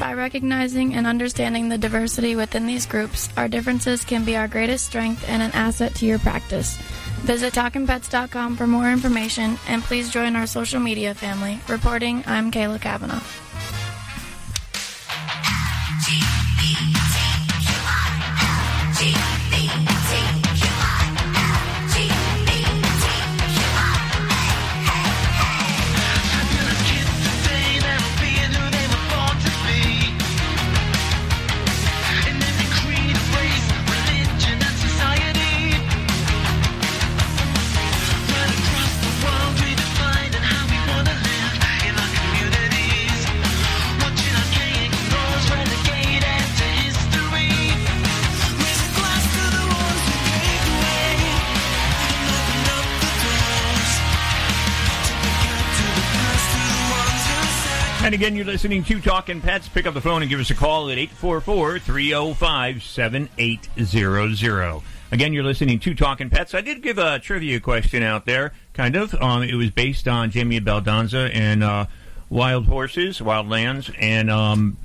By 0.00 0.14
recognizing 0.14 0.94
and 0.94 1.06
understanding 1.06 1.68
the 1.68 1.76
diversity 1.78 2.36
within 2.36 2.66
these 2.66 2.86
groups, 2.86 3.28
our 3.36 3.46
differences 3.46 4.04
can 4.04 4.24
be 4.24 4.36
our 4.36 4.48
greatest 4.48 4.86
strength 4.86 5.22
and 5.28 5.42
an 5.42 5.52
asset 5.52 5.94
to 5.96 6.06
your 6.06 6.18
practice. 6.18 6.78
Visit 7.24 7.54
TalkingPets.com 7.54 8.54
for 8.54 8.66
more 8.66 8.90
information 8.92 9.56
and 9.66 9.82
please 9.82 10.10
join 10.10 10.36
our 10.36 10.46
social 10.46 10.78
media 10.78 11.14
family. 11.14 11.58
Reporting, 11.68 12.22
I'm 12.26 12.50
Kayla 12.50 12.80
Kavanaugh. 12.82 13.43
And 58.14 58.22
again, 58.22 58.36
you're 58.36 58.44
listening 58.44 58.84
to 58.84 59.00
Talking 59.00 59.40
Pets. 59.40 59.68
Pick 59.68 59.88
up 59.88 59.94
the 59.94 60.00
phone 60.00 60.22
and 60.22 60.30
give 60.30 60.38
us 60.38 60.48
a 60.48 60.54
call 60.54 60.88
at 60.88 60.98
844 60.98 61.80
305 61.80 62.80
7800. 62.84 64.82
Again, 65.10 65.32
you're 65.32 65.42
listening 65.42 65.80
to 65.80 65.96
Talking 65.96 66.30
Pets. 66.30 66.54
I 66.54 66.60
did 66.60 66.80
give 66.80 66.98
a 66.98 67.18
trivia 67.18 67.58
question 67.58 68.04
out 68.04 68.24
there, 68.24 68.52
kind 68.72 68.94
of. 68.94 69.16
Um, 69.16 69.42
it 69.42 69.56
was 69.56 69.72
based 69.72 70.06
on 70.06 70.30
Jamie 70.30 70.60
Baldanza 70.60 71.28
and 71.34 71.64
uh, 71.64 71.86
Wild 72.30 72.66
Horses, 72.66 73.20
Wild 73.20 73.48
Lands. 73.48 73.90
And 73.98 74.30
um, 74.30 74.76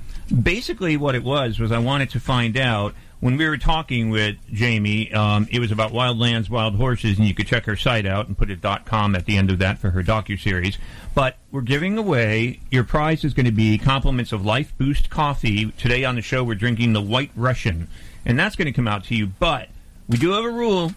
basically, 0.42 0.96
what 0.96 1.14
it 1.14 1.22
was 1.22 1.60
was 1.60 1.70
I 1.70 1.78
wanted 1.78 2.10
to 2.10 2.18
find 2.18 2.56
out 2.56 2.96
when 3.20 3.36
we 3.36 3.46
were 3.46 3.58
talking 3.58 4.10
with 4.10 4.36
Jamie, 4.52 5.12
um, 5.12 5.46
it 5.50 5.60
was 5.60 5.70
about 5.70 5.92
Wild 5.92 6.18
Lands, 6.18 6.48
Wild 6.48 6.76
Horses, 6.76 7.18
and 7.18 7.28
you 7.28 7.34
could 7.34 7.46
check 7.46 7.66
her 7.66 7.76
site 7.76 8.06
out 8.06 8.26
and 8.26 8.36
put 8.36 8.50
a 8.50 8.80
.com 8.84 9.14
at 9.14 9.26
the 9.26 9.36
end 9.36 9.50
of 9.50 9.58
that 9.58 9.78
for 9.78 9.90
her 9.90 10.02
docu-series. 10.02 10.78
But 11.14 11.36
we're 11.50 11.60
giving 11.60 11.98
away, 11.98 12.60
your 12.70 12.84
prize 12.84 13.22
is 13.22 13.34
going 13.34 13.46
to 13.46 13.52
be 13.52 13.76
compliments 13.76 14.32
of 14.32 14.44
Life 14.44 14.72
Boost 14.78 15.10
Coffee. 15.10 15.70
Today 15.72 16.04
on 16.04 16.14
the 16.14 16.22
show, 16.22 16.42
we're 16.42 16.54
drinking 16.54 16.94
the 16.94 17.02
White 17.02 17.30
Russian, 17.36 17.88
and 18.24 18.38
that's 18.38 18.56
going 18.56 18.66
to 18.66 18.72
come 18.72 18.88
out 18.88 19.04
to 19.04 19.14
you. 19.14 19.26
But 19.26 19.68
we 20.08 20.16
do 20.16 20.30
have 20.32 20.44
a 20.44 20.50
rule 20.50 20.92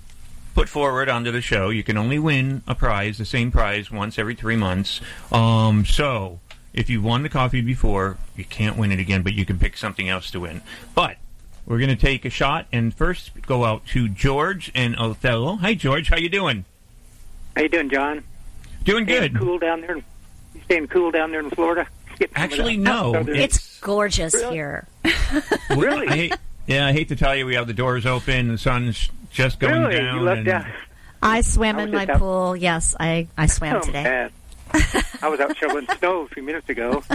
put 0.55 0.69
forward 0.69 1.09
onto 1.09 1.31
the 1.31 1.41
show. 1.41 1.69
You 1.71 1.83
can 1.83 1.97
only 1.97 2.19
win 2.19 2.63
a 2.67 2.75
prize, 2.75 3.17
the 3.17 3.25
same 3.25 3.51
prize, 3.51 3.91
once 3.91 4.17
every 4.17 4.35
three 4.35 4.55
months. 4.55 5.01
Um, 5.31 5.83
so 5.83 6.39
if 6.73 6.89
you've 6.89 7.03
won 7.03 7.23
the 7.23 7.29
coffee 7.29 7.61
before, 7.61 8.17
you 8.37 8.45
can't 8.45 8.77
win 8.77 8.93
it 8.93 8.99
again, 8.99 9.23
but 9.23 9.33
you 9.33 9.45
can 9.45 9.59
pick 9.59 9.75
something 9.75 10.07
else 10.07 10.31
to 10.31 10.39
win. 10.39 10.61
But 10.95 11.17
we're 11.65 11.77
going 11.79 11.89
to 11.89 11.95
take 11.95 12.25
a 12.25 12.29
shot 12.29 12.67
and 12.71 12.93
first 12.93 13.31
go 13.43 13.63
out 13.65 13.85
to 13.87 14.09
George 14.09 14.71
and 14.75 14.95
Othello. 14.95 15.55
Hi, 15.57 15.73
George. 15.73 16.09
How 16.09 16.17
you 16.17 16.29
doing? 16.29 16.65
How 17.55 17.61
you 17.63 17.69
doing, 17.69 17.89
Jon? 17.89 18.23
Doing 18.83 19.05
Staying 19.05 19.33
good. 19.33 19.39
Cool 19.39 19.59
down 19.59 19.81
there. 19.81 19.95
in- 19.97 20.03
staying 20.65 20.87
cool 20.87 21.11
down 21.11 21.31
there 21.31 21.39
in 21.39 21.49
Florida? 21.49 21.87
Getting 22.19 22.35
some 22.35 22.43
of 22.43 22.51
Actually, 22.51 22.77
no. 22.77 23.13
southern- 23.13 23.35
It's 23.37 23.79
gorgeous 23.79 24.33
Really? 24.33 24.53
here. 24.55 24.87
really? 25.69 26.07
I 26.07 26.15
hate, 26.15 26.33
yeah, 26.67 26.87
I 26.87 26.91
hate 26.93 27.07
to 27.09 27.15
tell 27.15 27.35
you, 27.35 27.45
we 27.45 27.55
have 27.55 27.67
the 27.67 27.73
doors 27.73 28.05
open. 28.05 28.49
The 28.49 28.57
sun's 28.57 29.09
just 29.31 29.59
going 29.59 29.81
Really? 29.81 29.95
down. 29.95 30.17
You 30.17 30.21
left 30.23 30.39
and- 30.39 30.47
out? 30.49 30.65
I 31.21 31.41
swam 31.41 31.77
I 31.79 31.83
in 31.83 31.91
my 31.91 32.05
just 32.05 32.15
out- 32.15 32.19
pool. 32.19 32.55
Yes, 32.57 32.95
I, 32.99 33.27
I 33.37 33.45
swam 33.45 33.77
Oh, 33.77 33.79
today. 33.81 34.03
man. 34.03 34.31
I 35.21 35.27
was 35.29 35.39
out 35.39 35.55
shoveling 35.55 35.87
snow 35.99 36.21
a 36.21 36.27
few 36.27 36.43
minutes 36.43 36.67
ago. 36.69 37.03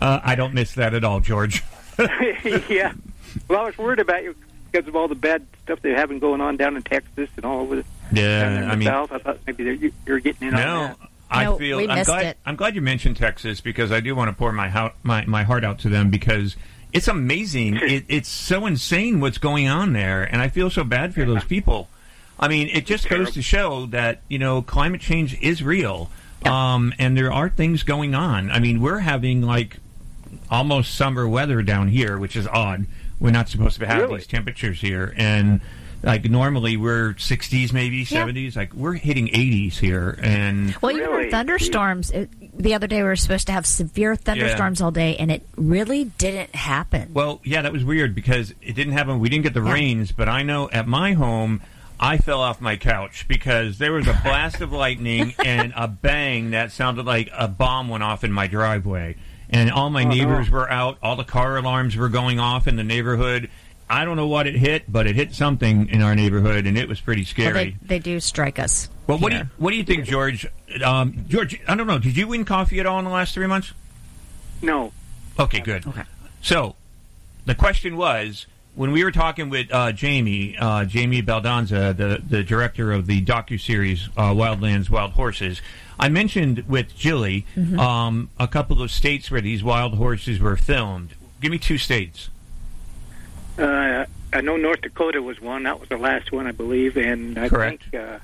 Uh, 0.00 0.20
I 0.22 0.34
don't 0.34 0.52
miss 0.52 0.74
that 0.74 0.92
at 0.92 1.04
all, 1.04 1.20
George. 1.20 1.62
yeah. 2.68 2.92
Well, 3.48 3.60
I 3.60 3.64
was 3.66 3.78
worried 3.78 3.98
about 4.00 4.22
you 4.22 4.34
because 4.70 4.88
of 4.88 4.96
all 4.96 5.08
the 5.08 5.14
bad 5.14 5.46
stuff 5.64 5.80
they're 5.82 5.96
having 5.96 6.18
going 6.18 6.40
on 6.40 6.56
down 6.56 6.76
in 6.76 6.82
Texas 6.82 7.28
and 7.36 7.44
all 7.44 7.60
over 7.62 7.76
the, 7.76 7.84
Yeah, 8.12 8.50
in 8.58 8.64
I 8.64 8.70
the 8.72 8.76
mean, 8.76 8.86
South. 8.86 9.12
I 9.12 9.18
thought 9.18 9.38
maybe 9.46 9.64
you- 9.64 9.92
you're 10.06 10.20
getting 10.20 10.48
in 10.48 10.54
on 10.54 10.60
no. 10.60 10.80
that. 10.88 10.96
I 11.30 11.44
No, 11.44 11.58
feel 11.58 11.78
we 11.78 11.88
I'm 11.88 11.98
missed 11.98 12.08
glad. 12.10 12.26
it. 12.26 12.38
I'm 12.46 12.54
glad 12.56 12.74
you 12.74 12.80
mentioned 12.82 13.16
Texas 13.16 13.60
because 13.60 13.90
I 13.90 14.00
do 14.00 14.14
want 14.14 14.28
to 14.30 14.36
pour 14.36 14.52
my 14.52 14.68
hou- 14.68 14.92
my 15.02 15.24
my 15.26 15.42
heart 15.42 15.64
out 15.64 15.80
to 15.80 15.88
them 15.88 16.10
because 16.10 16.54
it's 16.92 17.08
amazing. 17.08 17.76
it, 17.82 18.04
it's 18.08 18.28
so 18.28 18.66
insane 18.66 19.20
what's 19.20 19.38
going 19.38 19.66
on 19.68 19.94
there, 19.94 20.22
and 20.22 20.40
I 20.40 20.48
feel 20.48 20.70
so 20.70 20.84
bad 20.84 21.12
for 21.14 21.24
those 21.24 21.42
people. 21.44 21.88
I 22.38 22.46
mean, 22.48 22.68
it 22.68 22.84
just 22.86 23.08
goes 23.08 23.32
to 23.32 23.42
show 23.42 23.86
that 23.86 24.20
you 24.28 24.38
know 24.38 24.62
climate 24.62 25.00
change 25.00 25.40
is 25.40 25.62
real, 25.62 26.10
um, 26.44 26.92
and 26.98 27.16
there 27.16 27.32
are 27.32 27.48
things 27.48 27.82
going 27.84 28.14
on. 28.14 28.50
I 28.50 28.58
mean, 28.60 28.80
we're 28.80 28.98
having 28.98 29.42
like 29.42 29.78
almost 30.50 30.94
summer 30.94 31.26
weather 31.28 31.62
down 31.62 31.88
here, 31.88 32.18
which 32.18 32.36
is 32.36 32.46
odd. 32.46 32.86
We're 33.20 33.30
not 33.30 33.48
supposed 33.48 33.78
to 33.80 33.86
have 33.86 34.02
Really? 34.02 34.16
these 34.18 34.26
temperatures 34.26 34.80
here, 34.80 35.14
and 35.16 35.60
Like 36.02 36.28
normally 36.28 36.76
we're 36.76 37.14
60s, 37.14 37.72
maybe 37.72 37.96
Yeah. 37.98 38.26
70s. 38.26 38.56
Like 38.56 38.74
we're 38.74 38.92
hitting 38.92 39.28
80s 39.28 39.78
here, 39.78 40.18
and 40.22 40.76
Well, 40.82 40.92
even 40.92 41.10
with 41.10 41.30
thunderstorms, 41.30 42.10
it, 42.10 42.28
the 42.58 42.74
other 42.74 42.86
day 42.86 42.98
we 42.98 43.04
were 43.08 43.16
supposed 43.16 43.46
to 43.46 43.52
have 43.52 43.64
severe 43.64 44.14
thunderstorms 44.14 44.82
all 44.82 44.90
day, 44.90 45.16
and 45.16 45.30
it 45.32 45.46
really 45.56 46.04
didn't 46.18 46.54
happen. 46.54 47.12
Well, 47.14 47.40
yeah, 47.42 47.62
that 47.62 47.72
was 47.72 47.84
weird 47.84 48.14
because 48.14 48.52
it 48.60 48.74
didn't 48.74 48.92
happen. 48.92 49.18
We 49.18 49.30
didn't 49.30 49.44
get 49.44 49.54
the 49.54 49.62
rains, 49.62 50.12
but 50.12 50.28
I 50.28 50.42
know 50.42 50.68
at 50.70 50.86
my 50.86 51.14
home, 51.14 51.62
I 51.98 52.18
fell 52.18 52.42
off 52.42 52.60
my 52.60 52.76
couch 52.76 53.24
because 53.26 53.78
there 53.78 53.92
was 53.92 54.06
a 54.06 54.20
blast 54.22 54.60
of 54.60 54.72
lightning 54.72 55.32
and 55.44 55.72
a 55.74 55.88
bang 55.88 56.50
that 56.50 56.70
sounded 56.70 57.06
like 57.06 57.30
a 57.32 57.48
bomb 57.48 57.88
went 57.88 58.02
off 58.02 58.24
in 58.24 58.32
my 58.32 58.46
driveway. 58.46 59.16
And 59.54 59.70
all 59.70 59.88
my 59.88 60.02
Oh, 60.02 60.08
no. 60.08 60.14
neighbors 60.14 60.50
were 60.50 60.68
out. 60.68 60.98
All 61.00 61.14
the 61.14 61.22
car 61.24 61.56
alarms 61.56 61.96
were 61.96 62.08
going 62.08 62.40
off 62.40 62.66
in 62.66 62.74
the 62.74 62.82
neighborhood. 62.82 63.48
I 63.88 64.04
don't 64.04 64.16
know 64.16 64.26
what 64.26 64.46
it 64.48 64.56
hit, 64.56 64.90
but 64.90 65.06
it 65.06 65.14
hit 65.14 65.32
something 65.32 65.88
in 65.90 66.02
our 66.02 66.16
neighborhood, 66.16 66.66
and 66.66 66.76
it 66.76 66.88
was 66.88 67.00
pretty 67.00 67.20
Well, 67.22 67.26
scary. 67.26 67.52
they, 67.52 67.76
they 67.86 67.98
do 68.00 68.18
strike 68.18 68.58
us. 68.58 68.88
Well, 69.06 69.18
what 69.18 69.30
do 69.30 69.38
you 69.38 69.48
what 69.58 69.70
do 69.70 69.76
you 69.76 69.84
think, 69.84 70.06
George? 70.06 70.46
Um, 70.82 71.26
George, 71.28 71.60
I 71.68 71.74
don't 71.76 71.86
know. 71.86 71.98
Did 72.00 72.16
you 72.16 72.26
win 72.26 72.44
coffee 72.44 72.80
at 72.80 72.86
all 72.86 72.98
in 72.98 73.04
the 73.04 73.10
last 73.12 73.32
three 73.34 73.46
months? 73.46 73.72
No. 74.60 74.92
Okay, 75.38 75.60
good. 75.60 75.86
Okay. 75.86 76.02
So, 76.42 76.74
the 77.44 77.54
question 77.54 77.96
was 77.96 78.46
when 78.74 78.90
we 78.92 79.04
were 79.04 79.12
talking 79.12 79.50
with 79.50 79.72
uh, 79.72 79.92
Jamie, 79.92 80.56
uh, 80.58 80.84
Jamie 80.84 81.22
Baldanza, 81.22 81.96
the 81.96 82.20
the 82.28 82.42
director 82.42 82.92
of 82.92 83.06
the 83.06 83.22
docu 83.24 83.60
series 83.60 84.08
uh, 84.16 84.30
Wildlands, 84.32 84.90
Wild 84.90 85.12
Horses. 85.12 85.60
I 85.98 86.08
mentioned 86.08 86.64
with 86.68 86.96
Jilly 86.96 87.46
Mhm. 87.56 87.78
um, 87.78 88.30
a 88.38 88.48
couple 88.48 88.82
of 88.82 88.90
states 88.90 89.30
where 89.30 89.40
these 89.40 89.62
wild 89.62 89.94
horses 89.94 90.40
were 90.40 90.56
filmed. 90.56 91.10
Give 91.40 91.52
me 91.52 91.58
two 91.58 91.78
states. 91.78 92.30
Uh, 93.56 94.06
I 94.32 94.40
know 94.40 94.56
North 94.56 94.80
Dakota 94.80 95.22
was 95.22 95.40
one. 95.40 95.62
That 95.62 95.78
was 95.78 95.88
the 95.88 95.96
last 95.96 96.32
one, 96.32 96.48
I 96.48 96.52
believe, 96.52 96.96
and 96.96 97.38
I 97.38 97.48
Correct. 97.48 97.84
think 97.92 98.02
uh, 98.02 98.18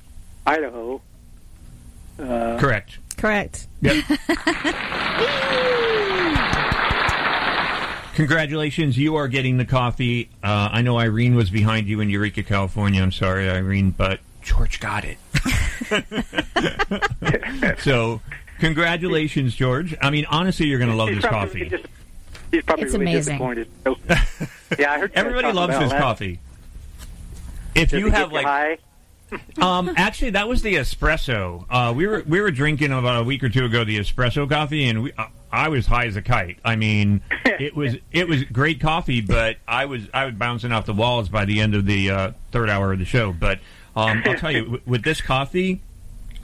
Idaho. 0.45 1.01
Uh, 2.19 2.57
Correct. 2.59 2.97
Correct. 3.17 3.67
Yep. 3.81 4.03
Congratulations, 8.15 8.97
you 8.97 9.15
are 9.15 9.27
getting 9.27 9.57
the 9.57 9.65
coffee. 9.65 10.29
Uh, 10.43 10.69
I 10.71 10.81
know 10.81 10.97
Irene 10.97 11.35
was 11.35 11.49
behind 11.49 11.87
you 11.87 12.01
in 12.01 12.09
Eureka, 12.09 12.43
California. 12.43 13.01
I'm 13.01 13.11
sorry, 13.11 13.49
Irene, 13.49 13.91
but 13.91 14.19
George 14.41 14.79
got 14.79 15.05
it. 15.05 15.17
so, 17.79 18.21
congratulations, 18.59 19.55
George. 19.55 19.95
I 20.01 20.09
mean, 20.09 20.25
honestly, 20.29 20.67
you're 20.67 20.79
going 20.79 20.91
to 20.91 20.95
love 20.97 21.09
He's 21.09 21.21
this 21.21 21.29
coffee. 21.31 21.69
Just, 21.69 21.85
he's 22.51 22.63
probably 22.63 22.85
It's 22.85 22.93
really 22.93 23.05
amazing. 23.05 23.33
disappointed. 23.33 23.69
So, 23.85 23.97
yeah, 24.77 24.91
I 24.91 24.99
heard 24.99 25.11
Everybody 25.15 25.51
loves 25.53 25.77
his 25.77 25.91
that. 25.91 26.01
coffee. 26.01 26.39
If 27.75 27.91
Does 27.91 27.99
you 28.01 28.11
have 28.11 28.33
like 28.33 28.45
high? 28.45 28.77
um, 29.61 29.93
actually, 29.95 30.31
that 30.31 30.49
was 30.49 30.61
the 30.61 30.75
espresso. 30.75 31.65
Uh, 31.69 31.93
we 31.95 32.05
were 32.05 32.21
we 32.27 32.41
were 32.41 32.51
drinking 32.51 32.91
about 32.91 33.21
a 33.21 33.23
week 33.23 33.41
or 33.45 33.47
two 33.49 33.63
ago 33.63 33.85
the 33.85 33.97
espresso 33.97 34.49
coffee, 34.49 34.89
and 34.89 35.03
we, 35.03 35.13
uh, 35.13 35.27
I 35.51 35.69
was 35.69 35.85
high 35.85 36.05
as 36.05 36.15
a 36.15 36.21
kite. 36.21 36.57
I 36.63 36.75
mean, 36.75 37.21
it 37.45 37.75
was 37.75 37.95
it 38.11 38.27
was 38.27 38.43
great 38.45 38.79
coffee, 38.79 39.21
but 39.21 39.57
I 39.67 39.85
was 39.85 40.07
I 40.13 40.25
was 40.25 40.35
bouncing 40.35 40.71
off 40.71 40.85
the 40.85 40.93
walls 40.93 41.29
by 41.29 41.45
the 41.45 41.59
end 41.59 41.75
of 41.75 41.85
the 41.85 42.09
uh, 42.09 42.31
third 42.51 42.69
hour 42.69 42.93
of 42.93 42.99
the 42.99 43.05
show. 43.05 43.33
But 43.33 43.59
um, 43.95 44.23
I'll 44.25 44.35
tell 44.35 44.51
you, 44.51 44.61
w- 44.63 44.81
with 44.85 45.03
this 45.03 45.19
coffee, 45.21 45.81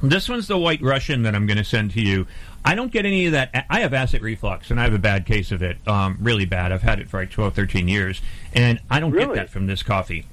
this 0.03 0.27
one's 0.27 0.47
the 0.47 0.57
White 0.57 0.81
Russian 0.81 1.23
that 1.23 1.33
I'm 1.35 1.45
going 1.47 1.57
to 1.57 1.63
send 1.63 1.91
to 1.91 2.01
you. 2.01 2.27
I 2.65 2.75
don't 2.75 2.91
get 2.91 3.05
any 3.05 3.25
of 3.27 3.31
that. 3.31 3.65
I 3.69 3.79
have 3.79 3.93
acid 3.93 4.21
reflux, 4.21 4.69
and 4.71 4.79
I 4.79 4.83
have 4.83 4.93
a 4.93 4.99
bad 4.99 5.25
case 5.25 5.53
of 5.53 5.61
it, 5.63 5.77
um, 5.87 6.17
really 6.19 6.43
bad. 6.45 6.73
I've 6.73 6.81
had 6.81 6.99
it 6.99 7.07
for 7.09 7.17
like 7.21 7.31
12, 7.31 7.53
13 7.55 7.87
years, 7.87 8.21
and 8.53 8.81
I 8.89 8.99
don't 8.99 9.11
get 9.13 9.33
that 9.35 9.49
from 9.49 9.67
this 9.67 9.83
coffee. 9.83 10.25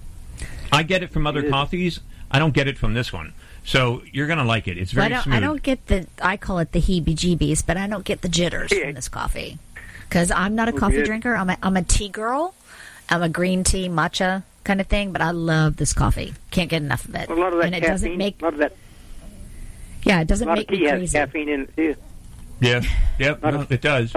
I 0.72 0.82
get 0.82 1.04
it 1.04 1.12
from 1.12 1.28
other 1.28 1.48
coffees. 1.48 2.00
I 2.32 2.40
don't 2.40 2.52
get 2.52 2.66
it 2.66 2.76
from 2.76 2.94
this 2.94 3.12
one. 3.12 3.34
So 3.64 4.02
you're 4.12 4.26
going 4.26 4.38
to 4.38 4.44
like 4.44 4.68
it. 4.68 4.76
It's 4.78 4.94
Well, 4.94 5.04
very 5.08 5.14
I 5.14 5.16
don't, 5.16 5.22
smooth. 5.24 5.34
I 5.36 5.40
don't 5.40 5.62
get 5.62 5.86
the. 5.86 6.06
I 6.20 6.36
call 6.36 6.58
it 6.58 6.72
the 6.72 6.80
heebie-jeebies, 6.80 7.64
but 7.66 7.76
I 7.76 7.86
don't 7.86 8.04
get 8.04 8.20
the 8.20 8.28
jitters 8.28 8.72
from 8.72 8.92
this 8.94 9.08
coffee 9.08 9.58
because 10.08 10.30
I'm 10.30 10.54
not 10.54 10.68
a 10.68 10.72
coffee 10.72 10.96
good. 10.96 11.06
drinker. 11.06 11.34
I'm 11.34 11.48
a, 11.50 11.56
I'm 11.62 11.76
a 11.76 11.82
tea 11.82 12.08
girl. 12.10 12.54
I'm 13.08 13.22
a 13.22 13.28
green 13.28 13.64
tea 13.64 13.88
matcha 13.88 14.42
kind 14.64 14.80
of 14.80 14.86
thing, 14.86 15.12
but 15.12 15.20
I 15.22 15.30
love 15.30 15.76
this 15.76 15.92
coffee. 15.92 16.34
Can't 16.50 16.68
get 16.70 16.82
enough 16.82 17.06
of 17.06 17.14
it. 17.14 17.28
A 17.30 17.34
lot 17.34 17.52
of 17.52 17.58
that 17.58 17.66
and 17.66 17.74
it 17.74 17.80
caffeine. 17.80 17.92
doesn't 17.92 18.16
make. 18.18 18.40
a 18.40 18.44
lot 18.44 18.52
of 18.54 18.58
that. 18.60 18.76
Yeah, 20.04 20.20
it 20.20 20.28
doesn't 20.28 20.46
lot 20.46 20.58
make 20.58 20.70
of 20.70 20.74
tea 20.76 20.82
me 20.82 20.88
has 20.90 20.98
crazy. 20.98 21.18
caffeine 21.18 21.48
in 21.48 21.60
it 21.62 21.76
too. 21.76 21.96
Yeah, 22.60 22.82
yep, 23.18 23.42
no, 23.42 23.66
it 23.70 23.80
does. 23.80 24.14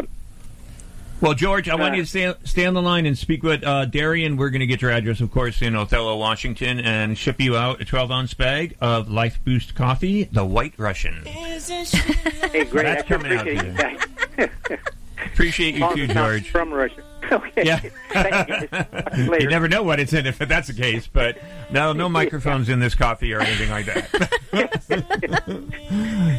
Well, 1.20 1.34
George, 1.34 1.68
I 1.68 1.74
want 1.76 1.96
you 1.96 2.04
to 2.04 2.08
stay, 2.08 2.32
stay 2.44 2.66
on 2.68 2.76
the 2.76 2.82
line 2.82 3.08
and 3.08 3.18
speak 3.18 3.42
with 3.42 3.64
uh, 3.64 3.86
Darian. 3.86 4.38
We're 4.38 4.52
going 4.52 4.60
to 4.60 4.68
get 4.68 4.84
your 4.84 4.92
address, 4.92 5.20
of 5.20 5.32
course, 5.32 5.64
in 5.64 5.76
Othello, 5.76 6.16
Washington, 6.18 6.80
and 6.80 7.18
ship 7.18 7.42
you 7.42 7.58
out 7.58 7.82
a 7.82 7.86
12 7.86 8.12
ounce 8.12 8.34
bag 8.36 8.78
of 8.82 9.10
Life 9.10 9.40
Boost 9.44 9.74
coffee, 9.74 10.26
the 10.26 10.46
White 10.46 10.74
Russian. 10.78 11.24
Hey, 12.48 12.64
great. 12.64 12.84
That's 12.84 13.04
I 13.04 13.08
coming 13.08 13.34
out 13.34 13.46
appreciate 13.48 14.02
you. 14.38 14.50
Appreciate 15.26 15.76
you 15.76 15.82
Long 15.82 15.96
too, 15.96 16.04
as 16.04 16.10
it's 16.10 16.16
not 16.16 16.30
George. 16.30 16.50
From 16.50 16.74
Russia. 16.74 17.04
okay. 17.32 17.64
Yeah. 17.66 17.82
Thank 18.12 18.50
you. 18.62 19.26
You 19.26 19.40
you 19.42 19.50
never 19.50 19.68
know 19.68 19.84
what 19.84 20.00
it's 20.00 20.14
in 20.14 20.26
if 20.26 20.38
that's 20.38 20.68
the 20.68 20.74
case, 20.74 21.08
but 21.08 21.38
no, 21.72 21.94
no 21.94 22.08
microphones 22.08 22.70
in 22.70 22.80
this 22.80 22.96
coffee 22.96 23.34
or 23.34 23.42
anything 23.42 23.70
like 23.70 23.86
that. 23.88 24.08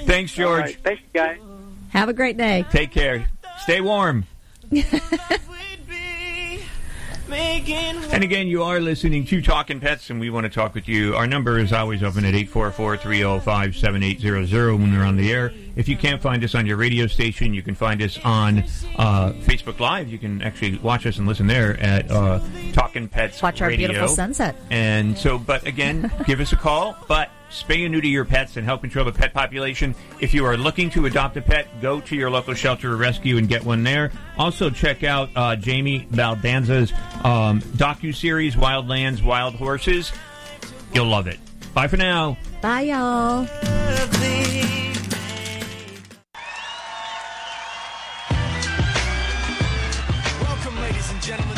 Thanks, 0.06 0.32
George. 0.32 0.48
All 0.48 0.60
right. 0.60 0.78
Thanks, 0.82 1.02
guys. 1.12 1.38
Have 1.90 2.08
a 2.08 2.12
great 2.12 2.36
day. 2.36 2.64
Take 2.70 2.90
care. 2.92 3.28
Stay 3.58 3.80
warm. 3.80 4.24
And 8.10 8.24
again, 8.24 8.48
you 8.48 8.62
are 8.62 8.80
listening 8.80 9.26
to 9.26 9.42
Talking 9.42 9.80
Pets, 9.80 10.08
and 10.08 10.18
we 10.18 10.30
want 10.30 10.44
to 10.44 10.50
talk 10.50 10.74
with 10.74 10.88
you. 10.88 11.14
Our 11.14 11.26
number 11.26 11.58
is 11.58 11.74
always 11.74 12.02
open 12.02 12.24
at 12.24 12.32
844-305-7800 12.34 14.78
when 14.78 14.96
we're 14.96 15.04
on 15.04 15.16
the 15.16 15.30
air. 15.30 15.52
If 15.76 15.88
you 15.88 15.96
can't 15.96 16.22
find 16.22 16.42
us 16.42 16.54
on 16.54 16.64
your 16.64 16.78
radio 16.78 17.06
station, 17.06 17.52
you 17.52 17.62
can 17.62 17.74
find 17.74 18.00
us 18.00 18.18
on 18.24 18.60
uh, 18.96 19.32
Facebook 19.42 19.78
Live. 19.78 20.08
You 20.08 20.18
can 20.18 20.40
actually 20.40 20.78
watch 20.78 21.04
us 21.04 21.18
and 21.18 21.28
listen 21.28 21.46
there 21.46 21.78
at 21.80 22.10
uh, 22.10 22.40
Talking 22.72 23.08
Pets 23.08 23.42
Watch 23.42 23.60
our 23.60 23.68
Radio. 23.68 23.88
beautiful 23.88 24.08
sunset. 24.08 24.56
And 24.70 25.18
so, 25.18 25.38
but 25.38 25.66
again, 25.66 26.10
give 26.26 26.40
us 26.40 26.52
a 26.52 26.56
call. 26.56 26.96
But 27.06 27.30
spay 27.50 27.84
and 27.84 27.92
neuter 27.92 28.06
your 28.06 28.24
pets 28.24 28.56
and 28.56 28.64
help 28.64 28.80
control 28.80 29.04
the 29.04 29.12
pet 29.12 29.32
population. 29.34 29.94
If 30.20 30.34
you 30.34 30.44
are 30.44 30.56
looking 30.56 30.90
to 30.90 31.06
adopt 31.06 31.36
a 31.36 31.42
pet, 31.42 31.66
go 31.80 32.00
to 32.00 32.16
your 32.16 32.30
local 32.30 32.54
shelter 32.54 32.92
or 32.92 32.96
rescue 32.96 33.36
and 33.38 33.48
get 33.48 33.64
one 33.64 33.82
there. 33.82 34.12
Also, 34.38 34.70
check 34.70 35.04
out 35.04 35.30
uh, 35.36 35.56
Jamie 35.56 36.06
Baldanza's 36.10 36.92
um, 37.24 37.60
docu 37.76 38.14
series, 38.14 38.54
Wildlands, 38.56 39.22
Wild 39.22 39.54
Horses. 39.54 40.12
You'll 40.94 41.06
love 41.06 41.26
it. 41.26 41.38
Bye 41.74 41.88
for 41.88 41.96
now. 41.96 42.36
Bye, 42.60 42.82
y'all. 42.82 43.46
Welcome, 50.40 50.80
ladies 50.80 51.10
and 51.12 51.22
gentlemen. 51.22 51.56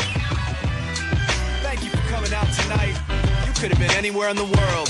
Thank 1.61 1.83
you 1.83 1.89
for 1.89 1.97
coming 2.09 2.33
out 2.33 2.47
tonight. 2.53 2.95
You 3.47 3.53
could 3.53 3.71
have 3.71 3.79
been 3.79 3.97
anywhere 3.97 4.29
in 4.29 4.35
the 4.35 4.45
world, 4.45 4.89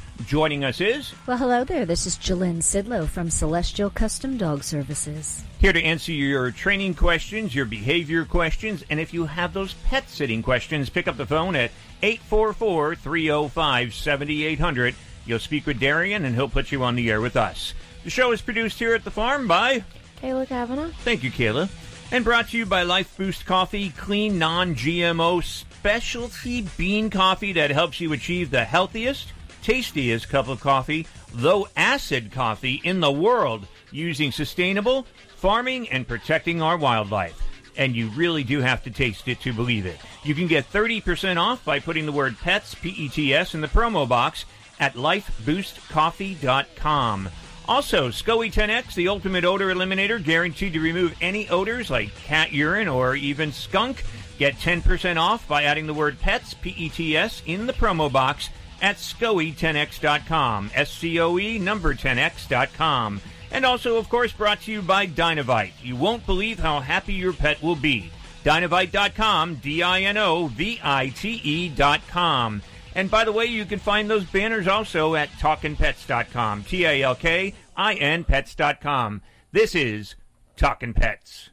Joining 0.25 0.63
us 0.63 0.81
is 0.81 1.13
Well, 1.25 1.37
hello 1.37 1.63
there. 1.63 1.85
This 1.85 2.05
is 2.05 2.17
Jalynn 2.17 2.57
Sidlow 2.57 3.07
from 3.07 3.29
Celestial 3.29 3.89
Custom 3.89 4.37
Dog 4.37 4.63
Services. 4.63 5.43
here 5.59 5.73
to 5.73 5.81
answer 5.81 6.11
your 6.11 6.51
training 6.51 6.95
questions, 6.95 7.55
your 7.55 7.65
behavior 7.65 8.25
questions, 8.25 8.83
and 8.89 8.99
if 8.99 9.13
you 9.13 9.25
have 9.25 9.53
those 9.53 9.73
pet 9.85 10.09
sitting 10.09 10.43
questions, 10.43 10.89
pick 10.89 11.07
up 11.07 11.17
the 11.17 11.25
phone 11.25 11.55
at 11.55 11.71
844 12.03 12.95
305 12.95 13.93
7800. 13.93 14.95
You'll 15.25 15.39
speak 15.39 15.65
with 15.65 15.79
Darian, 15.79 16.25
and 16.25 16.35
he'll 16.35 16.49
put 16.49 16.71
you 16.71 16.83
on 16.83 16.95
the 16.95 17.09
air 17.09 17.21
with 17.21 17.37
us. 17.37 17.73
The 18.03 18.09
show 18.09 18.31
is 18.31 18.41
produced 18.41 18.79
here 18.79 18.93
at 18.93 19.03
the 19.03 19.11
farm 19.11 19.47
by 19.47 19.83
Kayla 20.21 20.47
Kavanaugh. 20.47 20.91
Thank 21.03 21.23
you, 21.23 21.31
Kayla. 21.31 21.69
And 22.11 22.25
brought 22.25 22.49
to 22.49 22.57
you 22.57 22.65
by 22.65 22.83
Life 22.83 23.15
Boost 23.15 23.45
Coffee, 23.45 23.91
clean, 23.91 24.37
non 24.37 24.75
GMO 24.75 25.41
specialty 25.43 26.67
bean 26.77 27.09
coffee 27.09 27.53
that 27.53 27.71
helps 27.71 28.01
you 28.01 28.11
achieve 28.11 28.51
the 28.51 28.65
healthiest, 28.65 29.31
tastiest 29.61 30.29
cup 30.29 30.47
of 30.47 30.59
coffee, 30.59 31.07
though 31.33 31.67
acid 31.75 32.31
coffee 32.31 32.81
in 32.83 32.99
the 32.99 33.11
world 33.11 33.65
using 33.91 34.31
sustainable 34.31 35.05
farming 35.35 35.89
and 35.89 36.07
protecting 36.07 36.61
our 36.61 36.77
wildlife. 36.77 37.41
And 37.77 37.95
you 37.95 38.09
really 38.09 38.43
do 38.43 38.59
have 38.59 38.83
to 38.83 38.91
taste 38.91 39.27
it 39.27 39.39
to 39.41 39.53
believe 39.53 39.85
it. 39.85 39.99
You 40.23 40.35
can 40.35 40.47
get 40.47 40.71
30% 40.71 41.37
off 41.37 41.63
by 41.63 41.79
putting 41.79 42.05
the 42.05 42.11
word 42.11 42.37
PETS, 42.37 42.75
P 42.75 42.89
E 42.89 43.09
T 43.09 43.33
S, 43.33 43.55
in 43.55 43.61
the 43.61 43.67
promo 43.67 44.07
box 44.07 44.45
at 44.79 44.93
lifeboostcoffee.com. 44.95 47.29
Also, 47.67 48.09
SCOE 48.09 48.51
10X, 48.51 48.95
the 48.95 49.07
ultimate 49.07 49.45
odor 49.45 49.73
eliminator, 49.73 50.21
guaranteed 50.21 50.73
to 50.73 50.81
remove 50.81 51.15
any 51.21 51.47
odors 51.49 51.89
like 51.89 52.13
cat 52.15 52.51
urine 52.51 52.89
or 52.89 53.15
even 53.15 53.51
skunk. 53.51 54.03
Get 54.37 54.55
10% 54.55 55.17
off 55.17 55.47
by 55.47 55.63
adding 55.63 55.87
the 55.87 55.93
word 55.93 56.19
PETS, 56.19 56.55
P 56.55 56.71
E 56.71 56.89
T 56.89 57.15
S, 57.15 57.41
in 57.45 57.67
the 57.67 57.73
promo 57.73 58.11
box 58.11 58.49
at 58.81 58.97
SCOE10X.com. 58.97 60.71
S 60.73 60.91
C 60.91 61.19
O 61.19 61.37
E 61.37 61.59
number 61.59 61.93
10X.com. 61.93 63.21
And 63.51 63.65
also, 63.65 63.97
of 63.97 64.09
course, 64.09 64.31
brought 64.31 64.61
to 64.61 64.71
you 64.71 64.81
by 64.81 65.05
Dinovite. 65.07 65.73
You 65.83 65.95
won't 65.95 66.25
believe 66.25 66.59
how 66.59 66.79
happy 66.79 67.13
your 67.13 67.33
pet 67.33 67.61
will 67.61 67.75
be. 67.75 68.11
Dinovite.com, 68.43 69.55
D 69.55 69.83
I 69.83 70.01
N 70.01 70.17
O 70.17 70.47
V 70.47 70.79
I 70.83 71.09
T 71.09 71.41
E.com. 71.43 72.61
And 72.95 73.09
by 73.09 73.23
the 73.23 73.31
way, 73.31 73.45
you 73.45 73.65
can 73.65 73.79
find 73.79 74.09
those 74.09 74.25
banners 74.25 74.67
also 74.67 75.15
at 75.15 75.29
talkinpets.com. 75.33 76.63
T 76.63 76.85
A 76.85 77.03
L 77.03 77.15
K 77.15 77.53
I 77.75 77.93
N 77.95 78.23
pets.com. 78.23 79.21
This 79.51 79.75
is 79.75 80.15
Talkin' 80.55 80.93
Pets. 80.93 81.50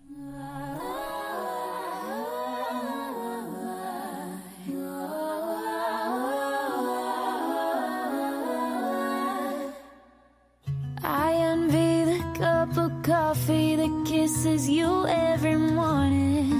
Coffee 13.08 13.74
that 13.74 14.04
kisses 14.06 14.68
you 14.68 15.06
every 15.06 15.56
morning. 15.56 16.50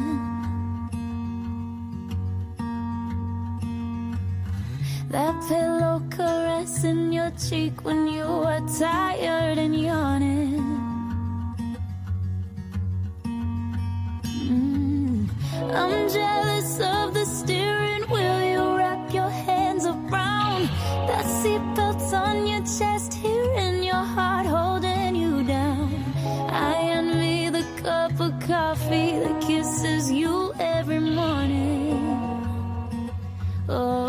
That 5.10 5.34
pillow 5.46 6.02
caressing 6.08 7.12
your 7.12 7.30
cheek 7.32 7.84
when 7.84 8.06
you 8.06 8.24
are 8.24 8.62
tired 8.78 9.58
and 9.58 9.78
yawning. 9.78 10.64
Mm. 14.48 15.28
I'm 15.80 16.08
jealous 16.08 16.80
of 16.80 17.12
the 17.12 17.26
steering 17.26 18.04
wheel 18.12 18.40
you 18.52 18.76
wrap 18.78 19.12
your 19.12 19.28
hands 19.28 19.84
around. 19.84 20.62
That 21.08 21.26
seatbelt's 21.40 22.14
on 22.14 22.46
your 22.46 22.64
chest 22.78 23.12
here 23.12 23.52
and 23.54 23.84
your 23.84 24.04
heart 24.16 24.46
holding 24.46 24.77
cup 27.88 28.20
of 28.20 28.38
coffee 28.40 29.12
that 29.18 29.40
kisses 29.46 30.12
you 30.12 30.52
every 30.60 31.00
morning. 31.00 31.96
Oh. 33.66 34.07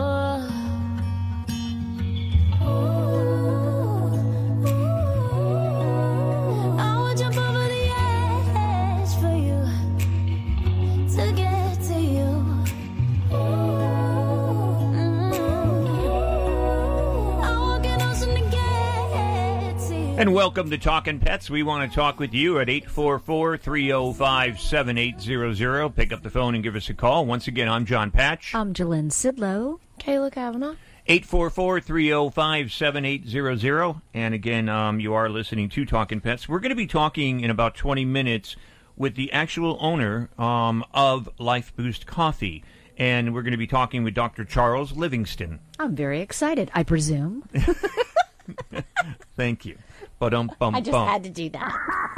And 20.19 20.33
welcome 20.33 20.69
to 20.69 20.77
Talking 20.77 21.17
Pets. 21.19 21.49
We 21.49 21.63
want 21.63 21.89
to 21.89 21.95
talk 21.95 22.19
with 22.19 22.33
you 22.33 22.59
at 22.59 22.67
844 22.69 23.57
305 23.57 24.59
7800. 24.59 25.95
Pick 25.95 26.11
up 26.11 26.23
the 26.23 26.29
phone 26.29 26.55
and 26.55 26.61
give 26.61 26.75
us 26.75 26.89
a 26.89 26.93
call. 26.93 27.25
Once 27.25 27.47
again, 27.47 27.69
I'm 27.69 27.85
Jon 27.85 28.11
Patch. 28.11 28.53
I'm 28.53 28.73
Jalyn 28.73 29.11
Sidlow. 29.11 29.79
Kayla 29.97 30.29
Kavanaugh. 30.29 30.75
844 31.07 31.79
305 31.79 32.69
7800. 32.69 34.01
And 34.13 34.33
again, 34.33 34.67
um, 34.67 34.99
you 34.99 35.13
are 35.13 35.29
listening 35.29 35.69
to 35.69 35.85
Talking 35.85 36.19
Pets. 36.19 36.49
We're 36.49 36.59
going 36.59 36.71
to 36.71 36.75
be 36.75 36.85
talking 36.85 37.39
in 37.39 37.49
about 37.49 37.75
20 37.75 38.03
minutes 38.03 38.57
with 38.97 39.15
the 39.15 39.31
actual 39.31 39.77
owner 39.79 40.29
um, 40.37 40.83
of 40.93 41.29
Life 41.39 41.73
Boost 41.77 42.05
Coffee. 42.05 42.65
And 42.97 43.33
we're 43.33 43.43
going 43.43 43.53
to 43.53 43.57
be 43.57 43.67
talking 43.67 44.03
with 44.03 44.15
Dr. 44.15 44.43
Charles 44.43 44.91
Livingston. 44.91 45.61
I'm 45.79 45.95
very 45.95 46.19
excited, 46.19 46.69
I 46.75 46.83
presume. 46.83 47.47
Thank 49.37 49.65
you. 49.65 49.77
Ba-dum, 50.19 50.51
bum, 50.59 50.75
I 50.75 50.81
just 50.81 50.91
bum. 50.91 51.07
had 51.07 51.23
to 51.23 51.29
do 51.29 51.49
that. 51.49 51.77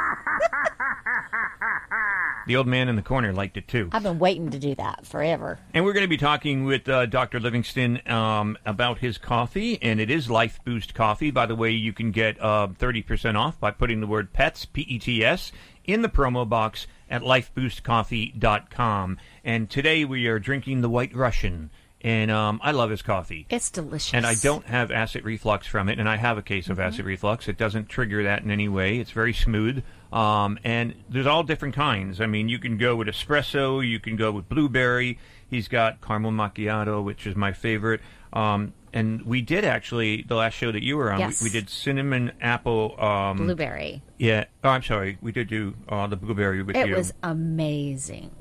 The 2.48 2.56
old 2.56 2.68
man 2.68 2.90
in 2.90 2.96
the 2.96 3.02
corner 3.02 3.32
liked 3.34 3.56
it 3.56 3.68
too. 3.68 3.90
I've 3.92 4.04
been 4.04 4.20
waiting 4.20 4.50
to 4.50 4.60
do 4.60 4.74
that 4.76 5.06
forever. 5.06 5.60
And 5.74 5.86
we're 5.86 5.94
going 5.94 6.06
to 6.06 6.10
be 6.10 6.18
talking 6.18 6.66
with 6.66 6.90
uh, 6.90 7.06
Dr. 7.06 7.40
Livingston 7.40 8.02
um, 8.12 8.58
about 8.66 8.98
his 8.98 9.18
coffee, 9.18 9.82
and 9.82 10.00
it 10.00 10.10
is 10.10 10.30
Life 10.30 10.60
Boost 10.66 10.94
Coffee. 10.96 11.32
By 11.32 11.46
the 11.46 11.56
way, 11.56 11.72
you 11.72 11.94
can 11.94 12.12
get 12.12 12.42
uh, 12.42 12.68
30% 12.80 13.38
off 13.38 13.60
by 13.60 13.72
putting 13.72 14.02
the 14.02 14.08
word 14.08 14.34
PETS, 14.34 14.66
P 14.66 14.82
E 14.82 14.98
T 15.00 15.24
S, 15.24 15.52
in 15.86 16.02
the 16.02 16.10
promo 16.10 16.48
box 16.50 16.88
at 17.10 17.22
lifeboostcoffee.com. 17.22 19.18
And 19.44 19.70
today 19.70 20.04
we 20.04 20.28
are 20.28 20.40
drinking 20.40 20.82
the 20.82 20.90
White 20.90 21.16
Russian, 21.16 21.70
and 22.04 22.32
um, 22.32 22.60
I 22.64 22.72
love 22.72 22.90
his 22.90 23.02
coffee. 23.02 23.46
It's 23.50 23.70
delicious. 23.72 24.14
And 24.14 24.26
I 24.26 24.36
don't 24.36 24.66
have 24.66 24.92
acid 24.92 25.24
reflux 25.24 25.68
from 25.68 25.90
it, 25.90 26.00
and 26.00 26.10
I 26.10 26.18
have 26.18 26.38
a 26.38 26.42
case 26.42 26.70
of 26.70 26.80
acid 26.80 27.06
reflux. 27.06 27.48
It 27.48 27.58
doesn't 27.58 27.90
trigger 27.90 28.24
that 28.24 28.44
in 28.44 28.52
any 28.52 28.68
way. 28.68 28.98
It's 28.98 29.12
very 29.12 29.34
smooth. 29.34 29.84
Um, 30.12 30.60
and 30.64 30.94
there's 31.10 31.28
all 31.28 31.44
different 31.44 31.76
kinds. 31.76 32.20
I 32.20 32.26
mean, 32.26 32.50
you 32.50 32.60
can 32.60 32.78
go 32.78 32.96
with 32.96 33.08
espresso, 33.08 33.88
you 33.88 34.00
can 34.00 34.16
go 34.18 34.32
with 34.32 34.50
blueberry. 34.50 35.20
He's 35.50 35.68
got 35.68 36.02
caramel 36.02 36.32
macchiato, 36.32 37.04
which 37.04 37.26
is 37.26 37.36
my 37.36 37.54
favorite. 37.54 38.02
Um, 38.34 38.74
and 38.94 39.22
we 39.26 39.42
did 39.42 39.64
actually 39.64 40.24
the 40.24 40.36
last 40.36 40.54
show 40.54 40.72
that 40.72 40.84
you 40.84 40.98
were 40.98 41.12
on. 41.12 41.20
Yes. 41.20 41.42
We, 41.42 41.48
we 41.48 41.52
did 41.52 41.70
cinnamon 41.70 42.34
apple 42.42 43.00
um, 43.02 43.38
Blueberry. 43.38 44.02
Yeah. 44.18 44.46
Oh, 44.64 44.70
I'm 44.70 44.84
sorry. 44.84 45.18
We 45.22 45.32
did 45.32 45.48
do 45.48 45.76
uh, 45.88 46.08
the 46.08 46.18
blueberry 46.18 46.62
with 46.62 46.76
It 46.76 46.88
you. 46.90 46.96
was 46.96 47.14
amazing. 47.24 48.32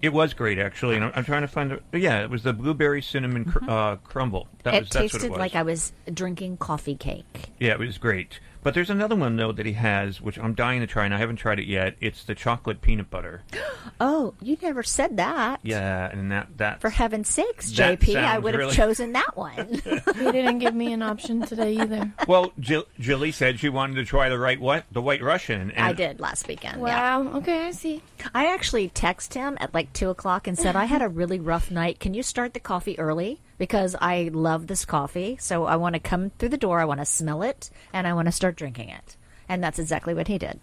It 0.00 0.12
was 0.12 0.32
great, 0.34 0.58
actually. 0.58 0.94
And 0.96 1.04
I'm, 1.06 1.12
I'm 1.16 1.24
trying 1.24 1.42
to 1.42 1.48
find. 1.48 1.80
The, 1.90 1.98
yeah, 1.98 2.22
it 2.22 2.30
was 2.30 2.42
the 2.44 2.52
blueberry 2.52 3.02
cinnamon 3.02 3.44
cr- 3.46 3.68
uh, 3.68 3.96
crumble. 3.96 4.46
That 4.62 4.70
Mm-hmm. 4.74 4.76
it 4.76 4.80
was 4.80 4.88
that's 4.90 5.12
what 5.12 5.20
tasted 5.22 5.30
like 5.32 5.54
I 5.56 5.62
was 5.62 5.92
drinking 6.12 6.58
coffee 6.58 6.94
cake. 6.94 7.50
Yeah, 7.58 7.72
it 7.72 7.78
was 7.80 7.98
great. 7.98 8.38
But 8.62 8.74
there's 8.74 8.90
another 8.90 9.14
one 9.16 9.36
though 9.36 9.52
that 9.52 9.66
he 9.66 9.72
has, 9.74 10.20
which 10.20 10.38
I'm 10.38 10.54
dying 10.54 10.80
to 10.80 10.86
try, 10.86 11.04
and 11.04 11.14
I 11.14 11.18
haven't 11.18 11.36
tried 11.36 11.58
it 11.58 11.66
yet. 11.66 11.96
It's 12.00 12.24
the 12.24 12.34
chocolate 12.34 12.80
peanut 12.80 13.10
butter. 13.10 13.42
Oh, 14.00 14.34
you 14.40 14.56
never 14.62 14.84
said 14.84 15.16
that. 15.16 15.58
Yeah, 15.64 16.08
and 16.12 16.30
that 16.30 16.56
that 16.58 16.80
For 16.80 16.88
heaven's 16.88 17.28
sakes, 17.28 17.72
JP, 17.72 18.14
I 18.14 18.38
would 18.38 18.54
have 18.54 18.58
really- 18.60 18.74
chosen 18.76 19.12
that 19.12 19.36
one. 19.36 19.80
You 19.84 20.30
didn't 20.32 20.58
give 20.60 20.74
me 20.74 20.92
an 20.92 21.02
option 21.02 21.42
today 21.42 21.72
either. 21.80 22.12
well, 22.28 22.52
Jill, 22.60 22.84
Jilly 23.00 23.32
said 23.32 23.58
she 23.58 23.68
wanted 23.68 23.94
to 23.96 24.04
try 24.04 24.28
the 24.28 24.38
right 24.38 24.60
what 24.60 24.84
the 24.92 25.02
White 25.02 25.20
Russian. 25.22 25.72
And 25.72 25.84
I 25.84 25.92
did 25.94 26.20
last 26.20 26.46
weekend. 26.46 26.76
yeah. 26.80 27.16
Wow. 27.18 27.38
Okay, 27.38 27.66
I 27.66 27.70
see. 27.72 28.02
I 28.32 28.46
actually 28.54 28.88
texted 28.90 29.34
him 29.34 29.56
at 29.60 29.74
like 29.74 29.92
two 29.92 30.10
o'clock 30.10 30.46
and 30.46 30.56
said 30.56 30.76
I 30.76 30.84
had 30.84 31.02
a 31.02 31.08
really 31.08 31.40
rough 31.40 31.68
night. 31.70 31.98
Can 31.98 32.14
you 32.14 32.22
start 32.22 32.54
the 32.54 32.60
coffee 32.60 32.96
early? 33.00 33.40
Because 33.58 33.96
I 34.00 34.30
love 34.32 34.68
this 34.68 34.84
coffee, 34.84 35.36
so 35.40 35.64
I 35.64 35.76
want 35.76 35.94
to 35.94 35.98
come 36.00 36.30
through 36.38 36.50
the 36.50 36.56
door, 36.56 36.80
I 36.80 36.84
want 36.84 37.00
to 37.00 37.04
smell 37.06 37.42
it, 37.42 37.70
and 37.92 38.06
I 38.06 38.12
want 38.12 38.26
to 38.26 38.32
start 38.32 38.54
drinking 38.56 38.88
it. 38.90 39.16
And 39.48 39.62
that's 39.62 39.78
exactly 39.80 40.14
what 40.14 40.28
he 40.28 40.38
did. 40.38 40.60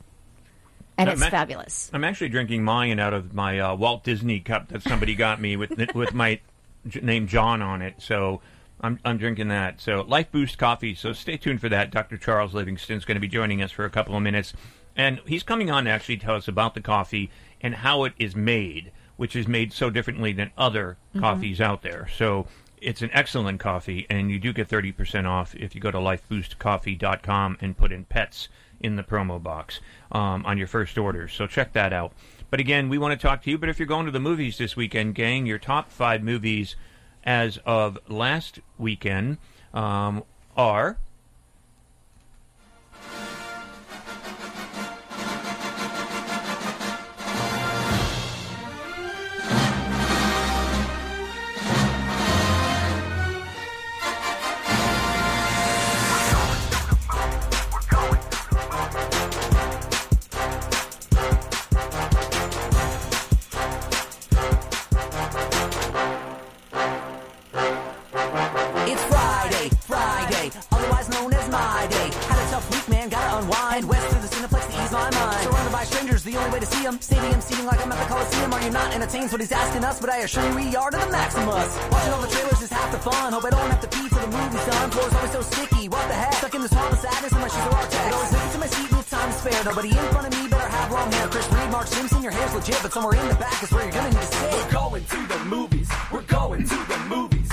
And 0.98 1.10
I'm 1.10 1.18
it's 1.22 1.28
fabulous. 1.28 1.90
I'm 1.94 2.06
actually 2.06 2.30
drinking 2.30 2.64
mine 2.64 3.00
out 3.00 3.14
of 3.14 3.34
my 3.34 3.60
uh, 3.60 3.76
Walt 3.76 4.06
Disney 4.06 4.40
cup 4.40 4.70
that 4.70 4.82
somebody 4.82 5.14
got 5.14 5.42
me 5.42 5.58
with 5.58 5.74
with 5.96 6.14
my 6.14 6.40
j- 6.88 7.02
name 7.02 7.28
Jon 7.28 7.62
on 7.62 7.82
it. 7.82 7.96
So 7.98 8.40
I'm 8.80 8.98
I'm 9.04 9.18
drinking 9.18 9.50
that. 9.50 9.82
So 9.82 10.06
Life 10.08 10.32
Boost 10.32 10.58
Coffee. 10.58 10.96
So 10.96 11.12
stay 11.12 11.36
tuned 11.36 11.60
for 11.60 11.68
that. 11.68 11.92
Dr. 11.92 12.16
Charles 12.18 12.54
Livingston's 12.54 13.04
going 13.04 13.16
to 13.16 13.20
be 13.22 13.28
joining 13.28 13.62
us 13.62 13.72
for 13.72 13.84
a 13.84 13.90
couple 13.90 14.16
of 14.16 14.22
minutes, 14.24 14.54
and 14.96 15.20
he's 15.26 15.44
coming 15.44 15.70
on 15.70 15.84
to 15.84 15.90
actually 15.90 16.16
tell 16.18 16.36
us 16.36 16.48
about 16.48 16.76
the 16.76 16.82
coffee 16.82 17.30
and 17.60 17.76
how 17.76 18.06
it 18.06 18.14
is 18.18 18.34
made, 18.34 18.94
which 19.18 19.36
is 19.36 19.50
made 19.50 19.74
so 19.74 19.90
differently 19.90 20.32
than 20.32 20.52
other 20.58 20.96
Mhm. 21.14 21.20
coffees 21.20 21.60
out 21.60 21.82
there. 21.82 22.08
So. 22.16 22.48
It's 22.86 23.02
an 23.02 23.10
excellent 23.14 23.60
coffee, 23.60 24.06
and 24.12 24.30
you 24.30 24.38
do 24.38 24.54
get 24.54 24.70
30% 24.70 25.26
off 25.26 25.56
if 25.56 25.74
you 25.74 25.82
go 25.82 25.90
to 25.90 25.98
lifeboostcoffee.com 25.98 27.58
and 27.60 27.76
put 27.76 27.92
in 27.92 28.06
pets 28.06 28.48
in 28.80 28.96
the 28.96 29.02
promo 29.02 29.42
box 29.42 29.80
um, 30.12 30.46
on 30.46 30.60
your 30.60 30.68
first 30.68 30.96
order. 30.96 31.28
So 31.28 31.48
check 31.48 31.74
that 31.74 31.92
out. 31.92 32.14
But 32.52 32.60
again, 32.60 32.88
we 32.88 33.00
want 33.00 33.20
to 33.20 33.28
talk 33.28 33.42
to 33.42 33.50
you. 33.50 33.58
But 33.58 33.70
if 33.70 33.80
you're 33.80 33.88
going 33.88 34.06
to 34.06 34.12
the 34.12 34.20
movies 34.20 34.60
this 34.60 34.76
weekend, 34.76 35.16
gang, 35.16 35.48
your 35.48 35.58
top 35.58 35.92
five 35.92 36.22
movies 36.22 36.76
as 37.24 37.58
of 37.66 37.98
last 38.08 38.60
weekend 38.78 39.40
um, 39.74 40.24
are. 40.56 41.00
my 71.56 71.88
day. 71.88 72.10
Had 72.30 72.40
a 72.44 72.48
tough 72.52 72.68
week, 72.72 72.88
man, 72.90 73.08
gotta 73.10 73.32
unwind. 73.40 73.84
West 73.88 74.06
through 74.12 74.24
the 74.26 74.32
Cineplex 74.36 74.64
to 74.68 74.76
ease 74.84 74.92
my 74.92 75.10
mind. 75.10 75.42
Surrounded 75.46 75.72
by 75.72 75.84
strangers, 75.84 76.24
the 76.24 76.36
only 76.38 76.52
way 76.52 76.60
to 76.60 76.70
see 76.74 76.84
him. 76.84 76.98
them. 77.00 77.32
him, 77.32 77.42
seating 77.42 77.66
like 77.66 77.80
I'm 77.84 77.92
at 77.92 78.00
the 78.00 78.10
Coliseum. 78.14 78.54
Are 78.54 78.64
you 78.64 78.72
not 78.72 78.94
entertained? 78.94 79.32
what 79.32 79.42
he's 79.42 79.52
asking 79.52 79.84
us, 79.84 80.00
but 80.00 80.10
I 80.10 80.18
assure 80.20 80.48
you 80.48 80.56
we 80.56 80.76
are 80.76 80.90
to 80.92 80.98
the 80.98 81.12
maximus. 81.12 81.72
Watching 81.92 82.14
all 82.14 82.22
the 82.22 82.32
trailers 82.32 82.62
is 82.62 82.72
half 82.72 82.92
the 82.92 83.00
fun. 83.00 83.34
Hope 83.34 83.46
I 83.46 83.50
don't 83.50 83.70
have 83.70 83.82
to 83.82 83.88
pee 83.88 84.08
till 84.08 84.22
the 84.22 84.32
movie's 84.32 84.66
done. 84.66 84.92
Floor's 84.92 85.14
always 85.14 85.32
so 85.32 85.42
sticky, 85.42 85.90
what 85.90 86.08
the 86.08 86.14
heck? 86.14 86.34
Stuck 86.34 86.56
in 86.56 86.62
this 86.62 86.72
swamp 86.72 86.92
of 86.94 87.00
sadness 87.00 87.32
and 87.32 87.42
my 87.42 87.50
shoes 87.50 87.66
are 87.68 87.76
all 87.76 87.88
tagged. 87.88 88.14
Always 88.16 88.32
looking 88.32 88.52
to 88.52 88.60
my 88.60 88.68
seat, 88.68 88.90
little 88.92 89.04
time 89.04 89.30
is 89.30 89.42
fair. 89.42 89.60
Nobody 89.66 89.90
in 89.90 90.06
front 90.14 90.28
of 90.28 90.34
me 90.38 90.48
better 90.48 90.70
have 90.70 90.92
long 90.92 91.12
hair. 91.12 91.28
Chris 91.28 91.48
Reed, 91.52 91.70
Mark 91.72 91.88
Simpson, 91.88 92.24
your 92.24 92.32
hair's 92.32 92.54
legit, 92.54 92.80
but 92.82 92.94
somewhere 92.94 93.16
in 93.20 93.28
the 93.28 93.36
back 93.36 93.64
is 93.64 93.72
where 93.72 93.84
you're 93.84 93.92
gonna 93.92 94.10
need 94.10 94.24
to 94.24 94.32
sit. 94.40 94.54
We're 94.54 94.72
going 94.72 95.04
to 95.04 95.20
the 95.28 95.40
movies. 95.46 95.90
We're 96.12 96.30
going 96.40 96.64
to 96.64 96.78
the 96.92 97.00
movies. 97.10 97.50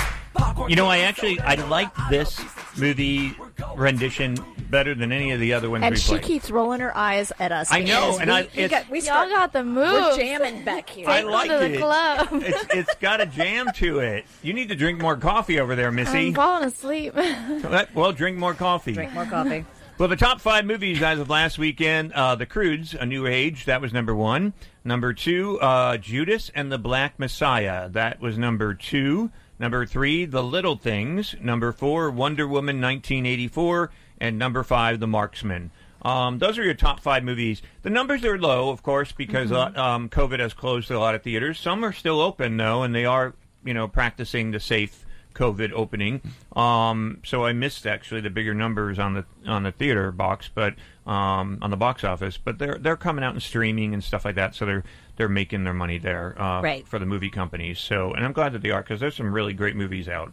You 0.68 0.76
know, 0.76 0.86
I 0.86 0.98
actually 0.98 1.40
I 1.40 1.54
liked 1.54 1.98
this 2.10 2.40
movie 2.76 3.34
rendition 3.76 4.36
better 4.70 4.94
than 4.94 5.12
any 5.12 5.32
of 5.32 5.40
the 5.40 5.52
other 5.52 5.68
ones 5.68 5.84
And 5.84 5.94
we 5.94 5.98
she 6.00 6.08
played. 6.12 6.22
keeps 6.22 6.50
rolling 6.50 6.80
her 6.80 6.96
eyes 6.96 7.30
at 7.38 7.52
us. 7.52 7.70
I 7.70 7.82
know, 7.82 8.16
and 8.18 8.30
we, 8.30 8.36
I- 8.36 8.40
we 8.42 8.46
it's- 8.64 8.70
got, 8.70 8.90
we 8.90 8.98
Y'all 8.98 9.04
start, 9.04 9.28
got 9.30 9.52
the 9.52 9.64
moves. 9.64 9.92
We're 9.92 10.16
jamming 10.16 10.64
back 10.64 10.88
here. 10.88 11.08
I 11.08 11.20
Take 11.22 11.30
like 11.30 11.48
them 11.48 11.62
to 11.62 11.68
the 11.68 11.74
it. 11.74 11.78
club. 11.80 12.28
It's 12.32 12.64
it's 12.74 12.94
got 13.00 13.20
a 13.20 13.26
jam 13.26 13.68
to 13.76 13.98
it. 13.98 14.24
You 14.42 14.52
need 14.54 14.68
to 14.70 14.74
drink 14.74 15.00
more 15.00 15.16
coffee 15.16 15.60
over 15.60 15.74
there, 15.76 15.90
Missy. 15.90 16.28
I'm 16.28 16.34
falling 16.34 16.64
asleep. 16.68 17.14
Well, 17.94 18.12
drink 18.12 18.38
more 18.38 18.54
coffee. 18.54 18.92
Drink 18.92 19.12
more 19.12 19.26
coffee. 19.26 19.64
Well, 19.98 20.08
the 20.08 20.16
top 20.16 20.40
five 20.40 20.64
movies 20.64 21.00
as 21.02 21.20
of 21.20 21.28
last 21.30 21.58
weekend: 21.58 22.12
uh, 22.14 22.34
The 22.34 22.46
Croods, 22.46 22.94
A 22.98 23.04
New 23.06 23.26
Age, 23.26 23.66
that 23.66 23.80
was 23.80 23.92
number 23.92 24.14
one. 24.14 24.52
Number 24.84 25.12
two, 25.12 25.60
uh, 25.60 25.96
Judas 25.98 26.50
and 26.56 26.72
the 26.72 26.78
Black 26.78 27.18
Messiah, 27.20 27.88
that 27.90 28.18
was 28.20 28.36
number 28.36 28.72
two. 28.74 29.30
Number 29.58 29.86
three, 29.86 30.24
The 30.24 30.42
Little 30.42 30.76
Things. 30.76 31.34
Number 31.40 31.72
four, 31.72 32.10
Wonder 32.10 32.46
Woman 32.48 32.80
1984, 32.80 33.90
and 34.20 34.38
number 34.38 34.62
five, 34.62 34.98
The 35.00 35.06
Marksman. 35.06 35.70
Um, 36.04 36.38
those 36.38 36.58
are 36.58 36.64
your 36.64 36.74
top 36.74 36.98
five 36.98 37.22
movies. 37.22 37.62
The 37.82 37.90
numbers 37.90 38.24
are 38.24 38.36
low, 38.38 38.70
of 38.70 38.82
course, 38.82 39.12
because 39.12 39.50
Mm-hmm. 39.50 39.78
uh, 39.78 39.82
um, 39.82 40.08
COVID 40.08 40.40
has 40.40 40.52
closed 40.52 40.90
a 40.90 40.98
lot 40.98 41.14
of 41.14 41.22
theaters. 41.22 41.60
Some 41.60 41.84
are 41.84 41.92
still 41.92 42.20
open 42.20 42.56
though, 42.56 42.82
and 42.82 42.92
they 42.94 43.04
are, 43.04 43.34
you 43.64 43.72
know, 43.72 43.86
practicing 43.86 44.50
the 44.50 44.58
safe 44.58 45.04
COVID 45.34 45.70
opening. 45.72 46.20
Um, 46.56 47.20
so 47.24 47.46
I 47.46 47.52
missed 47.52 47.86
actually 47.86 48.20
the 48.20 48.30
bigger 48.30 48.52
numbers 48.52 48.98
on 48.98 49.14
the 49.14 49.24
on 49.46 49.62
the 49.62 49.70
theater 49.72 50.10
box, 50.10 50.50
but 50.52 50.74
um, 51.06 51.58
on 51.62 51.70
the 51.70 51.76
box 51.76 52.02
office. 52.02 52.36
But 52.36 52.58
they're 52.58 52.78
they're 52.80 52.96
coming 52.96 53.24
out 53.24 53.34
and 53.34 53.42
streaming 53.42 53.94
and 53.94 54.02
stuff 54.02 54.24
like 54.24 54.34
that. 54.34 54.56
So 54.56 54.66
they're 54.66 54.84
they're 55.16 55.28
making 55.28 55.64
their 55.64 55.74
money 55.74 55.98
there 55.98 56.40
uh, 56.40 56.60
Right. 56.62 56.86
for 56.88 56.98
the 56.98 57.06
movie 57.06 57.30
companies. 57.30 57.78
So 57.78 58.12
and 58.12 58.24
I'm 58.24 58.32
glad 58.32 58.52
that 58.54 58.62
they 58.62 58.70
are 58.70 58.82
because 58.82 59.00
there's 59.00 59.14
some 59.16 59.32
really 59.32 59.52
great 59.52 59.76
movies 59.76 60.08
out. 60.08 60.32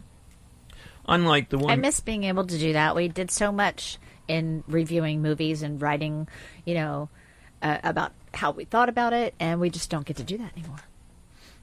Unlike 1.08 1.48
the 1.48 1.58
one 1.58 1.70
I 1.72 1.76
miss 1.76 2.00
being 2.00 2.24
able 2.24 2.46
to 2.46 2.58
do 2.58 2.72
that. 2.74 2.94
We 2.94 3.08
did 3.08 3.30
so 3.30 3.50
much 3.50 3.98
in 4.28 4.62
reviewing 4.68 5.22
movies 5.22 5.62
and 5.62 5.80
writing, 5.82 6.28
you 6.64 6.74
know, 6.74 7.08
uh, 7.62 7.78
about 7.82 8.12
how 8.32 8.52
we 8.52 8.64
thought 8.64 8.88
about 8.88 9.12
it, 9.12 9.34
and 9.40 9.60
we 9.60 9.70
just 9.70 9.90
don't 9.90 10.06
get 10.06 10.16
to 10.18 10.22
do 10.22 10.38
that 10.38 10.52
anymore. 10.56 10.78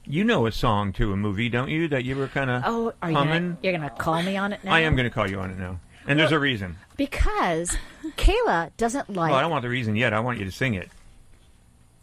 you 0.04 0.22
know 0.24 0.46
a 0.46 0.52
song 0.52 0.92
to 0.94 1.12
a 1.12 1.16
movie, 1.16 1.48
don't 1.48 1.68
you? 1.70 1.88
That 1.88 2.04
you 2.04 2.16
were 2.16 2.28
kind 2.28 2.50
of 2.50 2.62
Oh, 2.66 2.92
are 3.02 3.10
you 3.10 3.16
humming. 3.16 3.42
gonna, 3.52 3.58
you're 3.62 3.72
gonna 3.72 3.90
call 3.90 4.22
me 4.22 4.36
on 4.36 4.52
it 4.52 4.62
now? 4.64 4.72
I 4.74 4.80
am 4.80 4.96
going 4.96 5.04
to 5.08 5.10
call 5.14 5.28
you 5.30 5.40
on 5.40 5.50
it 5.50 5.58
now, 5.58 5.80
and 6.06 6.18
there's 6.18 6.32
a 6.32 6.38
reason. 6.38 6.76
because 6.96 7.76
Kayla 8.16 8.70
doesn't 8.76 9.08
like. 9.08 9.30
well, 9.30 9.38
I 9.38 9.40
don't 9.42 9.50
want 9.50 9.62
the 9.62 9.68
reason 9.70 9.96
yet. 9.96 10.12
I 10.12 10.20
want 10.20 10.38
you 10.38 10.44
to 10.44 10.52
sing 10.52 10.74
it. 10.74 10.90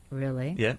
really. 0.10 0.56
Yeah. 0.58 0.74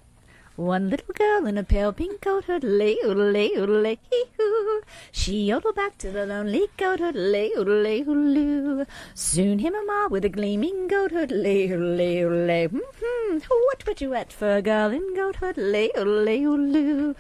One 0.57 0.89
little 0.89 1.13
girl 1.13 1.47
in 1.47 1.59
a 1.59 1.63
pale 1.63 1.93
pink 1.93 2.23
coat, 2.23 2.49
oodle 2.49 2.81
oodle 2.81 3.37
oodle 3.37 3.97
hoo. 4.39 4.81
She 5.13 5.45
yodeled 5.45 5.75
back 5.75 5.99
to 5.99 6.11
the 6.11 6.25
lonely 6.25 6.69
goat, 6.79 6.99
oodle 6.99 7.37
oodle 7.37 7.87
oodle. 7.87 8.87
Soon 9.15 9.59
him 9.59 9.75
a 9.75 9.83
ma 9.85 10.09
with 10.09 10.25
a 10.25 10.31
gleaming 10.31 10.89
goat, 10.89 11.13
oodle 11.13 11.47
oodle 11.47 12.01
oodle. 12.01 12.81
Hmm, 13.03 13.39
what 13.67 13.87
would 13.87 14.01
you 14.01 14.15
at 14.15 14.33
for 14.33 14.57
a 14.57 14.63
girl 14.63 14.93
in 14.93 15.15
goat, 15.15 15.43
oodle 15.43 15.77
oodle 15.77 16.27
oodle? 16.27 17.15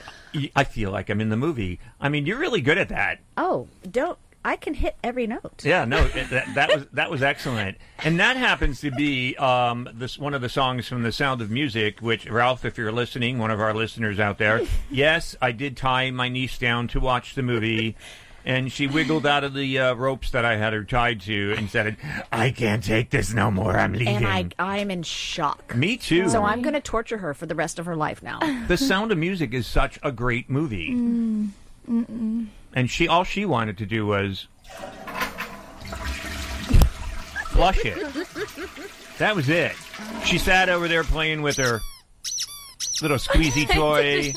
I 0.57 0.64
feel 0.64 0.91
like 0.91 1.11
I'm 1.11 1.20
in 1.20 1.28
the 1.28 1.37
movie. 1.37 1.78
I 2.01 2.09
mean, 2.09 2.24
you're 2.24 2.39
really 2.39 2.62
good 2.62 2.78
at 2.78 2.89
that. 2.89 3.18
Oh, 3.37 3.68
don't! 3.91 4.18
I 4.47 4.55
can 4.55 4.74
hit 4.74 4.94
every 5.03 5.26
note. 5.26 5.64
Yeah, 5.64 5.84
no, 5.84 6.07
that, 6.07 6.55
that 6.55 6.68
was 6.72 6.86
that 6.92 7.11
was 7.11 7.20
excellent, 7.20 7.78
and 8.05 8.20
that 8.20 8.36
happens 8.36 8.80
to 8.82 8.92
be 8.92 9.34
um, 9.38 9.88
this 9.92 10.18
one 10.20 10.34
of 10.34 10.40
the 10.40 10.49
songs 10.49 10.86
from 10.86 11.03
The 11.03 11.11
Sound 11.11 11.40
of 11.42 11.51
Music. 11.51 11.99
Which 11.99 12.30
Ralph, 12.30 12.64
if 12.64 12.78
you're 12.78 12.92
listening, 12.92 13.38
one 13.38 13.51
of 13.51 13.61
our 13.61 13.74
listeners 13.74 14.20
out 14.20 14.38
there, 14.38 14.62
yes, 14.90 15.34
I 15.42 15.51
did 15.51 15.76
tie 15.76 16.12
my 16.12 16.28
niece 16.28 16.59
down 16.59 16.86
to 16.88 17.01
watch 17.01 17.34
the 17.34 17.42
movie, 17.42 17.97
and 18.44 18.70
she 18.70 18.86
wiggled 18.86 19.26
out 19.26 19.42
of 19.42 19.53
the 19.53 19.80
uh, 19.80 19.94
ropes 19.94 20.30
that 20.30 20.44
I 20.44 20.55
had 20.57 20.72
her 20.72 20.84
tied 20.84 21.22
to 21.22 21.55
and 21.59 21.68
said, 21.68 21.97
"I 22.30 22.53
can't 22.53 22.84
take 22.84 23.11
this 23.11 23.34
no 23.34 23.51
more. 23.51 23.76
I'm 23.76 23.94
leaving." 23.94 24.14
And 24.24 24.26
I, 24.28 24.47
I 24.61 24.78
am 24.78 24.92
in 24.92 25.03
shock. 25.03 25.74
Me 25.74 25.97
too. 25.97 26.28
So 26.28 26.44
I'm 26.44 26.62
going 26.62 26.74
to 26.74 26.80
torture 26.80 27.18
her 27.18 27.34
for 27.34 27.47
the 27.47 27.57
rest 27.57 27.80
of 27.80 27.86
her 27.86 27.97
life 27.97 28.22
now. 28.22 28.38
The 28.68 28.76
Sound 28.76 29.11
of 29.11 29.18
Music 29.18 29.53
is 29.53 29.66
such 29.66 29.99
a 30.05 30.12
great 30.12 30.49
movie, 30.49 30.92
Mm, 30.92 31.49
mm-mm. 31.90 32.47
And 32.77 32.89
she 32.89 33.09
all 33.09 33.24
she 33.24 33.45
wanted 33.45 33.79
to 33.79 33.87
do 33.87 34.07
was 34.07 34.47
flush 37.49 37.85
it. 37.85 37.97
That 39.18 39.35
was 39.35 39.49
it. 39.49 39.72
She 40.24 40.37
sat 40.39 40.68
over 40.68 40.87
there 40.87 41.03
playing 41.03 41.41
with 41.41 41.57
her 41.57 41.81
little 43.01 43.16
squeezy 43.16 43.66
toy. 43.74 44.35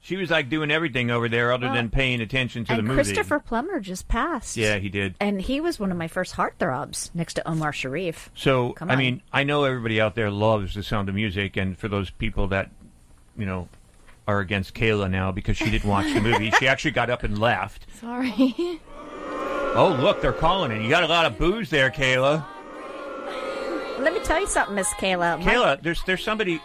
She 0.00 0.16
was 0.16 0.30
like 0.30 0.48
doing 0.48 0.70
everything 0.70 1.10
over 1.10 1.28
there 1.28 1.52
other 1.52 1.70
than 1.70 1.86
oh. 1.86 1.90
paying 1.90 2.22
attention 2.22 2.64
to 2.64 2.72
and 2.72 2.78
the 2.78 2.82
movie. 2.82 2.94
Christopher 2.94 3.38
Plummer 3.38 3.78
just 3.78 4.08
passed. 4.08 4.56
Yeah, 4.56 4.78
he 4.78 4.88
did. 4.88 5.14
And 5.20 5.38
he 5.38 5.60
was 5.60 5.78
one 5.78 5.92
of 5.92 5.98
my 5.98 6.08
first 6.08 6.36
heartthrobs 6.36 7.14
next 7.14 7.34
to 7.34 7.46
Omar 7.46 7.74
Sharif. 7.74 8.30
So, 8.34 8.72
Come 8.72 8.88
I 8.90 8.94
on. 8.94 8.98
mean, 8.98 9.22
I 9.30 9.44
know 9.44 9.64
everybody 9.64 10.00
out 10.00 10.14
there 10.14 10.30
loves 10.30 10.74
the 10.74 10.82
sound 10.82 11.10
of 11.10 11.14
music, 11.14 11.58
and 11.58 11.76
for 11.76 11.88
those 11.88 12.08
people 12.08 12.48
that, 12.48 12.70
you 13.36 13.44
know, 13.44 13.68
are 14.28 14.40
against 14.40 14.74
Kayla 14.74 15.10
now 15.10 15.32
because 15.32 15.56
she 15.56 15.70
didn't 15.70 15.88
watch 15.88 16.12
the 16.12 16.20
movie, 16.20 16.50
she 16.52 16.68
actually 16.68 16.90
got 16.92 17.08
up 17.10 17.22
and 17.24 17.38
left. 17.38 17.86
Sorry. 17.98 18.78
Oh, 19.74 19.96
look, 20.00 20.20
they're 20.20 20.32
calling 20.34 20.70
it. 20.70 20.82
You 20.82 20.88
got 20.90 21.02
a 21.02 21.06
lot 21.06 21.24
of 21.24 21.38
booze 21.38 21.70
there, 21.70 21.90
Kayla. 21.90 22.44
Let 23.98 24.12
me 24.12 24.20
tell 24.20 24.38
you 24.38 24.46
something, 24.46 24.74
Miss 24.76 24.88
Kayla. 24.94 25.42
My- 25.42 25.44
Kayla, 25.52 25.82
there's 25.82 26.02
there's 26.04 26.22
somebody 26.22 26.60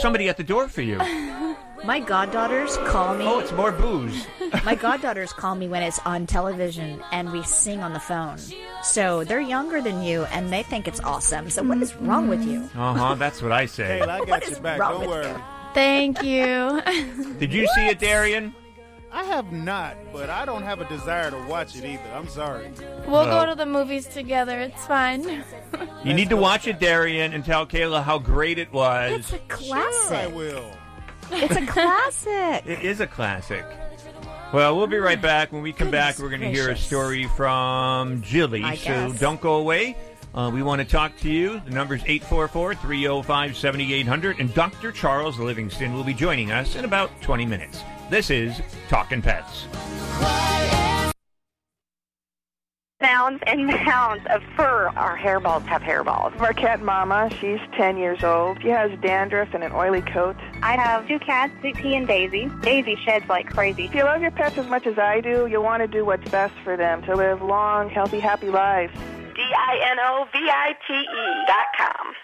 somebody 0.00 0.28
at 0.28 0.36
the 0.36 0.44
door 0.44 0.68
for 0.68 0.82
you. 0.82 0.98
My 1.84 2.00
goddaughters 2.00 2.76
call 2.88 3.14
me. 3.16 3.24
Oh, 3.24 3.38
it's 3.38 3.52
more 3.52 3.70
booze. 3.70 4.26
My 4.64 4.74
goddaughters 4.74 5.32
call 5.32 5.54
me 5.54 5.68
when 5.68 5.82
it's 5.82 5.98
on 6.00 6.26
television 6.26 7.02
and 7.12 7.30
we 7.32 7.42
sing 7.42 7.80
on 7.80 7.92
the 7.92 8.00
phone. 8.00 8.38
So 8.82 9.24
they're 9.24 9.40
younger 9.40 9.80
than 9.80 10.02
you 10.02 10.24
and 10.24 10.52
they 10.52 10.62
think 10.62 10.88
it's 10.88 11.00
awesome. 11.00 11.48
So 11.50 11.62
what 11.62 11.78
is 11.78 11.94
wrong 11.96 12.28
with 12.28 12.44
you? 12.44 12.68
Uh 12.74 12.94
huh. 12.94 13.14
That's 13.14 13.40
what 13.42 13.52
I 13.52 13.66
say. 13.66 14.00
Kayla, 14.02 14.08
I 14.08 14.24
got 14.24 14.50
your 14.50 14.60
back. 14.60 14.80
wrong 14.80 14.92
Don't 14.92 15.00
with 15.00 15.08
worry. 15.26 15.42
Thank 15.76 16.22
you. 16.22 16.80
Did 17.38 17.52
you 17.52 17.66
see 17.74 17.86
it, 17.88 17.98
Darian? 17.98 18.54
I 19.12 19.24
have 19.24 19.52
not, 19.52 19.94
but 20.10 20.30
I 20.30 20.46
don't 20.46 20.62
have 20.62 20.80
a 20.80 20.88
desire 20.88 21.30
to 21.30 21.36
watch 21.46 21.76
it 21.76 21.84
either. 21.84 22.10
I'm 22.14 22.28
sorry. 22.28 22.70
We'll 23.06 23.26
Well- 23.26 23.44
go 23.44 23.50
to 23.50 23.54
the 23.54 23.66
movies 23.66 24.06
together. 24.06 24.58
It's 24.58 24.86
fine. 24.86 25.44
You 26.02 26.14
need 26.14 26.30
to 26.30 26.36
watch 26.38 26.66
it, 26.66 26.80
Darian, 26.80 27.34
and 27.34 27.44
tell 27.44 27.66
Kayla 27.66 28.02
how 28.02 28.18
great 28.18 28.58
it 28.58 28.72
was. 28.72 29.12
It's 29.20 29.32
a 29.34 29.38
classic. 29.48 30.08
Sure 30.08 30.16
I 30.16 30.26
will. 30.28 30.70
It's 31.32 31.56
a 31.56 31.66
classic. 31.66 32.66
It 32.66 32.80
is 32.82 33.00
a 33.00 33.06
classic. 33.06 33.64
Well, 34.54 34.76
we'll 34.78 34.86
be 34.86 34.96
right 34.96 35.20
back. 35.20 35.52
When 35.52 35.60
we 35.60 35.74
come 35.74 35.90
back, 35.90 36.18
we're 36.18 36.30
going 36.30 36.40
to 36.40 36.50
hear 36.50 36.70
a 36.70 36.76
story 36.76 37.24
from 37.36 38.22
Jilly. 38.22 38.62
I 38.64 38.76
So 38.76 38.84
guess. 39.10 39.18
don't 39.20 39.40
go 39.42 39.56
away. 39.56 39.96
Uh, 40.36 40.50
we 40.50 40.62
want 40.62 40.82
to 40.82 40.86
talk 40.86 41.16
to 41.16 41.30
you. 41.30 41.60
The 41.64 41.70
number's 41.70 42.02
844 42.04 42.74
305 42.74 43.56
7800. 43.56 44.38
And 44.38 44.52
Dr. 44.52 44.92
Charles 44.92 45.38
Livingston 45.38 45.94
will 45.94 46.04
be 46.04 46.12
joining 46.12 46.52
us 46.52 46.76
in 46.76 46.84
about 46.84 47.10
20 47.22 47.46
minutes. 47.46 47.82
This 48.10 48.30
is 48.30 48.60
Talking 48.88 49.22
Pets. 49.22 49.66
Mounds 53.00 53.42
and 53.46 53.66
mounds 53.66 54.26
of 54.30 54.42
fur. 54.56 54.88
Our 54.96 55.16
hairballs 55.16 55.64
have 55.66 55.80
hairballs. 55.82 56.38
Our 56.40 56.52
cat 56.52 56.82
Mama, 56.82 57.30
she's 57.40 57.60
10 57.76 57.96
years 57.96 58.22
old. 58.22 58.60
She 58.62 58.68
has 58.68 58.90
dandruff 59.00 59.54
and 59.54 59.62
an 59.64 59.72
oily 59.72 60.02
coat. 60.02 60.36
I 60.62 60.76
have 60.76 61.06
two 61.06 61.18
cats, 61.18 61.52
Sweet 61.60 61.76
and 61.76 62.06
Daisy. 62.06 62.50
Daisy 62.62 62.96
sheds 63.04 63.28
like 63.28 63.48
crazy. 63.48 63.84
If 63.84 63.94
you 63.94 64.04
love 64.04 64.22
your 64.22 64.30
pets 64.30 64.58
as 64.58 64.66
much 64.66 64.86
as 64.86 64.98
I 64.98 65.20
do, 65.20 65.46
you'll 65.46 65.62
want 65.62 65.82
to 65.82 65.86
do 65.86 66.04
what's 66.04 66.28
best 66.30 66.54
for 66.64 66.76
them 66.76 67.02
to 67.02 67.14
live 67.14 67.42
long, 67.42 67.90
healthy, 67.90 68.20
happy 68.20 68.48
lives. 68.48 68.92
D-I-N-O-V-I-T-E 69.36 71.04
dot 71.46 71.66
com. 71.76 72.14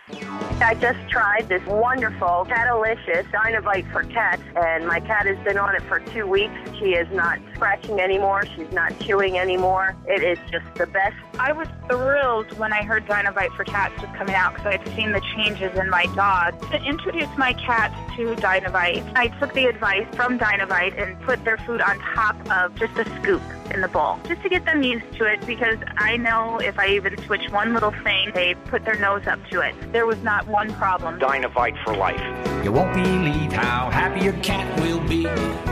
I 0.62 0.74
just 0.74 0.98
tried 1.10 1.48
this 1.48 1.62
wonderful 1.66 2.46
Catalicious 2.48 3.26
Dinovite 3.26 3.90
for 3.92 4.02
cats, 4.04 4.42
and 4.56 4.86
my 4.86 5.00
cat 5.00 5.26
has 5.26 5.36
been 5.44 5.58
on 5.58 5.74
it 5.74 5.82
for 5.82 6.00
two 6.00 6.26
weeks. 6.26 6.54
She 6.78 6.94
is 6.94 7.06
not 7.12 7.38
scratching 7.62 8.00
anymore. 8.00 8.44
She's 8.56 8.72
not 8.72 8.98
chewing 8.98 9.38
anymore. 9.38 9.94
It 10.08 10.24
is 10.24 10.36
just 10.50 10.66
the 10.74 10.86
best. 10.86 11.14
I 11.38 11.52
was 11.52 11.68
thrilled 11.88 12.58
when 12.58 12.72
I 12.72 12.82
heard 12.82 13.06
Dinovite 13.06 13.54
for 13.54 13.64
Cats 13.64 13.94
was 14.02 14.10
coming 14.16 14.34
out 14.34 14.54
because 14.54 14.66
I 14.66 14.76
had 14.78 14.96
seen 14.96 15.12
the 15.12 15.22
changes 15.36 15.78
in 15.78 15.88
my 15.88 16.06
dog. 16.06 16.60
To 16.72 16.82
introduce 16.82 17.28
my 17.38 17.52
cats 17.52 17.94
to 18.16 18.34
Dinovite, 18.34 19.12
I 19.14 19.28
took 19.38 19.54
the 19.54 19.66
advice 19.66 20.08
from 20.16 20.40
Dinovite 20.40 21.00
and 21.00 21.20
put 21.22 21.44
their 21.44 21.56
food 21.58 21.80
on 21.80 22.00
top 22.00 22.34
of 22.50 22.74
just 22.74 22.98
a 22.98 23.04
scoop 23.20 23.42
in 23.72 23.80
the 23.80 23.88
bowl, 23.88 24.18
just 24.26 24.42
to 24.42 24.48
get 24.48 24.64
them 24.64 24.82
used 24.82 25.12
to 25.18 25.24
it 25.24 25.46
because 25.46 25.78
I 25.98 26.16
know 26.16 26.58
if 26.58 26.80
I 26.80 26.88
even 26.88 27.16
switch 27.26 27.48
one 27.52 27.74
little 27.74 27.92
thing, 28.02 28.32
they 28.34 28.54
put 28.54 28.84
their 28.84 28.98
nose 28.98 29.28
up 29.28 29.38
to 29.52 29.60
it. 29.60 29.76
There 29.92 30.04
was 30.04 30.20
not 30.24 30.48
one 30.48 30.74
problem. 30.74 31.20
Dinovite 31.20 31.80
for 31.84 31.94
life. 31.94 32.20
You 32.64 32.72
won't 32.72 32.92
believe 32.92 33.52
how 33.52 33.88
happy 33.90 34.24
your 34.24 34.34
cat 34.42 34.80
will 34.80 35.00
be. 35.06 35.71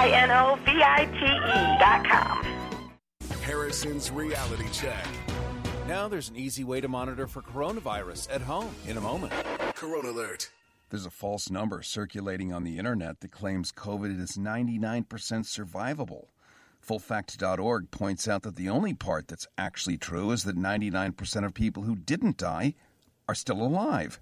D-I-N-O-V-I-T-E 0.00 1.78
dot 1.78 2.08
com. 2.08 2.42
Harrison's 3.42 4.10
Reality 4.10 4.64
Check. 4.72 5.06
Now 5.86 6.08
there's 6.08 6.30
an 6.30 6.36
easy 6.36 6.64
way 6.64 6.80
to 6.80 6.88
monitor 6.88 7.26
for 7.26 7.42
coronavirus 7.42 8.34
at 8.34 8.40
home 8.40 8.74
in 8.86 8.96
a 8.96 9.00
moment. 9.02 9.34
Corona 9.74 10.08
Alert. 10.08 10.48
There's 10.88 11.04
a 11.04 11.10
false 11.10 11.50
number 11.50 11.82
circulating 11.82 12.50
on 12.50 12.64
the 12.64 12.78
internet 12.78 13.20
that 13.20 13.30
claims 13.30 13.72
COVID 13.72 14.18
is 14.18 14.38
99% 14.38 15.04
survivable. 15.04 16.28
FullFact.org 16.82 17.90
points 17.90 18.26
out 18.26 18.40
that 18.44 18.56
the 18.56 18.70
only 18.70 18.94
part 18.94 19.28
that's 19.28 19.48
actually 19.58 19.98
true 19.98 20.30
is 20.30 20.44
that 20.44 20.56
99% 20.56 21.44
of 21.44 21.52
people 21.52 21.82
who 21.82 21.94
didn't 21.94 22.38
die 22.38 22.72
are 23.28 23.34
still 23.34 23.60
alive. 23.60 24.18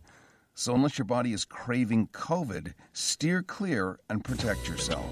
So, 0.57 0.75
unless 0.75 0.99
your 0.99 1.05
body 1.05 1.33
is 1.33 1.45
craving 1.45 2.09
COVID, 2.09 2.75
steer 2.93 3.45
clear 3.45 4.01
and 4.11 4.25
protect 4.25 4.67
yourself. 4.67 5.07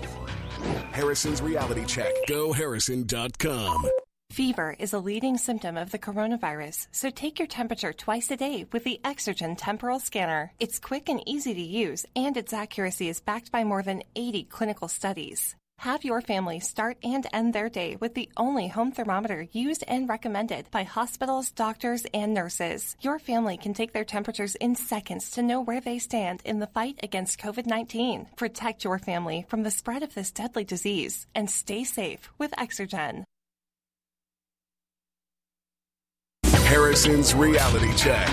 Harrison's 0.92 1.42
Reality 1.42 1.84
Check. 1.84 2.12
GoHarrison.com. 2.28 3.90
Fever 4.30 4.76
is 4.78 4.92
a 4.92 4.98
leading 4.98 5.38
symptom 5.38 5.76
of 5.76 5.92
the 5.92 5.98
coronavirus, 5.98 6.88
so 6.90 7.10
take 7.10 7.38
your 7.38 7.48
temperature 7.48 7.92
twice 7.92 8.30
a 8.30 8.36
day 8.36 8.66
with 8.72 8.84
the 8.84 9.00
Exergen 9.04 9.56
Temporal 9.56 10.00
Scanner. 10.00 10.52
It's 10.58 10.78
quick 10.78 11.08
and 11.08 11.22
easy 11.26 11.54
to 11.54 11.60
use, 11.60 12.04
and 12.14 12.36
its 12.36 12.52
accuracy 12.52 13.08
is 13.08 13.20
backed 13.20 13.50
by 13.50 13.64
more 13.64 13.82
than 13.82 14.02
80 14.14 14.44
clinical 14.44 14.88
studies. 14.88 15.54
Have 15.80 16.04
your 16.04 16.20
family 16.22 16.58
start 16.58 16.96
and 17.04 17.26
end 17.32 17.52
their 17.52 17.68
day 17.68 17.96
with 18.00 18.14
the 18.14 18.30
only 18.36 18.66
home 18.68 18.92
thermometer 18.92 19.46
used 19.52 19.84
and 19.86 20.08
recommended 20.08 20.70
by 20.70 20.84
hospitals, 20.84 21.50
doctors, 21.50 22.06
and 22.14 22.32
nurses. 22.32 22.96
Your 23.02 23.18
family 23.18 23.56
can 23.56 23.74
take 23.74 23.92
their 23.92 24.04
temperatures 24.04 24.54
in 24.56 24.74
seconds 24.74 25.30
to 25.32 25.42
know 25.42 25.60
where 25.60 25.80
they 25.80 25.98
stand 25.98 26.40
in 26.44 26.60
the 26.60 26.66
fight 26.66 26.98
against 27.02 27.38
COVID 27.38 27.66
19. 27.66 28.26
Protect 28.36 28.84
your 28.84 28.98
family 28.98 29.44
from 29.48 29.62
the 29.62 29.70
spread 29.70 30.02
of 30.02 30.14
this 30.14 30.30
deadly 30.32 30.64
disease 30.64 31.26
and 31.34 31.48
stay 31.50 31.84
safe 31.84 32.30
with 32.38 32.52
Exergen. 32.52 33.24
Harrison's 36.44 37.32
Reality 37.34 37.94
Check. 37.94 38.28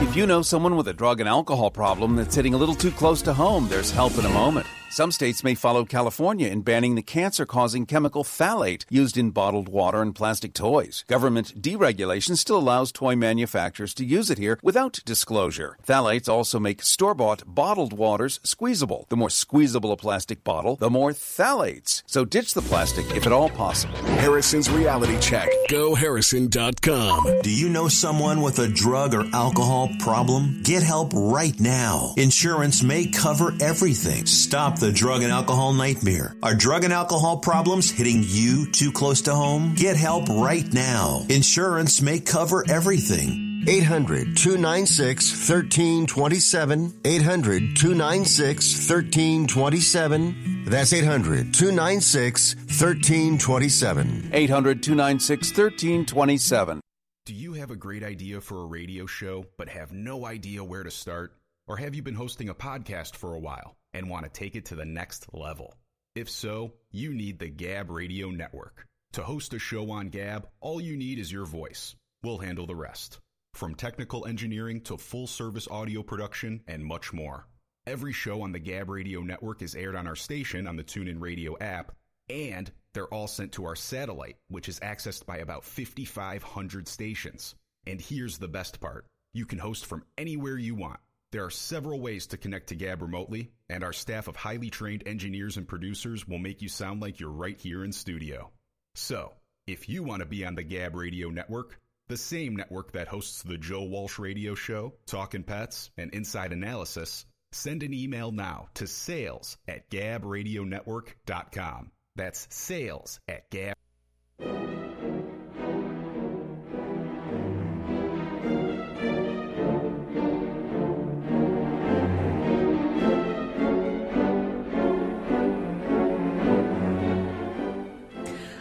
If 0.00 0.14
you 0.14 0.28
know 0.28 0.42
someone 0.42 0.76
with 0.76 0.86
a 0.86 0.92
drug 0.92 1.18
and 1.18 1.28
alcohol 1.28 1.72
problem 1.72 2.14
that's 2.14 2.36
hitting 2.36 2.54
a 2.54 2.56
little 2.56 2.76
too 2.76 2.92
close 2.92 3.20
to 3.22 3.34
home, 3.34 3.68
there's 3.68 3.90
help 3.90 4.16
in 4.16 4.26
a 4.26 4.28
moment. 4.28 4.66
Some 4.90 5.12
states 5.12 5.44
may 5.44 5.54
follow 5.54 5.84
California 5.84 6.48
in 6.48 6.62
banning 6.62 6.94
the 6.94 7.02
cancer 7.02 7.44
causing 7.44 7.84
chemical 7.84 8.24
phthalate 8.24 8.86
used 8.88 9.18
in 9.18 9.30
bottled 9.30 9.68
water 9.68 10.00
and 10.00 10.14
plastic 10.14 10.54
toys. 10.54 11.04
Government 11.08 11.60
deregulation 11.60 12.38
still 12.38 12.56
allows 12.56 12.90
toy 12.90 13.14
manufacturers 13.14 13.92
to 13.94 14.04
use 14.04 14.30
it 14.30 14.38
here 14.38 14.58
without 14.62 15.00
disclosure. 15.04 15.76
Phthalates 15.86 16.28
also 16.28 16.58
make 16.58 16.82
store 16.82 17.14
bought 17.14 17.42
bottled 17.46 17.92
waters 17.92 18.40
squeezable. 18.42 19.04
The 19.10 19.16
more 19.16 19.28
squeezable 19.28 19.92
a 19.92 19.96
plastic 19.96 20.42
bottle, 20.42 20.76
the 20.76 20.90
more 20.90 21.10
phthalates. 21.10 22.02
So 22.06 22.24
ditch 22.24 22.54
the 22.54 22.62
plastic 22.62 23.04
if 23.14 23.26
at 23.26 23.32
all 23.32 23.50
possible. 23.50 23.98
Harrison's 24.16 24.70
Reality 24.70 25.18
Check. 25.20 25.50
GoHarrison.com. 25.68 27.42
Do 27.42 27.50
you 27.54 27.68
know 27.68 27.88
someone 27.88 28.40
with 28.40 28.58
a 28.58 28.68
drug 28.68 29.12
or 29.12 29.26
alcohol 29.34 29.87
problem? 29.98 30.62
Get 30.62 30.82
help 30.82 31.12
right 31.14 31.58
now. 31.60 32.14
Insurance 32.16 32.82
may 32.82 33.06
cover 33.06 33.52
everything. 33.60 34.26
Stop 34.26 34.78
the 34.78 34.92
drug 34.92 35.22
and 35.22 35.32
alcohol 35.32 35.72
nightmare. 35.72 36.36
Are 36.42 36.54
drug 36.54 36.84
and 36.84 36.92
alcohol 36.92 37.38
problems 37.38 37.90
hitting 37.90 38.24
you 38.26 38.70
too 38.70 38.92
close 38.92 39.22
to 39.22 39.34
home? 39.34 39.74
Get 39.74 39.96
help 39.96 40.28
right 40.28 40.70
now. 40.72 41.24
Insurance 41.28 42.00
may 42.02 42.20
cover 42.20 42.64
everything. 42.68 43.64
800 43.66 44.36
296 44.36 45.30
1327. 45.50 47.00
800 47.04 47.76
296 47.76 48.88
1327. 48.88 50.64
That's 50.64 50.92
800 50.92 51.52
296 51.52 52.54
1327. 52.54 54.30
800 54.32 54.82
296 54.82 55.48
1327. 55.50 56.80
Do 57.28 57.34
you 57.34 57.52
have 57.52 57.70
a 57.70 57.76
great 57.76 58.02
idea 58.02 58.40
for 58.40 58.62
a 58.62 58.66
radio 58.66 59.04
show 59.04 59.44
but 59.58 59.68
have 59.68 59.92
no 59.92 60.24
idea 60.24 60.64
where 60.64 60.82
to 60.82 60.90
start? 60.90 61.34
Or 61.66 61.76
have 61.76 61.94
you 61.94 62.02
been 62.02 62.14
hosting 62.14 62.48
a 62.48 62.54
podcast 62.54 63.16
for 63.16 63.34
a 63.34 63.38
while 63.38 63.76
and 63.92 64.08
want 64.08 64.24
to 64.24 64.30
take 64.30 64.56
it 64.56 64.64
to 64.66 64.74
the 64.74 64.86
next 64.86 65.26
level? 65.34 65.74
If 66.14 66.30
so, 66.30 66.72
you 66.90 67.12
need 67.12 67.38
the 67.38 67.50
Gab 67.50 67.90
Radio 67.90 68.30
Network. 68.30 68.86
To 69.12 69.22
host 69.22 69.52
a 69.52 69.58
show 69.58 69.90
on 69.90 70.08
Gab, 70.08 70.48
all 70.62 70.80
you 70.80 70.96
need 70.96 71.18
is 71.18 71.30
your 71.30 71.44
voice. 71.44 71.94
We'll 72.22 72.38
handle 72.38 72.66
the 72.66 72.74
rest. 72.74 73.20
From 73.52 73.74
technical 73.74 74.24
engineering 74.24 74.80
to 74.84 74.96
full 74.96 75.26
service 75.26 75.68
audio 75.70 76.02
production 76.02 76.62
and 76.66 76.82
much 76.82 77.12
more. 77.12 77.46
Every 77.86 78.14
show 78.14 78.40
on 78.40 78.52
the 78.52 78.58
Gab 78.58 78.88
Radio 78.88 79.20
Network 79.20 79.60
is 79.60 79.74
aired 79.74 79.96
on 79.96 80.06
our 80.06 80.16
station 80.16 80.66
on 80.66 80.76
the 80.76 80.82
TuneIn 80.82 81.20
Radio 81.20 81.58
app, 81.58 81.92
and 82.30 82.72
they're 82.98 83.14
all 83.14 83.28
sent 83.28 83.52
to 83.52 83.66
our 83.66 83.76
satellite, 83.76 84.38
which 84.48 84.68
is 84.68 84.80
accessed 84.80 85.24
by 85.24 85.36
about 85.36 85.62
5,500 85.62 86.88
stations. 86.88 87.54
And 87.86 88.00
here's 88.00 88.38
the 88.38 88.48
best 88.48 88.80
part 88.80 89.06
you 89.32 89.46
can 89.46 89.60
host 89.60 89.86
from 89.86 90.02
anywhere 90.16 90.58
you 90.58 90.74
want. 90.74 90.98
There 91.30 91.44
are 91.44 91.50
several 91.50 92.00
ways 92.00 92.26
to 92.28 92.36
connect 92.36 92.70
to 92.70 92.74
Gab 92.74 93.00
remotely, 93.00 93.52
and 93.68 93.84
our 93.84 93.92
staff 93.92 94.26
of 94.26 94.34
highly 94.34 94.68
trained 94.68 95.04
engineers 95.06 95.56
and 95.56 95.68
producers 95.68 96.26
will 96.26 96.40
make 96.40 96.60
you 96.60 96.68
sound 96.68 97.00
like 97.00 97.20
you're 97.20 97.30
right 97.30 97.56
here 97.56 97.84
in 97.84 97.92
studio. 97.92 98.50
So, 98.96 99.34
if 99.68 99.88
you 99.88 100.02
want 100.02 100.22
to 100.22 100.26
be 100.26 100.44
on 100.44 100.56
the 100.56 100.64
Gab 100.64 100.96
Radio 100.96 101.28
Network, 101.28 101.78
the 102.08 102.16
same 102.16 102.56
network 102.56 102.90
that 102.94 103.06
hosts 103.06 103.44
the 103.44 103.58
Joe 103.58 103.84
Walsh 103.84 104.18
Radio 104.18 104.56
Show, 104.56 104.94
Talkin' 105.06 105.44
Pets, 105.44 105.92
and 105.96 106.12
Inside 106.12 106.52
Analysis, 106.52 107.26
send 107.52 107.84
an 107.84 107.94
email 107.94 108.32
now 108.32 108.70
to 108.74 108.88
sales 108.88 109.56
at 109.68 109.88
gabradionetwork.com. 109.88 111.92
That's 112.18 112.48
sales 112.50 113.20
at 113.28 113.48
gab. 113.48 113.76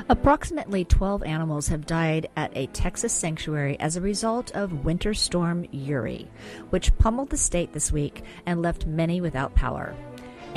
Approximately 0.09 0.85
12 0.85 1.23
animals 1.23 1.69
have 1.69 1.88
died 1.88 2.29
at 2.35 2.55
a 2.55 2.67
Texas 2.67 3.11
sanctuary 3.11 3.79
as 3.79 3.95
a 3.95 4.01
result 4.01 4.55
of 4.55 4.85
Winter 4.85 5.15
Storm 5.15 5.65
Uri, 5.71 6.29
which 6.69 6.95
pummeled 6.99 7.31
the 7.31 7.38
state 7.38 7.73
this 7.73 7.91
week 7.91 8.21
and 8.45 8.61
left 8.61 8.85
many 8.85 9.19
without 9.19 9.55
power. 9.55 9.95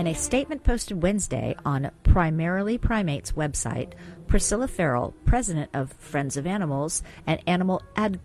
In 0.01 0.07
a 0.07 0.15
statement 0.15 0.65
posted 0.65 1.03
Wednesday 1.03 1.55
on 1.63 1.91
Primarily 2.05 2.79
Primates 2.79 3.33
website, 3.33 3.93
Priscilla 4.29 4.67
Feral, 4.67 5.13
president 5.27 5.69
of 5.75 5.93
Friends 5.93 6.39
of 6.39 6.47
Animals, 6.47 7.03
an 7.27 7.39
animal 7.47 7.83
ad- 7.97 8.19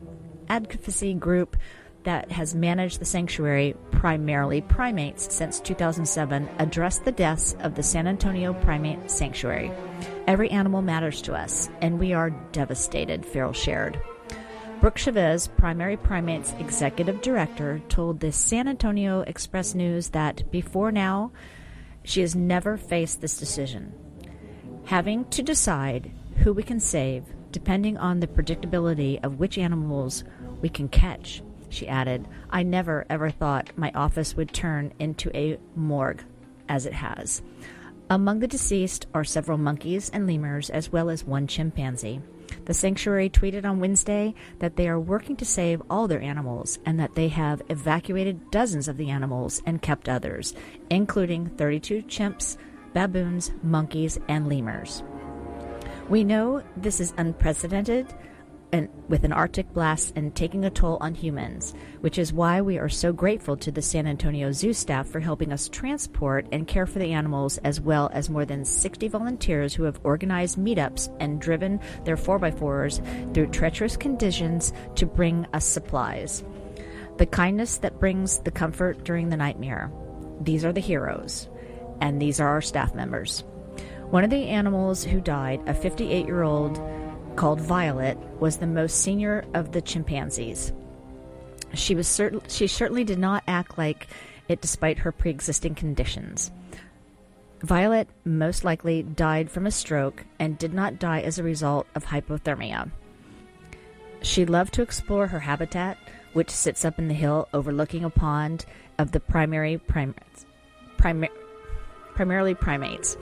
advocacy 0.48 1.14
group 1.16 1.58
that 2.04 2.32
has 2.32 2.56
managed 2.56 3.02
the 3.02 3.06
sanctuary 3.06 3.76
Primarily 3.92 4.62
Primates 4.62 5.36
since 5.36 5.60
2007, 5.60 6.48
addressed 6.60 7.04
the 7.04 7.12
deaths 7.12 7.58
of 7.60 7.76
the 7.76 7.84
San 7.84 8.08
Antonio 8.08 8.54
Primate 8.54 9.12
Sanctuary. 9.12 9.70
Every 10.28 10.50
animal 10.52 10.82
matters 10.82 11.22
to 11.24 11.34
us, 11.34 11.70
and 11.82 12.00
we 12.00 12.14
are 12.14 12.30
devastated, 12.54 13.26
Farrell 13.26 13.52
shared. 13.52 14.00
Brooke 14.80 14.98
Chavez, 14.98 15.48
Primary 15.48 15.98
Primates 15.98 16.54
Executive 16.58 17.22
Director, 17.22 17.82
told 17.90 18.22
the 18.22 18.32
San 18.32 18.70
Antonio 18.70 19.22
Express 19.22 19.76
News 19.76 20.12
that 20.12 20.50
before 20.52 20.94
now, 20.94 21.34
she 22.06 22.22
has 22.22 22.36
never 22.36 22.78
faced 22.78 23.22
this 23.22 23.38
decision. 23.38 23.94
Having 24.86 25.26
to 25.26 25.44
decide 25.44 26.12
who 26.38 26.54
we 26.54 26.64
can 26.64 26.80
save 26.80 27.24
depending 27.52 27.98
on 27.98 28.20
the 28.20 28.28
predictability 28.28 29.24
of 29.24 29.40
which 29.40 29.58
animals 29.58 30.24
we 30.62 30.70
can 30.70 30.90
catch, 30.90 31.42
she 31.70 31.88
added. 31.88 32.28
I 32.50 32.64
never 32.64 33.06
ever 33.10 33.30
thought 33.30 33.78
my 33.78 33.92
office 33.96 34.36
would 34.36 34.54
turn 34.54 34.94
into 35.00 35.36
a 35.36 35.58
morgue, 35.76 36.24
as 36.68 36.86
it 36.86 36.94
has. 36.94 37.42
Among 38.10 38.40
the 38.40 38.48
deceased 38.48 39.08
are 39.14 39.24
several 39.24 39.58
monkeys 39.58 40.10
and 40.12 40.28
lemurs, 40.28 40.70
as 40.70 40.92
well 40.92 41.10
as 41.10 41.24
one 41.24 41.48
chimpanzee. 41.48 42.22
The 42.66 42.74
sanctuary 42.74 43.30
tweeted 43.30 43.66
on 43.66 43.80
Wednesday 43.80 44.34
that 44.60 44.76
they 44.76 44.88
are 44.88 45.00
working 45.00 45.36
to 45.38 45.46
save 45.46 45.82
all 45.90 46.08
their 46.08 46.22
animals 46.22 46.80
and 46.86 47.00
that 47.00 47.16
they 47.16 47.28
have 47.30 47.62
evacuated 47.70 48.52
dozens 48.52 48.88
of 48.88 48.98
the 48.98 49.10
animals 49.10 49.62
and 49.66 49.82
kept 49.82 50.10
others, 50.10 50.54
including 50.90 51.48
32 51.50 52.04
chimps, 52.04 52.58
baboons, 52.94 53.52
monkeys, 53.62 54.18
and 54.28 54.48
lemurs. 54.50 55.04
We 56.10 56.24
know 56.24 56.64
this 56.78 57.00
is 57.00 57.14
unprecedented 57.18 58.14
with 59.08 59.24
an 59.24 59.34
Arctic 59.34 59.72
blast 59.74 60.14
and 60.16 60.36
taking 60.36 60.66
a 60.66 60.70
toll 60.70 60.98
on 61.02 61.14
humans, 61.14 61.74
which 62.02 62.18
is 62.18 62.34
why 62.34 62.62
we 62.62 62.78
are 62.78 62.90
so 62.90 63.14
grateful 63.14 63.58
to 63.58 63.72
the 63.72 63.82
San 63.82 64.08
Antonio 64.08 64.52
Zoo 64.52 64.74
staff 64.74 65.08
for 65.08 65.20
helping 65.20 65.52
us 65.52 65.70
transport 65.70 66.48
and 66.52 66.68
care 66.68 66.86
for 66.86 67.00
the 67.00 67.14
animals, 67.14 67.58
as 67.60 67.80
well 67.80 68.10
as 68.14 68.30
more 68.30 68.46
than 68.46 68.66
60 68.66 69.08
volunteers 69.08 69.74
who 69.74 69.84
have 69.84 70.00
organized 70.04 70.58
meetups 70.58 71.16
and 71.20 71.42
driven 71.42 71.80
their 72.04 72.18
4x4s 72.18 73.34
through 73.34 73.48
treacherous 73.48 73.98
conditions 73.98 74.74
to 74.96 75.06
bring 75.06 75.46
us 75.54 75.66
supplies. 75.66 76.44
The 77.18 77.26
kindness 77.26 77.78
that 77.78 78.00
brings 78.00 78.40
the 78.40 78.52
comfort 78.52 79.04
during 79.04 79.30
the 79.30 79.38
nightmare. 79.38 79.92
These 80.42 80.66
are 80.66 80.74
the 80.74 80.82
heroes, 80.82 81.48
and 82.02 82.22
these 82.22 82.40
are 82.40 82.50
our 82.50 82.62
staff 82.62 82.94
members. 82.94 83.44
One 84.10 84.24
of 84.24 84.30
the 84.30 84.48
animals 84.48 85.04
who 85.04 85.20
died, 85.20 85.62
a 85.66 85.74
58 85.74 86.26
year 86.26 86.44
old 86.44 86.78
called 87.36 87.62
Violet, 87.62 88.18
was 88.40 88.58
the 88.58 88.68
most 88.68 89.02
senior 89.02 89.46
of 89.54 89.72
the 89.72 89.82
chimpanzees. 89.82 90.74
She 91.74 91.96
was 91.96 92.08
certain 92.08 92.42
she 92.48 92.68
certainly 92.68 93.04
did 93.04 93.20
not 93.20 93.44
act 93.48 93.78
like 93.78 94.08
it 94.48 94.62
despite 94.62 95.00
her 95.00 95.12
pre-existing 95.12 95.76
conditions. 95.76 96.52
Violet 97.62 98.08
most 98.24 98.64
likely 98.64 99.02
died 99.02 99.50
from 99.50 99.66
a 99.66 99.72
stroke 99.72 100.24
and 100.40 100.58
did 100.58 100.74
not 100.74 101.00
die 101.00 101.22
as 101.22 101.40
a 101.40 101.44
result 101.44 101.88
of 101.96 102.06
hypothermia. 102.06 102.92
She 104.22 104.46
loved 104.46 104.74
to 104.76 104.82
explore 104.82 105.28
her 105.28 105.40
habitat, 105.40 105.98
which 106.34 106.50
sits 106.50 106.86
up 106.86 107.00
in 107.00 107.08
the 107.08 107.14
hill 107.14 107.48
overlooking 107.54 108.04
a 108.04 108.10
pond 108.10 108.66
of 108.98 109.12
the 109.12 109.20
primary 109.20 109.78
primates, 109.78 110.46
primar- 110.98 111.30
primarily 112.14 112.54
primates, 112.54 113.16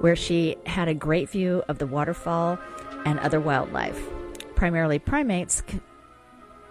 where 0.00 0.16
she 0.16 0.56
had 0.66 0.88
a 0.88 0.94
great 0.94 1.30
view 1.30 1.62
of 1.68 1.78
the 1.78 1.86
waterfall 1.86 2.58
and 3.04 3.18
other 3.20 3.40
wildlife. 3.40 4.00
Primarily 4.54 4.98
primates 4.98 5.62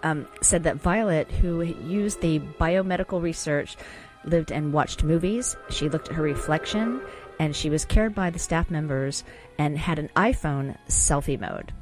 um, 0.02 0.26
said 0.40 0.64
that 0.64 0.76
Violet, 0.76 1.30
who 1.30 1.62
used 1.62 2.20
the 2.20 2.38
biomedical 2.38 3.22
research, 3.22 3.76
lived 4.24 4.52
and 4.52 4.72
watched 4.72 5.04
movies. 5.04 5.56
She 5.70 5.88
looked 5.88 6.08
at 6.08 6.14
her 6.14 6.22
reflection, 6.22 7.00
and 7.38 7.54
she 7.54 7.70
was 7.70 7.84
cared 7.84 8.14
by 8.14 8.30
the 8.30 8.38
staff 8.38 8.70
members 8.70 9.24
and 9.58 9.76
had 9.76 9.98
an 9.98 10.10
iPhone 10.16 10.76
selfie 10.88 11.40
mode. 11.40 11.72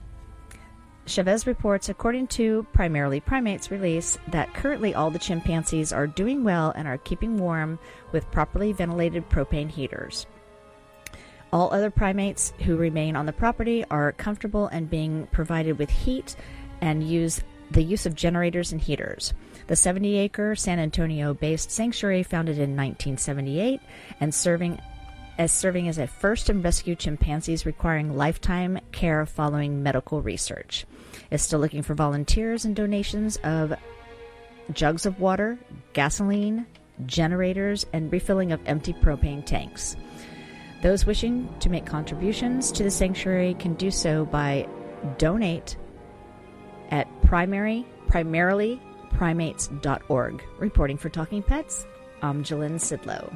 Chavez 1.06 1.46
reports, 1.46 1.88
according 1.88 2.28
to 2.28 2.66
Primarily 2.72 3.20
Primates 3.20 3.70
release, 3.70 4.16
that 4.28 4.54
currently 4.54 4.94
all 4.94 5.10
the 5.10 5.18
chimpanzees 5.18 5.92
are 5.92 6.06
doing 6.06 6.44
well 6.44 6.72
and 6.76 6.86
are 6.86 6.98
keeping 6.98 7.36
warm 7.36 7.78
with 8.12 8.30
properly 8.30 8.72
ventilated 8.72 9.28
propane 9.28 9.70
heaters. 9.70 10.26
All 11.52 11.72
other 11.72 11.90
primates 11.90 12.52
who 12.64 12.76
remain 12.76 13.16
on 13.16 13.26
the 13.26 13.32
property 13.32 13.84
are 13.90 14.12
comfortable 14.12 14.68
and 14.68 14.88
being 14.88 15.26
provided 15.32 15.78
with 15.78 15.90
heat 15.90 16.36
and 16.80 17.02
use 17.02 17.40
the 17.70 17.82
use 17.82 18.06
of 18.06 18.14
generators 18.14 18.72
and 18.72 18.80
heaters. 18.80 19.32
The 19.66 19.76
70 19.76 20.16
acre 20.18 20.54
San 20.56 20.78
Antonio 20.78 21.34
based 21.34 21.70
sanctuary, 21.70 22.22
founded 22.22 22.56
in 22.56 22.76
1978 22.76 23.80
and 24.20 24.34
serving 24.34 24.80
as 25.38 25.52
serving 25.52 25.88
as 25.88 25.96
a 25.96 26.06
first 26.06 26.50
and 26.50 26.62
rescue 26.62 26.94
chimpanzees 26.94 27.64
requiring 27.64 28.14
lifetime 28.14 28.78
care 28.92 29.24
following 29.24 29.82
medical 29.82 30.20
research, 30.20 30.84
is 31.30 31.40
still 31.40 31.60
looking 31.60 31.82
for 31.82 31.94
volunteers 31.94 32.66
and 32.66 32.76
donations 32.76 33.38
of 33.38 33.72
jugs 34.72 35.06
of 35.06 35.18
water, 35.18 35.58
gasoline, 35.94 36.66
generators, 37.06 37.86
and 37.92 38.12
refilling 38.12 38.52
of 38.52 38.60
empty 38.66 38.92
propane 38.92 39.44
tanks. 39.44 39.96
Those 40.82 41.04
wishing 41.04 41.52
to 41.60 41.68
make 41.68 41.84
contributions 41.84 42.72
to 42.72 42.82
the 42.82 42.90
sanctuary 42.90 43.54
can 43.54 43.74
do 43.74 43.90
so 43.90 44.24
by 44.24 44.66
donate 45.18 45.76
at 46.90 47.06
primary 47.22 47.86
primarily 48.10 48.80
primates.org. 49.12 50.42
Reporting 50.58 50.96
for 50.96 51.08
Talking 51.08 51.42
Pets, 51.42 51.86
I'm 52.22 52.42
Jalyn 52.42 52.74
Sidlow. 52.74 53.30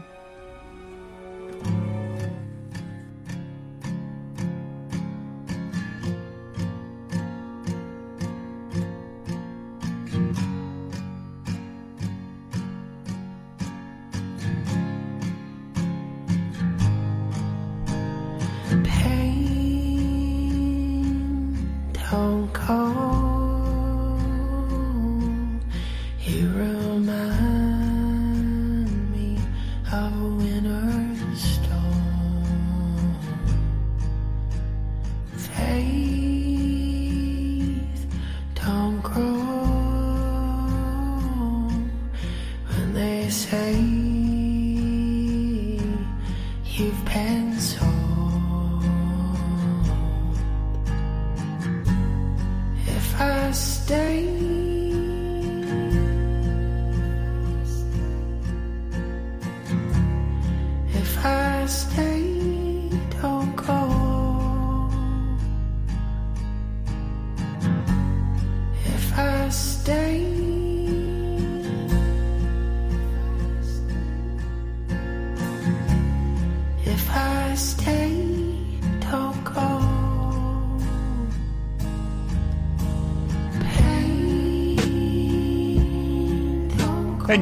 Don't 22.67 23.04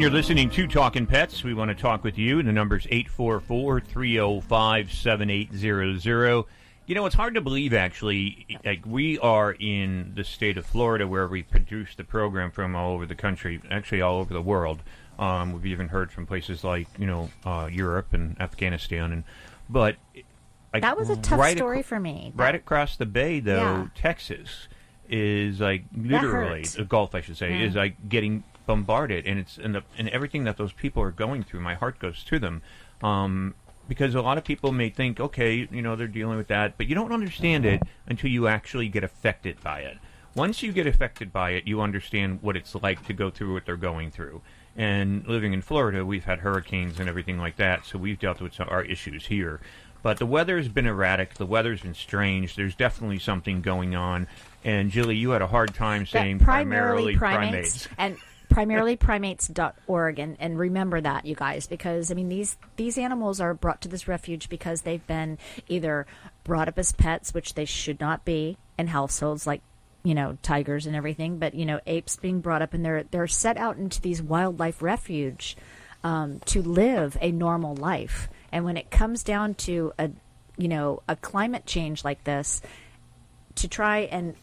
you're 0.02 0.10
listening 0.10 0.50
to 0.50 0.66
Talking 0.66 1.06
Pets. 1.06 1.44
We 1.44 1.54
want 1.54 1.68
to 1.68 1.76
talk 1.76 2.02
with 2.02 2.18
you. 2.18 2.42
The 2.42 2.50
number's 2.50 2.88
844 2.90 3.78
305 3.82 4.92
7800. 4.92 6.44
You 6.86 6.94
know, 6.96 7.06
it's 7.06 7.14
hard 7.14 7.34
to 7.34 7.40
believe, 7.40 7.72
actually. 7.72 8.58
Like, 8.64 8.84
we 8.84 9.20
are 9.20 9.52
in 9.52 10.10
the 10.16 10.24
state 10.24 10.58
of 10.58 10.66
Florida 10.66 11.06
where 11.06 11.28
we 11.28 11.44
produce 11.44 11.94
the 11.94 12.02
program 12.02 12.50
from 12.50 12.74
all 12.74 12.94
over 12.94 13.06
the 13.06 13.14
country, 13.14 13.62
actually, 13.70 14.02
all 14.02 14.18
over 14.18 14.34
the 14.34 14.42
world. 14.42 14.82
Um, 15.20 15.52
we've 15.52 15.66
even 15.66 15.86
heard 15.86 16.10
from 16.10 16.26
places 16.26 16.64
like, 16.64 16.88
you 16.98 17.06
know, 17.06 17.30
uh, 17.46 17.68
Europe 17.70 18.12
and 18.12 18.36
Afghanistan. 18.40 19.12
and 19.12 19.22
But. 19.70 19.94
Like, 20.74 20.82
That 20.82 20.96
was 20.98 21.10
a 21.10 21.16
tough 21.16 21.38
right 21.38 21.56
story 21.56 21.78
acro- 21.78 21.86
for 21.88 22.00
me. 22.00 22.32
Right 22.34 22.56
across 22.56 22.96
the 22.96 23.06
bay, 23.06 23.38
though, 23.38 23.56
Yeah. 23.56 23.86
Texas 23.94 24.66
is 25.08 25.60
like 25.60 25.84
literally 25.96 26.62
the 26.62 26.84
Gulf, 26.84 27.14
I 27.14 27.20
should 27.20 27.36
say, 27.36 27.50
Yeah. 27.50 27.66
is 27.66 27.74
like 27.76 28.08
getting 28.08 28.42
bombarded, 28.66 29.26
and 29.26 29.38
it's 29.38 29.58
and, 29.58 29.74
the, 29.74 29.82
and 29.98 30.08
everything 30.08 30.44
that 30.44 30.56
those 30.56 30.72
people 30.72 31.02
are 31.02 31.10
going 31.10 31.42
through. 31.42 31.60
My 31.60 31.74
heart 31.74 31.98
goes 31.98 32.24
to 32.24 32.38
them, 32.38 32.62
um, 33.02 33.54
because 33.88 34.14
a 34.14 34.22
lot 34.22 34.38
of 34.38 34.44
people 34.44 34.72
may 34.72 34.90
think, 34.90 35.20
okay, 35.20 35.68
you 35.70 35.82
know, 35.82 35.96
they're 35.96 36.06
dealing 36.06 36.38
with 36.38 36.48
that, 36.48 36.76
but 36.76 36.86
you 36.86 36.94
don't 36.94 37.12
understand 37.12 37.66
it 37.66 37.82
until 38.06 38.30
you 38.30 38.48
actually 38.48 38.88
get 38.88 39.04
affected 39.04 39.60
by 39.62 39.80
it. 39.80 39.98
Once 40.34 40.62
you 40.62 40.72
get 40.72 40.86
affected 40.86 41.32
by 41.32 41.50
it, 41.50 41.66
you 41.66 41.80
understand 41.80 42.38
what 42.40 42.56
it's 42.56 42.74
like 42.76 43.04
to 43.06 43.12
go 43.12 43.28
through 43.28 43.52
what 43.52 43.66
they're 43.66 43.76
going 43.76 44.10
through. 44.10 44.40
And 44.74 45.26
living 45.26 45.52
in 45.52 45.60
Florida, 45.60 46.06
we've 46.06 46.24
had 46.24 46.38
hurricanes 46.38 46.98
and 46.98 47.08
everything 47.08 47.38
like 47.38 47.56
that, 47.56 47.84
so 47.84 47.98
we've 47.98 48.18
dealt 48.18 48.40
with 48.40 48.54
some, 48.54 48.68
our 48.70 48.82
issues 48.82 49.26
here. 49.26 49.60
But 50.02 50.18
the 50.18 50.26
weather's 50.26 50.68
been 50.68 50.86
erratic. 50.86 51.34
The 51.34 51.46
weather's 51.46 51.82
been 51.82 51.94
strange. 51.94 52.56
There's 52.56 52.74
definitely 52.74 53.18
something 53.18 53.60
going 53.60 53.94
on. 53.94 54.26
And 54.64 54.90
Jilly, 54.90 55.16
you 55.16 55.30
had 55.30 55.42
a 55.42 55.46
hard 55.46 55.74
time 55.74 56.06
saying 56.06 56.38
That 56.38 56.44
primarily, 56.44 57.16
primates, 57.16 57.88
and 57.98 58.16
primarily 58.52 58.96
primates.org 58.96 60.18
and, 60.18 60.36
and 60.38 60.58
remember 60.58 61.00
that 61.00 61.24
you 61.26 61.34
guys 61.34 61.66
because 61.66 62.10
i 62.10 62.14
mean 62.14 62.28
these 62.28 62.56
these 62.76 62.98
animals 62.98 63.40
are 63.40 63.54
brought 63.54 63.80
to 63.80 63.88
this 63.88 64.06
refuge 64.06 64.48
because 64.48 64.82
they've 64.82 65.06
been 65.06 65.38
either 65.68 66.06
brought 66.44 66.68
up 66.68 66.78
as 66.78 66.92
pets 66.92 67.32
which 67.32 67.54
they 67.54 67.64
should 67.64 68.00
not 68.00 68.24
be 68.24 68.56
in 68.78 68.86
households 68.88 69.46
like 69.46 69.62
you 70.02 70.14
know 70.14 70.36
tigers 70.42 70.86
and 70.86 70.96
everything 70.96 71.38
but 71.38 71.54
you 71.54 71.64
know 71.64 71.80
apes 71.86 72.16
being 72.16 72.40
brought 72.40 72.62
up 72.62 72.74
and 72.74 72.84
they're 72.84 73.04
they're 73.04 73.26
set 73.26 73.56
out 73.56 73.76
into 73.76 74.00
these 74.00 74.20
wildlife 74.20 74.82
refuge 74.82 75.56
um, 76.04 76.40
to 76.46 76.62
live 76.62 77.16
a 77.20 77.30
normal 77.30 77.74
life. 77.74 78.28
And 78.50 78.64
when 78.64 78.76
it 78.76 78.90
comes 78.90 79.22
down 79.22 79.54
to 79.54 79.92
a 79.98 80.10
you 80.58 80.68
know 80.68 81.02
a 81.08 81.16
climate 81.16 81.64
change 81.64 82.04
like 82.04 82.24
this 82.24 82.60
to 83.54 83.68
try 83.68 84.00
and 84.00 84.34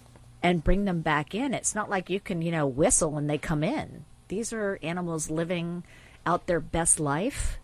and 0.42 0.64
bring 0.64 0.86
them 0.86 1.02
back 1.02 1.36
in. 1.36 1.54
It's 1.54 1.76
not 1.76 1.90
like 1.90 2.10
you 2.10 2.20
can, 2.20 2.42
you 2.42 2.52
know, 2.52 2.66
whistle 2.68 3.12
when 3.12 3.28
they 3.28 3.38
come 3.38 3.64
in. 3.64 4.06
These 4.30 4.54
are 4.54 4.80
animals 4.84 5.30
living 5.30 5.84
out 6.26 6.48
their 6.48 6.60
best 6.60 7.00
life 7.00 7.58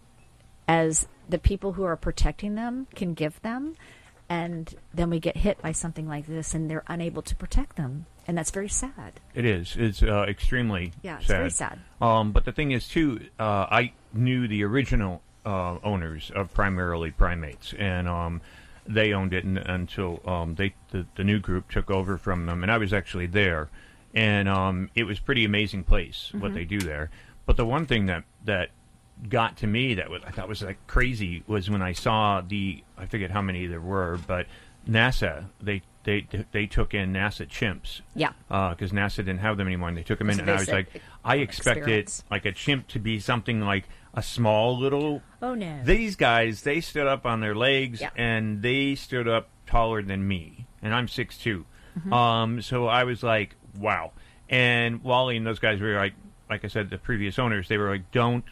as 0.67 1.07
the 1.29 1.37
people 1.39 1.73
who 1.73 1.83
are 1.83 1.95
protecting 1.95 2.55
them 2.55 2.87
can 2.95 3.13
give 3.13 3.41
them. 3.41 3.75
And 4.27 4.73
then 4.93 5.09
we 5.11 5.19
get 5.19 5.37
hit 5.37 5.61
by 5.61 5.71
something 5.71 6.07
like 6.07 6.25
this 6.25 6.53
and 6.55 6.69
they're 6.69 6.83
unable 6.87 7.21
to 7.23 7.35
protect 7.35 7.75
them. 7.75 8.07
and 8.27 8.35
that's 8.35 8.49
very 8.49 8.69
sad. 8.69 9.19
It 9.35 9.45
is. 9.45 9.75
It's 9.77 10.01
uh, 10.01 10.25
extremely 10.27 10.93
Yeah, 11.03 11.17
it's 11.17 11.27
sad. 11.27 11.37
very 11.37 11.51
sad. 11.51 11.79
Um, 12.01 12.31
but 12.31 12.43
the 12.45 12.51
thing 12.51 12.71
is, 12.71 12.87
too, 12.87 13.21
uh, 13.39 13.67
I 13.69 13.93
knew 14.13 14.47
the 14.47 14.63
original 14.63 15.21
uh, 15.45 15.77
owners 15.83 16.31
of 16.33 16.51
primarily 16.51 17.11
primates, 17.11 17.71
and 17.77 18.07
um, 18.07 18.41
they 18.87 19.13
owned 19.13 19.33
it 19.33 19.43
n- 19.45 19.57
until 19.57 20.21
um, 20.27 20.55
they 20.55 20.73
the, 20.91 21.05
the 21.15 21.23
new 21.23 21.39
group 21.39 21.69
took 21.71 21.89
over 21.89 22.17
from 22.17 22.45
them, 22.45 22.63
and 22.63 22.71
I 22.71 22.77
was 22.77 22.93
actually 22.93 23.27
there, 23.27 23.69
and 24.13 24.47
um, 24.47 24.89
it 24.95 25.03
was 25.03 25.19
pretty 25.19 25.43
amazing 25.45 25.83
place 25.83 26.31
what 26.33 26.51
Mhm. 26.51 26.55
they 26.55 26.65
do 26.65 26.79
there. 26.79 27.09
But 27.45 27.57
the 27.57 27.65
one 27.65 27.85
thing 27.85 28.05
that 28.07 28.23
that 28.45 28.69
got 29.29 29.55
to 29.57 29.67
me 29.67 29.93
that 29.95 30.09
was 30.09 30.21
I 30.27 30.31
thought 30.31 30.47
was 30.49 30.61
like 30.61 30.77
crazy 30.87 31.43
was 31.47 31.69
when 31.69 31.81
I 31.81 31.93
saw 31.93 32.41
the 32.41 32.83
I 32.97 33.05
forget 33.05 33.31
how 33.31 33.41
many 33.41 33.65
there 33.67 33.81
were, 33.81 34.19
but 34.27 34.45
NASA 34.87 35.45
they 35.61 35.81
they 36.03 36.27
they 36.51 36.67
took 36.67 36.93
in 36.93 37.13
NASA 37.13 37.47
chimps. 37.47 38.01
Yeah. 38.15 38.33
Because 38.47 38.91
NASA 38.91 39.17
didn't 39.17 39.39
have 39.39 39.57
them 39.57 39.67
anymore, 39.67 39.89
and 39.89 39.97
they 39.97 40.03
took 40.03 40.19
them 40.19 40.29
in, 40.29 40.39
and 40.39 40.49
I 40.49 40.53
was 40.59 40.69
like, 40.69 41.01
I 41.23 41.37
expected 41.37 41.99
experiments. 41.99 42.23
like 42.29 42.45
a 42.45 42.51
chimp 42.51 42.87
to 42.89 42.99
be 42.99 43.19
something 43.19 43.61
like 43.61 43.85
a 44.15 44.23
small 44.23 44.77
little. 44.77 45.21
Oh, 45.41 45.53
no. 45.53 45.81
These 45.83 46.15
guys, 46.15 46.61
they 46.63 46.81
stood 46.81 47.05
up 47.07 47.25
on 47.25 47.41
their 47.41 47.53
legs, 47.55 48.01
Yeah. 48.01 48.09
and 48.15 48.61
they 48.61 48.95
stood 48.95 49.27
up 49.27 49.49
taller 49.67 50.01
than 50.01 50.27
me, 50.27 50.65
and 50.81 50.93
I'm 50.93 51.07
six 51.07 51.37
Mhm. 51.37 52.11
Um, 52.11 52.61
so 52.61 52.87
I 52.87 53.03
was 53.03 53.21
like, 53.23 53.55
wow. 53.77 54.11
And 54.49 55.03
Wally 55.03 55.37
and 55.37 55.45
those 55.45 55.59
guys 55.59 55.79
were 55.81 55.95
like, 55.95 56.13
like 56.49 56.63
I 56.65 56.67
said, 56.67 56.89
the 56.89 56.97
previous 56.97 57.37
owners, 57.39 57.67
they 57.67 57.77
were 57.77 57.89
like, 57.89 58.11
don't 58.11 58.45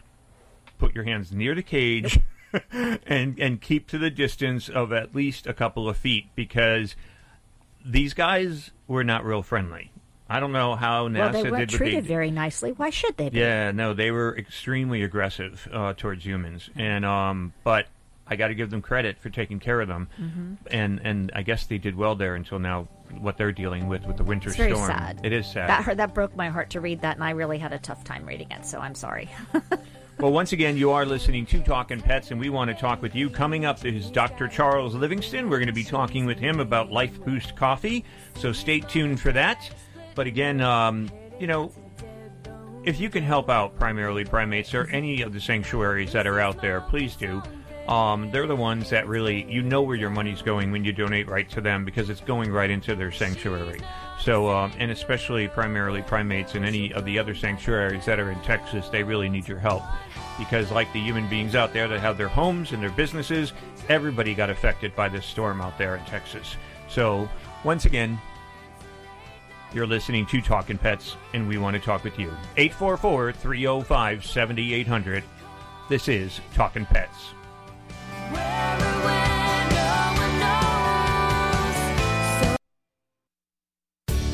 put 0.78 0.96
your 0.96 1.04
hands 1.04 1.32
near 1.32 1.54
the 1.56 1.62
cage 1.64 2.20
and 2.72 3.38
and 3.40 3.62
keep 3.62 3.88
to 3.88 3.98
the 3.98 4.10
distance 4.10 4.70
of 4.70 4.92
at 4.92 5.14
least 5.16 5.46
a 5.48 5.54
couple 5.54 5.88
of 5.88 5.96
feet 5.98 6.28
because 6.36 6.96
these 7.86 8.14
guys 8.14 8.72
were 8.88 9.04
not 9.04 9.24
real 9.26 9.44
friendly. 9.44 9.92
I 10.34 10.40
don't 10.40 10.52
know 10.52 10.76
how 10.76 11.08
NASA 11.08 11.34
well, 11.34 11.44
they 11.44 11.52
what 11.52 11.70
treated 11.70 12.06
very 12.06 12.32
nicely. 12.32 12.72
Why 12.72 12.90
should 12.90 13.16
they 13.18 13.30
be? 13.30 13.40
yeah, 13.40 13.72
no, 13.72 13.94
they 13.94 14.12
were 14.12 14.36
extremely 14.38 15.04
aggressive 15.04 15.68
uh, 15.72 15.94
towards 15.96 16.26
humans, 16.26 16.70
and 16.76 17.06
um, 17.06 17.54
but 17.64 17.88
I 18.28 18.36
got 18.36 18.48
to 18.48 18.56
give 18.56 18.70
them 18.72 18.82
credit 18.82 19.18
for 19.20 19.30
taking 19.30 19.60
care 19.60 19.80
of 19.80 19.88
them, 19.88 20.08
Mhm. 20.20 20.58
and 20.72 21.00
and 21.04 21.32
I 21.36 21.44
guess 21.44 21.66
they 21.68 21.78
did 21.78 21.96
well 21.96 22.16
there 22.16 22.36
until 22.36 22.60
now. 22.60 22.88
What 23.20 23.38
they're 23.38 23.52
dealing 23.52 23.88
with 23.88 24.08
with 24.08 24.18
the 24.18 24.24
winter 24.24 24.50
It's 24.50 24.58
very 24.58 24.72
storm, 24.74 24.88
sad. 24.88 25.20
it 25.24 25.32
is 25.34 25.46
sad. 25.46 25.70
That 25.70 25.84
hurt, 25.84 25.98
that 25.98 26.16
broke 26.16 26.36
my 26.36 26.50
heart 26.50 26.72
to 26.72 26.82
read 26.82 27.02
that, 27.02 27.16
and 27.16 27.24
I 27.24 27.30
really 27.30 27.60
had 27.60 27.72
a 27.72 27.78
tough 27.78 28.04
time 28.04 28.26
reading 28.26 28.50
it. 28.50 28.66
So 28.66 28.80
I'm 28.80 28.96
sorry. 28.96 29.30
Well, 30.20 30.32
once 30.32 30.52
again, 30.54 30.78
you 30.78 30.92
are 30.92 31.06
listening 31.08 31.48
to 31.48 31.60
Talking 31.62 32.00
Pets, 32.00 32.30
and 32.30 32.40
we 32.40 32.50
want 32.50 32.70
to 32.70 32.76
talk 32.76 33.02
with 33.02 33.16
you. 33.16 33.32
Coming 33.32 33.66
up 33.66 33.84
is 33.84 34.12
Dr. 34.12 34.48
Charles 34.48 34.94
Livingston. 34.94 35.50
We're 35.50 35.58
going 35.58 35.68
to 35.68 35.74
be 35.74 35.84
talking 35.84 36.28
with 36.28 36.38
him 36.38 36.60
about 36.60 36.92
Life 36.92 37.20
Boost 37.26 37.56
Coffee, 37.56 38.06
so 38.36 38.52
stay 38.54 38.80
tuned 38.80 39.20
for 39.20 39.32
that. 39.32 39.74
But 40.16 40.28
again, 40.28 40.62
um, 40.62 41.10
you 41.40 41.48
know, 41.48 41.72
if 42.84 43.00
you 43.00 43.10
can 43.10 43.24
help 43.24 43.50
out 43.50 43.78
primarily 43.80 44.26
primates 44.26 44.74
or 44.74 44.88
any 44.88 45.22
of 45.22 45.34
the 45.34 45.40
sanctuaries 45.40 46.12
that 46.12 46.28
are 46.28 46.40
out 46.40 46.62
there, 46.62 46.82
please 46.82 47.16
do. 47.16 47.42
Um, 47.88 48.32
they're 48.32 48.48
the 48.48 48.56
ones 48.56 48.90
that 48.92 49.08
really, 49.08 49.44
you 49.52 49.62
know 49.62 49.82
where 49.82 49.98
your 49.98 50.10
money's 50.10 50.42
going 50.42 50.72
when 50.72 50.86
you 50.86 50.94
donate 50.94 51.28
right 51.28 51.50
to 51.50 51.60
them 51.60 51.84
because 51.84 52.10
it's 52.10 52.22
going 52.22 52.50
right 52.52 52.70
into 52.70 52.96
their 52.96 53.12
sanctuary. 53.12 53.82
So, 54.22 54.50
um, 54.50 54.72
and 54.78 54.90
especially 54.90 55.50
primarily 55.50 56.02
primates 56.02 56.56
and 56.56 56.64
any 56.64 56.94
of 56.94 57.04
the 57.04 57.20
other 57.20 57.36
sanctuaries 57.36 58.06
that 58.06 58.20
are 58.20 58.32
in 58.32 58.40
Texas, 58.42 58.88
they 58.88 59.04
really 59.04 59.28
need 59.28 59.50
your 59.50 59.60
help. 59.60 59.84
Because, 60.40 60.72
like 60.72 60.92
the 60.94 61.00
human 61.00 61.28
beings 61.28 61.56
out 61.56 61.74
there 61.74 61.90
that 61.90 62.00
have 62.00 62.18
their 62.18 62.30
homes 62.30 62.72
and 62.72 62.82
their 62.82 62.90
businesses, 62.92 63.52
everybody 63.90 64.34
got 64.34 64.50
affected 64.50 64.96
by 64.96 65.10
this 65.10 65.26
storm 65.26 65.60
out 65.60 65.78
there 65.78 65.98
in 65.98 66.06
Texas. 66.06 66.56
So, 66.88 67.28
once 67.66 67.84
again, 67.84 68.20
you're 69.74 69.88
listening 69.88 70.26
to 70.28 70.42
Talking 70.42 70.78
Pets, 70.78 71.18
and 71.34 71.48
we 71.48 71.58
want 71.58 71.76
to 71.76 71.82
talk 71.82 72.04
with 72.04 72.20
you. 72.20 72.32
844 72.58 73.34
305 73.34 74.26
7800. 74.26 75.24
This 75.90 76.08
is 76.08 76.40
Talking 76.54 76.86
Pets. 76.86 77.34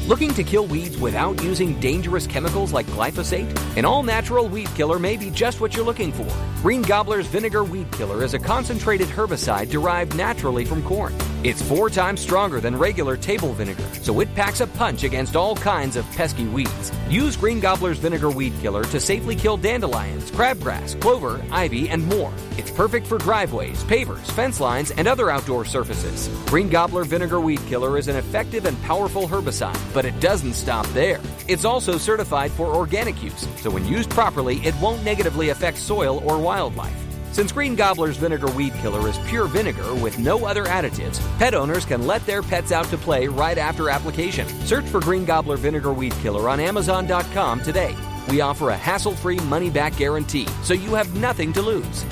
Looking 0.09 0.33
to 0.33 0.43
kill 0.43 0.65
weeds 0.65 0.97
without 0.97 1.39
using 1.43 1.79
dangerous 1.79 2.25
chemicals 2.25 2.73
like 2.73 2.87
glyphosate? 2.87 3.55
An 3.77 3.85
all 3.85 4.01
natural 4.01 4.49
weed 4.49 4.67
killer 4.73 4.97
may 4.97 5.17
be 5.17 5.29
just 5.29 5.61
what 5.61 5.75
you're 5.75 5.85
looking 5.85 6.11
for. 6.11 6.25
Green 6.63 6.81
Gobbler's 6.81 7.27
Vinegar 7.27 7.63
Weed 7.63 7.91
Killer 7.91 8.23
is 8.23 8.33
a 8.33 8.39
concentrated 8.39 9.07
herbicide 9.07 9.69
derived 9.69 10.17
naturally 10.17 10.65
from 10.65 10.81
corn. 10.81 11.13
It's 11.41 11.61
four 11.61 11.89
times 11.89 12.19
stronger 12.19 12.59
than 12.59 12.75
regular 12.75 13.15
table 13.15 13.53
vinegar, 13.53 13.87
so 14.01 14.19
it 14.19 14.33
packs 14.35 14.59
a 14.59 14.67
punch 14.67 15.03
against 15.03 15.37
all 15.37 15.55
kinds 15.55 15.95
of 15.95 16.05
pesky 16.11 16.45
weeds. 16.47 16.91
Use 17.07 17.37
Green 17.37 17.61
Gobbler's 17.61 17.97
Vinegar 17.97 18.29
Weed 18.29 18.51
Killer 18.59 18.83
to 18.85 18.99
safely 18.99 19.37
kill 19.37 19.55
dandelions, 19.55 20.31
crabgrass, 20.31 20.99
clover, 20.99 21.41
ivy, 21.49 21.87
and 21.87 22.05
more. 22.07 22.33
It's 22.57 22.71
perfect 22.71 23.07
for 23.07 23.17
driveways, 23.19 23.85
pavers, 23.85 24.29
fence 24.31 24.59
lines, 24.59 24.91
and 24.91 25.07
other 25.07 25.29
outdoor 25.29 25.63
surfaces. 25.63 26.27
Green 26.47 26.67
Gobbler 26.67 27.05
Vinegar 27.05 27.39
Weed 27.39 27.61
Killer 27.67 27.97
is 27.97 28.09
an 28.09 28.17
effective 28.17 28.65
and 28.65 28.81
powerful 28.81 29.25
herbicide, 29.25 29.79
but 29.99 30.05
it 30.05 30.17
doesn't 30.21 30.53
stop 30.53 30.87
there. 30.93 31.19
It's 31.49 31.65
also 31.65 31.97
certified 31.97 32.51
for 32.51 32.67
organic 32.67 33.21
use, 33.21 33.45
so 33.57 33.69
when 33.69 33.85
used 33.85 34.09
properly, 34.09 34.59
it 34.59 34.73
won't 34.79 35.03
negatively 35.03 35.49
affect 35.49 35.77
soil 35.77 36.23
or 36.25 36.39
wildlife. 36.39 36.95
Since 37.33 37.51
Green 37.51 37.75
Gobbler's 37.75 38.15
Vinegar 38.15 38.49
Weed 38.51 38.73
Killer 38.75 39.09
is 39.09 39.17
pure 39.27 39.47
vinegar 39.47 39.93
with 39.95 40.17
no 40.17 40.45
other 40.45 40.63
additives, 40.67 41.19
pet 41.37 41.53
owners 41.53 41.83
can 41.83 42.07
let 42.07 42.25
their 42.25 42.41
pets 42.41 42.71
out 42.71 42.85
to 42.91 42.97
play 42.97 43.27
right 43.27 43.57
after 43.57 43.89
application. 43.89 44.47
Search 44.65 44.85
for 44.85 45.01
Green 45.01 45.25
Gobbler 45.25 45.57
Vinegar 45.57 45.91
Weed 45.91 46.13
Killer 46.21 46.47
on 46.47 46.61
Amazon.com 46.61 47.59
today. 47.59 47.93
We 48.29 48.39
offer 48.39 48.69
a 48.69 48.77
hassle 48.77 49.15
free 49.15 49.39
money 49.39 49.69
back 49.69 49.97
guarantee, 49.97 50.47
so 50.63 50.73
you 50.73 50.93
have 50.93 51.13
nothing 51.15 51.51
to 51.51 51.61
lose. 51.61 52.05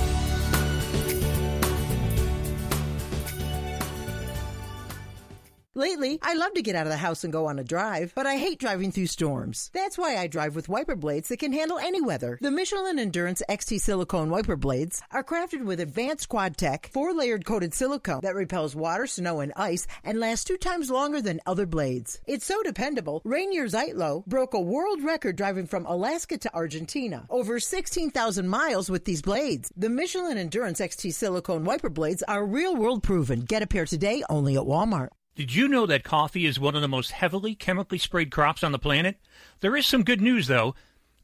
Lately, 5.78 6.18
I 6.24 6.34
love 6.34 6.56
to 6.56 6.64
get 6.64 6.76
out 6.76 6.88
of 6.88 6.92
the 6.92 6.98
house 6.98 7.24
and 7.24 7.32
go 7.32 7.46
on 7.46 7.60
a 7.60 7.64
drive, 7.64 8.12
but 8.16 8.26
I 8.26 8.38
hate 8.38 8.58
driving 8.58 8.92
through 8.92 9.06
storms. 9.06 9.70
That's 9.76 9.96
why 9.96 10.18
I 10.18 10.26
drive 10.26 10.56
with 10.56 10.68
wiper 10.68 10.96
blades 10.96 11.30
that 11.30 11.38
can 11.38 11.54
handle 11.54 11.78
any 11.78 12.02
weather. 12.02 12.40
The 12.42 12.50
Michelin 12.50 12.98
Endurance 12.98 13.44
XT 13.48 13.80
silicone 13.82 14.32
wiper 14.32 14.56
blades 14.56 15.04
are 15.12 15.24
crafted 15.24 15.66
with 15.66 15.80
advanced 15.80 16.30
quad 16.30 16.58
tech, 16.58 16.90
four 16.92 17.14
layered 17.14 17.46
coated 17.46 17.76
silicone 17.76 18.22
that 18.24 18.34
repels 18.34 18.76
water, 18.76 19.06
snow, 19.06 19.40
and 19.40 19.54
ice 19.56 19.86
and 20.04 20.20
lasts 20.20 20.46
two 20.46 20.58
times 20.58 20.90
longer 20.90 21.22
than 21.22 21.42
other 21.46 21.68
blades. 21.68 22.22
It's 22.26 22.48
so 22.48 22.64
dependable, 22.64 23.22
Rainer 23.24 23.68
Zietlow 23.68 24.26
broke 24.26 24.56
a 24.56 24.60
world 24.60 25.04
record 25.04 25.36
driving 25.36 25.68
from 25.68 25.86
Alaska 25.86 26.40
to 26.40 26.56
Argentina. 26.56 27.28
Over 27.30 27.60
16,000 27.60 28.48
miles 28.48 28.90
with 28.90 29.06
these 29.06 29.22
blades. 29.22 29.72
The 29.78 29.90
Michelin 29.90 30.40
Endurance 30.40 30.80
XT 30.80 31.14
silicone 31.14 31.66
wiper 31.66 31.92
blades 31.92 32.24
are 32.24 32.44
real 32.44 32.76
world 32.76 33.04
proven. 33.04 33.42
Get 33.42 33.62
a 33.62 33.68
pair 33.68 33.86
today 33.86 34.24
only 34.28 34.56
at 34.56 34.64
Walmart. 34.64 35.10
Did 35.38 35.54
you 35.54 35.68
know 35.68 35.86
that 35.86 36.04
coffee 36.04 36.48
is 36.48 36.60
one 36.60 36.76
of 36.76 36.82
the 36.82 36.88
most 36.88 37.12
heavily 37.12 37.54
chemically 37.54 38.00
sprayed 38.00 38.32
crops 38.32 38.64
on 38.64 38.72
the 38.72 38.80
planet? 38.80 39.18
There 39.60 39.78
is 39.78 39.86
some 39.86 40.04
good 40.04 40.20
news, 40.20 40.48
though. 40.48 40.74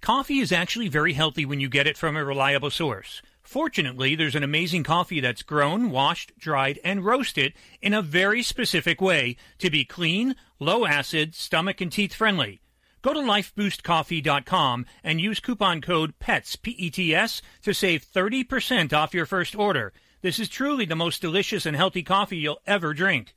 Coffee 0.01 0.37
is 0.37 0.51
actually 0.51 0.87
very 0.87 1.13
healthy 1.13 1.47
when 1.47 1.59
you 1.59 1.67
get 1.67 1.87
it 1.87 1.97
from 1.97 2.15
a 2.15 2.23
reliable 2.23 2.69
source. 2.69 3.23
Fortunately, 3.41 4.13
there's 4.13 4.35
an 4.35 4.43
amazing 4.43 4.83
coffee 4.83 5.19
that's 5.19 5.41
grown, 5.41 5.89
washed, 5.89 6.31
dried, 6.37 6.79
and 6.83 7.03
roasted 7.03 7.53
in 7.81 7.95
a 7.95 8.03
very 8.03 8.43
specific 8.43 9.01
way 9.01 9.35
to 9.57 9.71
be 9.71 9.83
clean, 9.83 10.35
low 10.59 10.85
acid, 10.85 11.33
stomach 11.33 11.81
and 11.81 11.91
teeth 11.91 12.13
friendly. 12.13 12.61
Go 13.01 13.15
to 13.15 13.19
lifeboostcoffee.com 13.19 14.85
and 15.03 15.21
use 15.21 15.39
coupon 15.39 15.81
code 15.81 16.19
PETS, 16.19 16.55
P-E-T-S, 16.57 17.41
to 17.63 17.73
save 17.73 18.05
30% 18.05 18.93
off 18.93 19.15
your 19.15 19.25
first 19.25 19.55
order. 19.55 19.91
This 20.21 20.37
is 20.37 20.49
truly 20.49 20.85
the 20.85 20.95
most 20.95 21.19
delicious 21.19 21.65
and 21.65 21.75
healthy 21.75 22.03
coffee 22.03 22.37
you'll 22.37 22.61
ever 22.67 22.93
drink. 22.93 23.33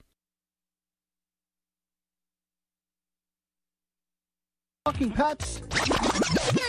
Talking 4.86 5.10
Pets. 5.10 5.62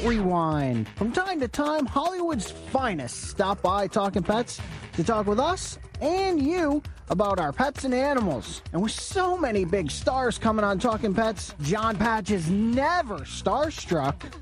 Rewind. 0.04 0.90
From 0.96 1.12
time 1.12 1.40
to 1.40 1.48
time, 1.48 1.86
Hollywood's 1.86 2.50
finest 2.50 3.26
stop 3.26 3.62
by 3.62 3.86
Talking 3.86 4.24
Pets 4.24 4.60
to 4.94 5.04
talk 5.04 5.28
with 5.28 5.40
us 5.40 5.78
and 6.02 6.42
you 6.42 6.82
about 7.12 7.40
our 7.40 7.54
pets 7.54 7.84
and 7.84 7.94
animals. 7.94 8.64
And 8.74 8.82
with 8.82 8.92
so 8.92 9.38
many 9.38 9.66
big 9.66 9.92
stars 9.92 10.40
coming 10.40 10.66
on 10.66 10.80
Talking 10.80 11.14
Pets, 11.14 11.54
Jon 11.62 11.96
Patch 11.96 12.32
is 12.32 12.50
never 12.50 13.20
starstruck. 13.20 14.16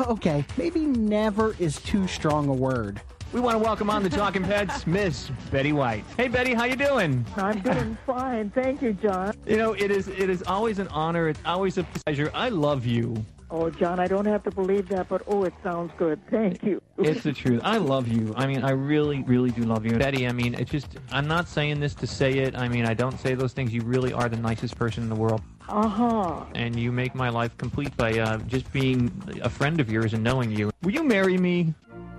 Okay, 0.00 0.42
maybe 0.56 0.80
never 0.80 1.54
is 1.58 1.76
too 1.82 2.08
strong 2.08 2.48
a 2.48 2.52
word. 2.52 3.02
We 3.32 3.40
want 3.40 3.54
to 3.54 3.58
welcome 3.64 3.88
on 3.88 4.02
the 4.02 4.10
Talking 4.10 4.42
Pets, 4.42 4.86
Miss 4.86 5.30
Betty 5.50 5.72
White. 5.72 6.04
Hey, 6.18 6.28
Betty, 6.28 6.52
how 6.52 6.64
you 6.64 6.76
doing? 6.76 7.24
I'm 7.36 7.60
doing 7.60 7.96
fine. 8.06 8.50
Thank 8.50 8.82
you, 8.82 8.92
Jon. 8.92 9.34
You 9.46 9.56
know, 9.56 9.72
it 9.72 9.90
is 9.90 10.08
it 10.08 10.28
is 10.28 10.42
always 10.42 10.78
an 10.78 10.88
honor. 10.88 11.28
It's 11.28 11.40
always 11.46 11.78
a 11.78 11.84
pleasure. 11.84 12.30
I 12.34 12.50
love 12.50 12.84
you. 12.84 13.24
Oh, 13.50 13.70
Jon, 13.70 13.98
I 14.00 14.06
don't 14.06 14.24
have 14.26 14.42
to 14.44 14.50
believe 14.50 14.88
that, 14.88 15.08
but 15.08 15.22
oh, 15.26 15.44
it 15.44 15.54
sounds 15.62 15.92
good. 15.98 16.20
Thank 16.30 16.62
you. 16.62 16.80
It's 16.98 17.22
the 17.22 17.32
truth. 17.32 17.60
I 17.64 17.76
love 17.76 18.08
you. 18.08 18.32
I 18.36 18.46
mean, 18.46 18.64
I 18.64 18.70
really, 18.70 19.22
really 19.24 19.50
do 19.50 19.62
love 19.64 19.84
you. 19.84 19.98
Betty, 19.98 20.26
I 20.26 20.32
mean, 20.32 20.54
it's 20.54 20.70
just, 20.70 20.96
I'm 21.10 21.28
not 21.28 21.48
saying 21.48 21.78
this 21.78 21.94
to 21.96 22.06
say 22.06 22.38
it. 22.38 22.56
I 22.56 22.66
mean, 22.68 22.86
I 22.86 22.94
don't 22.94 23.20
say 23.20 23.34
those 23.34 23.52
things. 23.52 23.74
You 23.74 23.82
really 23.82 24.10
are 24.14 24.30
the 24.30 24.38
nicest 24.38 24.78
person 24.78 25.02
in 25.02 25.10
the 25.10 25.14
world. 25.14 25.42
Uh 25.68 25.86
huh. 25.86 26.44
and 26.54 26.78
you 26.78 26.90
make 26.92 27.14
my 27.14 27.28
life 27.28 27.56
complete 27.56 27.94
by 27.96 28.18
uh, 28.18 28.38
just 28.38 28.70
being 28.72 29.10
a 29.42 29.48
friend 29.50 29.80
of 29.80 29.90
yours 29.90 30.12
and 30.14 30.22
knowing 30.24 30.50
you. 30.50 30.70
Will 30.82 30.92
you 30.92 31.04
marry 31.04 31.36
me? 31.38 31.74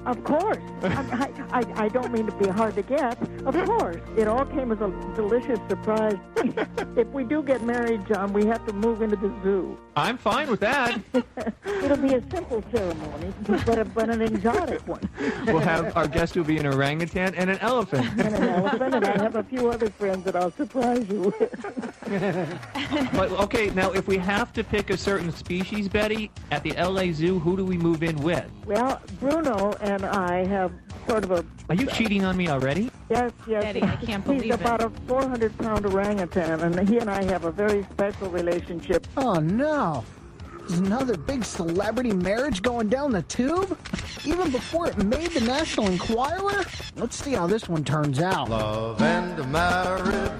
Of 0.05 0.23
course. 0.23 0.57
I, 0.83 1.31
I, 1.51 1.83
I- 1.85 1.89
don't 1.93 2.11
mean 2.11 2.25
to 2.25 2.31
be 2.37 2.47
hard 2.47 2.75
to 2.75 2.81
get. 2.81 3.21
Of 3.45 3.55
course. 3.65 3.97
It 4.17 4.27
all 4.27 4.45
came 4.45 4.71
as 4.71 4.81
a 4.81 4.89
delicious 5.15 5.59
surprise. 5.69 6.17
if 6.97 7.07
we 7.09 7.23
do 7.23 7.43
get 7.43 7.61
married, 7.61 8.05
Jon, 8.07 8.33
we 8.33 8.45
have 8.47 8.65
to 8.65 8.73
move 8.73 9.01
into 9.03 9.15
the 9.15 9.31
zoo. 9.43 9.77
I'm 9.95 10.17
fine 10.17 10.49
with 10.49 10.59
that. 10.61 10.99
It'll 11.65 11.97
be 11.97 12.15
a 12.15 12.23
simple 12.31 12.63
ceremony, 12.73 13.33
but, 13.45 13.77
a, 13.77 13.85
but 13.85 14.09
an 14.09 14.21
exotic 14.21 14.87
one. 14.87 15.07
We'll 15.45 15.59
have 15.59 15.95
our 15.95 16.07
guest 16.07 16.35
will 16.35 16.43
be 16.43 16.57
an 16.57 16.65
orangutan 16.65 17.35
and 17.35 17.49
an 17.51 17.59
elephant. 17.59 18.07
and 18.17 18.33
an 18.35 18.43
elephant, 18.43 18.95
and 18.95 19.05
I 19.05 19.21
have 19.21 19.35
a 19.35 19.43
few 19.43 19.69
other 19.69 19.89
friends 19.91 20.23
that 20.25 20.35
I'll 20.35 20.51
surprise 20.51 21.07
you 21.09 21.33
with. 21.39 21.51
but 23.13 23.31
okay, 23.43 23.69
now 23.69 23.91
if 23.91 24.07
we 24.07 24.17
have 24.17 24.51
to 24.53 24.63
pick 24.63 24.89
a 24.89 24.97
certain 24.97 25.31
species, 25.31 25.87
Betty, 25.87 26.31
at 26.49 26.63
the 26.63 26.71
LA 26.71 27.11
Zoo, 27.11 27.37
who 27.37 27.55
do 27.55 27.63
we 27.63 27.77
move 27.77 28.01
in 28.01 28.15
with? 28.17 28.49
Well, 28.65 28.99
Bruno 29.19 29.73
and 29.81 29.92
I 30.03 30.45
have 30.45 30.71
sort 31.07 31.23
of 31.23 31.31
a. 31.31 31.45
Are 31.69 31.75
you 31.75 31.87
cheating 31.87 32.23
on 32.25 32.37
me 32.37 32.47
already? 32.47 32.89
Yes, 33.09 33.31
yes. 33.47 33.63
Betty, 33.63 33.83
I 33.83 33.95
can't 33.97 34.23
He's 34.25 34.41
believe 34.41 34.51
it. 34.53 34.61
about 34.61 34.81
a 34.81 34.89
400 35.07 35.57
pound 35.57 35.85
orangutan, 35.85 36.61
and 36.61 36.87
he 36.89 36.97
and 36.99 37.09
I 37.09 37.23
have 37.25 37.45
a 37.45 37.51
very 37.51 37.83
special 37.91 38.29
relationship. 38.29 39.05
Oh 39.17 39.35
no. 39.39 40.03
Is 40.69 40.79
another 40.79 41.17
big 41.17 41.43
celebrity 41.43 42.13
marriage 42.13 42.61
going 42.61 42.87
down 42.87 43.11
the 43.11 43.21
tube? 43.23 43.77
Even 44.23 44.49
before 44.49 44.87
it 44.87 44.97
made 44.97 45.31
the 45.31 45.41
National 45.41 45.87
Enquirer? 45.87 46.63
Let's 46.95 47.21
see 47.21 47.33
how 47.33 47.47
this 47.47 47.67
one 47.67 47.83
turns 47.83 48.21
out. 48.21 48.49
Love 48.49 49.01
and 49.01 49.51
marriage, 49.51 50.31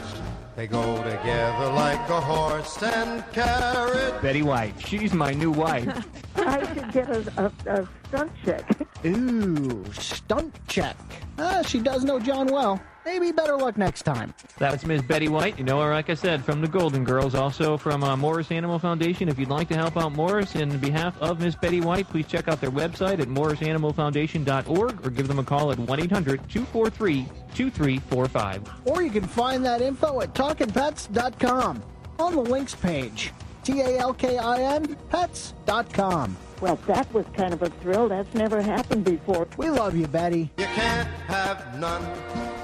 they 0.56 0.68
go 0.68 0.98
together 0.98 1.72
like 1.72 2.10
a 2.10 2.22
horse 2.22 2.82
and 2.84 3.24
carriage. 3.32 4.22
Betty 4.22 4.42
White. 4.42 4.74
She's 4.86 5.14
my 5.14 5.34
new 5.34 5.52
wife. 5.52 6.08
I 6.36 6.74
should 6.74 6.92
get 6.92 7.10
a, 7.10 7.52
a, 7.66 7.82
a 7.82 7.90
stunt 8.08 8.32
check. 8.46 8.70
Ooh, 9.06 9.84
stunt 9.94 10.56
check. 10.68 10.98
Ah, 11.40 11.62
she 11.66 11.80
does 11.80 12.04
know 12.04 12.20
Jon 12.20 12.48
well. 12.48 12.82
Maybe 13.06 13.32
better 13.32 13.56
luck 13.58 13.78
next 13.78 14.04
time. 14.04 14.34
That 14.60 14.72
was 14.72 14.86
Miss 14.86 15.02
Betty 15.02 15.28
White. 15.28 15.58
You 15.58 15.66
know 15.66 15.82
her, 15.82 15.92
like 15.92 16.10
I 16.10 16.14
said, 16.14 16.46
from 16.46 16.62
the 16.62 16.68
Golden 16.68 17.04
Girls. 17.04 17.36
Also 17.36 17.76
from 17.78 18.04
uh, 18.04 18.16
Morris 18.16 18.52
Animal 18.52 18.80
Foundation. 18.80 19.28
If 19.28 19.38
you'd 19.38 19.50
like 19.50 19.68
to 19.70 19.76
help 19.76 19.98
out 19.98 20.14
Morris 20.14 20.56
in 20.56 20.78
behalf 20.78 21.20
of 21.22 21.40
Miss 21.40 21.56
Betty 21.56 21.82
White, 21.82 22.08
please 22.10 22.28
check 22.28 22.48
out 22.48 22.62
their 22.62 22.72
website 22.72 23.20
at 23.20 23.28
morrisanimalfoundation.org 23.28 25.06
or 25.06 25.10
give 25.10 25.28
them 25.28 25.40
a 25.40 25.44
call 25.44 25.72
at 25.72 25.78
1-800-243-2345. 25.78 28.68
Or 28.86 29.02
you 29.02 29.12
can 29.12 29.26
find 29.26 29.66
that 29.66 29.82
info 29.82 30.22
at 30.22 30.34
talkingpets.com 30.34 31.84
on 32.20 32.36
the 32.36 32.42
links 32.42 32.76
page. 32.76 33.34
T 33.64 33.82
A 33.82 33.98
L 34.00 34.14
K 34.14 34.38
I 34.38 34.62
N 34.76 34.96
pets.com. 35.10 36.38
Well, 36.64 36.80
that 36.88 37.14
was 37.14 37.26
kind 37.36 37.54
of 37.54 37.62
a 37.62 37.70
thrill. 37.70 38.08
That's 38.08 38.34
never 38.34 38.62
happened 38.62 39.04
before. 39.04 39.50
We 39.58 39.70
love 39.70 39.98
you, 39.98 40.08
Betty. 40.08 40.50
You 40.58 40.64
can't 40.64 41.10
have 41.28 41.78
none, 41.78 42.02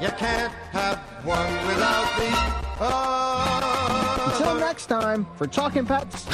you 0.02 0.08
can't 0.08 0.54
have 0.72 1.00
one 1.26 1.52
without 1.68 2.08
the 2.18 2.86
other. 2.86 4.32
Until 4.32 4.56
next 4.56 4.86
time, 4.86 5.28
for 5.36 5.48
Talking 5.48 5.86
Pets 5.86 6.28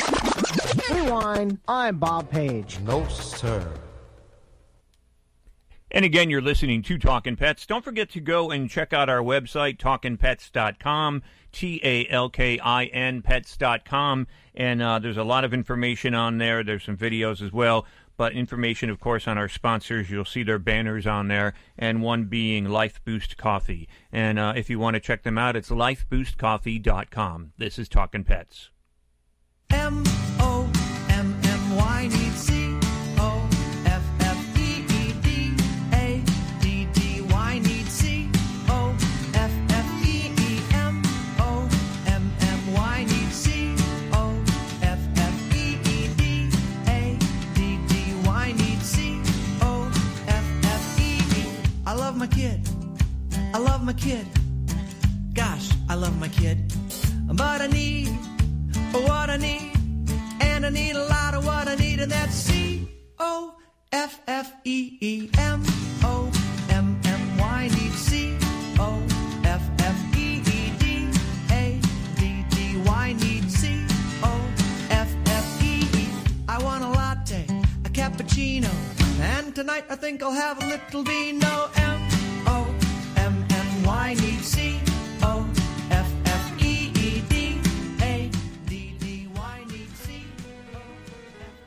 Rewind, 0.92 1.58
I'm 1.68 1.98
Bob 1.98 2.30
Page. 2.30 2.78
No, 2.82 3.08
sir. 3.08 3.68
And 5.90 6.06
again, 6.06 6.30
you're 6.30 6.42
listening 6.42 6.84
to 6.84 7.00
Talking 7.00 7.36
Pets. 7.36 7.66
Don't 7.66 7.84
forget 7.84 8.12
to 8.12 8.20
go 8.20 8.52
and 8.52 8.70
check 8.70 8.94
out 8.94 9.10
our 9.10 9.24
website, 9.24 9.78
talkinpets.com, 9.80 11.24
T 11.56 11.80
A 11.84 12.06
L 12.10 12.30
K 12.30 12.60
I 12.60 12.86
N 12.86 13.22
pets.com. 13.22 14.28
And 14.54 14.82
uh, 14.82 15.00
there's 15.00 15.18
a 15.18 15.24
lot 15.24 15.46
of 15.46 15.54
information 15.54 16.14
on 16.14 16.38
there. 16.38 16.64
There's 16.64 16.84
some 16.84 16.98
videos 16.98 17.42
as 17.42 17.52
well. 17.52 17.86
But 18.18 18.34
information, 18.34 18.90
of 18.90 19.00
course, 19.00 19.28
on 19.28 19.38
our 19.38 19.50
sponsors. 19.50 20.10
You'll 20.10 20.24
see 20.26 20.44
their 20.44 20.60
banners 20.60 21.06
on 21.06 21.28
there, 21.28 21.54
and 21.78 22.02
one 22.02 22.26
being 22.26 22.64
Life 22.64 23.02
Boost 23.04 23.36
Coffee. 23.36 23.90
And 24.10 24.40
uh, 24.40 24.54
if 24.56 24.70
you 24.70 24.80
want 24.80 24.94
to 24.94 25.02
check 25.02 25.24
them 25.24 25.38
out, 25.38 25.58
it's 25.58 25.70
lifeboostcoffee.com. 25.70 27.52
This 27.58 27.78
is 27.78 27.90
Talking 27.90 28.24
Pets. 28.24 28.70
M 29.70 30.04
O 30.40 30.72
M 31.10 31.38
M 31.44 31.76
Y 31.76 32.10
needs 32.10 32.50
I 53.56 53.58
love 53.58 53.86
my 53.86 53.94
kid. 53.94 54.28
Gosh, 55.34 55.70
I 55.88 55.96
love 55.96 56.20
my 56.20 56.28
kid. 56.28 56.58
But 57.26 57.62
I 57.62 57.68
need 57.68 58.10
what 58.92 59.30
I 59.30 59.38
need, 59.38 59.72
and 60.42 60.66
I 60.66 60.70
need 60.70 60.98
a 60.98 61.06
lot 61.06 61.34
of 61.36 61.46
what 61.46 61.70
I 61.70 61.76
need, 61.76 62.02
and 62.02 62.12
that's 62.12 62.36
C 62.36 62.86
O 63.18 63.56
F 63.94 64.20
F 64.28 64.52
E 64.66 64.98
E 65.00 65.30
M 65.38 65.64
O 66.04 66.30
M 66.70 67.00
M 67.06 67.38
Y 67.38 67.70
need 67.70 67.94
C 67.94 68.38
O 68.78 69.02
F 69.46 69.64
F 69.80 70.18
E 70.18 70.42
E 70.58 70.72
D 70.78 71.08
A 71.52 71.80
D 72.18 72.46
D 72.50 72.78
Y 72.86 73.14
need 73.14 73.50
C 73.50 73.86
O 74.22 74.34
F 74.90 75.10
F 75.28 75.64
E 75.64 75.88
E. 75.94 76.10
I 76.50 76.62
want 76.62 76.84
a 76.84 76.90
latte, 76.90 77.46
a 77.86 77.90
cappuccino, 77.90 78.74
and 79.22 79.56
tonight 79.56 79.86
I 79.90 79.96
think 79.96 80.22
I'll 80.22 80.32
have 80.34 80.62
a 80.62 80.68
little 80.68 81.04
vino. 81.04 81.70
M 81.78 82.05
Need 83.86 84.20
E 86.60 87.22
E. 87.32 87.60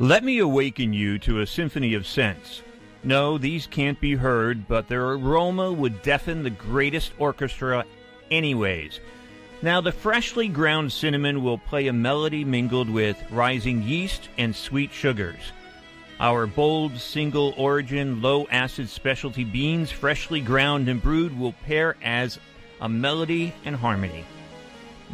Let 0.01 0.25
me 0.25 0.39
awaken 0.39 0.93
you 0.93 1.19
to 1.21 1.41
a 1.41 1.47
symphony 1.47 1.95
of 1.95 2.07
scents. 2.07 2.63
No, 3.05 3.39
these 3.39 3.69
can't 3.69 4.01
be 4.01 4.17
heard, 4.17 4.67
but 4.67 4.89
their 4.89 5.11
aroma 5.11 5.73
would 5.73 6.03
deafen 6.03 6.43
the 6.43 6.51
greatest 6.51 7.13
orchestra, 7.19 7.85
anyways. 8.31 9.01
Now, 9.63 9.81
the 9.81 9.93
freshly 9.93 10.49
ground 10.49 10.93
cinnamon 10.93 11.43
will 11.43 11.59
play 11.59 11.87
a 11.87 11.93
melody 11.93 12.45
mingled 12.45 12.91
with 12.91 13.17
rising 13.31 13.83
yeast 13.83 14.29
and 14.39 14.55
sweet 14.55 14.93
sugars. 14.93 15.53
Our 16.21 16.49
bold, 16.49 16.99
single 16.99 17.55
origin, 17.57 18.21
low 18.21 18.47
acid 18.51 18.89
specialty 18.89 19.45
beans, 19.45 19.93
freshly 19.93 20.41
ground 20.41 20.89
and 20.89 21.01
brewed, 21.01 21.39
will 21.39 21.53
pair 21.53 21.97
as 22.03 22.41
a 22.81 22.89
melody 22.89 23.55
and 23.65 23.77
harmony. 23.77 24.25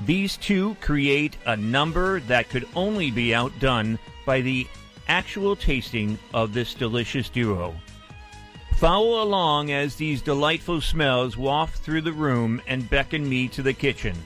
These 0.06 0.38
two 0.38 0.76
create 0.80 1.36
a 1.46 1.56
number 1.56 2.20
that 2.20 2.48
could 2.48 2.66
only 2.74 3.10
be 3.10 3.34
outdone 3.34 3.98
by 4.24 4.40
the 4.40 4.66
actual 5.06 5.56
tasting 5.56 6.18
of 6.32 6.54
this 6.54 6.72
delicious 6.72 7.28
duo. 7.28 7.74
Follow 8.76 9.22
along 9.22 9.70
as 9.70 9.96
these 9.96 10.22
delightful 10.22 10.80
smells 10.80 11.36
waft 11.36 11.78
through 11.78 12.00
the 12.00 12.12
room 12.12 12.60
and 12.66 12.88
beckon 12.88 13.28
me 13.28 13.46
to 13.48 13.62
the 13.62 13.74
kitchen. 13.74 14.16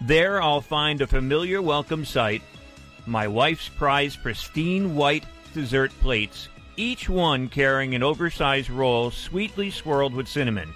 There 0.00 0.42
I'll 0.42 0.60
find 0.62 1.00
a 1.00 1.06
familiar 1.06 1.60
welcome 1.60 2.04
sight 2.04 2.42
my 3.08 3.26
wife's 3.26 3.70
prized 3.70 4.22
pristine 4.22 4.94
white 4.94 5.24
dessert 5.48 5.90
plates, 6.00 6.48
each 6.76 7.08
one 7.08 7.48
carrying 7.48 7.94
an 7.94 8.02
oversized 8.02 8.70
roll 8.70 9.10
sweetly 9.10 9.70
swirled 9.70 10.14
with 10.14 10.28
cinnamon, 10.28 10.72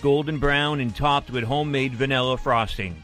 golden 0.00 0.38
brown 0.38 0.80
and 0.80 0.94
topped 0.94 1.30
with 1.30 1.44
homemade 1.44 1.94
vanilla 1.94 2.38
frosting, 2.38 3.02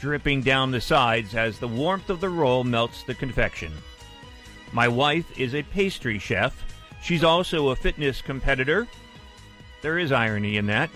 dripping 0.00 0.42
down 0.42 0.70
the 0.70 0.80
sides 0.80 1.34
as 1.34 1.58
the 1.58 1.68
warmth 1.68 2.08
of 2.08 2.20
the 2.20 2.28
roll 2.28 2.64
melts 2.64 3.02
the 3.02 3.14
confection. 3.14 3.72
My 4.72 4.86
wife 4.86 5.26
is 5.38 5.54
a 5.54 5.64
pastry 5.64 6.18
chef. 6.18 6.64
She's 7.02 7.24
also 7.24 7.68
a 7.68 7.76
fitness 7.76 8.22
competitor. 8.22 8.86
There 9.82 9.98
is 9.98 10.12
irony 10.12 10.58
in 10.58 10.66
that. 10.66 10.90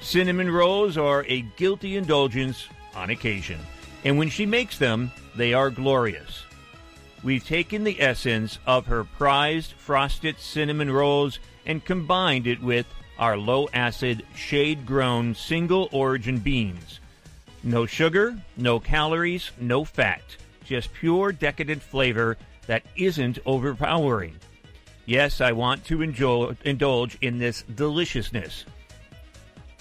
Cinnamon 0.00 0.50
rolls 0.50 0.96
are 0.96 1.24
a 1.28 1.42
guilty 1.56 1.96
indulgence 1.96 2.68
on 2.94 3.10
occasion, 3.10 3.60
and 4.04 4.16
when 4.16 4.30
she 4.30 4.46
makes 4.46 4.78
them, 4.78 5.10
they 5.36 5.52
are 5.52 5.70
glorious. 5.70 6.44
We've 7.22 7.44
taken 7.44 7.84
the 7.84 8.00
essence 8.00 8.58
of 8.66 8.86
her 8.86 9.04
prized 9.04 9.72
frosted 9.72 10.38
cinnamon 10.38 10.90
rolls 10.90 11.40
and 11.66 11.84
combined 11.84 12.46
it 12.46 12.62
with 12.62 12.86
our 13.18 13.36
low 13.36 13.68
acid, 13.72 14.24
shade 14.34 14.86
grown 14.86 15.34
single 15.34 15.88
origin 15.90 16.38
beans. 16.38 17.00
No 17.64 17.86
sugar, 17.86 18.38
no 18.56 18.78
calories, 18.78 19.50
no 19.60 19.84
fat, 19.84 20.22
just 20.64 20.92
pure 20.92 21.32
decadent 21.32 21.82
flavor 21.82 22.36
that 22.66 22.84
isn't 22.96 23.40
overpowering. 23.44 24.36
Yes, 25.04 25.40
I 25.40 25.52
want 25.52 25.84
to 25.86 26.02
enjoy, 26.02 26.54
indulge 26.64 27.18
in 27.20 27.38
this 27.38 27.62
deliciousness. 27.62 28.64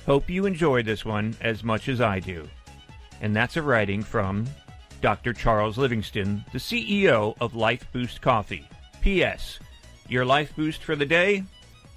Hope 0.05 0.29
you 0.29 0.45
enjoy 0.45 0.81
this 0.83 1.05
one 1.05 1.35
as 1.41 1.63
much 1.63 1.89
as 1.89 2.01
I 2.01 2.19
do. 2.19 2.47
And 3.21 3.35
that's 3.35 3.57
a 3.57 3.61
writing 3.61 4.01
from 4.01 4.47
Dr. 5.01 5.33
Charles 5.33 5.77
Livingston, 5.77 6.43
the 6.51 6.57
CEO 6.57 7.35
of 7.39 7.55
Life 7.55 7.85
Boost 7.91 8.21
Coffee. 8.21 8.67
P.S. 9.01 9.59
Your 10.09 10.25
life 10.25 10.55
boost 10.55 10.83
for 10.83 10.95
the 10.95 11.05
day? 11.05 11.43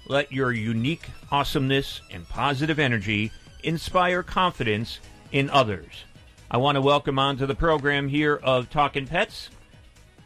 Let 0.07 0.31
your 0.31 0.51
unique 0.51 1.09
awesomeness 1.31 2.01
and 2.11 2.27
positive 2.29 2.79
energy 2.79 3.31
inspire 3.63 4.23
confidence 4.23 4.99
in 5.31 5.49
others. 5.49 6.05
I 6.49 6.57
want 6.57 6.75
to 6.75 6.81
welcome 6.81 7.17
onto 7.17 7.45
the 7.45 7.55
program 7.55 8.07
here 8.07 8.35
of 8.35 8.69
Talking 8.69 9.07
Pets 9.07 9.49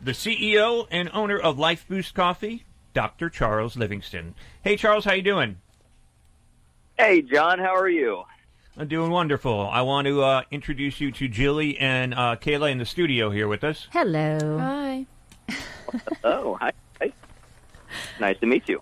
the 0.05 0.11
CEO 0.11 0.87
and 0.91 1.09
owner 1.13 1.37
of 1.37 1.57
Life 1.57 1.87
Boost 1.87 2.13
Coffee, 2.13 2.63
Dr. 2.93 3.29
Charles 3.29 3.75
Livingston. 3.75 4.35
Hey, 4.63 4.77
Charles, 4.77 5.03
how 5.03 5.13
you 5.13 5.23
doing? 5.23 5.57
Hey, 6.97 7.23
Jon, 7.23 7.57
how 7.57 7.75
are 7.75 7.89
you? 7.89 8.23
I'm 8.77 8.87
doing 8.87 9.09
wonderful. 9.11 9.69
I 9.71 9.81
want 9.83 10.05
to 10.07 10.21
uh, 10.21 10.41
introduce 10.51 10.99
you 10.99 11.11
to 11.13 11.27
Jilly 11.27 11.77
and 11.77 12.13
uh, 12.13 12.35
Kayla 12.35 12.71
in 12.71 12.77
the 12.77 12.85
studio 12.85 13.29
here 13.29 13.47
with 13.47 13.63
us. 13.63 13.87
Hello. 13.91 14.57
Hi. 14.59 15.05
Oh, 16.25 16.55
hi. 16.59 16.73
hi. 16.99 17.13
Nice 18.19 18.37
to 18.39 18.45
meet 18.47 18.67
you. 18.67 18.81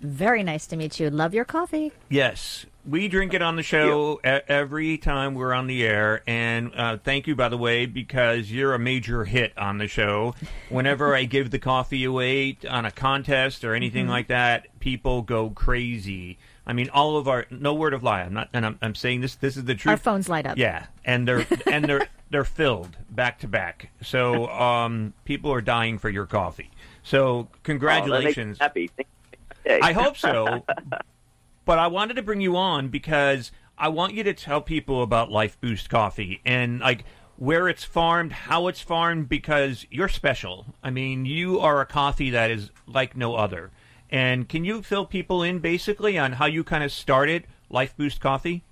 Very 0.00 0.42
nice 0.42 0.66
to 0.66 0.76
meet 0.76 1.00
you. 1.00 1.08
Love 1.08 1.32
your 1.32 1.46
coffee. 1.46 1.92
Yes, 2.10 2.66
we 2.84 3.08
drink 3.08 3.32
it 3.32 3.40
on 3.40 3.56
the 3.56 3.62
show 3.62 4.20
e- 4.22 4.40
every 4.48 4.98
time 4.98 5.34
we're 5.34 5.54
on 5.54 5.66
the 5.66 5.82
air. 5.86 6.22
And 6.26 6.72
uh, 6.74 6.98
thank 7.02 7.26
you, 7.26 7.34
by 7.36 7.48
the 7.48 7.56
way, 7.56 7.86
because 7.86 8.50
you're 8.52 8.74
a 8.74 8.78
major 8.78 9.24
hit 9.24 9.56
on 9.56 9.78
the 9.78 9.88
show. 9.88 10.34
Whenever 10.68 11.14
I 11.14 11.24
give 11.24 11.50
the 11.50 11.60
coffee 11.60 12.04
away 12.04 12.58
on 12.68 12.84
a 12.84 12.90
contest 12.90 13.64
or 13.64 13.74
anything 13.74 14.06
Mhm. 14.06 14.10
like 14.10 14.26
that, 14.26 14.66
people 14.80 15.22
go 15.22 15.48
crazy. 15.50 16.36
I 16.66 16.72
mean, 16.72 16.90
all 16.90 17.16
of 17.16 17.26
our 17.28 17.46
no 17.50 17.74
word 17.74 17.92
of 17.94 18.02
lie. 18.02 18.22
I'm 18.22 18.34
not, 18.34 18.48
and 18.52 18.64
I'm, 18.64 18.78
I'm 18.80 18.94
saying 18.94 19.20
this. 19.20 19.34
This 19.34 19.56
is 19.56 19.64
the 19.64 19.74
truth. 19.74 19.90
Our 19.90 19.96
phones 19.96 20.28
light 20.28 20.46
up. 20.46 20.56
Yeah, 20.58 20.86
and 21.04 21.26
they're 21.26 21.46
and 21.70 21.84
they're 21.84 22.06
they're 22.30 22.44
filled 22.44 22.96
back 23.10 23.40
to 23.40 23.48
back. 23.48 23.90
So 24.02 24.48
um, 24.48 25.12
people 25.24 25.52
are 25.52 25.60
dying 25.60 25.98
for 25.98 26.08
your 26.08 26.26
coffee. 26.26 26.70
So 27.02 27.22
Oh, 27.22 27.42
that 27.42 27.44
makes 27.44 27.56
me 27.56 27.62
congratulations. 27.64 28.58
happy. 28.58 28.90
I 29.66 29.92
hope 29.92 30.16
so. 30.16 30.64
but 31.64 31.78
I 31.78 31.86
wanted 31.88 32.14
to 32.14 32.22
bring 32.22 32.40
you 32.40 32.56
on 32.56 32.88
because 32.88 33.50
I 33.78 33.88
want 33.88 34.14
you 34.14 34.22
to 34.24 34.34
tell 34.34 34.60
people 34.60 35.02
about 35.02 35.30
Life 35.30 35.60
Boost 35.60 35.90
Coffee 35.90 36.40
and 36.44 36.80
like 36.80 37.04
where 37.36 37.68
it's 37.68 37.82
farmed, 37.82 38.32
how 38.32 38.68
it's 38.68 38.80
farmed, 38.80 39.28
because 39.28 39.84
you're 39.90 40.08
special. 40.08 40.66
I 40.82 40.90
mean, 40.90 41.24
you 41.26 41.58
are 41.58 41.80
a 41.80 41.86
coffee 41.86 42.30
that 42.30 42.50
is 42.50 42.70
like 42.86 43.16
no 43.16 43.34
other. 43.34 43.70
And 44.12 44.46
can 44.46 44.62
you 44.66 44.82
fill 44.82 45.06
people 45.06 45.42
in 45.42 45.58
basically 45.60 46.18
on 46.18 46.32
how 46.32 46.44
you 46.44 46.62
kind 46.62 46.84
of 46.84 46.92
started 46.92 47.46
Life 47.70 47.96
Boost 47.96 48.20
Coffee? 48.20 48.62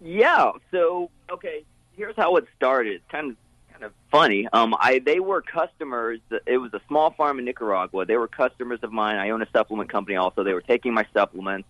Yeah. 0.00 0.52
So, 0.70 1.10
okay, 1.28 1.64
here's 1.96 2.14
how 2.16 2.36
it 2.36 2.46
started. 2.56 3.02
Kind 3.10 3.32
of 3.32 3.36
kind 3.72 3.82
of 3.82 3.92
funny. 4.10 4.46
Um, 4.52 4.76
I 4.78 5.00
they 5.00 5.18
were 5.18 5.42
customers. 5.42 6.20
It 6.46 6.58
was 6.58 6.72
a 6.74 6.80
small 6.86 7.10
farm 7.10 7.40
in 7.40 7.44
Nicaragua. 7.44 8.06
They 8.06 8.16
were 8.16 8.28
customers 8.28 8.78
of 8.84 8.92
mine. 8.92 9.16
I 9.16 9.30
own 9.30 9.42
a 9.42 9.48
supplement 9.52 9.90
company 9.90 10.16
also. 10.16 10.44
They 10.44 10.54
were 10.54 10.62
taking 10.62 10.94
my 10.94 11.04
supplements, 11.12 11.68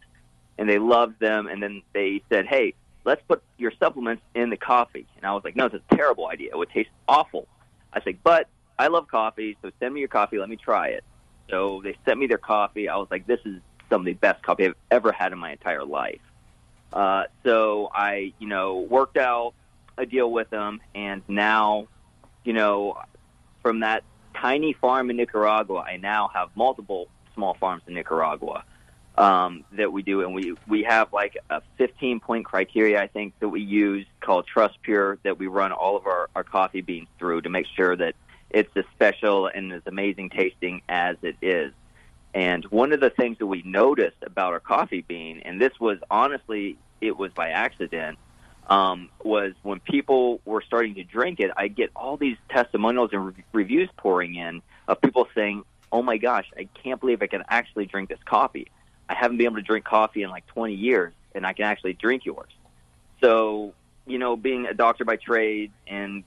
and 0.59 0.69
they 0.69 0.79
loved 0.79 1.19
them. 1.21 1.47
And 1.47 1.63
then 1.63 1.81
they 1.95 2.23
said, 2.29 2.47
"Hey, 2.47 2.75
let's 3.07 3.23
put 3.27 3.43
your 3.57 3.73
supplements 3.81 4.23
in 4.35 4.51
the 4.51 4.59
coffee." 4.59 5.07
And 5.17 5.25
I 5.25 5.33
was 5.33 5.45
like, 5.45 5.57
"No, 5.57 5.65
it's 5.65 5.75
a 5.75 5.97
terrible 5.97 6.29
idea. 6.29 6.51
It 6.51 6.59
would 6.59 6.71
taste 6.71 6.91
awful." 7.09 7.49
I 7.95 8.03
said, 8.03 8.19
"But 8.23 8.49
I 8.79 8.89
love 8.89 9.09
coffee, 9.09 9.57
so 9.63 9.71
send 9.81 9.95
me 9.95 10.01
your 10.01 10.11
coffee. 10.11 10.39
Let 10.39 10.51
me 10.51 10.57
try 10.57 10.89
it." 10.89 11.05
So 11.51 11.81
they 11.83 11.97
sent 12.05 12.19
me 12.19 12.27
their 12.27 12.39
coffee. 12.39 12.89
I 12.89 12.97
was 12.97 13.09
like, 13.11 13.27
"This 13.27 13.41
is 13.45 13.61
some 13.89 14.03
of 14.03 14.05
the 14.07 14.15
best 14.15 14.43
coffee 14.43 14.67
I've 14.67 14.75
ever 14.91 15.13
had 15.13 15.33
in 15.33 15.39
my 15.39 15.53
entire 15.53 15.85
life." 15.85 16.21
Uh, 16.93 17.25
so 17.45 17.91
I, 17.95 18.33
you 18.39 18.49
know, 18.49 18.79
worked 18.79 19.17
out 19.17 19.55
a 19.97 20.07
deal 20.07 20.31
with 20.31 20.49
them, 20.51 20.81
and 20.95 21.23
now, 21.29 21.89
you 22.45 22.53
know, 22.53 22.99
from 23.63 23.81
that 23.81 24.05
tiny 24.35 24.73
farm 24.73 25.11
in 25.11 25.17
Nicaragua, 25.17 25.81
I 25.81 25.97
now 25.97 26.29
have 26.33 26.51
multiple 26.55 27.09
small 27.35 27.55
farms 27.55 27.83
in 27.87 27.95
Nicaragua 27.95 28.65
um, 29.19 29.65
that 29.73 29.93
we 29.93 30.03
do, 30.03 30.23
and 30.23 30.35
we 30.35 30.55
we 30.67 30.85
have 30.85 31.13
like 31.13 31.37
a 31.51 31.61
15 31.77 32.21
point 32.21 32.45
criteria 32.45 33.03
I 33.03 33.09
think 33.09 33.35
that 33.41 33.49
we 33.49 33.61
use 33.61 34.07
called 34.21 34.47
Trust 34.47 34.81
Pure 34.83 35.19
that 35.25 35.39
we 35.39 35.49
run 35.49 35.73
all 35.73 35.97
of 35.97 36.07
our, 36.07 36.31
our 36.35 36.45
coffee 36.45 36.81
beans 36.81 37.09
through 37.19 37.43
to 37.43 37.49
make 37.49 37.67
sure 37.77 37.97
that 37.97 38.15
it's 38.51 38.71
as 38.77 38.85
special 38.95 39.47
and 39.47 39.73
as 39.73 39.83
amazing 39.87 40.31
tasting 40.31 40.83
as 40.89 41.17
it 41.23 41.37
is. 41.43 41.73
And 42.35 42.65
one 42.67 42.93
of 42.93 43.01
the 43.01 43.11
things 43.11 43.39
that 43.39 43.47
we 43.47 43.63
noticed 43.63 44.23
about 44.23 44.53
our 44.53 44.61
coffee 44.61 45.03
bean, 45.03 45.41
and 45.45 45.61
this 45.61 45.79
was 45.81 45.99
honestly, 46.11 46.77
it 47.01 47.17
was 47.17 47.33
by 47.33 47.51
accident, 47.51 48.19
um, 48.69 49.09
was 49.25 49.55
when 49.63 49.81
people 49.81 50.41
were 50.45 50.63
starting 50.63 50.95
to 50.97 51.05
drink 51.05 51.41
it, 51.41 51.51
I 51.57 51.69
get 51.69 51.91
all 51.97 52.17
these 52.17 52.37
testimonials 52.51 53.11
and 53.13 53.27
re- 53.29 53.45
reviews 53.53 53.89
pouring 53.97 54.35
in 54.35 54.61
of 54.87 55.01
people 55.01 55.27
saying, 55.35 55.65
"Oh 55.91 56.03
my 56.03 56.19
gosh, 56.19 56.51
I 56.57 56.69
can't 56.83 57.01
believe 57.01 57.23
I 57.23 57.29
can 57.29 57.45
actually 57.49 57.87
drink 57.87 58.11
this 58.11 58.23
coffee. 58.25 58.71
I 59.09 59.15
haven't 59.15 59.39
been 59.39 59.47
able 59.47 59.57
to 59.57 59.63
drink 59.63 59.87
coffee 59.87 60.23
in 60.23 60.29
like 60.29 60.47
20 60.49 60.75
years, 60.75 61.15
and 61.35 61.47
I 61.47 61.55
can 61.55 61.65
actually 61.65 61.95
drink 61.95 62.27
yours." 62.27 62.51
So, 63.23 63.73
you 64.07 64.19
know, 64.19 64.37
being 64.37 64.67
a 64.67 64.75
doctor 64.75 65.07
by 65.07 65.17
trade 65.17 65.73
and 65.87 66.25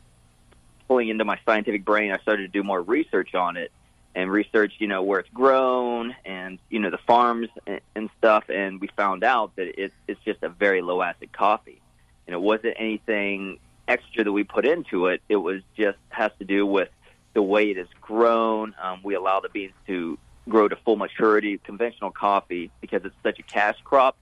pulling 0.92 1.08
into 1.08 1.24
my 1.24 1.40
scientific 1.46 1.86
brain, 1.86 2.12
I 2.12 2.18
started 2.18 2.42
to 2.42 2.48
do 2.50 2.64
more 2.64 2.82
research 2.82 3.34
on 3.34 3.56
it 3.56 3.72
and 4.14 4.30
research, 4.30 4.74
you 4.80 4.88
know, 4.88 5.02
where 5.02 5.22
it's 5.22 5.30
grown 5.30 6.14
and 6.26 6.60
you 6.70 6.80
know 6.80 6.90
the 6.90 6.98
farms 7.08 7.48
and, 7.96 8.10
stuff. 8.18 8.50
And 8.50 8.82
we 8.82 8.90
found 8.98 9.24
out 9.24 9.56
that 9.56 9.82
it, 9.82 9.94
it's 10.10 10.20
just 10.26 10.44
a 10.44 10.50
very 10.50 10.82
low 10.82 11.02
acid 11.02 11.32
coffee, 11.32 11.82
and 12.28 12.34
it 12.34 12.42
wasn't 12.42 12.74
anything 12.78 13.60
extra 13.88 14.26
that 14.26 14.32
we 14.34 14.44
put 14.44 14.66
into 14.66 15.06
it. 15.06 15.22
It 15.30 15.38
was 15.38 15.62
just 15.78 15.98
has 16.10 16.32
to 16.40 16.44
do 16.44 16.66
with 16.66 16.90
the 17.32 17.42
way 17.42 17.72
it 17.72 17.78
is 17.78 17.88
grown. 18.02 18.76
Um, 18.82 19.00
we 19.02 19.16
allow 19.16 19.40
the 19.40 19.48
beans 19.48 19.72
to 19.88 20.20
grow 20.50 20.68
to 20.68 20.76
full 20.76 20.98
maturity. 20.98 21.58
Conventional 21.58 22.12
coffee, 22.12 22.70
because 22.82 23.06
it's 23.06 23.16
such 23.24 23.40
a 23.40 23.44
cash 23.44 23.78
crop, 23.86 24.18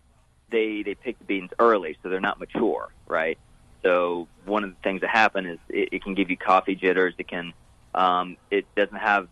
they 0.52 0.84
they 0.84 0.94
pick 0.94 1.18
the 1.18 1.26
beans 1.26 1.50
early, 1.58 1.98
so 2.04 2.10
they're 2.10 2.22
not 2.22 2.40
mature, 2.40 2.94
right? 3.08 3.40
So 3.84 4.28
one 4.46 4.64
of 4.64 4.72
the 4.72 4.76
things 4.84 5.02
that 5.02 5.10
happen 5.10 5.46
is 5.46 5.60
it, 5.70 5.90
it 5.92 6.04
can 6.04 6.14
give 6.14 6.30
you 6.30 6.38
coffee 6.38 6.76
jitters. 6.76 7.14
It 7.18 7.28
can 7.28 7.54
um, 7.94 8.38
it 8.52 8.66
doesn't 8.76 8.98
have 8.98 9.28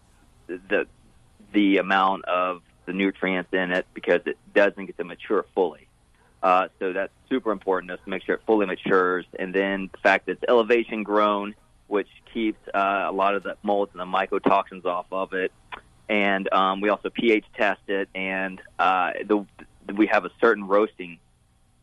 the 0.48 0.88
the 1.53 1.78
amount 1.78 2.26
of 2.26 2.61
the 2.86 2.94
nutrients 2.94 3.53
in 3.53 3.72
it 3.72 3.86
because 3.94 4.22
it 4.26 4.38
doesn't 4.53 4.86
get 4.86 4.98
to 4.98 5.03
mature 5.03 5.45
fully. 5.53 5.88
Uh, 6.41 6.68
so 6.80 6.94
that's 6.94 7.11
super 7.30 7.52
important 7.52 7.91
just 7.91 8.03
to 8.03 8.10
make 8.10 8.24
sure 8.24 8.36
it 8.36 8.41
fully 8.45 8.65
matures. 8.65 9.26
And 9.38 9.53
then 9.53 9.90
the 9.91 9.98
fact 9.99 10.28
that 10.28 10.34
it's 10.34 10.44
elevation 10.48 11.03
grown, 11.03 11.56
which 11.88 12.07
keeps 12.34 12.60
uh, 12.74 13.06
a 13.07 13.11
lot 13.11 13.36
of 13.36 13.44
the 13.44 13.57
molds 13.64 13.91
and 13.94 13.99
the 13.99 14.06
mycotoxins 14.06 14.86
off 14.86 15.07
of 15.11 15.34
it. 15.34 15.52
And 16.10 16.52
um, 16.53 16.80
we 16.80 16.90
also 16.90 17.10
pH 17.10 17.44
test 17.57 17.82
it, 17.88 18.07
and 18.15 18.61
uh, 18.80 19.11
the, 19.26 19.45
we 19.94 20.07
have 20.07 20.24
a 20.24 20.32
certain 20.40 20.65
roasting 20.65 21.19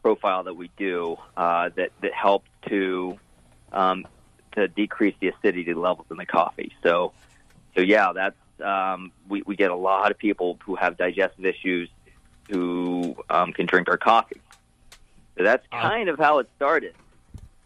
profile 0.05 0.45
that 0.45 0.55
we 0.55 0.71
do 0.77 1.17
uh, 1.35 1.71
that 1.77 1.91
that 2.03 2.13
helps 2.13 2.51
to 2.69 3.19
um, 3.73 4.07
to 4.53 4.69
decrease 4.69 5.15
the 5.19 5.29
acidity 5.29 5.73
levels 5.73 6.07
in 6.11 6.19
the 6.19 6.27
coffee. 6.27 6.75
So, 6.83 7.13
so 7.75 7.81
yeah, 7.81 8.13
that's 8.13 8.37
um, 8.63 9.13
we 9.29 9.43
we 9.47 9.57
get 9.57 9.71
a 9.71 9.77
lot 9.77 10.11
of 10.11 10.19
people 10.19 10.59
who 10.67 10.77
have 10.77 10.99
digestive 10.99 11.47
issues 11.47 11.89
who 12.51 13.17
um, 13.31 13.55
can 13.55 13.65
drink 13.65 13.89
our 13.89 13.97
coffee. 13.97 14.43
So 15.39 15.43
that's 15.43 15.67
kind 15.73 16.11
of 16.11 16.19
how 16.19 16.39
it 16.39 16.49
started. 16.57 16.95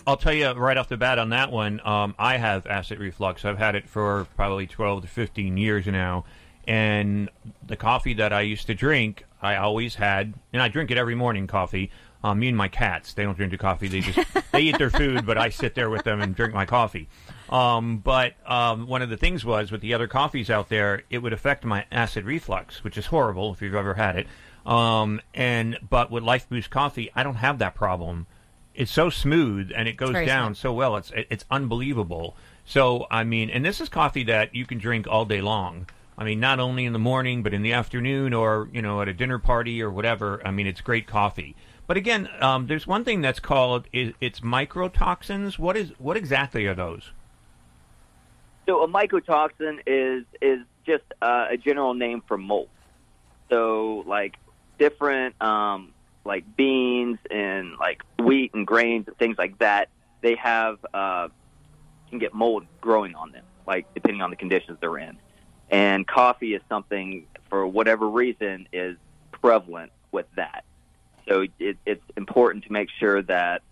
I'll 0.07 0.17
tell 0.17 0.33
you 0.33 0.49
right 0.53 0.77
off 0.77 0.89
the 0.89 0.97
bat 0.97 1.19
on 1.19 1.31
that 1.31 1.51
one. 1.51 1.81
Um, 1.85 2.15
I 2.19 2.37
have 2.37 2.67
acid 2.67 3.01
reflux. 3.01 3.45
I've 3.45 3.59
had 3.59 3.75
it 3.75 3.89
for 3.89 4.27
probably 4.37 4.67
12 4.69 5.03
to 5.03 5.09
15 5.09 5.57
years 5.57 5.87
now. 5.87 6.25
And 6.67 7.29
the 7.67 7.77
coffee 7.77 8.15
that 8.15 8.33
I 8.33 8.43
used 8.43 8.69
to 8.69 8.75
drink, 8.75 9.25
I 9.43 9.57
always 9.57 9.97
had, 9.97 10.35
and 10.53 10.63
I 10.63 10.69
drink 10.69 10.91
it 10.91 10.99
every 10.99 11.15
morning. 11.15 11.47
Coffee. 11.47 11.91
Um, 12.25 12.41
me 12.41 12.49
and 12.49 12.57
my 12.57 12.69
cats, 12.69 13.15
they 13.15 13.23
don't 13.23 13.37
drink 13.37 13.53
the 13.53 13.59
coffee. 13.59 13.87
They 13.87 14.01
just 14.01 14.19
they 14.53 14.63
eat 14.63 14.79
their 14.79 14.91
food, 14.91 15.25
but 15.25 15.39
I 15.39 15.51
sit 15.51 15.75
there 15.75 15.89
with 15.89 16.03
them 16.03 16.21
and 16.21 16.35
drink 16.35 16.53
my 16.53 16.67
coffee. 16.67 17.09
Um, 17.49 17.99
but 17.99 18.35
um, 18.45 18.87
one 18.89 19.03
of 19.03 19.09
the 19.09 19.17
things 19.17 19.45
was 19.45 19.71
with 19.71 19.81
the 19.81 19.95
other 19.95 20.09
coffees 20.09 20.51
out 20.51 20.69
there, 20.69 21.03
it 21.11 21.19
would 21.19 21.33
affect 21.33 21.65
my 21.65 21.87
acid 21.93 22.25
reflux, 22.25 22.83
which 22.83 22.99
is 22.99 23.07
horrible 23.07 23.53
if 23.53 23.63
you've 23.63 23.75
ever 23.75 23.95
had 23.95 24.17
it. 24.17 24.27
Um, 24.67 25.21
and 25.33 25.79
but 25.89 26.11
with 26.11 26.23
Life 26.25 26.49
Boost 26.49 26.71
coffee, 26.71 27.11
I 27.15 27.23
don't 27.23 27.37
have 27.37 27.59
that 27.59 27.75
problem. 27.75 28.27
It's 28.75 28.93
so 28.93 29.11
smooth 29.11 29.73
and 29.75 29.89
it 29.89 29.97
goes 29.97 30.15
down 30.27 30.55
so 30.55 30.73
well. 30.73 30.97
It's 30.97 31.11
it, 31.13 31.27
it's 31.31 31.45
unbelievable. 31.51 32.37
So 32.65 33.07
I 33.11 33.25
mean, 33.25 33.49
and 33.49 33.65
this 33.65 33.81
is 33.81 33.89
coffee 33.89 34.25
that 34.25 34.55
you 34.55 34.67
can 34.67 34.79
drink 34.79 35.07
all 35.09 35.25
day 35.25 35.41
long. 35.41 35.89
I 36.19 36.25
mean, 36.25 36.41
not 36.41 36.59
only 36.59 36.85
in 36.85 36.93
the 36.93 36.99
morning, 36.99 37.45
but 37.45 37.55
in 37.55 37.63
the 37.63 37.73
afternoon, 37.73 38.35
or 38.35 38.69
you 38.73 38.83
know, 38.83 39.01
at 39.01 39.09
a 39.09 39.15
dinner 39.15 39.39
party 39.39 39.81
or 39.83 39.91
whatever. 39.91 40.45
I 40.45 40.51
mean, 40.51 40.67
it's 40.67 40.81
great 40.81 41.07
coffee. 41.07 41.57
But 41.89 41.97
again, 41.97 42.29
um, 42.41 42.67
there's 42.67 42.87
one 42.87 43.03
thing 43.03 43.23
that's 43.23 43.41
called 43.41 43.89
it's 43.93 44.41
mycotoxins. 44.41 45.59
What 45.59 45.75
is 45.75 45.91
what 45.99 46.19
exactly 46.19 46.67
are 46.67 46.75
those? 46.75 47.11
So 48.67 48.83
a 48.83 48.89
mycotoxin 48.89 49.81
is 49.87 50.25
is 50.43 50.61
just 50.87 51.05
uh, 51.23 51.47
a 51.49 51.57
general 51.57 51.95
name 51.95 52.23
for 52.29 52.37
mold. 52.37 52.69
So 53.49 54.05
like 54.07 54.37
different 54.79 55.41
um, 55.43 55.95
like 56.27 56.45
beans 56.57 57.19
and 57.31 57.79
like 57.81 58.03
wheat 58.19 58.53
and 58.53 58.67
grains 58.67 59.09
and 59.09 59.17
things 59.17 59.39
like 59.39 59.59
that, 59.61 59.89
they 60.21 60.35
have 60.35 60.77
uh, 60.93 61.29
can 62.11 62.19
get 62.19 62.35
mold 62.35 62.67
growing 62.83 63.15
on 63.15 63.33
them, 63.33 63.45
like 63.67 63.87
depending 63.95 64.21
on 64.21 64.29
the 64.29 64.37
conditions 64.37 64.77
they're 64.79 64.99
in. 64.99 65.17
And 65.71 66.07
coffee 66.07 66.53
is 66.55 66.61
something, 66.69 67.27
for 67.49 67.67
whatever 67.67 68.11
reason, 68.11 68.69
is 68.75 68.99
prevalent 69.33 69.91
with 70.13 70.27
that. 70.37 70.65
So 71.29 71.47
it, 71.59 71.77
it's 71.85 72.03
important 72.17 72.65
to 72.65 72.73
make 72.73 72.89
sure 72.99 73.23
that, 73.23 73.63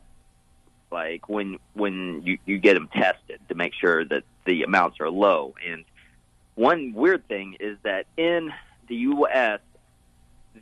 like 0.90 1.28
when 1.28 1.58
when 1.74 2.22
you, 2.24 2.38
you 2.44 2.58
get 2.58 2.74
them 2.74 2.88
tested, 2.92 3.40
to 3.48 3.54
make 3.54 3.72
sure 3.74 4.04
that 4.04 4.24
the 4.44 4.62
amounts 4.62 5.00
are 5.00 5.10
low. 5.10 5.54
And 5.66 5.84
one 6.54 6.92
weird 6.92 7.26
thing 7.28 7.56
is 7.58 7.76
that 7.82 8.06
in 8.16 8.52
the 8.88 8.96
U.S., 8.96 9.60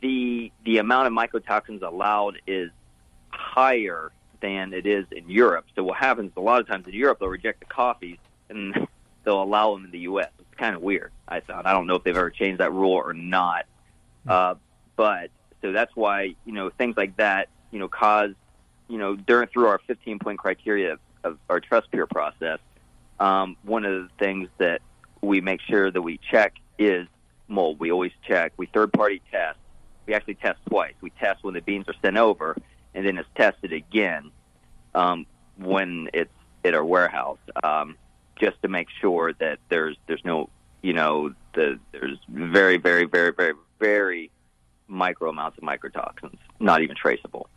the 0.01 0.51
the 0.63 0.77
amount 0.77 1.07
of 1.07 1.13
mycotoxins 1.13 1.81
allowed 1.81 2.41
is 2.47 2.71
higher 3.29 4.11
than 4.41 4.73
it 4.73 4.85
is 4.85 5.05
in 5.11 5.29
Europe. 5.29 5.65
So 5.75 5.83
what 5.83 5.97
happens 5.97 6.31
a 6.35 6.41
lot 6.41 6.61
of 6.61 6.67
times 6.67 6.87
in 6.87 6.93
Europe, 6.93 7.19
they'll 7.19 7.29
reject 7.29 7.59
the 7.59 7.65
coffees 7.65 8.17
and 8.49 8.87
they'll 9.23 9.41
allow 9.41 9.73
them 9.73 9.85
in 9.85 9.91
the 9.91 9.99
U.S. 9.99 10.29
It's 10.39 10.59
kind 10.59 10.75
of 10.75 10.81
weird. 10.81 11.11
I 11.27 11.39
found. 11.39 11.67
I 11.67 11.73
don't 11.73 11.87
know 11.87 11.95
if 11.95 12.03
they've 12.03 12.15
ever 12.15 12.29
changed 12.29 12.59
that 12.59 12.71
rule 12.71 12.93
or 12.93 13.13
not. 13.13 13.65
Uh, 14.27 14.55
but 14.95 15.29
so 15.65 15.71
that's 15.71 15.95
why 15.95 16.35
you 16.45 16.51
know 16.51 16.69
things 16.69 16.95
like 16.95 17.17
that 17.17 17.49
you 17.71 17.79
know 17.79 17.87
cause 17.87 18.31
you 18.87 18.99
know 18.99 19.15
during 19.15 19.47
through 19.47 19.65
our 19.65 19.81
15 19.87 20.19
point 20.19 20.37
criteria 20.37 20.93
of, 20.93 20.99
of 21.23 21.37
our 21.49 21.59
trust 21.59 21.91
peer 21.91 22.05
process. 22.05 22.59
Um, 23.19 23.57
one 23.63 23.83
of 23.83 24.03
the 24.03 24.09
things 24.19 24.47
that 24.59 24.81
we 25.21 25.41
make 25.41 25.61
sure 25.61 25.89
that 25.89 26.01
we 26.01 26.19
check 26.29 26.53
is 26.77 27.07
mold. 27.47 27.79
We 27.79 27.91
always 27.91 28.11
check. 28.27 28.53
We 28.57 28.67
third 28.67 28.93
party 28.93 29.23
test. 29.31 29.57
We 30.05 30.13
actually 30.13 30.35
test 30.35 30.59
twice. 30.69 30.93
We 31.01 31.09
test 31.11 31.43
when 31.43 31.55
the 31.55 31.61
beans 31.61 31.87
are 31.87 31.95
sent 31.99 32.17
over, 32.17 32.55
and 32.93 33.07
then 33.07 33.17
it's 33.17 33.29
tested 33.35 33.73
again 33.73 34.29
um, 34.93 35.25
when 35.57 36.09
it's 36.13 36.29
at 36.63 36.75
our 36.75 36.85
warehouse, 36.85 37.39
um, 37.63 37.97
just 38.35 38.61
to 38.61 38.67
make 38.67 38.89
sure 39.01 39.33
that 39.33 39.57
there's 39.69 39.97
there's 40.05 40.23
no 40.23 40.47
you 40.83 40.93
know 40.93 41.33
the 41.55 41.79
there's 41.91 42.19
very 42.29 42.77
very 42.77 43.05
very 43.05 43.31
very 43.31 43.53
very 43.79 44.29
micro 44.87 45.29
amounts 45.29 45.57
of 45.57 45.63
mycotoxins, 45.63 46.37
not 46.59 46.81
even 46.81 46.95
traceable. 46.95 47.47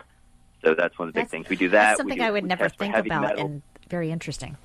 So 0.63 0.73
that's 0.75 0.97
one 0.99 1.07
of 1.07 1.13
the 1.13 1.21
big 1.21 1.29
things. 1.29 1.47
We 1.49 1.55
do 1.55 1.69
that. 1.69 1.83
That's 1.83 1.97
something 1.97 2.17
do- 2.17 2.23
I 2.23 2.31
would 2.31 2.43
never 2.45 2.67
think 2.69 2.95
about, 2.95 3.21
metal. 3.21 3.45
and 3.45 3.61
very 3.89 4.11
interesting. 4.11 4.57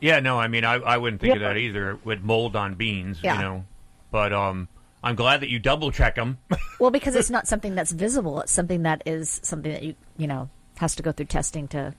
Yeah, 0.00 0.20
no, 0.20 0.38
I 0.38 0.48
mean, 0.48 0.64
I, 0.64 0.74
I 0.74 0.96
wouldn't 0.98 1.20
think 1.22 1.34
of 1.34 1.40
that 1.40 1.56
either 1.56 1.98
with 2.04 2.20
mold 2.22 2.56
on 2.56 2.74
beans, 2.74 3.20
Yeah. 3.22 3.36
you 3.36 3.42
know. 3.42 3.64
But 4.10 4.32
um, 4.32 4.68
I'm 5.02 5.14
glad 5.14 5.40
that 5.40 5.48
you 5.48 5.58
double 5.58 5.90
check 5.90 6.14
them. 6.16 6.38
Well, 6.78 6.90
because 6.90 7.16
it's 7.16 7.30
not 7.30 7.48
something 7.48 7.74
that's 7.74 7.90
visible; 7.92 8.40
it's 8.42 8.52
something 8.52 8.82
that 8.82 9.02
is 9.06 9.40
something 9.42 9.72
that 9.72 9.82
you 9.82 9.94
you 10.18 10.26
know 10.26 10.50
has 10.76 10.94
to 10.96 11.02
go 11.02 11.10
through 11.10 11.24
testing 11.26 11.68
to 11.68 11.94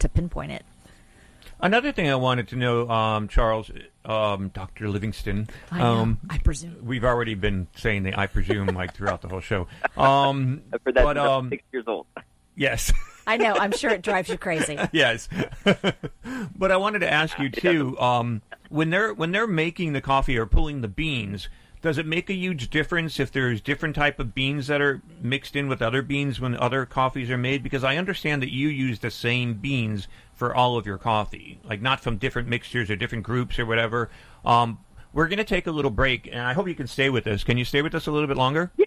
to 0.00 0.08
pinpoint 0.10 0.52
it. 0.52 0.66
Another 1.60 1.90
thing 1.90 2.08
I 2.08 2.14
wanted 2.14 2.48
to 2.48 2.56
know, 2.56 2.88
um, 2.88 3.26
Charles, 3.26 3.70
um, 4.04 4.48
Dr. 4.48 4.88
Livingston. 4.88 5.48
I 5.72 5.78
know, 5.78 5.84
um, 5.84 6.20
I 6.30 6.38
presume. 6.38 6.76
We've 6.84 7.04
already 7.04 7.34
been 7.34 7.66
saying 7.76 8.04
the 8.04 8.18
I 8.18 8.26
presume 8.26 8.68
like 8.68 8.94
throughout 8.94 9.22
the 9.22 9.28
whole 9.28 9.40
show. 9.40 9.66
Um, 9.96 10.62
I've 10.72 10.84
that 10.84 10.94
but, 10.94 10.94
since 10.94 11.18
I 11.18 11.22
was 11.22 11.38
um, 11.38 11.48
six 11.50 11.64
years 11.72 11.84
old. 11.88 12.06
yes. 12.54 12.92
I 13.26 13.36
know. 13.36 13.54
I'm 13.54 13.72
sure 13.72 13.90
it 13.90 14.02
drives 14.02 14.28
you 14.28 14.38
crazy. 14.38 14.78
yes. 14.92 15.28
but 16.56 16.72
I 16.72 16.76
wanted 16.76 17.00
to 17.00 17.12
ask 17.12 17.38
you 17.38 17.50
too. 17.50 17.98
Um, 17.98 18.42
when 18.68 18.90
they're 18.90 19.12
when 19.12 19.32
they're 19.32 19.46
making 19.46 19.94
the 19.94 20.00
coffee 20.00 20.38
or 20.38 20.46
pulling 20.46 20.80
the 20.80 20.88
beans, 20.88 21.48
does 21.82 21.98
it 21.98 22.06
make 22.06 22.30
a 22.30 22.34
huge 22.34 22.70
difference 22.70 23.20
if 23.20 23.30
there's 23.32 23.60
different 23.60 23.96
type 23.96 24.18
of 24.18 24.34
beans 24.34 24.68
that 24.68 24.80
are 24.80 25.02
mixed 25.20 25.56
in 25.56 25.68
with 25.68 25.82
other 25.82 26.02
beans 26.02 26.40
when 26.40 26.56
other 26.56 26.86
coffees 26.86 27.30
are 27.30 27.38
made? 27.38 27.62
Because 27.62 27.84
I 27.84 27.96
understand 27.96 28.42
that 28.42 28.52
you 28.52 28.68
use 28.68 29.00
the 29.00 29.10
same 29.10 29.54
beans 29.54 30.08
for 30.38 30.54
all 30.54 30.78
of 30.78 30.86
your 30.86 30.98
coffee, 30.98 31.58
like 31.64 31.82
not 31.82 32.00
from 32.00 32.16
different 32.16 32.48
mixtures 32.48 32.90
or 32.90 32.96
different 32.96 33.24
groups 33.24 33.58
or 33.58 33.66
whatever. 33.66 34.08
Um, 34.44 34.78
we're 35.12 35.26
going 35.26 35.38
to 35.38 35.44
take 35.44 35.66
a 35.66 35.72
little 35.72 35.90
break, 35.90 36.28
and 36.28 36.40
I 36.40 36.52
hope 36.52 36.68
you 36.68 36.76
can 36.76 36.86
stay 36.86 37.10
with 37.10 37.26
us. 37.26 37.42
Can 37.42 37.58
you 37.58 37.64
stay 37.64 37.82
with 37.82 37.94
us 37.94 38.06
a 38.06 38.12
little 38.12 38.28
bit 38.28 38.36
longer? 38.36 38.70
Yeah. 38.76 38.86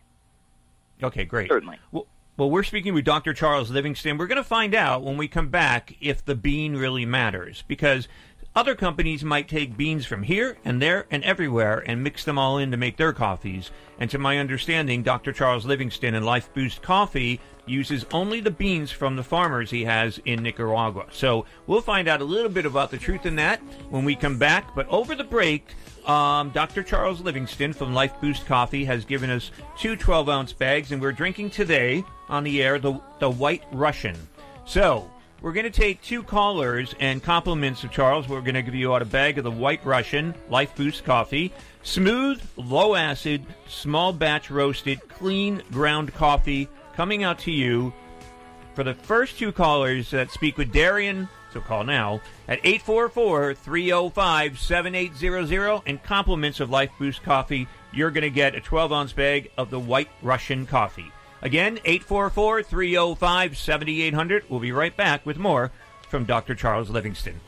Okay, 1.03 1.26
great. 1.26 1.49
Certainly. 1.49 1.80
Well, 1.91 2.07
well, 2.38 2.49
we're 2.49 2.64
speaking 2.64 2.94
with 2.94 3.03
Dr. 3.03 3.34
Charles 3.34 3.69
Livingston. 3.69 4.18
We're 4.18 4.28
going 4.28 4.38
to 4.38 4.44
find 4.44 4.73
out 4.73 5.03
when 5.03 5.18
we 5.18 5.28
come 5.28 5.49
back 5.49 5.95
if 5.99 6.23
the 6.23 6.36
bean 6.36 6.78
really 6.78 7.06
matters 7.06 7.64
because 7.68 8.07
other 8.56 8.76
companies 8.76 9.23
might 9.23 9.48
take 9.48 9.78
beans 9.78 10.06
from 10.06 10.23
here 10.23 10.57
and 10.65 10.82
there 10.82 11.06
and 11.10 11.23
everywhere 11.23 11.84
and 11.86 12.03
mix 12.03 12.26
them 12.26 12.38
all 12.38 12.57
in 12.57 12.72
to 12.72 12.78
make 12.78 12.98
their 12.98 13.14
coffees. 13.14 13.72
And 13.99 14.10
to 14.10 14.18
my 14.18 14.40
understanding, 14.40 15.03
Dr. 15.03 15.32
Charles 15.32 15.65
Livingston 15.65 16.15
and 16.15 16.26
Life 16.26 16.53
Boost 16.53 16.82
Coffee 16.82 17.40
uses 17.65 18.06
only 18.11 18.41
the 18.41 18.52
beans 18.52 18.91
from 18.91 19.15
the 19.15 19.23
farmers 19.23 19.69
he 19.69 19.86
has 19.86 20.19
in 20.26 20.44
Nicaragua. 20.44 21.06
So 21.11 21.45
we'll 21.68 21.82
find 21.82 22.07
out 22.07 22.22
a 22.22 22.26
little 22.26 22.49
bit 22.49 22.65
about 22.65 22.91
the 22.91 22.98
truth 22.98 23.26
in 23.26 23.38
that 23.38 23.60
when 23.90 24.03
we 24.03 24.15
come 24.15 24.38
back. 24.38 24.76
But 24.76 24.88
over 24.90 25.15
the 25.15 25.23
break, 25.23 25.73
um, 26.06 26.49
Dr. 26.49 26.84
Charles 26.84 27.22
Livingston 27.22 27.72
from 27.72 27.94
Life 27.94 28.19
Boost 28.19 28.45
Coffee 28.45 28.84
has 28.84 29.06
given 29.06 29.30
us 29.30 29.52
two 29.78 29.95
12 29.95 30.28
ounce 30.28 30.52
bags, 30.52 30.91
and 30.91 31.02
we're 31.02 31.11
drinking 31.11 31.52
today 31.52 32.03
on 32.28 32.44
the 32.44 32.61
air 32.61 32.80
the, 32.80 32.99
the 33.19 33.30
White 33.30 33.64
Russian. 33.72 34.18
So, 34.65 35.10
we're 35.41 35.53
going 35.53 35.65
to 35.65 35.72
take 35.72 36.01
two 36.01 36.22
callers 36.22 36.93
and 36.99 37.23
compliments 37.23 37.84
of 37.84 37.91
Charles. 37.91 38.30
We're 38.30 38.41
going 38.41 38.55
to 38.55 38.61
give 38.61 38.76
you 38.76 38.93
out 38.93 39.01
a 39.01 39.05
bag 39.05 39.38
of 39.38 39.43
the 39.43 39.51
White 39.51 39.84
Russian 39.84 40.35
Life 40.49 40.76
Boost 40.76 41.03
Coffee. 41.03 41.51
Smooth, 41.84 42.41
low 42.57 42.93
acid, 42.93 43.43
small 43.68 44.13
batch 44.13 44.51
roasted, 44.51 45.07
clean 45.09 45.63
ground 45.72 46.13
coffee 46.13 46.69
coming 46.95 47.23
out 47.23 47.39
to 47.39 47.51
you 47.51 47.91
for 48.76 48.84
the 48.84 48.93
first 48.93 49.39
two 49.39 49.51
callers 49.51 50.11
that 50.11 50.30
speak 50.30 50.57
with 50.57 50.72
Darian, 50.72 51.27
so 51.51 51.59
call 51.59 51.84
now 51.84 52.22
at 52.47 52.59
844 52.63 53.55
305 53.55 54.59
7800 54.59 55.81
and 55.88 56.03
compliments 56.03 56.59
of 56.59 56.69
Life 56.69 56.91
Boost 56.99 57.23
Coffee. 57.23 57.68
You're 57.91 58.11
going 58.11 58.22
to 58.22 58.30
get 58.30 58.55
a 58.55 58.61
12 58.61 58.93
ounce 58.93 59.13
bag 59.13 59.51
of 59.57 59.72
the 59.72 59.80
White 59.80 60.09
Russian 60.22 60.68
coffee. 60.68 61.11
Again, 61.41 61.80
844 61.85 62.63
305 62.63 63.57
7800. 63.57 64.43
We'll 64.49 64.59
be 64.59 64.72
right 64.72 64.95
back 64.95 65.26
with 65.26 65.38
more 65.38 65.72
from 66.09 66.26
Dr. 66.26 66.55
Charles 66.55 66.89
Livingston. 66.89 67.39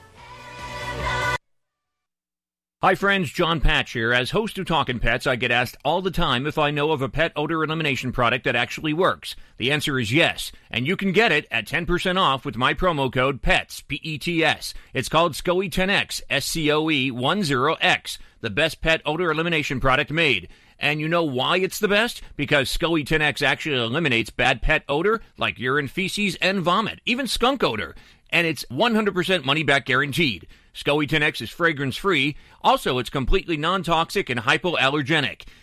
Hi, 2.84 2.96
friends. 2.96 3.32
Jon 3.32 3.62
Patch 3.62 3.94
here. 3.94 4.12
As 4.12 4.32
host 4.32 4.58
of 4.58 4.66
Talking 4.66 5.00
Pets, 5.00 5.26
I 5.26 5.38
get 5.38 5.52
asked 5.52 5.78
all 5.86 6.02
the 6.02 6.12
time 6.12 6.46
if 6.46 6.58
I 6.58 6.70
know 6.70 6.92
of 6.92 7.02
a 7.02 7.08
pet 7.08 7.32
odor 7.34 7.64
elimination 7.64 8.12
product 8.12 8.44
that 8.44 8.58
actually 8.58 8.92
works. 8.92 9.38
The 9.56 9.72
answer 9.72 9.98
is 9.98 10.12
yes, 10.12 10.52
and 10.70 10.86
you 10.86 10.98
can 10.98 11.14
get 11.14 11.32
it 11.32 11.48
at 11.50 11.66
10% 11.66 12.20
off 12.20 12.44
with 12.44 12.58
my 12.58 12.74
promo 12.74 13.10
code 13.10 13.42
PETS, 13.42 13.88
P-E-T-S. 13.88 14.74
It's 14.94 15.08
called 15.08 15.32
SCOE 15.32 15.70
10X, 15.70 16.24
S-C-O-E 16.30 17.10
10X, 17.10 18.18
the 18.42 18.50
best 18.50 18.82
pet 18.82 19.02
odor 19.06 19.32
elimination 19.32 19.80
product 19.80 20.12
made. 20.12 20.50
And 20.84 21.00
you 21.00 21.08
know 21.08 21.24
why 21.24 21.60
it's 21.60 21.80
the 21.80 21.88
best? 21.88 22.22
Because 22.36 22.68
SCOE 22.70 23.06
10X 23.06 23.42
actually 23.42 23.78
eliminates 23.78 24.30
bad 24.30 24.62
pet 24.62 24.84
odor 24.90 25.22
like 25.38 25.58
urine, 25.58 25.88
feces, 25.88 26.36
and 26.42 26.60
vomit, 26.60 27.00
even 27.06 27.26
skunk 27.26 27.64
odor. 27.64 27.96
And 28.30 28.46
it's 28.46 28.66
100% 28.70 29.46
money 29.46 29.64
back 29.64 29.86
guaranteed. 29.86 30.46
SCOE 30.76 31.08
10X 31.08 31.42
is 31.42 31.50
fragrance 31.50 31.96
free. 31.96 32.36
Also, 32.62 32.98
it's 32.98 33.10
completely 33.10 33.56
non 33.56 33.82
toxic 33.82 34.30
and 34.30 34.42
hypoallergenic. 34.42 35.44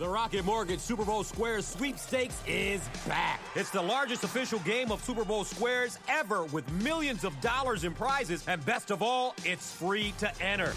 The 0.00 0.08
Rocket 0.08 0.46
Mortgage 0.46 0.80
Super 0.80 1.04
Bowl 1.04 1.22
Squares 1.22 1.66
sweepstakes 1.66 2.42
is 2.46 2.80
back. 3.06 3.38
It's 3.54 3.68
the 3.68 3.82
largest 3.82 4.24
official 4.24 4.58
game 4.60 4.90
of 4.90 5.04
Super 5.04 5.26
Bowl 5.26 5.44
Squares 5.44 5.98
ever 6.08 6.44
with 6.44 6.66
millions 6.82 7.22
of 7.22 7.38
dollars 7.42 7.84
in 7.84 7.92
prizes, 7.92 8.42
and 8.48 8.64
best 8.64 8.90
of 8.90 9.02
all, 9.02 9.34
it's 9.44 9.74
free 9.74 10.14
to 10.16 10.42
enter. 10.42 10.72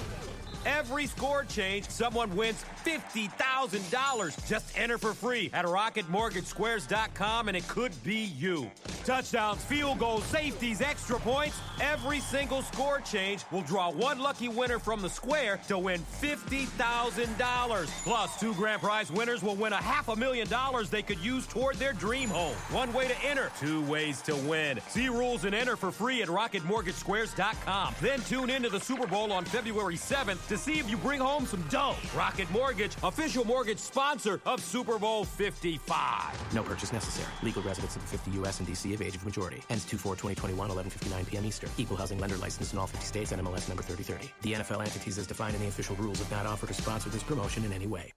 Every 0.66 1.08
score 1.08 1.44
change, 1.44 1.90
someone 1.90 2.36
wins 2.36 2.64
$50,000. 2.86 4.48
Just 4.48 4.78
enter 4.78 4.98
for 4.98 5.14
free 5.14 5.50
at 5.54 5.66
RocketMortgageSquares.com 5.66 7.48
and 7.48 7.58
it 7.58 7.68
could 7.68 7.92
be 8.04 8.34
you. 8.38 8.72
Touchdowns, 9.06 9.64
field 9.66 10.00
goals, 10.00 10.24
safeties, 10.26 10.82
extra 10.82 11.20
points. 11.20 11.60
Every 11.82 12.20
single 12.22 12.62
score 12.62 13.02
change 13.02 13.44
will 13.52 13.62
draw 13.64 13.92
one 13.92 14.20
lucky 14.20 14.48
winner 14.48 14.80
from 14.80 15.02
the 15.02 15.10
square 15.10 15.60
to 15.68 15.78
win 15.78 16.00
$50,000. 16.22 18.04
Plus, 18.04 18.40
two 18.40 18.54
grand 18.54 18.82
prize 18.82 19.12
winners 19.12 19.44
will 19.44 19.56
win 19.56 19.74
a 19.74 19.78
half 19.78 20.08
a 20.08 20.16
million 20.16 20.48
dollars 20.48 20.90
they 20.90 21.02
could 21.02 21.20
use 21.20 21.46
toward 21.48 21.76
their 21.76 21.94
dream 21.94 22.30
home. 22.30 22.56
One 22.72 22.94
way 22.94 23.08
to 23.08 23.26
enter, 23.26 23.52
two 23.60 23.84
ways 23.86 24.22
to 24.22 24.36
win. 24.36 24.80
See 24.88 25.10
rules 25.10 25.44
and 25.44 25.54
enter 25.54 25.76
for 25.76 25.92
free 25.92 26.22
at 26.22 26.30
rocketmortgagesquares.com. 26.30 27.96
Then 28.02 28.22
tune 28.22 28.50
into 28.50 28.70
the 28.70 28.80
Super 28.80 29.08
Bowl 29.08 29.34
on 29.34 29.44
February 29.46 29.96
7th 29.96 30.48
to 30.54 30.60
see 30.60 30.78
if 30.78 30.88
you 30.88 30.98
bring 30.98 31.20
home 31.20 31.48
some 31.48 31.62
dough. 31.64 31.96
Rocket 32.16 32.50
Mortgage, 32.52 32.96
official 33.02 33.44
mortgage 33.44 33.80
sponsor 33.80 34.40
of 34.46 34.62
Super 34.62 35.00
Bowl 35.00 35.26
55. 35.26 36.54
No 36.54 36.62
purchase 36.62 36.94
necessary. 36.94 37.32
Legal 37.42 37.64
residents 37.64 37.96
of 37.96 38.04
the 38.04 38.08
50 38.10 38.32
U.S. 38.32 38.60
and 38.60 38.68
D.C. 38.68 38.94
of 38.94 39.02
age 39.02 39.16
of 39.16 39.26
majority. 39.26 39.64
Ends 39.72 39.84
2-4-2021, 39.86 40.56
11.59 40.56 41.28
p.m. 41.28 41.46
Eastern. 41.46 41.70
Equal 41.78 41.98
housing 41.98 42.20
lender 42.20 42.38
licensed 42.38 42.74
in 42.74 42.80
all 42.80 42.86
50 42.88 43.04
states 43.04 43.32
and 43.32 43.42
MLS 43.42 43.68
number 43.68 43.82
3030. 43.82 44.32
The 44.42 44.54
NFL 44.54 44.82
entities 44.82 45.18
as 45.18 45.26
defined 45.26 45.56
in 45.56 45.62
the 45.62 45.68
official 45.68 45.96
rules 45.96 46.20
have 46.20 46.30
not 46.30 46.46
offered 46.46 46.68
to 46.68 46.74
sponsor 46.76 47.10
this 47.10 47.24
promotion 47.24 47.66
in 47.66 47.74
any 47.74 47.88
way. 47.88 48.14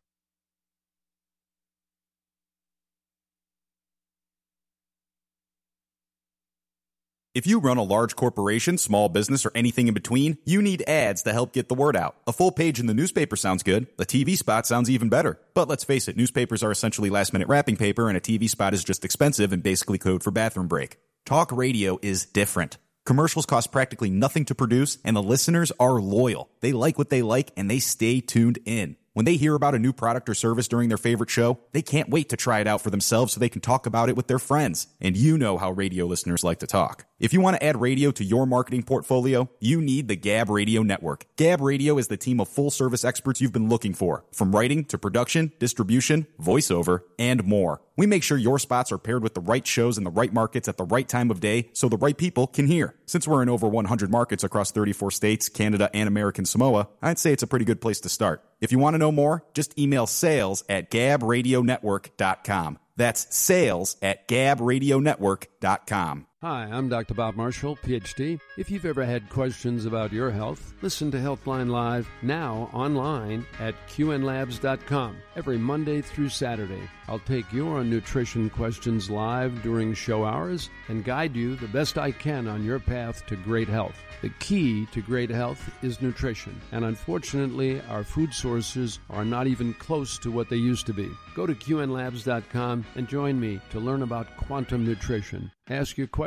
If 7.36 7.46
you 7.46 7.60
run 7.60 7.76
a 7.76 7.82
large 7.82 8.16
corporation, 8.16 8.78
small 8.78 9.10
business, 9.10 9.44
or 9.44 9.52
anything 9.54 9.88
in 9.88 9.92
between, 9.92 10.38
you 10.46 10.62
need 10.62 10.82
ads 10.88 11.20
to 11.24 11.34
help 11.34 11.52
get 11.52 11.68
the 11.68 11.74
word 11.74 11.94
out. 11.94 12.16
A 12.26 12.32
full 12.32 12.50
page 12.50 12.80
in 12.80 12.86
the 12.86 12.94
newspaper 12.94 13.36
sounds 13.36 13.62
good. 13.62 13.88
A 13.98 14.06
TV 14.06 14.38
spot 14.38 14.66
sounds 14.66 14.88
even 14.88 15.10
better. 15.10 15.38
But 15.52 15.68
let's 15.68 15.84
face 15.84 16.08
it, 16.08 16.16
newspapers 16.16 16.62
are 16.62 16.70
essentially 16.70 17.10
last 17.10 17.34
minute 17.34 17.48
wrapping 17.48 17.76
paper, 17.76 18.08
and 18.08 18.16
a 18.16 18.22
TV 18.22 18.48
spot 18.48 18.72
is 18.72 18.82
just 18.82 19.04
expensive 19.04 19.52
and 19.52 19.62
basically 19.62 19.98
code 19.98 20.22
for 20.22 20.30
bathroom 20.30 20.66
break. 20.66 20.96
Talk 21.26 21.52
radio 21.52 21.98
is 22.00 22.24
different. 22.24 22.78
Commercials 23.04 23.44
cost 23.44 23.70
practically 23.70 24.08
nothing 24.08 24.46
to 24.46 24.54
produce, 24.54 24.96
and 25.04 25.14
the 25.14 25.22
listeners 25.22 25.72
are 25.78 26.00
loyal. 26.00 26.48
They 26.60 26.72
like 26.72 26.96
what 26.96 27.10
they 27.10 27.20
like, 27.20 27.50
and 27.54 27.70
they 27.70 27.80
stay 27.80 28.22
tuned 28.22 28.60
in. 28.64 28.96
When 29.16 29.24
they 29.24 29.36
hear 29.36 29.54
about 29.54 29.74
a 29.74 29.78
new 29.78 29.94
product 29.94 30.28
or 30.28 30.34
service 30.34 30.68
during 30.68 30.90
their 30.90 30.98
favorite 30.98 31.30
show, 31.30 31.58
they 31.72 31.80
can't 31.80 32.10
wait 32.10 32.28
to 32.28 32.36
try 32.36 32.60
it 32.60 32.66
out 32.66 32.82
for 32.82 32.90
themselves 32.90 33.32
so 33.32 33.40
they 33.40 33.48
can 33.48 33.62
talk 33.62 33.86
about 33.86 34.10
it 34.10 34.14
with 34.14 34.26
their 34.26 34.38
friends. 34.38 34.88
And 35.00 35.16
you 35.16 35.38
know 35.38 35.56
how 35.56 35.70
radio 35.70 36.04
listeners 36.04 36.44
like 36.44 36.58
to 36.58 36.66
talk. 36.66 37.06
If 37.18 37.32
you 37.32 37.40
want 37.40 37.56
to 37.56 37.64
add 37.64 37.80
radio 37.80 38.10
to 38.10 38.22
your 38.22 38.44
marketing 38.44 38.82
portfolio, 38.82 39.48
you 39.58 39.80
need 39.80 40.06
the 40.06 40.16
Gab 40.16 40.50
Radio 40.50 40.82
Network. 40.82 41.24
Gab 41.36 41.62
Radio 41.62 41.96
is 41.96 42.08
the 42.08 42.18
team 42.18 42.40
of 42.40 42.48
full 42.48 42.70
service 42.70 43.06
experts 43.06 43.40
you've 43.40 43.54
been 43.54 43.70
looking 43.70 43.94
for, 43.94 44.26
from 44.32 44.54
writing 44.54 44.84
to 44.84 44.98
production, 44.98 45.50
distribution, 45.58 46.26
voiceover, 46.38 47.00
and 47.18 47.42
more. 47.44 47.80
We 47.96 48.06
make 48.06 48.22
sure 48.22 48.36
your 48.36 48.58
spots 48.58 48.92
are 48.92 48.98
paired 48.98 49.22
with 49.22 49.32
the 49.32 49.40
right 49.40 49.66
shows 49.66 49.96
in 49.96 50.04
the 50.04 50.10
right 50.10 50.30
markets 50.30 50.68
at 50.68 50.76
the 50.76 50.84
right 50.84 51.08
time 51.08 51.30
of 51.30 51.40
day 51.40 51.70
so 51.72 51.88
the 51.88 51.96
right 51.96 52.18
people 52.18 52.46
can 52.46 52.66
hear. 52.66 52.94
Since 53.06 53.26
we're 53.26 53.42
in 53.42 53.48
over 53.48 53.66
100 53.66 54.10
markets 54.10 54.44
across 54.44 54.70
34 54.70 55.10
states, 55.10 55.48
Canada, 55.48 55.88
and 55.94 56.08
American 56.08 56.44
Samoa, 56.44 56.90
I'd 57.00 57.18
say 57.18 57.32
it's 57.32 57.42
a 57.42 57.46
pretty 57.46 57.64
good 57.64 57.80
place 57.80 58.00
to 58.00 58.10
start. 58.10 58.44
If 58.60 58.72
you 58.72 58.78
want 58.78 58.92
to 58.92 58.98
know 58.98 59.10
more, 59.10 59.42
just 59.54 59.78
email 59.78 60.06
sales 60.06 60.64
at 60.68 60.90
gabradionetwork.com. 60.90 62.78
That's 62.96 63.34
sales 63.34 63.96
at 64.02 64.28
gabradionetwork.com. 64.28 66.26
Hi, 66.42 66.64
I'm 66.70 66.90
Dr. 66.90 67.14
Bob 67.14 67.34
Marshall, 67.34 67.76
PhD. 67.76 68.38
If 68.58 68.70
you've 68.70 68.84
ever 68.84 69.06
had 69.06 69.30
questions 69.30 69.86
about 69.86 70.12
your 70.12 70.30
health, 70.30 70.74
listen 70.82 71.10
to 71.12 71.16
Healthline 71.16 71.70
Live 71.70 72.10
now 72.20 72.68
online 72.74 73.46
at 73.58 73.74
qnlabs.com 73.88 75.16
every 75.34 75.56
Monday 75.56 76.02
through 76.02 76.28
Saturday. 76.28 76.90
I'll 77.08 77.20
take 77.20 77.50
your 77.54 77.82
nutrition 77.82 78.50
questions 78.50 79.08
live 79.08 79.62
during 79.62 79.94
show 79.94 80.26
hours 80.26 80.68
and 80.88 81.06
guide 81.06 81.34
you 81.34 81.56
the 81.56 81.68
best 81.68 81.96
I 81.96 82.10
can 82.10 82.48
on 82.48 82.64
your 82.64 82.80
path 82.80 83.24
to 83.28 83.36
great 83.36 83.68
health. 83.68 83.96
The 84.20 84.28
key 84.38 84.86
to 84.92 85.00
great 85.00 85.30
health 85.30 85.70
is 85.82 86.02
nutrition, 86.02 86.60
and 86.72 86.84
unfortunately, 86.84 87.80
our 87.88 88.04
food 88.04 88.34
sources 88.34 88.98
are 89.08 89.24
not 89.24 89.46
even 89.46 89.72
close 89.74 90.18
to 90.18 90.30
what 90.30 90.50
they 90.50 90.56
used 90.56 90.84
to 90.86 90.92
be. 90.92 91.08
Go 91.34 91.46
to 91.46 91.54
qnlabs.com 91.54 92.84
and 92.94 93.08
join 93.08 93.40
me 93.40 93.60
to 93.70 93.80
learn 93.80 94.02
about 94.02 94.36
quantum 94.36 94.84
nutrition. 94.84 95.50
Ask 95.68 95.98
your 95.98 96.06
questions 96.06 96.25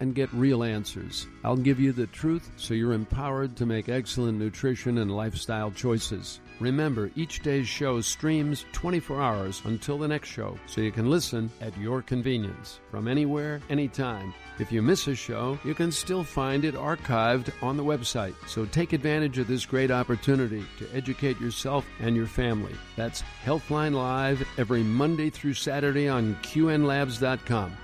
and 0.00 0.14
get 0.14 0.32
real 0.32 0.62
answers. 0.62 1.26
I'll 1.44 1.56
give 1.56 1.80
you 1.80 1.92
the 1.92 2.06
truth 2.08 2.50
so 2.56 2.74
you're 2.74 2.92
empowered 2.92 3.56
to 3.56 3.66
make 3.66 3.88
excellent 3.88 4.38
nutrition 4.38 4.98
and 4.98 5.14
lifestyle 5.14 5.70
choices. 5.70 6.40
Remember, 6.60 7.10
each 7.16 7.40
day's 7.40 7.66
show 7.66 8.02
streams 8.02 8.66
24 8.72 9.20
hours 9.20 9.62
until 9.64 9.96
the 9.96 10.08
next 10.08 10.28
show, 10.28 10.58
so 10.66 10.82
you 10.82 10.92
can 10.92 11.08
listen 11.08 11.50
at 11.62 11.76
your 11.78 12.02
convenience 12.02 12.80
from 12.90 13.08
anywhere, 13.08 13.62
anytime. 13.70 14.34
If 14.58 14.70
you 14.70 14.82
miss 14.82 15.08
a 15.08 15.14
show, 15.14 15.58
you 15.64 15.74
can 15.74 15.90
still 15.90 16.22
find 16.22 16.66
it 16.66 16.74
archived 16.74 17.50
on 17.62 17.78
the 17.78 17.84
website. 17.84 18.34
So 18.46 18.66
take 18.66 18.92
advantage 18.92 19.38
of 19.38 19.46
this 19.46 19.64
great 19.64 19.90
opportunity 19.90 20.62
to 20.78 20.88
educate 20.94 21.40
yourself 21.40 21.86
and 21.98 22.14
your 22.14 22.26
family. 22.26 22.74
That's 22.94 23.24
Healthline 23.42 23.94
Live 23.94 24.46
every 24.58 24.82
Monday 24.82 25.30
through 25.30 25.54
Saturday 25.54 26.08
on 26.08 26.34
QNLabs.com. 26.42 27.74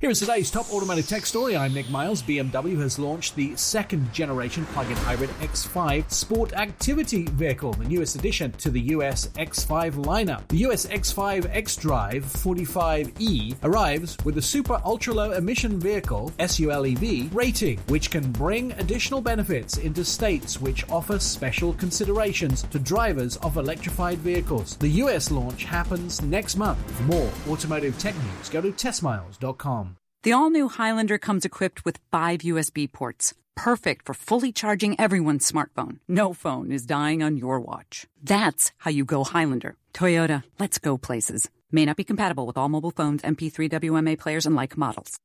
Here's 0.00 0.20
today's 0.20 0.48
top 0.48 0.72
automotive 0.72 1.08
tech 1.08 1.26
story. 1.26 1.56
I'm 1.56 1.74
Nick 1.74 1.90
Miles. 1.90 2.22
BMW 2.22 2.80
has 2.80 3.00
launched 3.00 3.34
the 3.34 3.56
second 3.56 4.12
generation 4.12 4.64
plug 4.66 4.88
in 4.88 4.96
hybrid 4.98 5.30
X5 5.40 6.08
sport 6.12 6.52
activity 6.52 7.24
vehicle, 7.24 7.72
the 7.72 7.84
newest 7.84 8.14
addition 8.14 8.52
to 8.52 8.70
the 8.70 8.80
US 8.94 9.26
X5 9.30 9.94
lineup. 9.94 10.46
The 10.46 10.58
US 10.68 10.86
X5 10.86 11.52
X 11.52 11.74
Drive 11.74 12.24
45E 12.24 13.56
arrives 13.64 14.16
with 14.24 14.38
a 14.38 14.42
super 14.42 14.80
ultra 14.84 15.14
low 15.14 15.32
emission 15.32 15.80
vehicle 15.80 16.30
SULEV 16.38 17.34
rating, 17.34 17.80
which 17.88 18.12
can 18.12 18.30
bring 18.30 18.70
additional 18.74 19.20
benefits 19.20 19.78
into 19.78 20.04
states 20.04 20.60
which 20.60 20.88
offer 20.90 21.18
special 21.18 21.72
considerations 21.72 22.62
to 22.70 22.78
drivers 22.78 23.36
of 23.38 23.56
electrified 23.56 24.18
vehicles. 24.18 24.76
The 24.76 25.02
US 25.02 25.32
launch 25.32 25.64
happens 25.64 26.22
next 26.22 26.54
month. 26.54 26.78
For 26.92 27.02
more 27.02 27.32
automotive 27.48 27.98
tech 27.98 28.14
news, 28.14 28.48
go 28.48 28.60
to 28.60 28.70
testmiles.com. 28.70 29.87
The 30.24 30.32
all 30.32 30.50
new 30.50 30.68
Highlander 30.68 31.16
comes 31.16 31.44
equipped 31.44 31.84
with 31.84 32.00
five 32.10 32.40
USB 32.40 32.90
ports, 32.90 33.34
perfect 33.54 34.04
for 34.04 34.14
fully 34.14 34.50
charging 34.50 34.98
everyone's 35.00 35.48
smartphone. 35.50 36.00
No 36.08 36.32
phone 36.32 36.72
is 36.72 36.86
dying 36.86 37.22
on 37.22 37.36
your 37.36 37.60
watch. 37.60 38.08
That's 38.20 38.72
how 38.78 38.90
you 38.90 39.04
go 39.04 39.22
Highlander. 39.22 39.76
Toyota, 39.94 40.42
let's 40.58 40.78
go 40.78 40.98
places. 40.98 41.48
May 41.70 41.84
not 41.84 41.96
be 41.96 42.02
compatible 42.02 42.46
with 42.48 42.58
all 42.58 42.68
mobile 42.68 42.90
phones, 42.90 43.22
MP3 43.22 43.70
WMA 43.70 44.18
players, 44.18 44.44
and 44.44 44.56
like 44.56 44.76
models. 44.76 45.16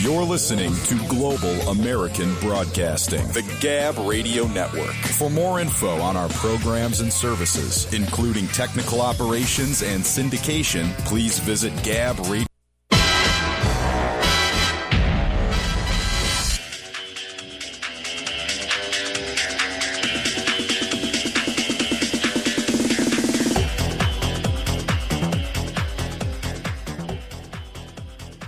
You're 0.00 0.24
listening 0.24 0.74
to 0.86 1.08
Global 1.08 1.54
American 1.68 2.34
Broadcasting, 2.40 3.24
the 3.28 3.48
Gab 3.60 3.96
Radio 3.98 4.48
Network. 4.48 4.94
For 5.18 5.30
more 5.30 5.60
info 5.60 6.00
on 6.00 6.16
our 6.16 6.28
programs 6.30 7.00
and 7.00 7.12
services, 7.12 7.92
including 7.94 8.48
technical 8.48 9.00
operations 9.00 9.84
and 9.84 10.02
syndication, 10.02 10.90
please 11.04 11.38
visit 11.38 11.72
Gab 11.84 12.18
Radio. 12.26 12.46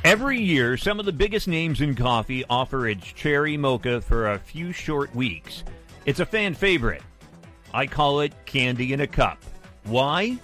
Every 0.09 0.41
year, 0.41 0.79
some 0.79 0.99
of 0.99 1.05
the 1.05 1.13
biggest 1.13 1.49
names 1.49 1.83
in 1.83 1.95
coffee 1.95 2.43
offer 2.49 2.89
its 2.89 3.05
cherry 3.13 3.59
mocha 3.59 4.01
for 4.01 4.31
a 4.31 4.39
few 4.39 4.73
short 4.73 5.15
weeks. 5.15 5.65
It's 6.07 6.21
a 6.21 6.25
fan 6.25 6.55
favorite. 6.55 7.03
I 7.75 7.87
call 7.87 8.21
it 8.21 8.33
candy 8.47 8.95
in 8.95 9.03
a 9.03 9.07
cup. 9.07 9.37
Why? 9.85 10.39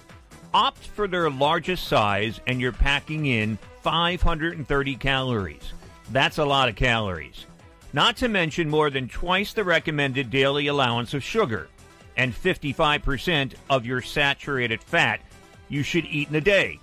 Opt 0.53 0.85
for 0.85 1.07
their 1.07 1.31
largest 1.31 1.87
size 1.87 2.39
and 2.45 2.61
you're 2.61 2.73
packing 2.73 3.25
in 3.25 3.57
530 3.81 4.95
calories. 4.97 5.73
That's 6.11 6.37
a 6.37 6.45
lot 6.45 6.69
of 6.69 6.75
calories. 6.75 7.47
Not 7.91 8.17
to 8.17 8.27
mention 8.27 8.69
more 8.69 8.91
than 8.91 9.09
twice 9.09 9.53
the 9.53 9.63
recommended 9.63 10.29
daily 10.29 10.67
allowance 10.67 11.15
of 11.15 11.23
sugar 11.23 11.69
and 12.17 12.35
55% 12.35 13.55
of 13.71 13.83
your 13.83 14.03
saturated 14.03 14.83
fat 14.83 15.21
you 15.69 15.81
should 15.81 16.05
eat 16.05 16.29
in 16.29 16.35
a 16.35 16.41
day. 16.41 16.79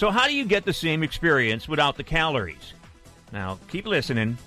So, 0.00 0.10
how 0.10 0.26
do 0.26 0.34
you 0.34 0.46
get 0.46 0.64
the 0.64 0.72
same 0.72 1.02
experience 1.02 1.68
without 1.68 1.98
the 1.98 2.02
calories? 2.02 2.72
Now, 3.34 3.58
keep 3.68 3.86
listening. 3.86 4.38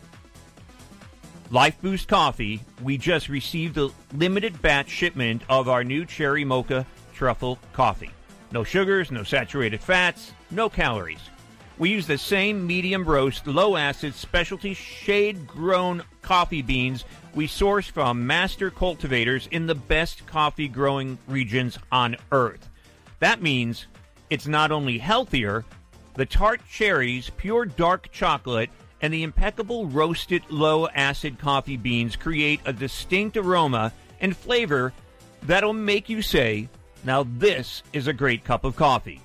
Life 1.52 1.80
Boost 1.80 2.08
Coffee, 2.08 2.62
we 2.82 2.98
just 2.98 3.30
received 3.30 3.78
a 3.78 3.92
limited 4.16 4.60
batch 4.64 4.90
shipment 4.90 5.44
of 5.50 5.70
our 5.70 5.84
new 5.84 6.06
Cherry 6.08 6.44
Mocha 6.44 6.88
Truffle 7.14 7.60
Coffee. 7.72 8.10
No 8.52 8.64
sugars, 8.64 9.12
no 9.12 9.22
saturated 9.22 9.80
fats, 9.80 10.32
no 10.50 10.70
calories. 10.70 11.30
We 11.78 11.92
use 11.92 12.08
the 12.08 12.18
same 12.18 12.66
medium 12.66 13.06
roast, 13.06 13.46
low 13.46 13.76
acid, 13.78 14.16
specialty 14.16 14.74
shade 14.74 15.46
grown 15.46 16.02
coffee 16.24 16.64
beans 16.64 17.06
we 17.36 17.46
source 17.46 17.86
from 17.86 18.26
master 18.26 18.72
cultivators 18.72 19.48
in 19.52 19.68
the 19.68 19.76
best 19.76 20.26
coffee 20.26 20.68
growing 20.68 21.20
regions 21.28 21.78
on 21.92 22.18
earth. 22.32 22.70
That 23.20 23.44
means 23.44 23.86
it's 24.30 24.48
not 24.48 24.72
only 24.72 24.98
healthier, 24.98 25.66
The 26.16 26.26
tart 26.26 26.62
cherries, 26.70 27.32
pure 27.38 27.66
dark 27.66 28.12
chocolate, 28.12 28.70
and 29.02 29.14
the 29.14 29.24
impeccable 29.24 29.88
roasted 29.88 30.44
low 30.50 30.88
acid 30.88 31.40
coffee 31.40 31.78
beans 31.78 32.16
create 32.16 32.62
a 32.66 32.74
distinct 32.74 33.36
aroma 33.36 33.92
and 34.22 34.38
flavor 34.38 34.94
that'll 35.42 35.74
make 35.74 36.10
you 36.10 36.22
say, 36.22 36.70
now 37.04 37.26
this 37.38 37.84
is 37.92 38.08
a 38.08 38.14
great 38.14 38.44
cup 38.44 38.64
of 38.64 38.76
coffee. 38.76 39.22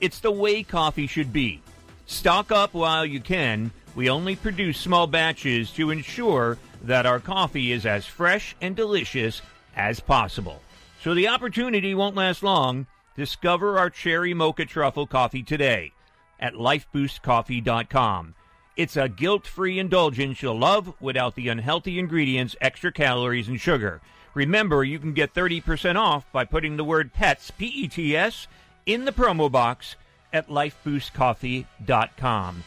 It's 0.00 0.18
the 0.18 0.32
way 0.32 0.62
coffee 0.62 1.06
should 1.06 1.32
be. 1.32 1.62
Stock 2.06 2.50
up 2.50 2.74
while 2.74 3.06
you 3.06 3.20
can. 3.20 3.70
We 3.94 4.10
only 4.10 4.36
produce 4.36 4.78
small 4.78 5.06
batches 5.06 5.70
to 5.72 5.90
ensure 5.90 6.58
that 6.82 7.06
our 7.06 7.20
coffee 7.20 7.72
is 7.72 7.86
as 7.86 8.04
fresh 8.04 8.56
and 8.60 8.74
delicious 8.74 9.40
as 9.76 10.00
possible. 10.00 10.60
So 11.02 11.14
the 11.14 11.28
opportunity 11.28 11.94
won't 11.94 12.16
last 12.16 12.42
long. 12.42 12.86
Discover 13.14 13.78
our 13.78 13.90
cherry 13.90 14.32
mocha 14.32 14.64
truffle 14.64 15.06
coffee 15.06 15.42
today 15.42 15.92
at 16.40 16.54
lifeboostcoffee.com. 16.54 18.34
It's 18.74 18.96
a 18.96 19.06
guilt-free 19.08 19.78
indulgence 19.78 20.40
you'll 20.40 20.58
love 20.58 20.94
without 20.98 21.34
the 21.34 21.48
unhealthy 21.48 21.98
ingredients, 21.98 22.56
extra 22.60 22.90
calories, 22.90 23.48
and 23.48 23.60
sugar. 23.60 24.00
Remember, 24.32 24.82
you 24.82 24.98
can 24.98 25.12
get 25.12 25.34
30% 25.34 25.96
off 25.96 26.24
by 26.32 26.46
putting 26.46 26.78
the 26.78 26.84
word 26.84 27.12
PETS, 27.12 27.50
P-E-T-S, 27.50 28.46
in 28.86 29.04
the 29.04 29.12
promo 29.12 29.52
box 29.52 29.96
at 30.32 30.48
lifeboostcoffee.com. 30.48 32.64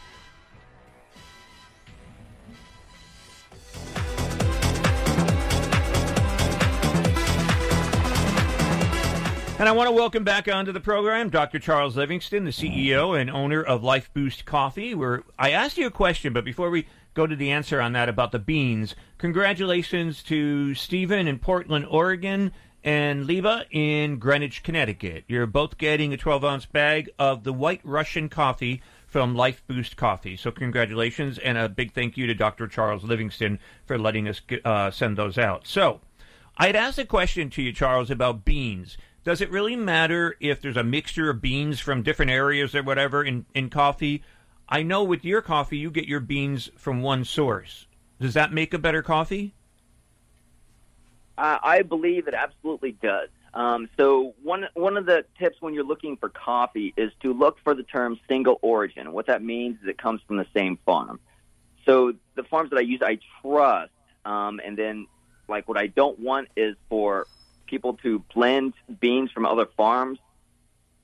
And 9.58 9.70
I 9.70 9.72
want 9.72 9.88
to 9.88 9.92
welcome 9.92 10.22
back 10.22 10.48
onto 10.48 10.70
the 10.70 10.80
program 10.80 11.30
Dr. 11.30 11.58
Charles 11.58 11.96
Livingston, 11.96 12.44
the 12.44 12.50
CEO 12.50 13.18
and 13.18 13.30
owner 13.30 13.62
of 13.62 13.82
Life 13.82 14.10
Boost 14.12 14.44
Coffee. 14.44 14.94
Where 14.94 15.22
I 15.38 15.50
asked 15.50 15.78
you 15.78 15.86
a 15.86 15.90
question, 15.90 16.34
but 16.34 16.44
before 16.44 16.68
we 16.68 16.86
go 17.14 17.26
to 17.26 17.34
the 17.34 17.50
answer 17.50 17.80
on 17.80 17.94
that 17.94 18.10
about 18.10 18.32
the 18.32 18.38
beans, 18.38 18.94
congratulations 19.16 20.22
to 20.24 20.74
Stephen 20.74 21.26
in 21.26 21.38
Portland, 21.38 21.86
Oregon, 21.88 22.52
and 22.84 23.24
Leva 23.24 23.64
in 23.70 24.18
Greenwich, 24.18 24.62
Connecticut. 24.62 25.24
You're 25.26 25.46
both 25.46 25.78
getting 25.78 26.12
a 26.12 26.18
12 26.18 26.44
ounce 26.44 26.66
bag 26.66 27.08
of 27.18 27.44
the 27.44 27.54
White 27.54 27.80
Russian 27.82 28.28
coffee 28.28 28.82
from 29.06 29.34
Life 29.34 29.62
Boost 29.66 29.96
Coffee. 29.96 30.36
So 30.36 30.50
congratulations, 30.50 31.38
and 31.38 31.56
a 31.56 31.70
big 31.70 31.94
thank 31.94 32.18
you 32.18 32.26
to 32.26 32.34
Dr. 32.34 32.68
Charles 32.68 33.04
Livingston 33.04 33.58
for 33.86 33.96
letting 33.98 34.28
us 34.28 34.42
uh, 34.66 34.90
send 34.90 35.16
those 35.16 35.38
out. 35.38 35.66
So. 35.66 36.02
I'd 36.58 36.74
asked 36.74 36.98
a 36.98 37.04
question 37.04 37.50
to 37.50 37.60
you, 37.60 37.70
Charles, 37.70 38.10
about 38.10 38.46
beans. 38.46 38.96
Does 39.26 39.40
it 39.40 39.50
really 39.50 39.74
matter 39.74 40.36
if 40.38 40.62
there's 40.62 40.76
a 40.76 40.84
mixture 40.84 41.30
of 41.30 41.42
beans 41.42 41.80
from 41.80 42.04
different 42.04 42.30
areas 42.30 42.76
or 42.76 42.84
whatever 42.84 43.24
in, 43.24 43.44
in 43.56 43.70
coffee? 43.70 44.22
I 44.68 44.84
know 44.84 45.02
with 45.02 45.24
your 45.24 45.42
coffee, 45.42 45.78
you 45.78 45.90
get 45.90 46.06
your 46.06 46.20
beans 46.20 46.70
from 46.76 47.02
one 47.02 47.24
source. 47.24 47.88
Does 48.20 48.34
that 48.34 48.52
make 48.52 48.72
a 48.72 48.78
better 48.78 49.02
coffee? 49.02 49.52
I 51.36 51.58
I 51.60 51.82
believe 51.82 52.28
it 52.28 52.34
absolutely 52.34 52.92
does. 52.92 53.28
Um, 53.52 53.88
so 53.96 54.34
one 54.44 54.68
one 54.74 54.96
of 54.96 55.06
the 55.06 55.24
tips 55.40 55.56
when 55.58 55.74
you're 55.74 55.82
looking 55.82 56.16
for 56.16 56.28
coffee 56.28 56.94
is 56.96 57.10
to 57.22 57.32
look 57.32 57.58
for 57.64 57.74
the 57.74 57.82
term 57.82 58.20
single 58.28 58.60
origin. 58.62 59.12
What 59.12 59.26
that 59.26 59.42
means 59.42 59.82
is 59.82 59.88
it 59.88 59.98
comes 59.98 60.20
from 60.28 60.36
the 60.36 60.46
same 60.56 60.78
farm. 60.86 61.18
So 61.84 62.12
the 62.36 62.44
farms 62.44 62.70
that 62.70 62.76
I 62.76 62.82
use, 62.82 63.00
I 63.02 63.18
trust. 63.42 63.90
Um, 64.24 64.60
and 64.64 64.78
then, 64.78 65.08
like, 65.48 65.66
what 65.68 65.78
I 65.78 65.88
don't 65.88 66.20
want 66.20 66.46
is 66.56 66.76
for 66.88 67.26
people 67.66 67.94
to 68.02 68.20
blend 68.34 68.74
beans 69.00 69.30
from 69.30 69.46
other 69.46 69.66
farms 69.76 70.18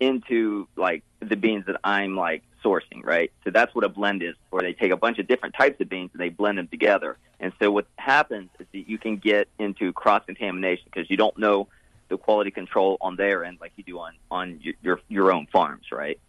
into 0.00 0.66
like 0.76 1.02
the 1.20 1.36
beans 1.36 1.66
that 1.66 1.76
I'm 1.84 2.16
like 2.16 2.42
sourcing, 2.64 3.04
right? 3.04 3.32
So 3.44 3.50
that's 3.50 3.74
what 3.74 3.84
a 3.84 3.88
blend 3.88 4.22
is, 4.22 4.34
where 4.50 4.62
they 4.62 4.72
take 4.72 4.92
a 4.92 4.96
bunch 4.96 5.18
of 5.18 5.26
different 5.26 5.54
types 5.54 5.80
of 5.80 5.88
beans 5.88 6.10
and 6.12 6.20
they 6.20 6.28
blend 6.28 6.58
them 6.58 6.68
together. 6.68 7.18
And 7.40 7.52
so 7.60 7.70
what 7.70 7.86
happens 7.96 8.50
is 8.58 8.66
that 8.72 8.88
you 8.88 8.98
can 8.98 9.16
get 9.16 9.48
into 9.58 9.92
cross 9.92 10.24
contamination 10.24 10.84
because 10.86 11.10
you 11.10 11.16
don't 11.16 11.36
know 11.38 11.68
the 12.08 12.18
quality 12.18 12.50
control 12.50 12.98
on 13.00 13.16
their 13.16 13.44
end 13.44 13.58
like 13.60 13.72
you 13.76 13.84
do 13.84 13.98
on 13.98 14.12
on 14.30 14.60
your 14.82 15.00
your, 15.08 15.32
own 15.32 15.46
farms, 15.46 15.86
right? 15.90 16.20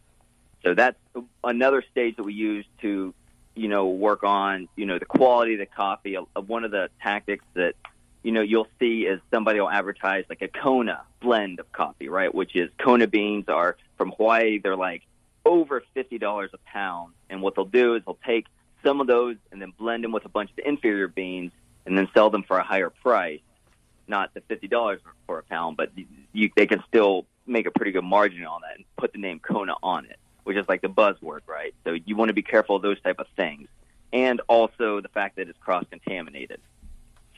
So 0.63 0.73
that's 0.73 0.97
another 1.43 1.83
stage 1.91 2.15
that 2.15 2.23
we 2.23 2.33
use 2.33 2.65
to, 2.81 3.13
you 3.53 3.67
know, 3.67 3.87
work 3.87 4.23
on, 4.23 4.69
you 4.75 4.85
know, 4.85 4.97
the 4.97 5.05
quality 5.05 5.53
of 5.53 5.59
the 5.59 5.65
coffee. 5.65 6.15
One 6.15 6.63
of 6.63 6.71
the 6.71 6.89
tactics 7.01 7.43
that, 7.55 7.75
you 8.23 8.31
know, 8.31 8.41
you'll 8.41 8.67
see 8.79 9.01
is 9.01 9.19
somebody 9.31 9.59
will 9.59 9.69
advertise 9.69 10.25
like 10.29 10.41
a 10.41 10.47
Kona 10.47 11.03
blend 11.21 11.59
of 11.59 11.71
coffee, 11.71 12.09
right? 12.09 12.33
Which 12.33 12.55
is 12.55 12.69
Kona 12.79 13.05
beans 13.05 13.49
are 13.49 13.77
from 13.97 14.13
Hawaii. 14.17 14.59
They're 14.59 14.77
like 14.77 15.03
over 15.45 15.83
fifty 15.93 16.17
dollars 16.17 16.49
a 16.53 16.57
pound, 16.65 17.13
and 17.29 17.41
what 17.41 17.55
they'll 17.55 17.65
do 17.65 17.95
is 17.95 18.03
they'll 18.05 18.17
take 18.25 18.47
some 18.83 19.01
of 19.01 19.07
those 19.07 19.35
and 19.51 19.61
then 19.61 19.73
blend 19.77 20.03
them 20.03 20.11
with 20.11 20.25
a 20.25 20.29
bunch 20.29 20.51
of 20.51 20.59
inferior 20.65 21.09
beans, 21.09 21.51
and 21.85 21.97
then 21.97 22.07
sell 22.13 22.29
them 22.29 22.43
for 22.43 22.57
a 22.57 22.63
higher 22.63 22.89
price. 22.89 23.41
Not 24.07 24.33
the 24.33 24.41
fifty 24.41 24.67
dollars 24.67 25.01
for 25.27 25.39
a 25.39 25.43
pound, 25.43 25.77
but 25.77 25.91
you, 26.33 26.49
they 26.55 26.65
can 26.65 26.81
still 26.87 27.25
make 27.45 27.65
a 27.65 27.71
pretty 27.71 27.91
good 27.91 28.03
margin 28.03 28.45
on 28.45 28.61
that 28.61 28.77
and 28.77 28.85
put 28.95 29.11
the 29.11 29.19
name 29.19 29.39
Kona 29.39 29.75
on 29.83 30.05
it, 30.05 30.17
which 30.45 30.55
is 30.55 30.65
like 30.69 30.81
the 30.81 30.87
buzzword, 30.87 31.41
right? 31.45 31.73
So 31.83 31.91
you 32.05 32.15
want 32.15 32.29
to 32.29 32.33
be 32.33 32.41
careful 32.41 32.77
of 32.77 32.81
those 32.81 33.01
type 33.01 33.19
of 33.19 33.27
things, 33.35 33.67
and 34.13 34.41
also 34.47 35.01
the 35.01 35.09
fact 35.09 35.35
that 35.35 35.49
it's 35.49 35.59
cross 35.59 35.85
contaminated. 35.89 36.61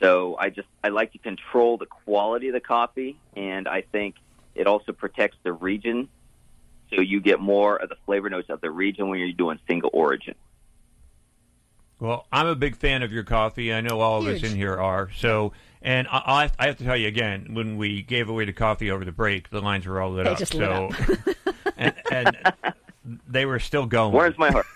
So 0.00 0.36
I 0.38 0.50
just 0.50 0.68
I 0.84 0.88
like 0.88 1.12
to 1.12 1.18
control 1.18 1.78
the 1.78 1.86
quality 1.86 2.48
of 2.48 2.54
the 2.54 2.60
coffee, 2.60 3.18
and 3.34 3.66
I 3.66 3.82
think 3.82 4.16
it 4.54 4.66
also 4.66 4.92
protects 4.92 5.38
the 5.42 5.52
region, 5.52 6.08
so 6.94 7.00
you 7.00 7.20
get 7.20 7.40
more 7.40 7.76
of 7.76 7.88
the 7.88 7.96
flavor 8.04 8.28
notes 8.28 8.50
of 8.50 8.60
the 8.60 8.70
region 8.70 9.08
when 9.08 9.18
you're 9.18 9.32
doing 9.32 9.58
single 9.66 9.90
origin. 9.92 10.34
Well, 11.98 12.26
I'm 12.30 12.46
a 12.46 12.54
big 12.54 12.76
fan 12.76 13.02
of 13.02 13.10
your 13.10 13.24
coffee. 13.24 13.72
I 13.72 13.80
know 13.80 14.00
all 14.00 14.20
of 14.20 14.26
us 14.26 14.42
in 14.42 14.54
here 14.54 14.76
are. 14.78 15.10
So, 15.16 15.52
and 15.80 16.06
I, 16.08 16.18
I, 16.26 16.50
I 16.58 16.66
have 16.66 16.76
to 16.76 16.84
tell 16.84 16.96
you 16.96 17.08
again, 17.08 17.54
when 17.54 17.78
we 17.78 18.02
gave 18.02 18.28
away 18.28 18.44
the 18.44 18.52
coffee 18.52 18.90
over 18.90 19.02
the 19.02 19.12
break, 19.12 19.48
the 19.48 19.62
lines 19.62 19.86
were 19.86 19.98
all 20.00 20.10
lit 20.10 20.24
They 20.26 20.32
up. 20.32 20.38
just 20.38 20.52
lit 20.52 20.68
so, 20.68 20.90
up. 20.90 21.54
and, 21.78 21.94
and 22.12 22.36
they 23.26 23.46
were 23.46 23.58
still 23.58 23.86
going. 23.86 24.12
Warms 24.12 24.36
my 24.36 24.50
heart. 24.50 24.66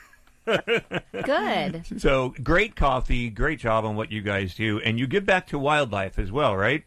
Good. 1.24 1.84
So 2.00 2.34
great 2.42 2.76
coffee, 2.76 3.30
great 3.30 3.58
job 3.58 3.84
on 3.84 3.96
what 3.96 4.10
you 4.10 4.22
guys 4.22 4.54
do, 4.54 4.80
and 4.80 4.98
you 4.98 5.06
give 5.06 5.26
back 5.26 5.46
to 5.48 5.58
wildlife 5.58 6.18
as 6.18 6.32
well, 6.32 6.56
right? 6.56 6.84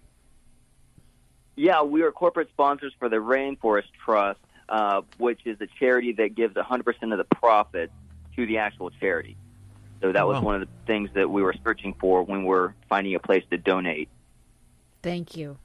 Yeah, 1.55 1.83
we 1.83 2.01
are 2.01 2.11
corporate 2.11 2.49
sponsors 2.49 2.93
for 2.97 3.09
the 3.09 3.17
Rainforest 3.17 3.89
Trust, 4.03 4.39
uh, 4.69 5.01
which 5.17 5.41
is 5.45 5.57
a 5.61 5.67
charity 5.79 6.13
that 6.13 6.35
gives 6.35 6.55
100% 6.55 7.11
of 7.11 7.17
the 7.17 7.35
profits 7.35 7.93
to 8.35 8.45
the 8.47 8.57
actual 8.57 8.89
charity. 8.89 9.37
So 10.01 10.11
that 10.11 10.27
was 10.27 10.35
Wow. 10.39 10.41
one 10.45 10.55
of 10.55 10.61
the 10.61 10.73
things 10.87 11.09
that 11.13 11.29
we 11.29 11.43
were 11.43 11.53
searching 11.63 11.93
for 11.99 12.23
when 12.23 12.39
we 12.43 12.49
were 12.49 12.73
finding 12.89 13.13
a 13.15 13.19
place 13.19 13.43
to 13.51 13.57
donate. 13.57 14.09
Thank 15.03 15.37
you. 15.37 15.57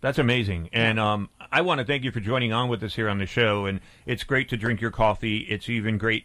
That's 0.00 0.18
amazing, 0.18 0.70
and 0.72 0.98
um, 0.98 1.28
I 1.52 1.60
want 1.60 1.80
to 1.80 1.84
thank 1.84 2.04
you 2.04 2.10
for 2.10 2.20
joining 2.20 2.54
on 2.54 2.70
with 2.70 2.82
us 2.82 2.94
here 2.94 3.10
on 3.10 3.18
the 3.18 3.26
show. 3.26 3.66
And 3.66 3.80
it's 4.06 4.24
great 4.24 4.48
to 4.48 4.56
drink 4.56 4.80
your 4.80 4.90
coffee. 4.90 5.40
It's 5.40 5.68
even 5.68 5.98
great 5.98 6.24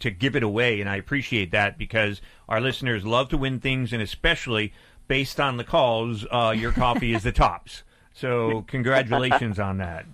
to 0.00 0.10
give 0.10 0.36
it 0.36 0.42
away, 0.42 0.80
and 0.80 0.88
I 0.88 0.96
appreciate 0.96 1.50
that 1.52 1.78
because 1.78 2.20
our 2.48 2.60
listeners 2.60 3.04
love 3.04 3.28
to 3.30 3.38
win 3.38 3.60
things, 3.60 3.92
and 3.92 4.02
especially 4.02 4.72
based 5.08 5.40
on 5.40 5.56
the 5.56 5.64
calls, 5.64 6.26
uh, 6.30 6.54
your 6.56 6.72
coffee 6.72 7.14
is 7.14 7.22
the 7.22 7.32
tops. 7.32 7.82
So 8.14 8.62
congratulations 8.62 9.58
on 9.58 9.78
that. 9.78 10.06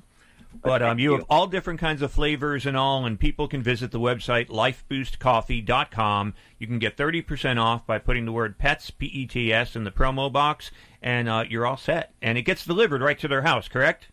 But 0.63 0.83
um, 0.83 0.99
you 0.99 1.13
have 1.13 1.25
all 1.31 1.47
different 1.47 1.79
kinds 1.79 2.03
of 2.03 2.11
flavors 2.11 2.67
and 2.67 2.77
all, 2.77 3.05
and 3.05 3.19
people 3.19 3.49
can 3.49 3.63
visit 3.63 3.91
the 3.91 4.01
website 4.01 4.49
lifeboostcoffee.com. 4.49 6.35
You 6.59 6.67
can 6.67 6.79
get 6.79 6.97
30% 6.97 7.61
off 7.61 7.87
by 7.87 7.99
putting 7.99 8.25
the 8.25 8.33
word 8.33 8.59
PETS, 8.59 8.91
P 8.91 9.07
E 9.07 9.27
T 9.27 9.53
S, 9.53 9.77
in 9.77 9.85
the 9.85 9.91
promo 9.91 10.33
box, 10.33 10.71
and 11.03 11.29
uh, 11.29 11.45
you're 11.49 11.67
all 11.67 11.77
set. 11.77 12.13
And 12.21 12.37
it 12.37 12.43
gets 12.43 12.65
delivered 12.65 13.03
right 13.03 13.19
to 13.19 13.29
their 13.29 13.43
house, 13.43 13.69
correct? 13.69 14.09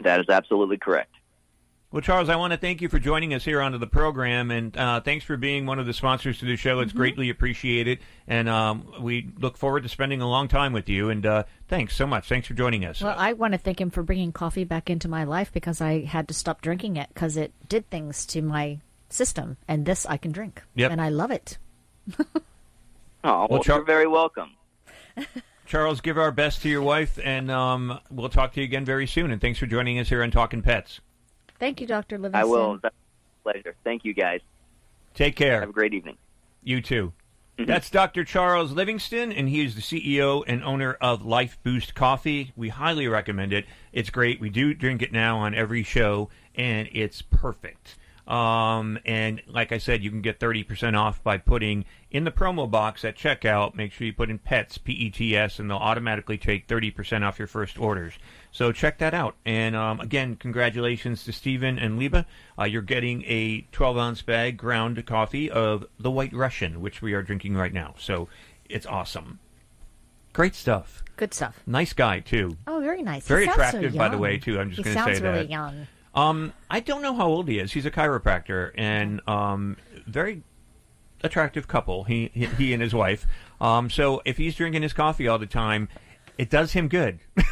That 0.00 0.20
is 0.20 0.28
absolutely 0.28 0.76
correct. 0.76 1.13
Well, 1.94 2.00
Charles, 2.00 2.28
I 2.28 2.34
want 2.34 2.52
to 2.52 2.56
thank 2.56 2.82
you 2.82 2.88
for 2.88 2.98
joining 2.98 3.34
us 3.34 3.44
here 3.44 3.60
onto 3.62 3.78
the 3.78 3.86
program, 3.86 4.50
and 4.50 4.76
uh, 4.76 5.00
thanks 5.00 5.24
for 5.24 5.36
being 5.36 5.64
one 5.64 5.78
of 5.78 5.86
the 5.86 5.92
sponsors 5.92 6.40
to 6.40 6.44
the 6.44 6.56
show. 6.56 6.80
It's 6.80 6.92
greatly 6.92 7.30
appreciated, 7.30 8.00
and 8.26 8.48
um, 8.48 8.92
we 9.00 9.30
look 9.38 9.56
forward 9.56 9.84
to 9.84 9.88
spending 9.88 10.20
a 10.20 10.28
long 10.28 10.48
time 10.48 10.72
with 10.72 10.88
you. 10.88 11.10
And 11.10 11.24
uh, 11.24 11.44
thanks 11.68 11.94
so 11.94 12.04
much. 12.04 12.28
Thanks 12.28 12.48
for 12.48 12.54
joining 12.54 12.84
us. 12.84 13.00
Well, 13.00 13.14
I 13.16 13.34
want 13.34 13.52
to 13.52 13.58
thank 13.58 13.80
him 13.80 13.90
for 13.90 14.02
bringing 14.02 14.32
coffee 14.32 14.64
back 14.64 14.90
into 14.90 15.06
my 15.06 15.22
life 15.22 15.52
because 15.52 15.80
I 15.80 16.00
had 16.00 16.26
to 16.26 16.34
stop 16.34 16.62
drinking 16.62 16.96
it 16.96 17.10
because 17.14 17.36
it 17.36 17.52
did 17.68 17.88
things 17.90 18.26
to 18.26 18.42
my 18.42 18.80
system, 19.08 19.56
and 19.68 19.86
this 19.86 20.04
I 20.04 20.16
can 20.16 20.32
drink, 20.32 20.62
Yep. 20.74 20.90
and 20.90 21.00
I 21.00 21.10
love 21.10 21.30
it. 21.30 21.58
Oh, 23.22 23.30
well, 23.38 23.48
Well, 23.50 23.62
Char- 23.62 23.76
you're 23.76 23.86
very 23.86 24.08
welcome. 24.08 24.50
Charles, 25.66 26.00
give 26.00 26.18
our 26.18 26.32
best 26.32 26.60
to 26.62 26.68
your 26.68 26.82
wife, 26.82 27.20
and 27.22 27.52
um, 27.52 28.00
we'll 28.10 28.28
talk 28.30 28.52
to 28.54 28.60
you 28.60 28.64
again 28.64 28.84
very 28.84 29.06
soon. 29.06 29.30
And 29.30 29.40
thanks 29.40 29.60
for 29.60 29.66
joining 29.66 30.00
us 30.00 30.08
here 30.08 30.24
on 30.24 30.32
Talking 30.32 30.60
Pets. 30.60 31.00
Thank 31.58 31.80
you, 31.80 31.86
Doctor 31.86 32.18
Livingston. 32.18 32.40
I 32.40 32.44
will. 32.44 32.78
That's 32.82 32.94
a 32.94 33.42
pleasure. 33.42 33.74
Thank 33.84 34.04
you, 34.04 34.14
guys. 34.14 34.40
Take 35.14 35.36
care. 35.36 35.60
Have 35.60 35.70
a 35.70 35.72
great 35.72 35.94
evening. 35.94 36.16
You 36.62 36.80
too. 36.80 37.12
That's 37.56 37.88
Dr. 37.88 38.24
Charles 38.24 38.72
Livingston, 38.72 39.30
and 39.30 39.48
he 39.48 39.64
is 39.64 39.76
the 39.76 39.80
CEO 39.80 40.42
and 40.46 40.64
owner 40.64 40.94
of 40.94 41.24
Life 41.24 41.56
Boost 41.62 41.94
Coffee. 41.94 42.52
We 42.56 42.70
highly 42.70 43.06
recommend 43.06 43.52
it. 43.52 43.64
It's 43.92 44.10
great. 44.10 44.40
We 44.40 44.50
do 44.50 44.74
drink 44.74 45.02
it 45.02 45.12
now 45.12 45.38
on 45.38 45.54
every 45.54 45.84
show, 45.84 46.30
and 46.56 46.88
it's 46.90 47.22
perfect. 47.22 47.96
Um, 48.26 48.98
and 49.04 49.40
like 49.46 49.70
I 49.70 49.78
said, 49.78 50.02
you 50.02 50.10
can 50.10 50.22
get 50.22 50.40
30% 50.40 50.98
off 50.98 51.22
by 51.22 51.38
putting 51.38 51.84
in 52.10 52.24
the 52.24 52.32
promo 52.32 52.68
box 52.68 53.04
at 53.04 53.16
checkout. 53.16 53.74
Make 53.74 53.92
sure 53.92 54.06
you 54.06 54.12
put 54.14 54.30
in 54.30 54.38
PETS, 54.38 54.78
P 54.78 54.92
E 54.92 55.10
T 55.10 55.36
S, 55.36 55.58
and 55.58 55.70
they'll 55.70 55.76
automatically 55.76 56.38
take 56.38 56.66
30% 56.66 57.22
off 57.22 57.38
your 57.38 57.46
first 57.46 57.78
orders. 57.78 58.14
So 58.54 58.70
check 58.70 58.98
that 58.98 59.14
out. 59.14 59.34
And 59.44 59.74
um, 59.74 59.98
again, 59.98 60.36
congratulations 60.36 61.24
to 61.24 61.32
Stephen 61.32 61.76
and 61.76 61.98
Liba. 61.98 62.24
Uh, 62.56 62.62
you're 62.64 62.82
getting 62.82 63.24
a 63.24 63.62
12 63.72 63.98
ounce 63.98 64.22
bag 64.22 64.56
ground 64.56 65.04
coffee 65.06 65.50
of 65.50 65.84
the 65.98 66.10
White 66.10 66.32
Russian, 66.32 66.80
which 66.80 67.02
we 67.02 67.14
are 67.14 67.22
drinking 67.22 67.56
right 67.56 67.72
now. 67.72 67.96
So 67.98 68.28
it's 68.70 68.86
awesome. 68.86 69.40
Great 70.32 70.54
stuff. 70.54 71.02
Good 71.16 71.34
stuff. 71.34 71.60
Nice 71.66 71.92
guy, 71.92 72.20
too. 72.20 72.56
Oh, 72.68 72.78
very 72.78 73.02
nice. 73.02 73.26
Very 73.26 73.46
sounds 73.46 73.56
so 73.56 73.62
attractive, 73.62 73.96
by 73.96 74.08
the 74.08 74.18
way, 74.18 74.38
too. 74.38 74.60
I'm 74.60 74.70
just 74.70 74.84
going 74.84 74.96
to 74.96 75.02
say 75.02 75.14
sounds 75.14 75.20
really 75.20 75.38
that. 75.38 75.50
young. 75.50 75.88
Um, 76.14 76.52
I 76.70 76.78
don't 76.78 77.02
know 77.02 77.14
how 77.14 77.26
old 77.26 77.48
he 77.48 77.58
is. 77.58 77.72
He's 77.72 77.86
a 77.86 77.90
chiropractor 77.90 78.70
and 78.76 79.20
um, 79.28 79.78
very 80.06 80.44
attractive 81.24 81.66
couple. 81.66 82.04
He 82.04 82.30
he, 82.32 82.46
he 82.46 82.72
and 82.72 82.80
his 82.80 82.94
wife. 82.94 83.26
Um, 83.60 83.90
so 83.90 84.22
if 84.24 84.36
he's 84.36 84.54
drinking 84.54 84.82
his 84.82 84.92
coffee 84.92 85.26
all 85.26 85.40
the 85.40 85.46
time, 85.46 85.88
it 86.38 86.50
does 86.50 86.72
him 86.72 86.86
good. 86.86 87.18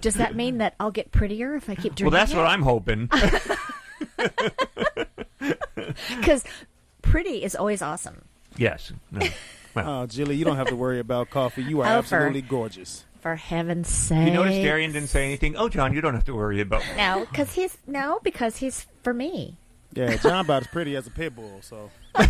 Does 0.00 0.14
that 0.14 0.34
mean 0.36 0.58
that 0.58 0.74
I'll 0.80 0.90
get 0.90 1.10
prettier 1.12 1.54
if 1.54 1.68
I 1.70 1.74
keep 1.74 1.94
drinking? 1.94 2.04
well, 2.06 2.10
that's 2.12 2.34
what 2.34 2.46
I'm 2.46 2.62
hoping. 2.62 3.08
Because 6.18 6.44
pretty 7.02 7.42
is 7.44 7.54
always 7.56 7.82
awesome. 7.82 8.22
yes. 8.56 8.92
No. 9.10 9.26
Well, 9.74 10.02
Oh, 10.02 10.06
Jilly, 10.06 10.36
you 10.36 10.44
don't 10.44 10.56
have 10.58 10.66
to 10.68 10.76
worry 10.76 10.98
about 10.98 11.30
coffee. 11.30 11.62
You 11.62 11.80
are 11.80 11.86
Oh, 11.86 12.02
for- 12.02 12.16
absolutely 12.16 12.42
gorgeous. 12.42 13.06
For 13.22 13.36
heaven's 13.36 13.88
sake. 13.88 14.26
you 14.28 14.34
notice 14.34 14.56
Darian 14.56 14.92
didn't 14.92 15.08
say 15.08 15.24
anything. 15.24 15.56
Oh, 15.56 15.70
Jon, 15.70 15.94
you 15.94 16.02
don't 16.02 16.12
have 16.12 16.26
to 16.26 16.34
worry 16.34 16.60
about. 16.60 16.82
No, 16.98 17.26
because 17.30 17.54
he's 17.54 17.78
no, 17.86 18.20
because 18.22 18.58
he's 18.58 18.86
for 19.02 19.14
me. 19.14 19.56
Yeah, 19.94 20.16
Jon 20.18 20.44
about 20.44 20.60
as 20.64 20.66
pretty 20.68 20.94
as 20.94 21.06
a 21.06 21.10
pit 21.10 21.34
bull. 21.34 21.60
So 21.62 21.90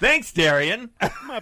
Thanks, 0.00 0.32
Darian. 0.32 0.90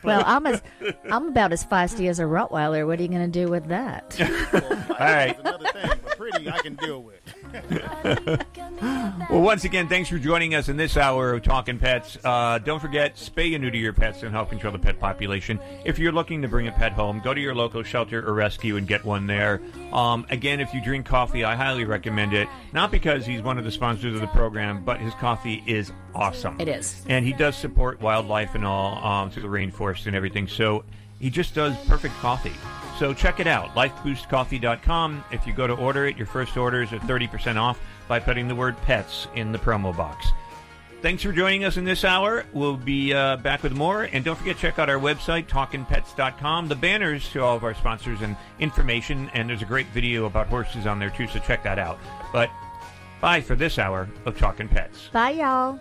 Well, 0.04 0.22
I'm 0.26 0.46
as 0.46 0.62
I'm 1.10 1.28
about 1.28 1.52
as 1.52 1.64
feisty 1.64 2.08
as 2.08 2.18
a 2.20 2.24
Rottweiler. 2.24 2.86
What 2.86 2.98
are 2.98 3.02
you 3.02 3.08
going 3.08 3.30
to 3.30 3.40
do 3.46 3.50
with 3.50 3.66
that? 3.68 4.20
All 4.20 4.96
right. 4.98 5.38
another 5.38 5.66
thing, 5.72 5.90
but 6.04 6.16
pretty 6.16 6.48
I 6.48 6.58
can 6.58 6.74
deal 6.76 7.02
with. 7.02 7.19
Well, 9.28 9.42
once 9.42 9.64
again, 9.64 9.88
thanks 9.88 10.08
for 10.08 10.18
joining 10.18 10.54
us 10.54 10.68
in 10.68 10.76
this 10.76 10.96
hour 10.96 11.34
of 11.34 11.42
Talking 11.42 11.78
Pets. 11.78 12.18
Uh, 12.24 12.58
don't 12.58 12.80
forget, 12.80 13.16
spay 13.16 13.54
and 13.54 13.62
neuter 13.62 13.76
your 13.76 13.92
pets 13.92 14.22
and 14.22 14.32
help 14.32 14.48
control 14.48 14.72
the 14.72 14.78
pet 14.78 14.98
population. 14.98 15.60
If 15.84 15.98
you're 15.98 16.10
looking 16.10 16.42
to 16.42 16.48
bring 16.48 16.66
a 16.66 16.72
pet 16.72 16.92
home, 16.92 17.20
go 17.22 17.34
to 17.34 17.40
your 17.40 17.54
local 17.54 17.82
shelter 17.82 18.26
or 18.26 18.32
rescue 18.32 18.76
and 18.76 18.88
get 18.88 19.04
one 19.04 19.26
there. 19.26 19.60
Um, 19.92 20.26
again, 20.30 20.60
if 20.60 20.72
you 20.74 20.82
drink 20.82 21.06
coffee, 21.06 21.44
I 21.44 21.54
highly 21.54 21.84
recommend 21.84 22.32
it. 22.32 22.48
Not 22.72 22.90
because 22.90 23.26
he's 23.26 23.42
one 23.42 23.58
of 23.58 23.64
the 23.64 23.70
sponsors 23.70 24.14
of 24.14 24.20
the 24.20 24.26
program, 24.28 24.82
but 24.82 24.98
his 24.98 25.14
coffee 25.14 25.62
is 25.66 25.92
awesome. 26.14 26.58
It 26.58 26.68
is. 26.68 27.04
And 27.06 27.24
he 27.24 27.32
does 27.32 27.54
support 27.54 28.00
wildlife 28.00 28.54
and 28.54 28.64
all 28.64 29.04
um, 29.04 29.30
through 29.30 29.42
the 29.42 29.48
rainforest 29.48 30.06
and 30.06 30.16
everything. 30.16 30.48
So 30.48 30.84
he 31.20 31.30
just 31.30 31.54
does 31.54 31.76
perfect 31.86 32.14
coffee. 32.16 32.54
So 32.98 33.14
check 33.14 33.40
it 33.40 33.46
out, 33.46 33.74
lifeboostcoffee.com. 33.74 35.24
If 35.30 35.46
you 35.46 35.52
go 35.52 35.66
to 35.66 35.74
order 35.74 36.06
it, 36.06 36.16
your 36.16 36.26
first 36.26 36.56
order 36.56 36.82
is 36.82 36.92
at 36.92 37.00
30% 37.02 37.56
off 37.56 37.80
by 38.08 38.18
putting 38.18 38.48
the 38.48 38.54
word 38.54 38.76
pets 38.82 39.28
in 39.34 39.52
the 39.52 39.58
promo 39.58 39.96
box. 39.96 40.32
Thanks 41.02 41.22
for 41.22 41.32
joining 41.32 41.64
us 41.64 41.78
in 41.78 41.84
this 41.84 42.04
hour. 42.04 42.44
We'll 42.52 42.76
be 42.76 43.14
uh, 43.14 43.38
back 43.38 43.62
with 43.62 43.72
more. 43.72 44.02
And 44.02 44.22
don't 44.22 44.36
forget, 44.36 44.58
check 44.58 44.78
out 44.78 44.90
our 44.90 44.98
website, 44.98 45.46
talkingpets.com. 45.46 46.68
The 46.68 46.74
banners 46.74 47.26
to 47.30 47.42
all 47.42 47.56
of 47.56 47.64
our 47.64 47.72
sponsors 47.72 48.20
and 48.20 48.36
information. 48.58 49.30
And 49.32 49.48
there's 49.48 49.62
a 49.62 49.66
great 49.66 49.86
video 49.88 50.26
about 50.26 50.48
horses 50.48 50.86
on 50.86 50.98
there, 50.98 51.08
too, 51.08 51.26
so 51.26 51.38
check 51.38 51.62
that 51.62 51.78
out. 51.78 51.98
But 52.34 52.50
bye 53.22 53.40
for 53.40 53.54
this 53.54 53.78
hour 53.78 54.10
of 54.26 54.36
Talking 54.36 54.68
Pets. 54.68 55.08
Bye, 55.10 55.30
y'all. 55.30 55.80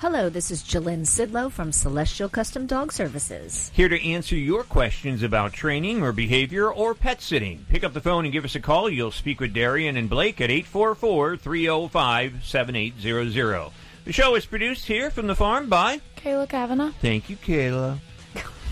Hello, 0.00 0.28
this 0.28 0.50
is 0.50 0.62
Jalyn 0.62 1.06
Sidlow 1.06 1.50
from 1.50 1.72
Celestial 1.72 2.28
Custom 2.28 2.66
Dog 2.66 2.92
Services. 2.92 3.70
here 3.72 3.88
to 3.88 4.06
answer 4.06 4.36
your 4.36 4.62
questions 4.62 5.22
about 5.22 5.54
training 5.54 6.02
or 6.02 6.12
behavior 6.12 6.70
or 6.70 6.92
pet 6.92 7.22
sitting. 7.22 7.64
Pick 7.70 7.82
up 7.82 7.94
the 7.94 8.00
phone 8.02 8.26
and 8.26 8.32
give 8.32 8.44
us 8.44 8.54
a 8.54 8.60
call. 8.60 8.90
You'll 8.90 9.10
speak 9.10 9.40
with 9.40 9.54
Darian 9.54 9.96
and 9.96 10.10
Blake 10.10 10.38
at 10.42 10.50
844 10.50 11.38
305 11.38 12.44
7800. 12.44 13.70
The 14.04 14.12
show 14.12 14.34
is 14.34 14.44
produced 14.44 14.84
here 14.84 15.10
from 15.10 15.28
the 15.28 15.34
farm 15.34 15.70
by 15.70 16.02
Kayla 16.18 16.46
Kavanaugh. 16.46 16.92
Thank 17.00 17.30
you, 17.30 17.36
Kayla. 17.36 17.98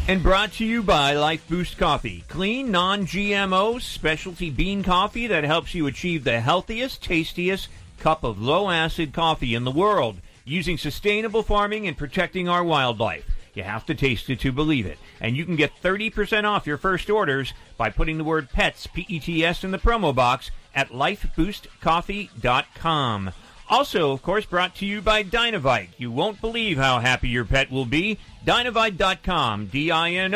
And 0.06 0.22
brought 0.22 0.52
to 0.52 0.64
you 0.66 0.82
by 0.82 1.14
Life 1.14 1.48
Boost 1.48 1.78
Coffee. 1.78 2.24
Clean, 2.28 2.70
non 2.70 3.06
GMO, 3.06 3.80
specialty 3.80 4.50
bean 4.50 4.82
coffee 4.82 5.28
that 5.28 5.44
helps 5.44 5.74
you 5.74 5.86
achieve 5.86 6.24
the 6.24 6.40
healthiest, 6.40 7.02
tastiest 7.02 7.68
cup 7.98 8.24
of 8.24 8.38
low 8.38 8.68
acid 8.68 9.14
coffee 9.14 9.54
in 9.54 9.64
the 9.64 9.70
world 9.70 10.18
using 10.44 10.78
sustainable 10.78 11.42
farming 11.42 11.86
and 11.86 11.96
protecting 11.96 12.48
our 12.48 12.62
wildlife. 12.62 13.24
You 13.54 13.62
have 13.62 13.86
to 13.86 13.94
taste 13.94 14.28
it 14.30 14.40
to 14.40 14.52
believe 14.52 14.86
it. 14.86 14.98
And 15.20 15.36
you 15.36 15.44
can 15.44 15.54
get 15.56 15.72
30% 15.82 16.44
off 16.44 16.66
your 16.66 16.76
first 16.76 17.08
orders 17.08 17.52
by 17.76 17.90
putting 17.90 18.18
the 18.18 18.24
word 18.24 18.50
PETS, 18.50 18.92
P 18.92 19.06
E 19.08 19.20
T 19.20 19.44
S, 19.44 19.62
in 19.62 19.70
the 19.70 19.78
promo 19.78 20.12
box 20.14 20.50
at 20.74 20.88
lifeboostcoffee.com. 20.88 23.32
Also, 23.70 24.12
of 24.12 24.22
course, 24.22 24.44
brought 24.44 24.74
to 24.76 24.84
you 24.84 25.00
by 25.00 25.24
Dinovite. 25.24 25.88
You 25.96 26.10
won't 26.10 26.38
believe 26.40 26.76
how 26.76 26.98
happy 26.98 27.28
your 27.28 27.46
pet 27.46 27.70
will 27.70 27.86
be. 27.86 28.18
Dinovite.com, 28.44 29.66
D-I-N-O-V-I-T-E 29.66 30.30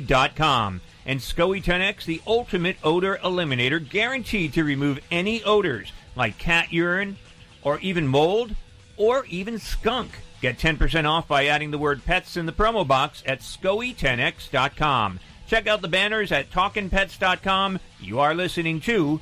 dot 0.00 0.36
com. 0.36 0.80
And 1.04 1.20
SCOE 1.20 1.62
10X, 1.62 2.04
the 2.04 2.22
ultimate 2.26 2.76
odor 2.84 3.18
eliminator, 3.24 3.86
guaranteed 3.86 4.52
to 4.54 4.62
remove 4.62 5.00
any 5.10 5.42
odors 5.42 5.92
like 6.14 6.38
cat 6.38 6.72
urine 6.72 7.16
or 7.64 7.78
even 7.80 8.06
mold 8.06 8.54
or 8.96 9.24
even 9.26 9.58
skunk. 9.58 10.10
Get 10.40 10.58
10% 10.58 11.08
off 11.08 11.26
by 11.26 11.46
adding 11.46 11.70
the 11.70 11.78
word 11.78 12.04
pets 12.04 12.36
in 12.36 12.46
the 12.46 12.52
promo 12.52 12.86
box 12.86 13.22
at 13.26 13.40
SCOE10X.com. 13.40 15.18
Check 15.46 15.66
out 15.66 15.82
the 15.82 15.88
banners 15.88 16.32
at 16.32 16.50
TalkinPets.com. 16.50 17.80
You 18.00 18.20
are 18.20 18.34
listening 18.34 18.80
to 18.82 19.20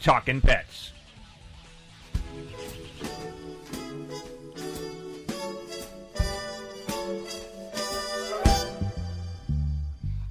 Talkin' 0.00 0.40
Pets. 0.40 0.92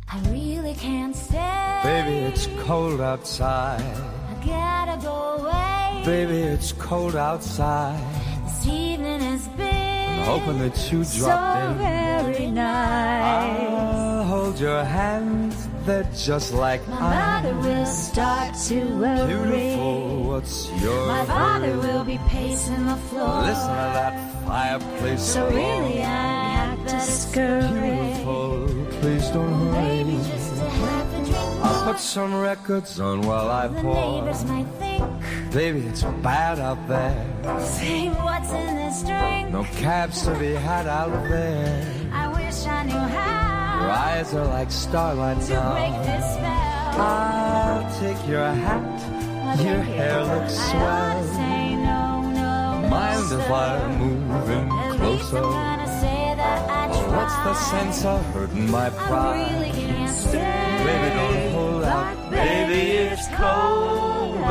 I 0.10 0.20
really 0.30 0.74
can't 0.76 1.16
stay. 1.16 1.80
Baby, 1.84 2.18
it's 2.28 2.48
cold 2.60 3.02
outside. 3.02 3.82
I 3.82 4.46
gotta 4.46 5.02
go 5.02 5.44
away. 5.44 5.83
Baby, 6.06 6.40
it's 6.42 6.74
cold 6.74 7.16
outside. 7.16 7.98
This 8.46 8.68
evening 8.68 9.22
has 9.22 9.48
been 9.50 10.20
I'm 10.20 10.26
hoping 10.26 10.60
that 10.60 10.92
you 10.92 11.04
so 11.06 11.26
dropped 11.26 11.72
in. 11.72 11.78
very 11.78 12.48
nice. 12.48 13.70
I'll 13.72 14.24
hold 14.26 14.60
your 14.60 14.84
hand 14.84 15.56
they're 15.86 16.10
just 16.16 16.54
like 16.54 16.86
My 16.88 17.42
mother 17.42 17.56
will 17.56 17.86
start 17.86 18.56
to 18.68 18.84
worry. 18.98 19.28
Beautiful, 19.28 20.24
what's 20.24 20.72
your 20.82 21.08
My 21.08 21.26
father 21.26 21.74
hurry? 21.74 21.78
will 21.94 22.04
be 22.06 22.18
pacing 22.28 22.86
the 22.86 22.96
floor. 22.96 23.42
Listen 23.42 23.68
to 23.68 23.90
that 24.00 24.46
fireplace. 24.48 25.22
So 25.22 25.46
really, 25.50 26.02
I 26.04 26.04
have 26.04 26.88
to 26.88 27.00
scurry. 27.02 27.98
Beautiful, 27.98 28.68
please 29.02 29.28
don't 29.30 29.54
hurry. 29.54 30.04
Maybe 30.04 30.18
put 31.84 32.00
some 32.00 32.34
records 32.40 33.00
on 33.00 33.22
while 33.22 33.50
I 33.50 33.68
The 33.68 33.82
pour. 33.82 34.22
neighbors 34.22 34.44
might 34.46 34.68
think, 34.80 35.04
Baby, 35.52 35.82
it's 35.88 36.04
bad 36.24 36.60
out 36.60 36.88
there. 36.88 37.26
say 37.60 38.10
what's 38.10 38.52
in 38.52 38.76
this 38.76 39.04
drink. 39.04 39.50
No 39.52 39.64
cabs 39.82 40.24
to 40.26 40.34
be 40.40 40.54
had 40.54 40.88
out 40.88 41.12
there. 41.30 41.86
I 42.12 42.28
wish 42.30 42.66
I 42.66 42.84
knew 42.84 42.98
how. 42.98 43.82
Your 43.82 43.92
eyes 43.92 44.34
are 44.34 44.46
like 44.48 44.72
starlight 44.72 45.42
to 45.48 45.54
now. 45.54 45.72
break 45.74 45.96
this 46.08 46.26
spell. 46.34 47.02
I'll 47.02 48.00
take 48.00 48.28
your 48.28 48.46
hat. 48.46 49.60
Your 49.60 49.82
hair 49.84 50.24
looks 50.24 50.58
I 50.58 50.72
swell. 50.72 51.24
say 51.36 51.76
no, 51.76 52.22
no, 52.40 52.90
Mind 52.90 53.32
if. 53.32 53.52
I'm 53.52 53.98
moving 54.00 54.70
At 54.72 54.96
closer? 54.98 55.38
I'm 55.38 55.44
gonna 55.44 56.00
say 56.02 56.34
that 56.38 56.70
I 56.70 56.88
tried. 56.88 57.16
what's 57.18 57.36
the 57.48 57.54
sense 57.72 58.06
of 58.06 58.26
hurting 58.34 58.72
my 58.72 58.90
pride? 58.90 59.38
I 59.38 59.54
really 59.54 59.72
can't 59.72 60.16
stay. 60.16 60.80
Baby, 60.86 61.10
don't 61.16 61.43
hold. 61.94 62.32
Baby, 62.32 62.92
it's 62.92 63.28
cold 63.30 64.44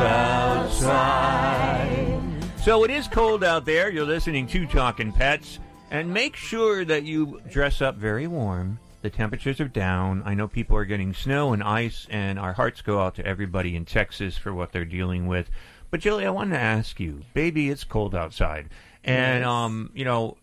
outside. 1.23 2.23
So 2.63 2.83
it 2.83 2.91
is 2.91 3.07
cold 3.07 3.43
out 3.43 3.65
there. 3.65 3.91
You're 3.91 4.05
listening 4.05 4.47
to 4.47 4.65
Talking 4.67 5.11
Pets. 5.11 5.59
And 5.91 6.11
make 6.11 6.35
sure 6.35 6.83
that 6.85 7.03
you 7.03 7.39
dress 7.51 7.79
up 7.81 7.95
very 7.97 8.25
warm. 8.25 8.79
The 9.03 9.09
temperatures 9.11 9.59
are 9.59 9.67
down. 9.67 10.23
I 10.25 10.33
know 10.33 10.47
people 10.47 10.75
are 10.77 10.85
getting 10.85 11.13
snow 11.13 11.53
and 11.53 11.61
ice, 11.61 12.07
and 12.09 12.39
our 12.39 12.53
hearts 12.53 12.81
go 12.81 12.99
out 12.99 13.15
to 13.15 13.25
everybody 13.25 13.75
in 13.75 13.85
Texas 13.85 14.37
for 14.37 14.53
what 14.53 14.71
they're 14.71 14.85
dealing 14.85 15.27
with. 15.27 15.49
But, 15.91 15.99
Julie, 15.99 16.25
I 16.25 16.31
wanted 16.31 16.53
to 16.55 16.59
ask 16.61 16.99
you, 16.99 17.21
baby, 17.35 17.69
it's 17.69 17.83
cold 17.83 18.15
outside. 18.15 18.69
And, 19.03 19.41
Yes. 19.41 19.47
um, 19.47 19.91
you 19.93 20.05
know, 20.05 20.37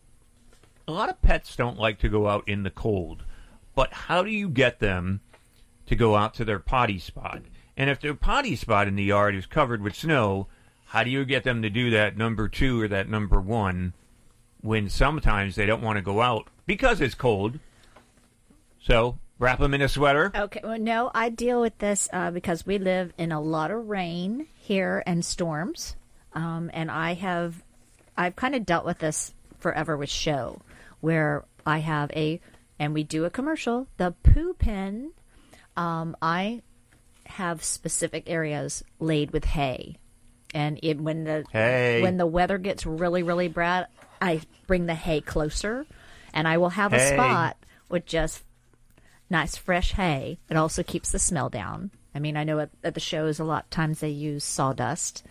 a 0.86 0.92
lot 0.92 1.08
of 1.08 1.20
pets 1.22 1.56
don't 1.56 1.78
like 1.78 1.98
to 2.00 2.08
go 2.08 2.28
out 2.28 2.46
in 2.48 2.62
the 2.62 2.70
cold. 2.70 3.24
But 3.74 3.92
how 3.92 4.22
do 4.22 4.30
you 4.30 4.48
get 4.48 4.78
them 4.78 5.20
to 5.90 5.96
go 5.96 6.16
out 6.16 6.32
to 6.34 6.44
their 6.44 6.58
potty 6.58 6.98
spot? 6.98 7.42
And 7.76 7.90
if 7.90 8.00
their 8.00 8.14
potty 8.14 8.56
spot 8.56 8.88
in 8.88 8.96
the 8.96 9.04
yard 9.04 9.34
is 9.34 9.46
covered 9.46 9.82
with 9.82 9.94
snow, 9.94 10.48
how 10.86 11.04
do 11.04 11.10
you 11.10 11.24
get 11.24 11.44
them 11.44 11.62
to 11.62 11.70
do 11.70 11.90
that 11.90 12.16
number 12.16 12.48
two 12.48 12.80
or 12.80 12.88
that 12.88 13.08
number 13.08 13.40
one 13.40 13.92
when 14.60 14.88
sometimes 14.88 15.54
they 15.54 15.66
don't 15.66 15.82
want 15.82 15.96
to 15.96 16.02
go 16.02 16.20
out 16.20 16.48
because 16.66 17.00
it's 17.00 17.14
cold? 17.14 17.58
So 18.80 19.18
wrap 19.38 19.58
them 19.58 19.74
in 19.74 19.82
a 19.82 19.88
sweater. 19.88 20.30
Okay, 20.34 20.60
well, 20.62 20.78
no, 20.78 21.10
I 21.14 21.28
deal 21.30 21.60
with 21.60 21.78
this 21.78 22.08
uh, 22.12 22.30
because 22.30 22.66
we 22.66 22.78
live 22.78 23.12
in 23.18 23.32
a 23.32 23.40
lot 23.40 23.70
of 23.70 23.88
rain 23.88 24.46
here 24.54 25.02
and 25.06 25.24
storms, 25.24 25.96
um, 26.34 26.70
and 26.72 26.90
I 26.90 27.14
have, 27.14 27.62
I've 28.16 28.36
kind 28.36 28.54
of 28.54 28.66
dealt 28.66 28.84
with 28.84 28.98
this 28.98 29.32
forever 29.58 29.96
with 29.96 30.10
show, 30.10 30.60
where 31.00 31.44
I 31.66 31.78
have 31.78 32.10
a, 32.12 32.40
and 32.78 32.94
we 32.94 33.02
do 33.02 33.24
a 33.24 33.30
commercial, 33.30 33.86
the 33.96 34.14
poo 34.22 34.54
pen. 34.54 35.12
Um, 35.80 36.16
I 36.20 36.62
have 37.26 37.64
specific 37.64 38.24
areas 38.28 38.84
laid 38.98 39.30
with 39.30 39.44
hay, 39.46 39.96
and 40.52 40.78
it, 40.82 41.00
when 41.00 41.24
the 41.24 41.44
when 42.02 42.18
the 42.18 42.26
weather 42.26 42.58
gets 42.58 42.84
really 42.84 43.22
really 43.22 43.48
bad, 43.48 43.86
I 44.20 44.42
bring 44.66 44.86
the 44.86 44.94
hay 44.94 45.20
closer, 45.22 45.86
and 46.34 46.46
I 46.46 46.58
will 46.58 46.68
have 46.68 46.92
a 46.92 46.98
spot 47.14 47.56
with 47.88 48.04
just 48.04 48.44
nice 49.30 49.56
fresh 49.56 49.92
hay. 49.92 50.38
It 50.50 50.56
also 50.56 50.82
keeps 50.82 51.12
the 51.12 51.18
smell 51.18 51.48
down. 51.48 51.90
I 52.14 52.18
mean, 52.18 52.36
I 52.36 52.44
know 52.44 52.58
at, 52.58 52.70
at 52.84 52.94
the 52.94 53.00
shows 53.00 53.38
a 53.38 53.44
lot 53.44 53.64
of 53.64 53.70
times 53.70 54.00
they 54.00 54.10
use 54.10 54.44
sawdust, 54.44 55.24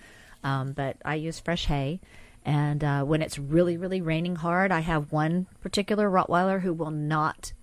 um, 0.43 0.71
but 0.71 0.97
I 1.05 1.15
use 1.15 1.39
fresh 1.39 1.65
hay. 1.65 1.99
And 2.45 2.84
uh, 2.84 3.03
when 3.03 3.21
it's 3.21 3.38
really, 3.38 3.77
really 3.77 4.01
raining 4.01 4.38
hard, 4.38 4.71
I 4.71 4.80
have 4.80 5.11
one 5.11 5.45
particular 5.61 6.09
Rottweiler 6.09 6.61
who 6.61 6.73
will 6.73 6.89
not 6.89 7.53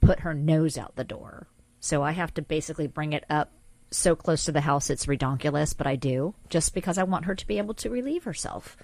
put 0.00 0.20
her 0.20 0.34
nose 0.34 0.76
out 0.76 0.94
the 0.94 1.04
door. 1.04 1.48
So 1.84 2.02
I 2.02 2.12
have 2.12 2.32
to 2.34 2.42
basically 2.42 2.86
bring 2.86 3.12
it 3.12 3.24
up 3.28 3.52
so 3.90 4.16
close 4.16 4.46
to 4.46 4.52
the 4.52 4.62
house 4.62 4.88
it's 4.88 5.04
redonkulous, 5.04 5.76
but 5.76 5.86
I 5.86 5.96
do 5.96 6.34
just 6.48 6.72
because 6.72 6.96
I 6.96 7.02
want 7.02 7.26
her 7.26 7.34
to 7.34 7.46
be 7.46 7.58
able 7.58 7.74
to 7.74 7.90
relieve 7.90 8.24
herself. 8.24 8.78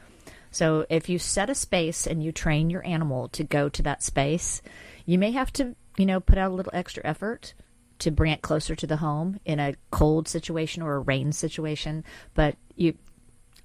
So 0.51 0.85
if 0.91 1.09
you 1.09 1.19
set 1.19 1.49
a 1.49 1.55
space 1.55 2.07
and 2.07 2.23
you 2.23 2.31
train 2.31 2.69
your 2.69 2.87
animal 2.87 3.29
to 3.29 3.43
go 3.43 3.71
to 3.71 3.83
that 3.85 4.03
space, 4.03 4.61
you 5.07 5.19
may 5.19 5.31
have 5.31 5.51
to, 5.55 5.75
you 5.97 6.05
know, 6.05 6.21
put 6.21 6.37
out 6.37 6.51
a 6.51 6.55
little 6.55 6.75
extra 6.75 7.03
effort 7.07 7.55
to 8.01 8.11
bring 8.11 8.33
it 8.33 8.43
closer 8.43 8.77
to 8.77 8.87
the 8.87 8.99
home 8.99 9.41
in 9.47 9.61
a 9.61 9.77
cold 9.91 10.29
situation 10.29 10.83
or 10.83 10.97
a 10.97 11.01
rain 11.01 11.33
situation, 11.33 12.05
but 12.35 12.55
you 12.77 12.99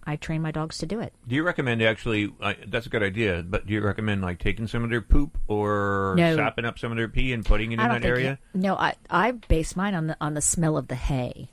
I 0.07 0.15
train 0.17 0.41
my 0.41 0.51
dogs 0.51 0.77
to 0.79 0.85
do 0.85 0.99
it. 0.99 1.13
Do 1.27 1.33
you 1.35 1.43
recommend 1.43 1.81
actually? 1.81 2.31
Uh, 2.39 2.53
that's 2.67 2.85
a 2.85 2.89
good 2.89 3.01
idea. 3.03 3.43
But 3.47 3.65
do 3.65 3.73
you 3.73 3.81
recommend 3.81 4.21
like 4.21 4.39
taking 4.39 4.67
some 4.67 4.83
of 4.83 4.89
their 4.91 5.01
poop 5.01 5.37
or 5.47 6.13
No. 6.17 6.35
sapping 6.35 6.63
up 6.65 6.77
some 6.77 6.91
of 6.91 6.97
their 6.97 7.07
pee 7.07 7.33
and 7.33 7.43
putting 7.43 7.71
it 7.71 7.79
I 7.79 7.85
in 7.95 8.01
that 8.01 8.07
area? 8.07 8.37
you- 8.53 8.61
no, 8.61 8.75
I 8.75 8.93
I 9.09 9.31
base 9.31 9.75
mine 9.75 9.95
on 9.95 10.07
the 10.07 10.17
on 10.21 10.33
the 10.35 10.41
smell 10.41 10.77
of 10.77 10.87
the 10.87 10.95
hay. 10.95 11.49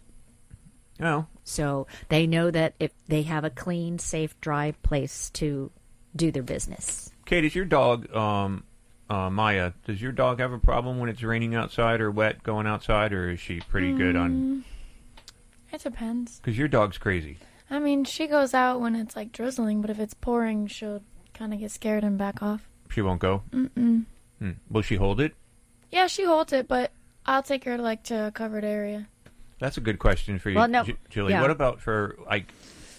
Oh, 1.00 1.26
So 1.42 1.86
they 2.10 2.26
know 2.26 2.50
that 2.50 2.74
if 2.78 2.92
they 3.08 3.22
have 3.22 3.42
a 3.44 3.50
clean, 3.50 3.98
safe, 3.98 4.38
dry 4.40 4.72
place 4.82 5.30
to 5.30 5.70
do 6.14 6.30
their 6.30 6.42
business. 6.44 7.10
Kate, 7.24 7.44
is 7.44 7.54
your 7.56 7.64
dog 7.64 8.14
um, 8.14 8.62
uh, 9.10 9.28
Maya? 9.30 9.72
Does 9.86 10.00
your 10.00 10.12
dog 10.12 10.38
have 10.38 10.52
a 10.52 10.58
problem 10.58 10.98
when 11.00 11.08
it's 11.08 11.22
raining 11.22 11.54
outside 11.56 12.00
or 12.00 12.10
wet 12.10 12.42
going 12.44 12.66
outside, 12.68 13.12
or 13.12 13.30
is 13.30 13.40
she 13.40 13.60
pretty 13.60 13.92
good 13.94 14.14
on? 14.14 14.30
Mm, 14.30 14.62
It 15.72 15.82
depends. 15.82 16.38
Because 16.38 16.56
your 16.58 16.68
dog's 16.68 16.98
crazy. 16.98 17.38
I 17.72 17.78
mean, 17.78 18.04
she 18.04 18.26
goes 18.26 18.54
out 18.54 18.80
when 18.80 18.94
it's 18.94 19.16
like 19.16 19.32
drizzling, 19.32 19.80
but 19.80 19.90
if 19.90 19.98
it's 19.98 20.14
pouring, 20.14 20.66
she'll 20.66 21.02
kind 21.34 21.52
of 21.54 21.60
get 21.60 21.70
scared 21.70 22.04
and 22.04 22.18
back 22.18 22.42
off. 22.42 22.68
She 22.90 23.00
won't 23.02 23.20
go. 23.20 23.42
Mm-mm. 23.50 24.04
Hmm. 24.38 24.50
Will 24.70 24.82
she 24.82 24.96
hold 24.96 25.20
it? 25.20 25.34
Yeah, 25.90 26.06
she 26.06 26.24
holds 26.24 26.52
it, 26.52 26.68
but 26.68 26.92
I'll 27.26 27.42
take 27.42 27.64
her 27.64 27.78
like 27.78 28.02
to 28.04 28.26
a 28.26 28.30
covered 28.30 28.64
area. 28.64 29.08
That's 29.58 29.76
a 29.76 29.80
good 29.80 29.98
question 29.98 30.38
for 30.38 30.50
you, 30.50 30.56
Well, 30.56 30.68
no, 30.68 30.84
Ju- 30.84 30.96
Julie. 31.08 31.32
yeah. 31.32 31.40
What 31.40 31.50
about 31.50 31.80
for 31.80 32.16
like 32.26 32.52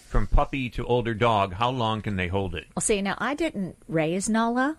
from 0.08 0.26
puppy 0.26 0.70
to 0.70 0.84
older 0.86 1.14
dog? 1.14 1.52
How 1.52 1.70
long 1.70 2.00
can 2.02 2.16
they 2.16 2.28
hold 2.28 2.54
it? 2.54 2.66
Well, 2.74 2.80
see, 2.80 3.02
now 3.02 3.16
I 3.18 3.34
didn't 3.34 3.76
raise 3.86 4.28
Nala, 4.28 4.76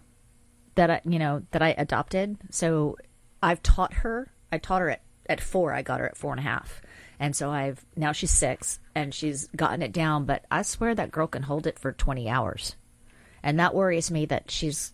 that 0.76 0.90
I, 0.90 1.02
you 1.06 1.20
know, 1.20 1.44
that 1.52 1.62
I 1.62 1.76
adopted. 1.78 2.38
So 2.50 2.98
I've 3.42 3.62
taught 3.64 3.94
her. 3.94 4.32
I 4.52 4.58
taught 4.58 4.82
her 4.82 4.90
at, 4.90 5.02
at 5.30 5.40
four. 5.42 5.72
I 5.74 5.82
got 5.84 6.00
her 6.00 6.08
at 6.08 6.18
four 6.18 6.32
and 6.32 6.40
a 6.40 6.44
half, 6.44 6.82
and 7.20 7.36
so 7.36 7.50
I've 7.52 7.86
now 7.96 8.12
she's 8.12 8.32
six, 8.32 8.80
and 8.94 9.14
she's 9.14 9.48
gotten 9.56 9.82
it 9.82 9.92
down. 9.92 10.26
But 10.26 10.46
I 10.52 10.62
swear 10.62 10.96
that 10.96 11.12
girl 11.12 11.28
can 11.28 11.44
hold 11.44 11.68
it 11.68 11.80
for 11.80 11.92
twenty 11.92 12.30
hours, 12.30 12.76
and 13.44 13.60
that 13.60 13.76
worries 13.76 14.12
me 14.12 14.26
that 14.26 14.52
she's 14.52 14.94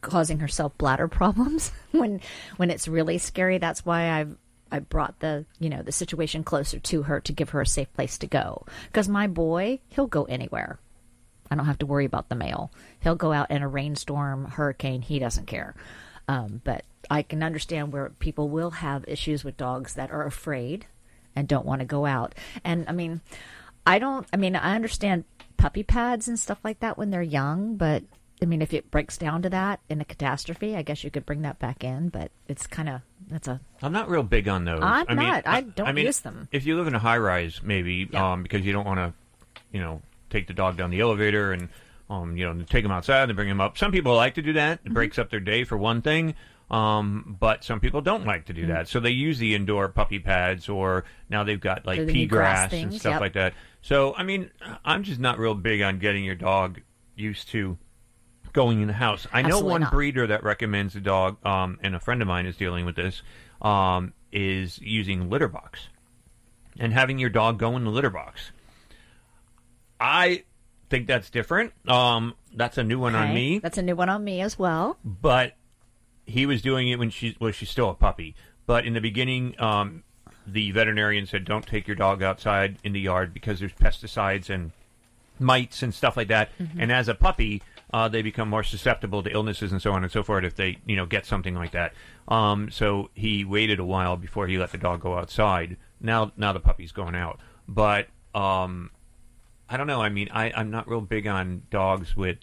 causing 0.00 0.40
herself 0.40 0.76
bladder 0.78 1.08
problems 1.08 1.72
when 1.92 2.20
when 2.56 2.70
it's 2.70 2.88
really 2.88 3.18
scary. 3.18 3.58
That's 3.58 3.84
why 3.84 4.10
I've 4.10 4.36
I 4.70 4.78
brought 4.78 5.20
the 5.20 5.44
you 5.58 5.68
know 5.68 5.82
the 5.82 5.92
situation 5.92 6.44
closer 6.44 6.78
to 6.78 7.02
her 7.02 7.20
to 7.20 7.32
give 7.32 7.50
her 7.50 7.60
a 7.60 7.66
safe 7.66 7.92
place 7.92 8.18
to 8.18 8.26
go. 8.26 8.66
Because 8.86 9.08
my 9.08 9.26
boy, 9.26 9.80
he'll 9.88 10.06
go 10.06 10.24
anywhere. 10.24 10.78
I 11.50 11.54
don't 11.54 11.66
have 11.66 11.78
to 11.80 11.86
worry 11.86 12.06
about 12.06 12.30
the 12.30 12.34
mail. 12.34 12.72
He'll 13.00 13.14
go 13.14 13.32
out 13.32 13.50
in 13.50 13.62
a 13.62 13.68
rainstorm, 13.68 14.46
hurricane. 14.46 15.02
He 15.02 15.18
doesn't 15.18 15.46
care. 15.46 15.74
Um, 16.26 16.62
but 16.64 16.84
I 17.10 17.22
can 17.22 17.42
understand 17.42 17.92
where 17.92 18.08
people 18.08 18.48
will 18.48 18.70
have 18.70 19.04
issues 19.06 19.44
with 19.44 19.58
dogs 19.58 19.94
that 19.94 20.10
are 20.10 20.24
afraid 20.24 20.86
and 21.36 21.46
don't 21.48 21.66
want 21.66 21.80
to 21.80 21.86
go 21.86 22.04
out. 22.06 22.34
And 22.64 22.84
I 22.88 22.92
mean, 22.92 23.20
I 23.86 23.98
don't. 23.98 24.26
I 24.32 24.36
mean, 24.36 24.56
I 24.56 24.74
understand 24.74 25.24
puppy 25.56 25.82
pads 25.82 26.28
and 26.28 26.38
stuff 26.38 26.58
like 26.64 26.80
that 26.80 26.98
when 26.98 27.10
they're 27.10 27.22
young, 27.22 27.76
but 27.76 28.02
I 28.40 28.44
mean, 28.46 28.62
if 28.62 28.72
it 28.74 28.90
breaks 28.90 29.16
down 29.16 29.42
to 29.42 29.50
that 29.50 29.80
in 29.88 30.00
a 30.00 30.04
catastrophe, 30.04 30.74
I 30.76 30.82
guess 30.82 31.04
you 31.04 31.10
could 31.10 31.24
bring 31.24 31.42
that 31.42 31.58
back 31.58 31.84
in. 31.84 32.08
But 32.08 32.30
it's 32.48 32.66
kind 32.66 32.88
of 32.88 33.00
that's 33.28 33.48
a 33.48 33.60
I'm 33.82 33.92
not 33.92 34.08
real 34.08 34.22
big 34.24 34.48
on 34.48 34.64
those. 34.64 34.80
I'm 34.82 35.06
I 35.08 35.14
mean, 35.14 35.28
not. 35.28 35.46
I 35.46 35.60
don't 35.62 35.88
I 35.88 35.92
mean, 35.92 36.06
use 36.06 36.20
them. 36.20 36.48
If 36.52 36.66
you 36.66 36.76
live 36.76 36.86
in 36.88 36.94
a 36.94 36.98
high 36.98 37.18
rise, 37.18 37.60
maybe 37.62 38.08
um, 38.14 38.42
because 38.42 38.62
you 38.62 38.72
don't 38.72 38.86
want 38.86 38.98
to, 38.98 39.12
you 39.72 39.80
know, 39.80 40.02
take 40.30 40.46
the 40.48 40.54
dog 40.54 40.76
down 40.76 40.90
the 40.90 41.00
elevator 41.00 41.52
and 41.52 41.68
um, 42.10 42.36
you 42.36 42.44
know, 42.52 42.62
take 42.64 42.82
them 42.82 42.92
outside 42.92 43.30
and 43.30 43.36
bring 43.36 43.48
them 43.48 43.60
up. 43.60 43.78
Some 43.78 43.90
people 43.92 44.14
like 44.14 44.34
to 44.34 44.42
do 44.42 44.52
that. 44.54 44.72
It 44.80 44.84
Mm-hmm. 44.86 44.94
breaks 44.94 45.18
up 45.18 45.30
their 45.30 45.40
day 45.40 45.64
for 45.64 45.78
one 45.78 46.02
thing. 46.02 46.34
Um, 46.72 47.36
but 47.38 47.64
some 47.64 47.80
people 47.80 48.00
don't 48.00 48.24
like 48.24 48.46
to 48.46 48.54
do 48.54 48.62
Mm-hmm. 48.62 48.72
that, 48.72 48.88
so 48.88 48.98
they 48.98 49.10
use 49.10 49.38
the 49.38 49.54
indoor 49.54 49.88
puppy 49.88 50.18
pads, 50.18 50.68
or 50.68 51.04
now 51.28 51.44
they've 51.44 51.60
got 51.60 51.84
like 51.86 52.06
pea 52.08 52.26
grass 52.26 52.70
grass 52.70 52.82
and 52.82 52.94
stuff 52.94 53.12
yep. 53.12 53.20
like 53.20 53.32
that. 53.34 53.52
So, 53.82 54.14
I 54.16 54.22
mean, 54.22 54.50
I'm 54.84 55.02
just 55.02 55.20
not 55.20 55.38
real 55.38 55.54
big 55.54 55.82
on 55.82 55.98
getting 55.98 56.24
your 56.24 56.34
dog 56.34 56.80
used 57.14 57.48
to 57.48 57.76
going 58.54 58.80
in 58.80 58.86
the 58.86 58.94
house. 58.94 59.26
I 59.32 59.42
know 59.42 59.60
one 59.60 59.82
not. 59.82 59.92
breeder 59.92 60.26
that 60.28 60.44
recommends 60.44 60.94
the 60.94 61.00
dog, 61.00 61.44
um, 61.44 61.78
and 61.82 61.94
a 61.94 62.00
friend 62.00 62.22
of 62.22 62.28
mine 62.28 62.46
is 62.46 62.56
dealing 62.56 62.86
with 62.86 62.96
this, 62.96 63.22
um, 63.60 64.12
is 64.32 64.78
using 64.80 65.28
litter 65.28 65.48
box 65.48 65.88
and 66.78 66.92
having 66.92 67.18
your 67.18 67.30
dog 67.30 67.58
go 67.58 67.76
in 67.76 67.84
the 67.84 67.90
litter 67.90 68.10
box. 68.10 68.50
I 70.00 70.44
think 70.90 71.06
that's 71.06 71.30
different. 71.30 71.72
Um, 71.88 72.34
that's 72.54 72.78
a 72.78 72.84
new 72.84 72.98
one 72.98 73.14
on 73.14 73.34
me, 73.34 73.58
That's 73.58 73.78
a 73.78 73.82
new 73.82 73.96
one 73.96 74.08
on 74.08 74.22
me 74.24 74.40
as 74.40 74.58
well. 74.58 74.98
but 75.04 75.54
he 76.26 76.46
was 76.46 76.62
doing 76.62 76.88
it 76.88 76.98
when 76.98 77.10
she 77.10 77.36
well, 77.40 77.52
she's 77.52 77.70
still 77.70 77.90
a 77.90 77.94
puppy, 77.94 78.34
But 78.66 78.86
in 78.86 78.94
the 78.94 79.00
beginning, 79.00 79.60
um, 79.60 80.04
the 80.46 80.70
veterinarian 80.70 81.26
said, 81.26 81.44
"Don't 81.44 81.66
take 81.66 81.86
your 81.86 81.96
dog 81.96 82.22
outside 82.22 82.78
in 82.84 82.92
the 82.92 83.00
yard 83.00 83.34
because 83.34 83.58
there's 83.60 83.72
pesticides 83.72 84.48
and 84.50 84.72
mites 85.38 85.82
and 85.82 85.92
stuff 85.92 86.16
like 86.16 86.28
that." 86.28 86.50
Mhm. 86.58 86.70
And 86.78 86.92
as 86.92 87.08
a 87.08 87.14
puppy, 87.14 87.62
uh, 87.92 88.08
they 88.08 88.22
become 88.22 88.48
more 88.48 88.62
susceptible 88.62 89.22
to 89.22 89.30
illnesses 89.30 89.72
and 89.72 89.82
so 89.82 89.92
on 89.92 90.02
and 90.02 90.12
so 90.12 90.22
forth 90.22 90.44
if 90.44 90.54
they, 90.54 90.78
you 90.86 90.96
know, 90.96 91.06
get 91.06 91.26
something 91.26 91.54
like 91.54 91.72
that. 91.72 91.92
Um, 92.28 92.70
so 92.70 93.10
he 93.14 93.44
waited 93.44 93.78
a 93.78 93.84
while 93.84 94.16
before 94.16 94.46
he 94.46 94.56
let 94.58 94.70
the 94.72 94.78
dog 94.78 95.00
go 95.00 95.18
outside. 95.18 95.76
Now, 96.00 96.32
now 96.36 96.52
the 96.52 96.60
puppy's 96.60 96.92
going 96.92 97.14
out, 97.14 97.38
but 97.68 98.08
um, 98.34 98.90
I 99.68 99.76
don't 99.76 99.86
know. 99.86 100.00
I 100.00 100.08
mean, 100.08 100.28
I, 100.32 100.52
I'm 100.56 100.70
not 100.70 100.88
real 100.88 101.00
big 101.00 101.26
on 101.26 101.62
dogs 101.70 102.16
with, 102.16 102.38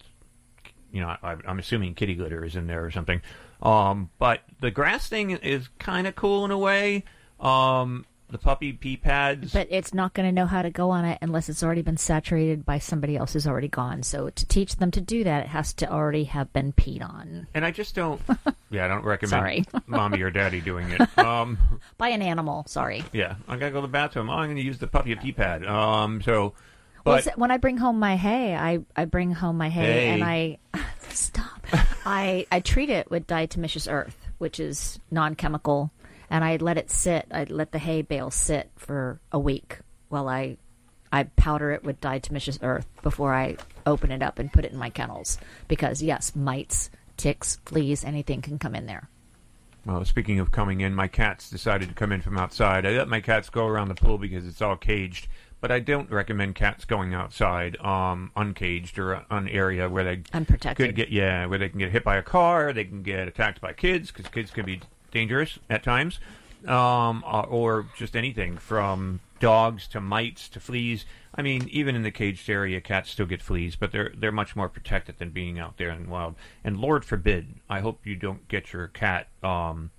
you 0.92 1.00
know, 1.00 1.08
I, 1.22 1.36
I'm 1.46 1.58
assuming 1.58 1.94
kitty 1.94 2.14
litter 2.14 2.44
is 2.44 2.54
in 2.56 2.66
there 2.66 2.84
or 2.84 2.90
something. 2.90 3.20
Um, 3.62 4.10
but 4.18 4.40
the 4.60 4.70
grass 4.70 5.08
thing 5.08 5.30
is 5.30 5.68
kind 5.78 6.06
of 6.06 6.16
cool 6.16 6.44
in 6.44 6.50
a 6.50 6.58
way. 6.58 7.04
Um, 7.38 8.06
the 8.30 8.38
puppy 8.38 8.72
pee 8.72 8.96
pads. 8.96 9.52
But 9.52 9.68
it's 9.70 9.92
not 9.92 10.14
going 10.14 10.28
to 10.28 10.32
know 10.32 10.46
how 10.46 10.62
to 10.62 10.70
go 10.70 10.90
on 10.90 11.04
it 11.04 11.18
unless 11.20 11.48
it's 11.48 11.62
already 11.62 11.82
been 11.82 11.96
saturated 11.96 12.64
by 12.64 12.78
somebody 12.78 13.16
else 13.16 13.32
who's 13.32 13.46
already 13.46 13.68
gone. 13.68 14.02
So 14.02 14.30
to 14.30 14.46
teach 14.46 14.76
them 14.76 14.90
to 14.92 15.00
do 15.00 15.24
that, 15.24 15.44
it 15.44 15.48
has 15.48 15.72
to 15.74 15.90
already 15.90 16.24
have 16.24 16.52
been 16.52 16.72
peed 16.72 17.02
on 17.02 17.48
And 17.54 17.64
I 17.64 17.70
just 17.70 17.94
don't. 17.94 18.20
Yeah, 18.72 18.84
I 18.84 18.88
don't 18.88 19.02
recommend 19.02 19.30
Sorry. 19.30 19.64
mommy 19.88 20.22
or 20.22 20.30
daddy 20.30 20.60
doing 20.60 20.88
it. 20.90 21.00
Um, 21.18 21.58
by 21.98 22.10
an 22.10 22.22
animal. 22.22 22.64
Sorry. 22.68 23.02
yeah, 23.12 23.34
I 23.48 23.56
gotta 23.56 23.72
go 23.72 23.80
to 23.80 23.88
the 23.88 23.92
bathroom. 23.92 24.30
Oh, 24.30 24.34
I'm 24.34 24.48
gonna 24.48 24.60
use 24.60 24.78
the 24.78 24.86
puppy 24.86 25.12
pee 25.16 25.32
pad. 25.32 25.66
Um, 25.66 26.22
so, 26.22 26.54
but 27.04 27.24
so 27.24 27.30
when 27.36 27.50
I 27.50 27.56
bring 27.56 27.76
home 27.76 27.98
my 27.98 28.16
hay, 28.16 28.54
I, 28.54 28.80
I 28.96 29.04
bring 29.04 29.32
home 29.32 29.56
my 29.58 29.68
hay 29.68 29.92
Hay. 29.92 30.08
and 30.08 30.24
I 30.24 30.58
stop. 31.10 31.66
I 32.04 32.46
I 32.50 32.60
treat 32.60 32.90
it 32.90 33.10
with 33.10 33.26
diatomaceous 33.26 33.90
earth, 33.90 34.16
which 34.38 34.60
is 34.60 34.98
non-chemical, 35.10 35.90
and 36.28 36.44
I 36.44 36.56
let 36.56 36.78
it 36.78 36.90
sit. 36.90 37.26
I 37.30 37.44
let 37.44 37.72
the 37.72 37.78
hay 37.78 38.02
bale 38.02 38.30
sit 38.30 38.70
for 38.76 39.20
a 39.32 39.38
week 39.38 39.78
while 40.08 40.28
I 40.28 40.56
I 41.12 41.24
powder 41.24 41.72
it 41.72 41.82
with 41.84 42.00
diatomaceous 42.00 42.58
earth 42.62 42.86
before 43.02 43.34
I 43.34 43.56
open 43.86 44.12
it 44.12 44.22
up 44.22 44.38
and 44.38 44.52
put 44.52 44.64
it 44.64 44.72
in 44.72 44.78
my 44.78 44.90
kennels 44.90 45.38
because 45.68 46.02
yes, 46.02 46.36
mites, 46.36 46.90
ticks, 47.16 47.58
fleas, 47.64 48.04
anything 48.04 48.42
can 48.42 48.58
come 48.58 48.74
in 48.74 48.86
there. 48.86 49.08
Well, 49.86 50.04
speaking 50.04 50.38
of 50.40 50.52
coming 50.52 50.82
in, 50.82 50.94
my 50.94 51.08
cats 51.08 51.48
decided 51.48 51.88
to 51.88 51.94
come 51.94 52.12
in 52.12 52.20
from 52.20 52.36
outside. 52.36 52.84
I 52.84 52.90
let 52.90 53.08
my 53.08 53.20
cats 53.20 53.48
go 53.48 53.66
around 53.66 53.88
the 53.88 53.94
pool 53.94 54.18
because 54.18 54.46
it's 54.46 54.60
all 54.60 54.76
caged, 54.76 55.26
but 55.60 55.70
I 55.70 55.78
don't 55.78 56.10
recommend 56.10 56.54
cats 56.54 56.84
going 56.84 57.14
outside 57.14 57.76
um, 57.78 58.30
uncaged 58.36 58.98
or 58.98 59.24
an 59.30 59.48
area 59.48 59.88
where 59.88 60.04
they 60.04 60.22
Unprotected. 60.32 60.86
could 60.86 60.96
get 60.96 61.10
yeah, 61.10 61.46
where 61.46 61.58
they 61.58 61.68
can 61.68 61.78
get 61.78 61.90
hit 61.90 62.04
by 62.04 62.16
a 62.16 62.22
car, 62.22 62.72
they 62.72 62.84
can 62.84 63.02
get 63.02 63.28
attacked 63.28 63.60
by 63.60 63.72
kids 63.72 64.10
because 64.10 64.30
kids 64.30 64.50
can 64.50 64.64
be 64.64 64.80
dangerous 65.10 65.58
at 65.68 65.82
times, 65.82 66.18
um, 66.66 67.22
uh, 67.26 67.42
or 67.42 67.86
just 67.96 68.16
anything 68.16 68.56
from 68.56 69.20
dogs 69.38 69.86
to 69.88 70.00
mites 70.00 70.48
to 70.50 70.60
fleas. 70.60 71.04
I 71.34 71.42
mean, 71.42 71.68
even 71.70 71.94
in 71.94 72.02
the 72.02 72.10
caged 72.10 72.48
area, 72.48 72.80
cats 72.80 73.10
still 73.10 73.26
get 73.26 73.42
fleas, 73.42 73.76
but 73.76 73.92
they're 73.92 74.12
they're 74.16 74.32
much 74.32 74.56
more 74.56 74.68
protected 74.68 75.18
than 75.18 75.30
being 75.30 75.58
out 75.58 75.76
there 75.76 75.90
in 75.90 76.04
the 76.04 76.10
wild. 76.10 76.36
And 76.64 76.78
Lord 76.78 77.04
forbid, 77.04 77.54
I 77.68 77.80
hope 77.80 78.06
you 78.06 78.16
don't 78.16 78.48
get 78.48 78.72
your 78.72 78.88
cat 78.88 79.28
um, 79.42 79.90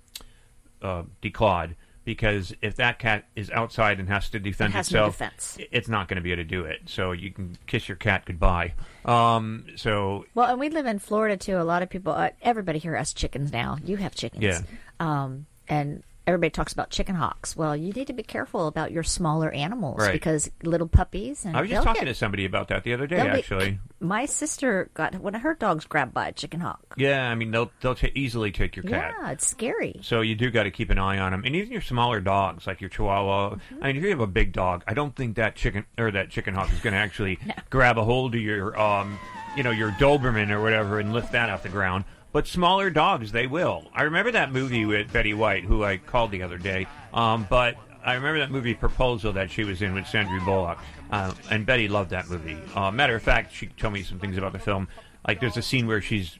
uh, 0.82 1.04
declawed 1.22 1.74
because 2.04 2.54
if 2.62 2.76
that 2.76 2.98
cat 2.98 3.24
is 3.36 3.50
outside 3.50 4.00
and 4.00 4.08
has 4.08 4.28
to 4.30 4.38
defend 4.40 4.72
It 4.74 4.76
has 4.76 4.92
no 4.92 5.06
itself, 5.06 5.14
defense. 5.14 5.58
it's 5.70 5.88
not 5.88 6.08
going 6.08 6.16
to 6.16 6.22
be 6.22 6.32
able 6.32 6.42
to 6.42 6.48
do 6.48 6.64
it. 6.64 6.80
So 6.86 7.12
you 7.12 7.30
can 7.30 7.56
kiss 7.66 7.88
your 7.88 7.96
cat 7.96 8.24
goodbye. 8.26 8.74
Um, 9.04 9.66
so 9.76 10.24
Well, 10.34 10.50
and 10.50 10.58
we 10.60 10.68
live 10.68 10.86
in 10.86 10.98
Florida 10.98 11.36
too. 11.36 11.58
A 11.58 11.62
lot 11.62 11.82
of 11.82 11.90
people, 11.90 12.12
uh, 12.12 12.30
everybody 12.42 12.78
here 12.78 12.96
has 12.96 13.12
chickens 13.12 13.52
now. 13.52 13.78
You 13.84 13.96
have 13.98 14.14
chickens. 14.14 14.42
Yeah. 14.42 14.60
Um, 15.00 15.46
and 15.68 16.02
everybody 16.26 16.50
talks 16.50 16.72
about 16.72 16.90
chicken 16.90 17.14
hawks. 17.16 17.56
Well, 17.56 17.76
you 17.76 17.92
need 17.92 18.06
to 18.06 18.12
be 18.12 18.22
careful 18.22 18.66
about 18.68 18.92
your 18.92 19.02
smaller 19.02 19.50
animals 19.50 19.98
Right. 19.98 20.12
because 20.12 20.50
little 20.62 20.86
puppies. 20.86 21.44
And 21.44 21.56
I 21.56 21.62
was 21.62 21.70
just 21.70 21.84
talking 21.84 22.02
get- 22.02 22.08
to 22.08 22.14
somebody 22.14 22.44
about 22.44 22.68
that 22.68 22.84
the 22.84 22.94
other 22.94 23.06
day, 23.06 23.16
they'll 23.16 23.32
be- 23.32 23.38
actually. 23.40 23.78
my 24.00 24.24
sister 24.26 24.90
got 24.94 25.14
one 25.16 25.34
of 25.34 25.42
her 25.42 25.54
dogs 25.54 25.84
grabbed 25.84 26.14
by 26.14 26.28
a 26.28 26.32
chicken 26.32 26.60
hawk. 26.60 26.94
Yeah, 26.96 27.28
I 27.28 27.34
mean 27.34 27.50
they'll 27.50 27.70
they'll 27.80 27.94
ta 27.94 28.06
easily 28.14 28.52
take 28.52 28.76
your 28.76 28.84
cat. 28.84 29.14
Yeah, 29.20 29.30
it's 29.30 29.46
scary. 29.46 29.98
So 30.02 30.20
you 30.20 30.34
do 30.34 30.50
got 30.50 30.62
to 30.64 30.70
keep 30.70 30.90
an 30.90 30.98
eye 30.98 31.18
on 31.18 31.32
them, 31.32 31.42
and 31.44 31.56
even 31.56 31.72
your 31.72 31.80
smaller 31.82 32.20
dogs, 32.20 32.66
like 32.66 32.80
your 32.80 32.90
Chihuahua. 32.90 33.50
Mm-hmm. 33.56 33.82
I 33.82 33.86
mean, 33.88 33.96
if 33.96 34.02
you 34.04 34.10
have 34.10 34.20
a 34.20 34.26
big 34.26 34.52
dog, 34.52 34.84
I 34.86 34.94
don't 34.94 35.14
think 35.16 35.36
that 35.36 35.56
chicken 35.56 35.84
or 35.98 36.10
that 36.12 36.30
chicken 36.30 36.54
hawk 36.54 36.72
is 36.72 36.80
going 36.80 36.94
to 36.94 36.98
actually 37.00 37.38
grab 37.70 37.98
a 37.98 38.04
hold 38.04 38.34
of 38.34 38.40
your, 38.40 38.78
um, 38.80 39.18
you 39.56 39.62
know, 39.62 39.70
your 39.70 39.90
Doberman 39.92 40.50
or 40.50 40.60
whatever 40.62 41.00
and 41.00 41.12
lift 41.12 41.32
that 41.32 41.50
off 41.50 41.62
the 41.62 41.68
ground. 41.68 42.04
But 42.32 42.46
smaller 42.46 42.88
dogs, 42.90 43.30
they 43.32 43.46
will. 43.46 43.90
I 43.94 44.02
remember 44.04 44.32
that 44.32 44.52
movie 44.52 44.84
with 44.86 45.12
Betty 45.12 45.34
White, 45.34 45.64
who 45.64 45.84
I 45.84 45.98
called 45.98 46.30
the 46.30 46.42
other 46.42 46.56
day. 46.58 46.86
Um, 47.12 47.46
but 47.50 47.76
I 48.04 48.14
remember 48.14 48.40
that 48.40 48.50
movie 48.50 48.74
Proposal 48.74 49.34
that 49.34 49.50
she 49.50 49.64
was 49.64 49.82
in 49.82 49.92
with 49.94 50.06
Sandra 50.06 50.40
Bullock, 50.40 50.78
uh, 51.10 51.32
and 51.50 51.66
Betty 51.66 51.88
loved 51.88 52.10
that 52.10 52.28
movie. 52.30 52.56
Uh, 52.74 52.90
matter 52.90 53.14
of 53.14 53.22
fact, 53.22 53.54
she 53.54 53.66
told 53.66 53.92
me 53.92 54.02
some 54.02 54.18
things 54.18 54.38
about 54.38 54.52
the 54.52 54.58
film. 54.58 54.88
Like 55.28 55.40
there's 55.40 55.56
a 55.58 55.62
scene 55.62 55.86
where 55.86 56.00
she's 56.00 56.38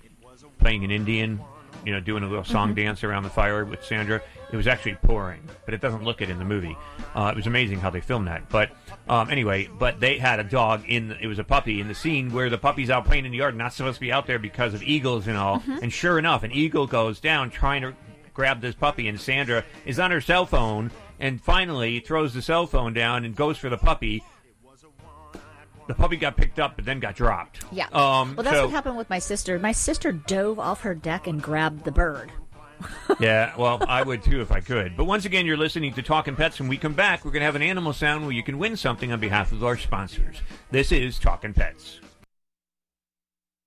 playing 0.59 0.83
an 0.83 0.91
Indian, 0.91 1.41
you 1.85 1.93
know, 1.93 2.01
doing 2.01 2.23
a 2.23 2.27
little 2.27 2.45
song 2.45 2.73
Mhm. 2.73 2.77
dance 2.77 3.05
around 3.05 3.25
the 3.25 3.31
fire 3.31 3.65
with 3.65 3.85
Sandra. 3.85 4.23
It 4.51 4.57
was 4.57 4.67
actually 4.67 4.95
pouring, 4.97 5.41
but 5.67 5.75
it 5.75 5.81
doesn't 5.81 6.05
look 6.05 6.21
it 6.23 6.31
in 6.31 6.39
the 6.39 6.45
movie. 6.45 6.77
Uh, 7.15 7.31
it 7.33 7.37
was 7.37 7.47
amazing 7.47 7.81
how 7.81 7.91
they 7.91 8.01
filmed 8.01 8.29
that. 8.29 8.49
But 8.49 8.71
um, 9.09 9.31
anyway, 9.31 9.69
but 9.79 10.01
they 10.01 10.19
had 10.19 10.39
a 10.41 10.45
dog 10.45 10.85
in. 10.87 11.13
It 11.21 11.27
was 11.27 11.39
a 11.39 11.45
puppy 11.45 11.81
in 11.81 11.89
the 11.89 11.95
scene 11.95 12.33
where 12.33 12.49
the 12.51 12.59
puppy's 12.59 12.91
out 12.91 13.05
playing 13.05 13.25
in 13.27 13.33
the 13.33 13.39
yard, 13.39 13.57
not 13.57 13.73
supposed 13.73 13.97
to 13.97 14.01
be 14.01 14.13
out 14.13 14.27
there 14.27 14.39
because 14.39 14.75
of 14.75 14.83
eagles 14.83 15.27
and 15.27 15.37
all. 15.37 15.61
Mhm. 15.61 15.83
And 15.83 15.93
sure 15.93 16.19
enough, 16.19 16.43
an 16.43 16.53
eagle 16.53 16.87
goes 16.87 17.21
down 17.21 17.51
trying 17.51 17.83
to 17.83 17.95
grab 18.35 18.61
this 18.61 18.75
puppy, 18.75 19.09
and 19.09 19.21
Sandra 19.21 19.65
is 19.85 19.99
on 19.99 20.11
her 20.11 20.21
cell 20.21 20.47
phone. 20.47 20.91
And 21.21 21.41
finally, 21.41 22.01
throws 22.01 22.35
the 22.35 22.43
cell 22.43 22.67
phone 22.67 22.93
down 22.95 23.25
and 23.25 23.37
goes 23.37 23.57
for 23.59 23.69
the 23.69 23.77
puppy. 23.79 24.25
The 25.89 25.95
puppy 25.95 26.17
got 26.17 26.37
picked 26.37 26.59
up, 26.61 26.77
but 26.77 26.85
then 26.85 27.01
got 27.01 27.17
dropped. 27.17 27.65
Yeah. 27.73 27.87
Um, 27.93 28.35
well, 28.37 28.45
that's 28.45 28.57
so- 28.57 28.63
what 28.67 28.71
happened 28.71 28.97
with 28.97 29.11
my 29.11 29.19
sister. 29.19 29.59
My 29.59 29.73
sister 29.73 30.13
dove 30.13 30.59
off 30.59 30.83
her 30.83 30.95
deck 30.95 31.27
and 31.27 31.43
grabbed 31.43 31.85
the 31.85 31.93
bird. 31.93 32.33
yeah, 33.21 33.55
well, 33.57 33.83
I 33.89 34.03
would 34.03 34.23
too 34.23 34.41
if 34.41 34.53
I 34.53 34.61
could. 34.61 34.97
But 34.97 35.05
once 35.05 35.25
again, 35.25 35.47
you're 35.47 35.57
listening 35.57 35.95
to 35.95 36.03
Talking 36.03 36.37
Pets. 36.37 36.61
When 36.61 36.69
we 36.69 36.77
come 36.77 36.95
back, 36.95 37.25
we're 37.25 37.31
going 37.31 37.41
to 37.41 37.47
have 37.47 37.57
an 37.57 37.63
animal 37.63 37.93
sound 37.93 38.25
where 38.25 38.33
you 38.33 38.43
can 38.43 38.59
win 38.59 38.77
something 38.77 39.13
on 39.13 39.21
behalf 39.21 39.53
of 39.53 39.63
our 39.65 39.77
sponsors. 39.77 40.43
This 40.71 40.93
is 40.93 41.19
Talking 41.19 41.53
Pets. 41.55 42.01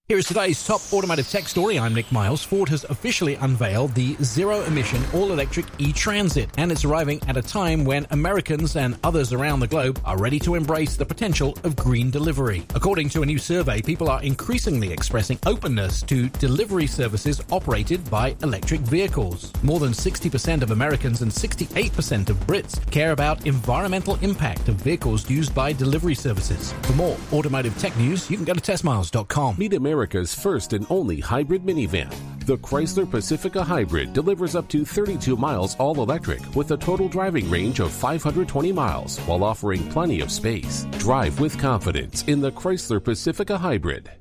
Here 0.08 0.20
is 0.20 0.28
today's 0.28 0.64
top 0.64 0.82
automotive 0.94 1.28
tech 1.28 1.48
story. 1.48 1.80
I'm 1.80 1.96
Nick 1.96 2.12
Miles. 2.12 2.44
Ford 2.44 2.70
has 2.70 2.84
officially 2.84 3.34
unveiled 3.34 3.96
the 3.96 4.16
zero 4.22 4.62
emission 4.66 5.04
all 5.16 5.32
electric 5.32 5.66
e 5.80 5.92
Transit, 5.92 6.48
and 6.60 6.72
it's 6.72 6.86
arriving 6.86 7.20
at 7.28 7.38
a 7.38 7.42
time 7.42 7.84
when 7.84 8.06
Americans 8.12 8.76
and 8.76 9.00
others 9.04 9.34
around 9.34 9.62
the 9.62 9.68
globe 9.68 10.00
are 10.06 10.20
ready 10.20 10.38
to 10.42 10.54
embrace 10.54 10.96
the 10.96 11.08
potential 11.08 11.58
of 11.64 11.76
green 11.76 12.12
delivery. 12.12 12.64
According 12.76 13.10
to 13.10 13.24
a 13.24 13.26
new 13.26 13.40
survey, 13.40 13.82
people 13.82 14.08
are 14.08 14.22
increasingly 14.22 14.94
expressing 14.94 15.40
openness 15.48 16.04
to 16.04 16.30
delivery 16.38 16.86
services 16.86 17.42
operated 17.52 18.08
by 18.12 18.36
electric 18.44 18.82
vehicles. 18.82 19.52
More 19.64 19.80
than 19.80 19.94
60% 19.94 20.62
of 20.62 20.70
Americans 20.70 21.24
and 21.24 21.32
68% 21.32 22.30
of 22.30 22.38
Brits 22.46 22.80
care 22.92 23.12
about 23.12 23.48
environmental 23.48 24.18
impact 24.22 24.70
of 24.70 24.76
vehicles 24.76 25.28
used 25.28 25.56
by 25.56 25.74
delivery 25.74 26.14
services. 26.14 26.74
For 26.84 26.94
more 26.94 27.18
automotive 27.34 27.76
tech 27.80 27.98
news, 27.98 28.30
you 28.30 28.38
can 28.38 28.46
go 28.46 28.54
to 28.54 28.62
testmiles.com. 28.62 29.56
Meet 29.58 29.74
America's 29.96 30.36
first 30.36 30.74
and 30.74 30.86
only 30.90 31.22
hybrid 31.22 31.64
minivan. 31.64 32.14
The 32.46 32.58
Chrysler 32.58 33.10
Pacifica 33.10 33.64
Hybrid 33.64 34.12
delivers 34.12 34.54
up 34.54 34.68
to 34.68 34.84
32 34.84 35.38
miles 35.38 35.78
all 35.78 36.02
electric 36.02 36.42
with 36.54 36.70
a 36.72 36.78
total 36.78 37.08
driving 37.08 37.50
range 37.50 37.80
of 37.80 37.94
520 37.94 38.74
miles 38.74 39.18
while 39.20 39.42
offering 39.42 39.88
plenty 39.90 40.20
of 40.20 40.30
space. 40.30 40.86
Drive 41.00 41.40
with 41.40 41.58
confidence 41.58 42.24
in 42.24 42.42
the 42.42 42.52
Chrysler 42.52 43.02
Pacifica 43.02 43.58
Hybrid. 43.58 44.12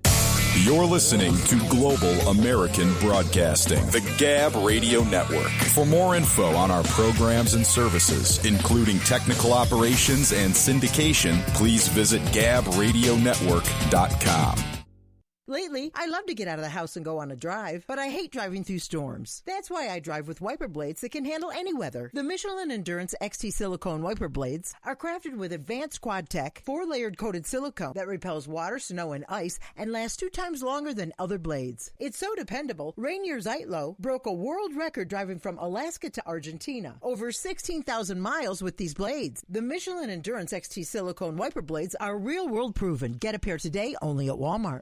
You're 0.63 0.85
listening 0.85 1.37
to 1.49 1.59
Global 1.69 2.13
American 2.29 2.95
Broadcasting, 3.01 3.85
the 3.87 4.09
Gab 4.17 4.55
Radio 4.55 5.03
Network. 5.03 5.51
For 5.75 5.85
more 5.85 6.15
info 6.15 6.55
on 6.55 6.71
our 6.71 6.85
programs 6.85 7.55
and 7.55 7.67
services, 7.67 8.39
including 8.45 9.01
technical 9.01 9.53
operations 9.53 10.33
and 10.33 10.53
syndication, 10.53 11.45
please 11.49 11.89
visit 11.89 12.23
gabradionetwork.com. 12.27 14.74
Lately, 15.47 15.91
I 15.95 16.07
love 16.07 16.25
to 16.27 16.35
get 16.35 16.49
out 16.49 16.59
of 16.59 16.65
the 16.65 16.71
house 16.71 16.97
and 16.97 17.05
go 17.05 17.19
on 17.19 17.31
a 17.31 17.37
drive, 17.37 17.85
but 17.87 17.99
I 17.99 18.09
hate 18.09 18.33
driving 18.33 18.65
through 18.65 18.79
storms. 18.79 19.43
That's 19.45 19.69
why 19.69 19.91
I 19.91 20.01
drive 20.01 20.27
with 20.27 20.41
wiper 20.41 20.69
blades 20.69 21.03
that 21.03 21.13
can 21.13 21.27
handle 21.27 21.51
any 21.51 21.75
weather. 21.75 22.11
The 22.15 22.23
Michelin 22.23 22.71
Endurance 22.71 23.15
XT 23.21 23.53
silicone 23.53 24.01
wiper 24.01 24.31
blades 24.31 24.75
are 24.85 24.97
crafted 24.97 25.37
with 25.37 25.53
advanced 25.53 26.01
quad 26.01 26.31
tech, 26.31 26.63
four 26.65 26.87
layered 26.87 27.19
coated 27.19 27.45
silicone 27.45 27.93
that 27.95 28.07
repels 28.07 28.49
water, 28.49 28.79
snow, 28.79 29.13
and 29.13 29.27
ice 29.29 29.59
and 29.77 29.93
lasts 29.93 30.17
two 30.17 30.31
times 30.31 30.63
longer 30.63 30.95
than 30.95 31.13
other 31.19 31.37
blades. 31.37 31.93
It's 31.99 32.17
so 32.17 32.35
dependable, 32.35 32.95
Rainer 32.97 33.39
Zietlow 33.39 33.99
broke 33.99 34.25
a 34.25 34.33
world 34.33 34.75
record 34.75 35.09
driving 35.09 35.39
from 35.39 35.59
Alaska 35.59 36.09
to 36.09 36.27
Argentina. 36.27 36.97
Over 37.03 37.33
16,000 37.33 38.19
miles 38.19 38.63
with 38.63 38.79
these 38.79 38.95
blades. 38.95 39.45
The 39.47 39.61
Michelin 39.61 40.09
Endurance 40.09 40.55
XT 40.55 40.87
silicone 40.87 41.37
wiper 41.37 41.61
blades 41.61 41.95
are 41.97 42.17
real 42.17 42.49
world 42.49 42.75
proven. 42.75 43.13
Get 43.13 43.35
a 43.35 43.39
pair 43.39 43.59
today 43.59 43.95
only 44.01 44.31
at 44.31 44.37
Walmart. 44.37 44.81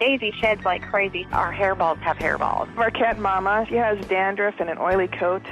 Daisy 0.00 0.32
sheds 0.40 0.64
like 0.64 0.82
crazy. 0.82 1.26
Our 1.30 1.52
hairballs 1.52 1.98
have 1.98 2.16
hairballs. 2.16 2.74
Our 2.78 2.90
cat 2.90 3.18
Mama, 3.18 3.66
she 3.68 3.74
has 3.74 3.98
dandruff 4.06 4.54
and 4.58 4.70
an 4.70 4.78
oily 4.78 5.08
coat. 5.08 5.42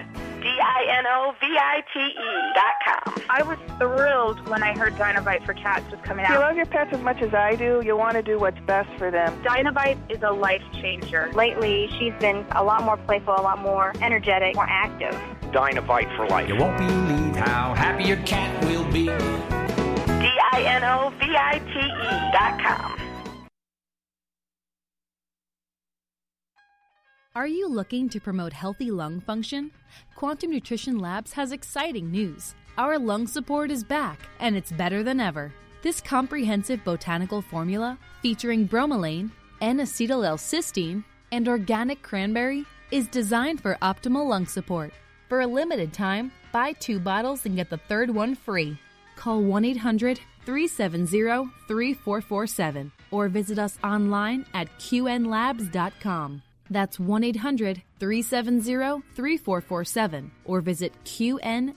D-I-N-O-V-I-T-E 0.40 2.14
dot 2.54 2.74
com. 2.86 3.22
I 3.28 3.42
was 3.42 3.58
thrilled 3.78 4.48
when 4.48 4.62
I 4.62 4.72
heard 4.76 4.94
Dinovite 4.94 5.44
for 5.44 5.52
Cats 5.52 5.90
was 5.90 6.00
coming 6.02 6.24
If 6.24 6.30
out. 6.30 6.34
you 6.34 6.40
love 6.40 6.56
your 6.56 6.64
pets 6.64 6.90
as 6.94 7.00
much 7.02 7.20
as 7.20 7.34
I 7.34 7.56
do, 7.56 7.82
you 7.84 7.94
want 7.96 8.14
to 8.14 8.22
do 8.22 8.38
what's 8.38 8.58
best 8.60 8.88
for 8.98 9.10
them. 9.10 9.38
Dinovite 9.42 9.98
is 10.10 10.22
a 10.22 10.30
life 10.30 10.62
changer. 10.72 11.30
Lately, 11.34 11.90
she's 11.98 12.14
been 12.20 12.46
a 12.52 12.64
lot 12.64 12.84
more 12.84 12.96
playful, 12.96 13.34
a 13.34 13.42
lot 13.42 13.58
more 13.60 13.92
energetic, 14.00 14.54
more 14.54 14.66
active. 14.68 15.12
Dinovite 15.52 16.14
for 16.16 16.26
life. 16.28 16.48
You 16.48 16.56
won't 16.56 16.78
believe 16.78 17.36
how 17.36 17.74
happy 17.74 18.04
your 18.04 18.16
cat 18.18 18.64
will 18.64 18.84
be. 18.92 19.06
D-I-N-O-V-I-T-E 20.20 21.88
dot 22.32 22.60
com. 22.62 22.94
Are 27.38 27.46
you 27.46 27.68
looking 27.68 28.08
to 28.08 28.18
promote 28.18 28.52
healthy 28.52 28.90
lung 28.90 29.20
function? 29.20 29.70
Quantum 30.16 30.50
Nutrition 30.50 30.98
Labs 30.98 31.32
has 31.34 31.52
exciting 31.52 32.10
news. 32.10 32.56
Our 32.76 32.98
lung 32.98 33.28
support 33.28 33.70
is 33.70 33.84
back, 33.84 34.18
and 34.40 34.56
it's 34.56 34.72
better 34.72 35.04
than 35.04 35.20
ever. 35.20 35.52
This 35.80 36.00
comprehensive 36.00 36.82
botanical 36.82 37.40
formula, 37.40 37.96
featuring 38.22 38.66
bromelain, 38.66 39.30
N-acetyl 39.60 40.26
L-cysteine, 40.26 41.04
and 41.30 41.46
organic 41.46 42.02
cranberry, 42.02 42.64
is 42.90 43.06
designed 43.06 43.60
for 43.60 43.78
optimal 43.82 44.28
lung 44.28 44.46
support. 44.46 44.92
For 45.28 45.42
a 45.42 45.46
limited 45.46 45.92
time, 45.92 46.32
buy 46.50 46.72
two 46.72 46.98
bottles 46.98 47.46
and 47.46 47.54
get 47.54 47.70
the 47.70 47.76
third 47.76 48.10
one 48.10 48.34
free. 48.34 48.76
Call 49.14 49.44
1 49.44 49.64
800 49.64 50.18
370 50.44 51.52
3447 51.68 52.90
or 53.12 53.28
visit 53.28 53.60
us 53.60 53.78
online 53.84 54.44
at 54.54 54.68
qnlabs.com. 54.80 56.42
That's 56.70 57.00
1 57.00 57.24
800 57.24 57.82
370 57.98 59.02
3447 59.14 60.30
or 60.44 60.60
visit 60.60 60.92
qnlabs.com. 61.04 61.76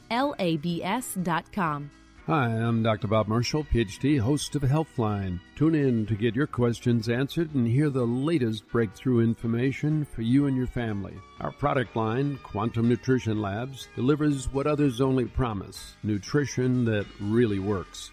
Hi, 2.27 2.45
I'm 2.45 2.84
Dr. 2.84 3.07
Bob 3.07 3.27
Marshall, 3.27 3.63
PhD, 3.65 4.19
host 4.19 4.55
of 4.55 4.61
Healthline. 4.61 5.39
Tune 5.55 5.73
in 5.73 6.05
to 6.05 6.15
get 6.15 6.35
your 6.35 6.45
questions 6.45 7.09
answered 7.09 7.55
and 7.55 7.68
hear 7.68 7.89
the 7.89 8.05
latest 8.05 8.68
breakthrough 8.68 9.22
information 9.22 10.05
for 10.05 10.22
you 10.22 10.45
and 10.45 10.55
your 10.55 10.68
family. 10.68 11.15
Our 11.39 11.51
product 11.51 11.95
line, 11.95 12.38
Quantum 12.43 12.88
Nutrition 12.88 13.41
Labs, 13.41 13.89
delivers 13.95 14.53
what 14.53 14.68
others 14.68 15.01
only 15.01 15.26
promise 15.26 15.95
nutrition 16.03 16.85
that 16.85 17.07
really 17.19 17.59
works. 17.59 18.11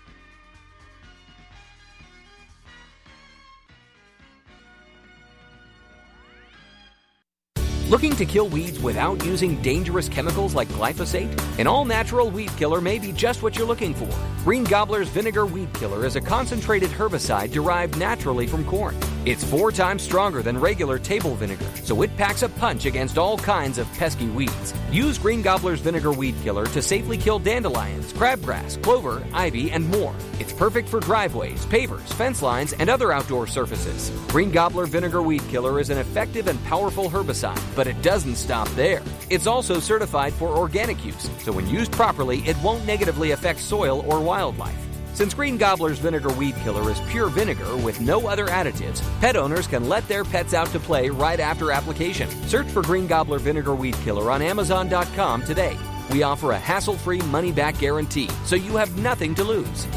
Looking 7.89 8.15
to 8.17 8.27
kill 8.27 8.51
weeds 8.51 8.79
without 8.81 9.25
using 9.25 9.63
dangerous 9.63 10.11
chemicals 10.11 10.55
like 10.55 10.69
glyphosate? 10.69 11.35
An 11.59 11.67
all 11.67 11.87
natural 11.87 12.31
weed 12.31 12.55
killer 12.59 12.83
may 12.83 12.99
be 12.99 13.13
just 13.13 13.43
what 13.43 13.57
you're 13.57 13.67
looking 13.67 13.95
for. 13.95 14.11
Green 14.45 14.63
Gobbler's 14.63 15.09
Vinegar 15.09 15.47
Weed 15.47 15.73
Killer 15.73 16.05
is 16.05 16.15
a 16.15 16.21
concentrated 16.21 16.91
herbicide 16.91 17.51
derived 17.51 17.97
naturally 17.97 18.47
from 18.47 18.63
corn. 18.67 18.95
It's 19.29 19.45
four 19.45 19.71
times 19.71 20.03
stronger 20.03 20.41
than 20.41 20.59
regular 20.59 20.99
table 20.99 21.35
vinegar, 21.35 21.69
so 21.85 22.01
it 22.01 22.17
packs 22.17 22.41
a 22.41 22.49
punch 22.49 22.87
against 22.87 23.19
all 23.19 23.37
kinds 23.37 23.77
of 23.77 23.87
pesky 23.93 24.29
weeds. 24.29 24.73
Use 24.91 25.19
Green 25.19 25.43
Gobbler's 25.43 25.81
Vinegar 25.81 26.13
Weed 26.13 26.35
Killer 26.43 26.65
to 26.65 26.81
safely 26.81 27.19
kill 27.19 27.39
dandelions, 27.39 28.11
crabgrass, 28.15 28.83
clover, 28.83 29.23
ivy, 29.35 29.71
and 29.71 29.87
more. 29.91 30.15
It's 30.41 30.55
perfect 30.55 30.89
for 30.89 30.99
driveways, 31.01 31.67
pavers, 31.67 32.11
fence 32.15 32.41
lines, 32.41 32.73
and 32.73 32.89
other 32.89 33.13
outdoor 33.13 33.47
surfaces. 33.47 34.11
Green 34.29 34.51
Gobbler 34.51 34.87
Vinegar 34.87 35.21
Weed 35.21 35.43
Killer 35.51 35.79
is 35.79 35.91
an 35.91 35.99
effective 35.99 36.49
and 36.49 36.65
powerful 36.65 37.11
herbicide, 37.11 37.63
but 37.77 37.87
it 37.87 38.01
doesn't 38.01 38.37
stop 38.37 38.67
there. 38.69 39.03
It's 39.29 39.47
also 39.47 39.79
certified 39.79 40.33
for 40.33 40.57
organic 40.57 41.05
use, 41.05 41.29
so 41.41 41.53
when 41.53 41.69
used 41.69 41.93
properly, 41.93 42.39
it 42.47 42.57
won't 42.63 42.87
negatively 42.87 43.33
affect 43.33 43.61
soil 43.61 44.07
or 44.09 44.21
wildlife. 44.21 44.88
Since 45.19 45.35
Green 45.35 45.57
Gobbler's 45.57 45.99
Vinegar 45.99 46.33
Weed 46.35 46.55
Killer 46.63 46.89
is 46.93 47.01
pure 47.09 47.29
vinegar 47.29 47.77
with 47.79 48.01
no 48.01 48.29
other 48.29 48.47
additives, 48.47 49.03
pet 49.19 49.35
owners 49.35 49.67
can 49.67 49.89
let 49.89 50.07
their 50.07 50.23
pets 50.23 50.55
out 50.55 50.69
to 50.69 50.79
play 50.79 51.11
right 51.11 51.41
after 51.41 51.73
application. 51.73 52.31
Search 52.47 52.69
for 52.69 52.83
Green 52.83 53.09
Gobbler 53.09 53.41
Vinegar 53.41 53.75
Weed 53.75 53.97
Killer 54.05 54.31
on 54.31 54.43
Amazon.com 54.43 55.43
today. 55.43 55.77
We 56.13 56.23
offer 56.23 56.53
a 56.53 56.59
hassle 56.59 56.97
free 56.97 57.21
money 57.23 57.51
back 57.51 57.81
guarantee, 57.81 58.31
so 58.45 58.55
you 58.55 58.77
have 58.77 58.97
nothing 58.97 59.35
to 59.35 59.43
lose. 59.43 59.89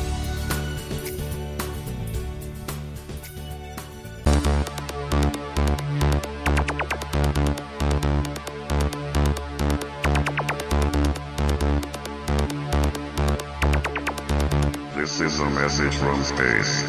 Is 15.22 15.39
a 15.39 15.49
message 15.52 15.95
from 15.98 16.23
space. 16.23 16.84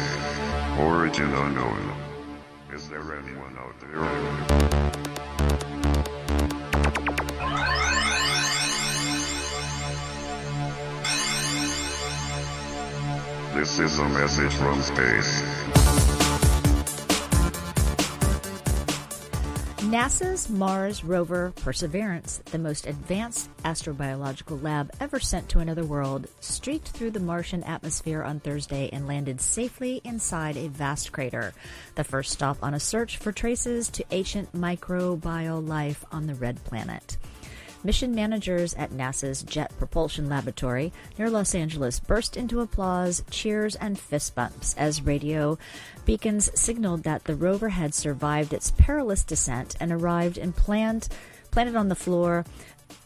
Origin 0.79 1.31
unknown. 1.33 1.93
Is 2.71 2.89
there 2.89 3.15
anyone 3.15 3.55
out 3.59 3.79
there? 3.79 4.01
This 13.53 13.77
is 13.77 13.99
a 13.99 14.09
message 14.09 14.53
from 14.53 14.81
space. 14.81 15.82
NASA's 19.93 20.49
Mars 20.49 21.03
rover 21.03 21.53
Perseverance, 21.57 22.41
the 22.45 22.57
most 22.57 22.87
advanced 22.87 23.47
astrobiological 23.57 24.63
lab 24.63 24.91
ever 24.99 25.19
sent 25.19 25.49
to 25.49 25.59
another 25.59 25.85
world, 25.85 26.25
streaked 26.39 26.87
through 26.87 27.11
the 27.11 27.19
Martian 27.19 27.61
atmosphere 27.61 28.23
on 28.23 28.39
Thursday 28.39 28.89
and 28.91 29.07
landed 29.07 29.39
safely 29.39 30.01
inside 30.03 30.57
a 30.57 30.67
vast 30.67 31.11
crater, 31.11 31.53
the 31.93 32.03
first 32.03 32.31
stop 32.31 32.57
on 32.63 32.73
a 32.73 32.79
search 32.79 33.17
for 33.17 33.31
traces 33.31 33.87
to 33.89 34.03
ancient 34.09 34.51
microbial 34.53 35.67
life 35.67 36.03
on 36.11 36.25
the 36.25 36.33
red 36.33 36.63
planet. 36.63 37.17
Mission 37.83 38.15
managers 38.15 38.73
at 38.75 38.91
NASA's 38.91 39.43
Jet 39.43 39.71
Propulsion 39.77 40.29
Laboratory 40.29 40.93
near 41.17 41.29
Los 41.29 41.53
Angeles 41.53 41.99
burst 41.99 42.37
into 42.37 42.61
applause, 42.61 43.23
cheers, 43.29 43.75
and 43.75 43.99
fist 43.99 44.35
bumps 44.35 44.73
as 44.77 45.01
radio 45.01 45.57
beacons 46.05 46.49
signaled 46.57 47.03
that 47.03 47.25
the 47.25 47.35
rover 47.35 47.69
had 47.69 47.93
survived 47.93 48.53
its 48.53 48.71
perilous 48.71 49.23
descent 49.23 49.75
and 49.81 49.91
arrived 49.91 50.37
in 50.37 50.53
planned, 50.53 51.09
planted 51.51 51.75
on 51.75 51.89
the 51.89 51.95
floor 51.95 52.45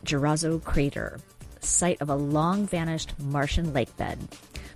Jezero 0.06 0.64
Crater, 0.64 1.20
site 1.60 2.00
of 2.00 2.10
a 2.10 2.16
long 2.16 2.68
vanished 2.68 3.14
Martian 3.20 3.72
lakebed. 3.74 4.20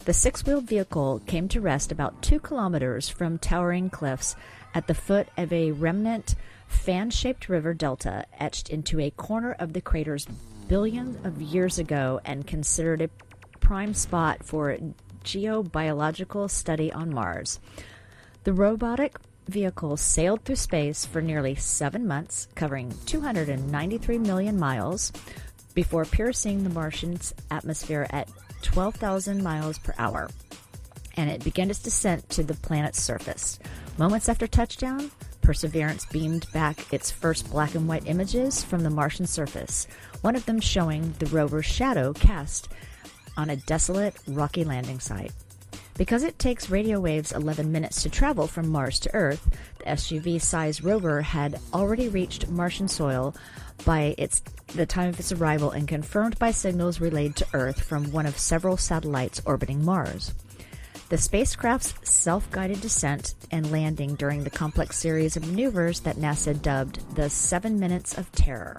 The 0.05 0.13
six 0.13 0.43
wheeled 0.43 0.65
vehicle 0.65 1.21
came 1.27 1.47
to 1.49 1.61
rest 1.61 1.91
about 1.91 2.23
two 2.23 2.39
kilometers 2.39 3.07
from 3.07 3.37
towering 3.37 3.91
cliffs 3.91 4.35
at 4.73 4.87
the 4.87 4.95
foot 4.95 5.27
of 5.37 5.53
a 5.53 5.73
remnant 5.73 6.33
fan 6.71 7.09
shaped 7.09 7.49
river 7.49 7.73
delta 7.73 8.25
etched 8.39 8.69
into 8.69 8.99
a 8.99 9.11
corner 9.11 9.55
of 9.59 9.73
the 9.73 9.81
crater's 9.81 10.25
billions 10.67 11.23
of 11.25 11.41
years 11.41 11.77
ago 11.77 12.19
and 12.25 12.47
considered 12.47 13.01
a 13.01 13.09
prime 13.59 13.93
spot 13.93 14.43
for 14.43 14.77
geobiological 15.23 16.49
study 16.49 16.91
on 16.91 17.13
Mars. 17.13 17.59
The 18.43 18.53
robotic 18.53 19.17
vehicle 19.47 19.97
sailed 19.97 20.43
through 20.43 20.55
space 20.55 21.05
for 21.05 21.21
nearly 21.21 21.55
seven 21.55 22.07
months, 22.07 22.47
covering 22.55 22.93
293 23.05 24.17
million 24.17 24.57
miles, 24.57 25.11
before 25.73 26.05
piercing 26.05 26.63
the 26.63 26.69
Martian's 26.69 27.33
atmosphere 27.49 28.07
at 28.09 28.29
12,000 28.61 29.43
miles 29.43 29.77
per 29.79 29.93
hour. 29.97 30.29
And 31.17 31.29
it 31.29 31.43
began 31.43 31.69
its 31.69 31.79
descent 31.79 32.29
to 32.31 32.43
the 32.43 32.53
planet's 32.55 33.01
surface. 33.01 33.59
Moments 33.97 34.29
after 34.29 34.47
touchdown, 34.47 35.11
Perseverance 35.41 36.05
beamed 36.05 36.45
back 36.53 36.93
its 36.93 37.11
first 37.11 37.49
black 37.51 37.75
and 37.75 37.87
white 37.87 38.07
images 38.07 38.63
from 38.63 38.83
the 38.83 38.89
Martian 38.89 39.25
surface, 39.25 39.87
one 40.21 40.35
of 40.35 40.45
them 40.45 40.59
showing 40.59 41.13
the 41.19 41.25
rover's 41.27 41.65
shadow 41.65 42.13
cast 42.13 42.69
on 43.37 43.49
a 43.49 43.55
desolate, 43.55 44.15
rocky 44.27 44.63
landing 44.63 44.99
site. 44.99 45.31
Because 45.97 46.23
it 46.23 46.39
takes 46.39 46.69
radio 46.69 46.99
waves 46.99 47.31
11 47.31 47.71
minutes 47.71 48.01
to 48.03 48.09
travel 48.09 48.47
from 48.47 48.69
Mars 48.69 48.99
to 49.01 49.13
Earth, 49.13 49.55
the 49.79 49.85
SUV 49.85 50.41
sized 50.41 50.83
rover 50.83 51.21
had 51.21 51.59
already 51.73 52.07
reached 52.07 52.49
Martian 52.49 52.87
soil 52.87 53.35
by 53.85 54.15
its, 54.17 54.41
the 54.73 54.85
time 54.85 55.09
of 55.09 55.19
its 55.19 55.31
arrival 55.31 55.71
and 55.71 55.87
confirmed 55.87 56.39
by 56.39 56.51
signals 56.51 57.01
relayed 57.01 57.35
to 57.35 57.47
Earth 57.53 57.81
from 57.83 58.11
one 58.11 58.25
of 58.25 58.37
several 58.37 58.77
satellites 58.77 59.41
orbiting 59.45 59.83
Mars. 59.83 60.33
The 61.11 61.17
spacecraft's 61.17 61.93
self 62.09 62.49
guided 62.51 62.79
descent 62.79 63.35
and 63.51 63.69
landing 63.69 64.15
during 64.15 64.45
the 64.45 64.49
complex 64.49 64.97
series 64.97 65.35
of 65.35 65.45
maneuvers 65.45 65.99
that 65.99 66.15
NASA 66.15 66.59
dubbed 66.59 67.17
the 67.17 67.29
Seven 67.29 67.81
Minutes 67.81 68.17
of 68.17 68.31
Terror 68.31 68.77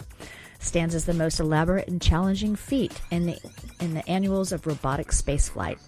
stands 0.59 0.95
as 0.95 1.05
the 1.05 1.13
most 1.13 1.41
elaborate 1.41 1.89
and 1.89 2.01
challenging 2.01 2.57
feat 2.57 2.99
in 3.11 3.27
the, 3.27 3.39
in 3.81 3.93
the 3.93 4.09
annuals 4.09 4.51
of 4.51 4.67
robotic 4.67 5.09
spaceflight. 5.09 5.79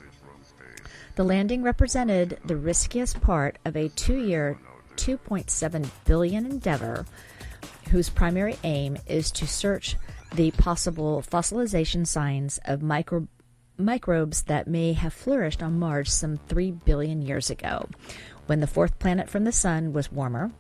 The 1.14 1.24
landing 1.24 1.62
represented 1.62 2.38
the 2.44 2.58
riskiest 2.58 3.22
part 3.22 3.58
of 3.64 3.74
a 3.74 3.88
two 3.88 4.18
year, 4.18 4.58
2.7 4.96 5.88
billion 6.04 6.44
endeavor 6.44 7.06
whose 7.88 8.10
primary 8.10 8.58
aim 8.64 8.98
is 9.06 9.30
to 9.30 9.46
search 9.46 9.96
the 10.34 10.50
possible 10.50 11.22
fossilization 11.22 12.06
signs 12.06 12.60
of 12.66 12.82
micro, 12.82 13.28
microbes 13.76 14.42
that 14.42 14.68
may 14.68 14.92
have 14.92 15.12
flourished 15.12 15.62
on 15.62 15.78
Mars 15.78 16.12
some 16.12 16.38
3 16.48 16.70
billion 16.70 17.22
years 17.22 17.50
ago, 17.50 17.88
when 18.46 18.60
the 18.60 18.66
fourth 18.66 18.98
planet 18.98 19.28
from 19.28 19.44
the 19.44 19.52
Sun 19.52 19.92
was 19.92 20.12
warmer, 20.12 20.52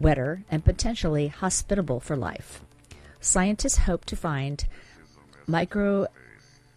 wetter, 0.00 0.44
and 0.50 0.64
potentially 0.64 1.28
hospitable 1.28 2.00
for 2.00 2.16
life. 2.16 2.62
Scientists 3.20 3.78
hope 3.78 4.04
to 4.04 4.16
find 4.16 4.66
micro 5.46 6.06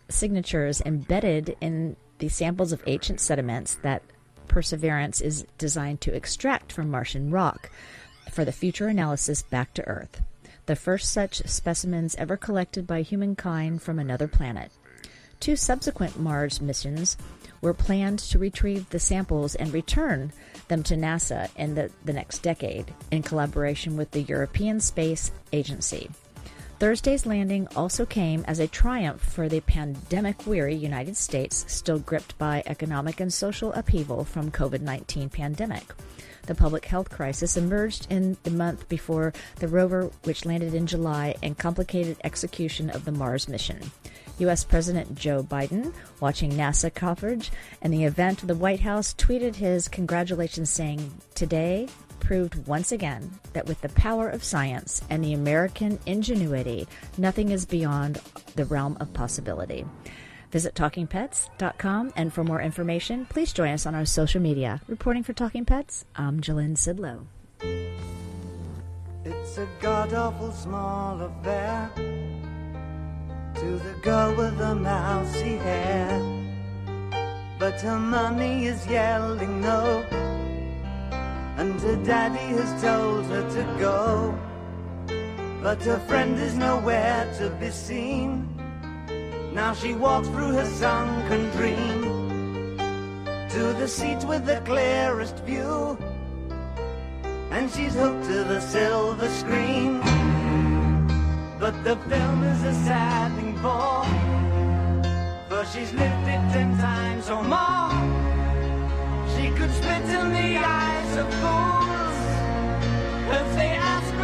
signatures 0.10 0.82
embedded 0.86 1.56
in 1.62 1.96
the 2.20 2.30
samples 2.30 2.72
of 2.72 2.84
ancient 2.88 3.20
sediments 3.20 3.76
that 3.76 4.04
Perseverance 4.48 5.22
is 5.22 5.46
designed 5.58 6.02
to 6.02 6.14
extract 6.14 6.72
from 6.72 6.90
Martian 6.90 7.30
rock 7.30 7.70
for 8.32 8.44
the 8.44 8.52
future 8.52 8.88
analysis 8.88 9.44
back 9.44 9.74
to 9.76 9.88
Earth. 9.88 10.22
The 10.66 10.76
first 10.76 11.12
such 11.12 11.48
specimens 11.48 12.16
ever 12.16 12.36
collected 12.36 12.86
by 12.86 13.02
humankind 13.04 13.82
from 13.82 14.00
another 14.00 14.28
planet. 14.28 14.72
Two 15.40 15.56
subsequent 15.56 16.20
Mars 16.20 16.60
missions 16.60 17.16
were 17.62 17.74
planned 17.74 18.20
to 18.20 18.40
retrieve 18.40 18.90
the 18.90 19.00
samples 19.00 19.56
and 19.56 19.74
return 19.74 20.32
them 20.68 20.84
to 20.84 20.96
NASA 20.96 21.50
in 21.56 21.76
the, 21.76 21.90
the 22.06 22.14
next 22.14 22.40
decade 22.40 22.94
in 23.12 23.24
collaboration 23.24 23.98
with 23.98 24.12
the 24.12 24.22
European 24.22 24.80
Space 24.80 25.32
Agency. 25.52 26.10
Thursday's 26.80 27.26
landing 27.26 27.68
also 27.76 28.06
came 28.06 28.46
as 28.48 28.60
a 28.60 28.68
triumph 28.68 29.22
for 29.22 29.50
the 29.50 29.60
pandemic 29.60 30.48
weary 30.48 30.76
United 30.76 31.18
States, 31.18 31.66
still 31.68 32.00
gripped 32.00 32.38
by 32.38 32.64
economic 32.68 33.20
and 33.20 33.34
social 33.34 33.74
upheaval 33.74 34.24
from 34.24 34.50
COVID-19 34.50 35.30
pandemic. 35.30 35.84
The 36.44 36.56
public 36.56 36.86
health 36.86 37.10
crisis 37.10 37.58
emerged 37.58 38.08
in 38.10 38.38
the 38.44 38.52
month 38.52 38.88
before 38.88 39.34
the 39.58 39.68
rover, 39.68 40.10
which 40.24 40.46
landed 40.46 40.74
in 40.74 40.88
July, 40.88 41.36
and 41.44 41.58
complicated 41.58 42.16
execution 42.24 42.90
of 42.90 43.04
the 43.04 43.12
Mars 43.12 43.50
mission. 43.50 43.92
U.S. 44.40 44.64
President 44.64 45.16
Joe 45.16 45.44
Biden, 45.44 45.94
watching 46.20 46.52
NASA 46.52 46.94
coverage 46.94 47.52
and 47.82 47.94
the 47.94 48.06
event, 48.06 48.46
the 48.46 48.56
White 48.56 48.80
House 48.80 49.14
tweeted 49.14 49.56
his 49.56 49.88
congratulations, 49.88 50.70
saying, 50.70 51.12
Today 51.36 51.88
proved 52.20 52.68
once 52.68 52.92
again 52.92 53.32
that 53.54 53.66
with 53.66 53.82
the 53.82 53.90
power 53.90 54.30
of 54.30 54.44
science 54.44 55.02
and 55.10 55.24
the 55.24 55.34
American 55.34 56.00
ingenuity, 56.06 56.88
nothing 57.18 57.50
is 57.50 57.66
beyond 57.66 58.22
the 58.56 58.66
realm 58.66 58.98
of 59.00 59.14
possibility. 59.14 59.86
Visit 60.52 60.74
TalkingPets.com, 60.74 62.14
and 62.16 62.34
for 62.34 62.44
more 62.44 62.62
information, 62.62 63.26
please 63.26 63.54
join 63.54 63.72
us 63.74 63.86
on 63.86 63.94
our 63.94 64.06
social 64.06 64.42
media. 64.42 64.82
Reporting 64.88 65.24
for 65.24 65.34
Talking 65.34 65.66
Pets, 65.66 66.06
I'm 66.16 66.42
Jalyn 66.42 66.76
Sidlow. 66.76 67.26
It's 69.26 69.58
a 69.58 69.68
god 69.80 70.14
awful 70.14 70.52
small 70.52 71.22
affair 71.22 71.92
to 73.60 73.78
the 73.78 73.94
girl 74.02 74.36
with 74.36 74.58
the 74.58 74.76
mousy 74.76 75.58
hair. 75.58 76.20
But 77.58 77.82
her 77.82 78.00
mommy 78.00 78.66
is 78.66 78.88
yelling 78.88 79.62
no, 79.62 80.04
and 81.58 81.80
her 81.82 81.98
daddy 82.04 82.48
has 82.60 82.82
told 82.82 83.26
her 83.26 83.44
to 83.58 83.64
go. 83.80 84.38
But 85.62 85.84
her 85.84 86.00
friend 86.08 86.40
is 86.40 86.56
nowhere 86.56 87.32
to 87.40 87.50
be 87.62 87.70
seen. 87.70 88.48
Now 89.54 89.74
she 89.74 89.94
walks 89.94 90.30
through 90.30 90.54
her 90.54 90.66
sunken 90.66 91.50
dream 91.52 92.78
to 93.50 93.74
the 93.74 93.88
seat 93.88 94.24
with 94.26 94.46
the 94.46 94.62
clearest 94.66 95.38
view 95.40 95.98
and 97.52 97.70
she's 97.72 97.94
hooked 97.94 98.24
to 98.26 98.44
the 98.44 98.60
silver 98.62 99.28
screen. 99.30 100.00
But 101.60 101.84
the 101.84 101.98
film 102.08 102.44
is 102.44 102.64
a 102.64 102.74
sad 102.86 103.36
thing 103.36 103.49
for 103.62 104.06
she's 105.72 105.94
lived 105.94 106.28
it 106.28 106.42
ten 106.54 106.78
times 106.78 107.30
or 107.30 107.44
more. 107.44 107.92
She 109.36 109.50
could 109.58 109.72
spit 109.72 110.04
in 110.18 110.30
the 110.40 110.58
eyes 110.58 111.18
of 111.18 111.28
fools 111.42 112.20
if 113.40 113.56
they 113.56 113.72
ask 113.92 114.19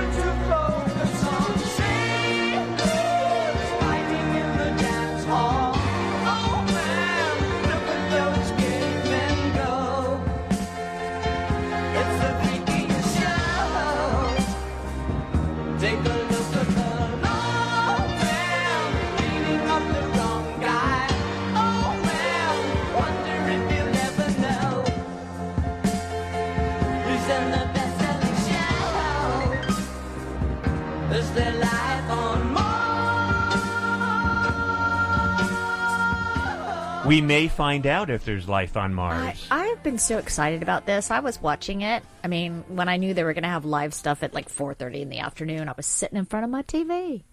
We 37.06 37.22
may 37.22 37.48
find 37.48 37.86
out 37.86 38.10
if 38.10 38.26
there's 38.26 38.50
life 38.50 38.76
on 38.76 38.94
Mars. 38.94 39.46
I, 39.52 39.70
I've 39.70 39.84
been 39.84 40.00
so 40.00 40.18
excited 40.18 40.64
about 40.64 40.88
this. 40.88 41.12
I 41.12 41.20
was 41.20 41.40
watching 41.40 41.82
it. 41.82 42.04
I 42.24 42.28
mean, 42.28 42.64
when 42.68 42.90
I 42.90 42.98
knew 42.98 43.14
they 43.14 43.24
were 43.24 43.34
going 43.34 43.44
to 43.44 43.50
have 43.50 43.64
live 43.64 43.94
stuff 43.94 44.24
at 44.24 44.34
like 44.34 44.50
4:30 44.50 45.02
in 45.02 45.10
the 45.10 45.20
afternoon, 45.20 45.70
I 45.70 45.74
was 45.78 45.86
sitting 45.86 46.18
in 46.18 46.26
front 46.26 46.46
of 46.46 46.50
my 46.50 46.64
TV 46.64 47.24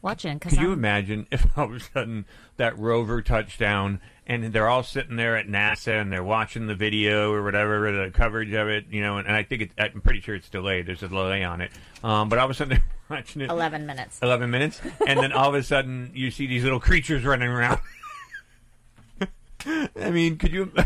watching. 0.00 0.38
Cause 0.38 0.50
Could 0.52 0.60
you 0.60 0.68
I'm- 0.70 0.78
imagine 0.78 1.26
if 1.32 1.44
all 1.58 1.64
of 1.64 1.72
a 1.72 1.80
sudden 1.80 2.24
that 2.56 2.78
rover 2.78 3.20
touchdown 3.20 4.00
and 4.28 4.52
they're 4.52 4.68
all 4.68 4.84
sitting 4.84 5.16
there 5.16 5.36
at 5.36 5.48
NASA 5.48 6.00
and 6.00 6.12
they're 6.12 6.22
watching 6.22 6.68
the 6.68 6.76
video 6.76 7.32
or 7.32 7.42
whatever, 7.42 7.90
the 8.04 8.12
coverage 8.12 8.52
of 8.52 8.68
it, 8.68 8.86
you 8.90 9.00
know, 9.00 9.18
and, 9.18 9.26
and 9.26 9.34
I 9.36 9.42
think 9.42 9.62
it, 9.62 9.70
I'm 9.76 10.00
pretty 10.02 10.20
sure 10.20 10.36
it's 10.36 10.48
delayed. 10.48 10.86
There's 10.86 11.02
a 11.02 11.08
delay 11.08 11.42
on 11.42 11.60
it. 11.62 11.72
Um, 12.04 12.28
but 12.28 12.38
all 12.38 12.44
of 12.44 12.52
a 12.52 12.54
sudden 12.54 12.80
they're 13.08 13.16
watching 13.18 13.42
it. 13.42 13.50
11 13.50 13.86
minutes. 13.86 14.20
11 14.22 14.50
minutes. 14.50 14.80
And 15.04 15.18
then 15.18 15.32
all 15.32 15.48
of 15.48 15.56
a 15.56 15.64
sudden 15.64 16.12
you 16.14 16.30
see 16.30 16.46
these 16.46 16.62
little 16.62 16.80
creatures 16.80 17.24
running 17.24 17.48
around. 17.48 17.80
I 19.66 20.10
mean, 20.10 20.38
could 20.38 20.52
you. 20.52 20.72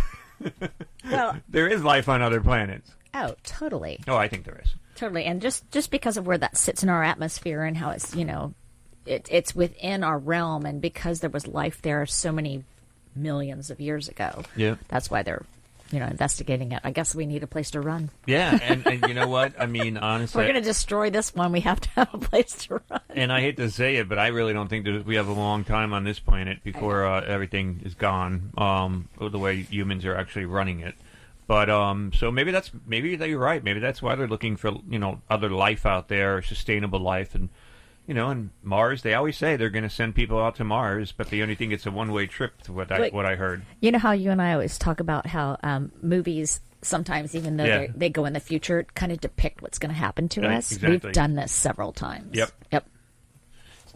Well- 1.10 1.36
there 1.48 1.68
is 1.68 1.82
life 1.84 2.08
on 2.08 2.22
other 2.22 2.40
planets. 2.40 2.90
Oh, 3.12 3.34
totally. 3.42 3.98
Oh, 4.08 4.16
I 4.16 4.28
think 4.28 4.44
there 4.44 4.60
is. 4.64 4.74
Totally, 4.94 5.24
and 5.24 5.40
just 5.42 5.70
just 5.70 5.90
because 5.90 6.16
of 6.16 6.26
where 6.26 6.38
that 6.38 6.56
sits 6.56 6.82
in 6.82 6.88
our 6.88 7.02
atmosphere 7.02 7.62
and 7.64 7.76
how 7.76 7.90
it's 7.90 8.14
you 8.14 8.24
know, 8.24 8.54
it, 9.06 9.28
it's 9.30 9.54
within 9.54 10.04
our 10.04 10.18
realm, 10.18 10.64
and 10.66 10.80
because 10.80 11.20
there 11.20 11.30
was 11.30 11.46
life 11.46 11.82
there 11.82 12.04
so 12.06 12.32
many 12.32 12.64
millions 13.16 13.70
of 13.70 13.80
years 13.80 14.08
ago. 14.08 14.44
Yeah. 14.56 14.76
that's 14.88 15.10
why 15.10 15.22
they're 15.22 15.44
you 15.90 16.00
know 16.00 16.06
investigating 16.06 16.72
it. 16.72 16.80
I 16.84 16.90
guess 16.90 17.14
we 17.14 17.26
need 17.26 17.42
a 17.42 17.46
place 17.46 17.72
to 17.72 17.80
run. 17.80 18.10
Yeah, 18.26 18.58
and, 18.62 18.86
and 18.86 19.08
you 19.08 19.14
know 19.14 19.28
what? 19.28 19.54
I 19.58 19.66
mean, 19.66 19.96
honestly. 19.98 20.40
We're 20.40 20.52
going 20.52 20.62
to 20.62 20.68
destroy 20.68 21.10
this 21.10 21.34
one. 21.34 21.52
We 21.52 21.60
have 21.60 21.80
to 21.80 21.88
have 21.90 22.14
a 22.14 22.18
place 22.18 22.52
to 22.66 22.80
run. 22.90 23.00
And 23.10 23.32
I 23.32 23.40
hate 23.40 23.56
to 23.56 23.70
say 23.70 23.96
it, 23.96 24.08
but 24.08 24.18
I 24.18 24.28
really 24.28 24.52
don't 24.52 24.68
think 24.68 24.84
that 24.84 25.04
we 25.04 25.16
have 25.16 25.28
a 25.28 25.32
long 25.32 25.64
time 25.64 25.92
on 25.92 26.04
this 26.04 26.18
planet 26.18 26.62
before 26.62 27.06
uh, 27.06 27.22
everything 27.22 27.80
is 27.84 27.94
gone. 27.94 28.52
Um, 28.56 29.08
the 29.20 29.38
way 29.38 29.62
humans 29.62 30.04
are 30.04 30.14
actually 30.14 30.46
running 30.46 30.80
it. 30.80 30.94
But 31.50 31.68
um, 31.68 32.12
so 32.14 32.30
maybe 32.30 32.52
that's 32.52 32.70
maybe 32.86 33.16
that 33.16 33.28
you're 33.28 33.40
right. 33.40 33.62
Maybe 33.62 33.80
that's 33.80 34.00
why 34.00 34.14
they're 34.14 34.28
looking 34.28 34.56
for 34.56 34.70
you 34.88 35.00
know 35.00 35.20
other 35.28 35.50
life 35.50 35.84
out 35.84 36.06
there, 36.06 36.42
sustainable 36.42 37.00
life, 37.00 37.34
and 37.34 37.48
you 38.10 38.14
know, 38.14 38.28
and 38.30 38.50
Mars. 38.64 39.02
They 39.02 39.14
always 39.14 39.36
say 39.36 39.54
they're 39.54 39.70
going 39.70 39.84
to 39.84 39.88
send 39.88 40.16
people 40.16 40.40
out 40.40 40.56
to 40.56 40.64
Mars, 40.64 41.12
but 41.16 41.30
the 41.30 41.42
only 41.44 41.54
thing 41.54 41.70
it's 41.70 41.86
a 41.86 41.92
one 41.92 42.10
way 42.10 42.26
trip. 42.26 42.60
To 42.62 42.72
what 42.72 42.90
I 42.90 43.08
what 43.10 43.24
I 43.24 43.36
heard. 43.36 43.62
You 43.80 43.92
know 43.92 44.00
how 44.00 44.10
you 44.10 44.32
and 44.32 44.42
I 44.42 44.52
always 44.52 44.78
talk 44.78 44.98
about 44.98 45.26
how 45.28 45.56
um, 45.62 45.92
movies 46.02 46.60
sometimes, 46.82 47.36
even 47.36 47.56
though 47.56 47.64
Yeah. 47.64 47.78
they 47.78 47.92
they 47.94 48.08
go 48.10 48.24
in 48.24 48.32
the 48.32 48.40
future, 48.40 48.84
kind 48.96 49.12
of 49.12 49.20
depict 49.20 49.62
what's 49.62 49.78
going 49.78 49.90
to 49.94 49.96
happen 49.96 50.28
to 50.30 50.40
Right, 50.40 50.56
us. 50.56 50.72
exactly. 50.72 50.98
We've 51.04 51.12
done 51.12 51.36
this 51.36 51.52
several 51.52 51.92
times. 51.92 52.34
Yep. 52.36 52.50
Yep. 52.72 52.86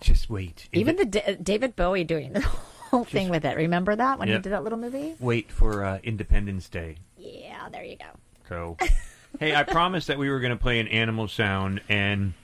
Just 0.01 0.31
wait. 0.31 0.69
Even 0.73 0.95
the 0.95 1.07
D- 1.07 1.37
David 1.43 1.75
Bowie 1.75 2.05
doing 2.05 2.35
the 2.35 2.41
whole 2.91 3.05
thing 3.05 3.31
with 3.31 3.45
it. 3.45 3.57
Remember 3.57 3.97
that 3.97 4.21
when 4.21 4.29
Yep. 4.29 4.37
he 4.39 4.43
did 4.43 4.53
that 4.53 4.63
little 4.63 4.79
movie? 4.79 5.17
Wait 5.19 5.51
for 5.51 5.85
uh, 5.85 5.99
Independence 6.05 6.69
Day. 6.69 6.99
Yeah, 7.19 7.69
there 7.73 7.83
you 7.83 7.97
go. 7.97 8.07
So, 8.49 8.77
hey, 9.41 9.57
I 9.57 9.65
promised 9.65 10.07
that 10.07 10.19
we 10.19 10.31
were 10.31 10.39
going 10.39 10.57
to 10.57 10.63
play 10.63 10.79
an 10.79 10.87
animal 10.89 11.27
sound, 11.27 11.81
and 11.89 12.35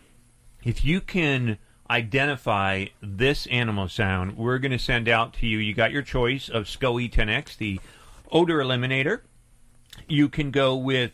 if 0.62 0.84
you 0.84 1.00
can 1.00 1.58
identify 1.90 2.86
this 3.02 3.46
animal 3.46 3.88
sound, 3.88 4.36
we're 4.36 4.58
going 4.58 4.72
to 4.72 4.78
send 4.78 5.08
out 5.08 5.34
to 5.34 5.46
you. 5.46 5.58
You 5.58 5.74
got 5.74 5.90
your 5.90 6.02
choice 6.02 6.48
of 6.48 6.64
SCOE 6.64 7.10
10X, 7.10 7.56
the 7.56 7.80
odor 8.30 8.58
eliminator. 8.58 9.20
You 10.08 10.28
can 10.28 10.50
go 10.50 10.76
with. 10.76 11.12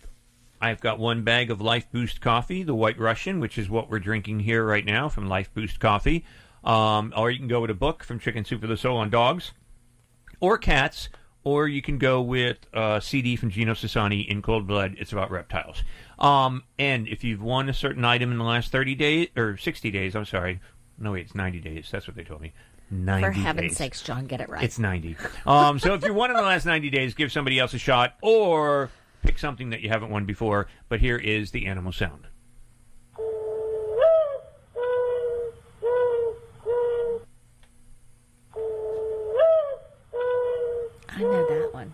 I've 0.60 0.81
got 0.81 0.98
one 0.98 1.23
bag 1.23 1.51
of 1.51 1.60
Life 1.60 1.86
Boost 1.93 2.20
coffee, 2.20 2.62
the 2.62 2.74
White 2.74 2.98
Russian, 2.98 3.40
which 3.40 3.59
is 3.59 3.68
what 3.68 3.90
we're 3.90 3.98
drinking 3.98 4.40
here 4.40 4.64
right 4.64 4.85
now 4.85 5.09
from 5.09 5.28
Life 5.28 5.52
Boost 5.52 5.81
coffee. 5.81 6.24
Um, 6.64 7.12
or 7.16 7.31
you 7.31 7.39
can 7.39 7.48
go 7.48 7.60
with 7.60 7.70
a 7.70 7.74
book 7.74 8.02
from 8.02 8.18
Chicken 8.18 8.44
Soup 8.44 8.60
for 8.60 8.66
the 8.66 8.77
Soul 8.77 8.97
on 8.97 9.10
dogs 9.10 9.52
or 10.40 10.59
cats, 10.59 11.09
or 11.44 11.68
you 11.68 11.82
can 11.82 11.98
go 11.98 12.20
with 12.20 12.59
a 12.73 13.01
CD 13.01 13.36
from 13.36 13.51
Gino 13.51 13.74
Sassani 13.74 14.27
in 14.27 14.43
Cold 14.43 14.66
Blood. 14.66 14.97
It's 14.98 15.12
about 15.12 15.31
reptiles. 15.31 15.82
Um, 16.18 16.62
and 16.78 17.06
if 17.09 17.24
you've 17.24 17.43
won 17.43 17.68
a 17.68 17.74
certain 17.74 18.05
item 18.05 18.32
in 18.32 18.38
the 18.38 18.44
last 18.44 18.72
30 18.72 18.94
days, 18.94 19.28
or 19.36 19.56
60 19.56 19.90
days, 19.90 20.16
I'm 20.16 20.24
sorry, 20.24 20.60
No, 20.98 21.12
wait, 21.12 21.26
it's 21.26 21.34
90 21.34 21.60
days. 21.60 21.88
That's 21.90 22.06
what 22.06 22.16
they 22.16 22.24
told 22.24 22.40
me. 22.40 22.52
90 22.90 23.26
For 23.26 23.32
heaven's 23.32 23.70
days. 23.72 23.76
sakes, 23.78 24.02
Jon, 24.02 24.26
get 24.26 24.40
it 24.40 24.48
right. 24.48 24.62
It's 24.62 24.78
90. 24.78 25.16
Um, 25.44 25.78
so 25.78 25.94
if 25.94 26.05
you 26.05 26.14
won 26.14 26.30
in 26.30 26.36
the 26.36 26.43
last 26.43 26.64
90 26.66 26.88
days, 26.90 27.14
give 27.14 27.30
somebody 27.32 27.59
else 27.59 27.74
a 27.74 27.78
shot 27.78 28.14
or 28.22 28.90
pick 29.22 29.38
something 29.38 29.70
that 29.70 29.80
you 29.80 29.88
haven't 29.88 30.10
won 30.10 30.24
before. 30.24 30.68
But 30.88 31.01
here 31.01 31.16
is 31.18 31.51
the 31.51 31.66
animal 31.66 31.93
sound. 31.93 32.28
I 41.09 41.20
know 41.20 41.47
that 41.48 41.72
one. 41.72 41.93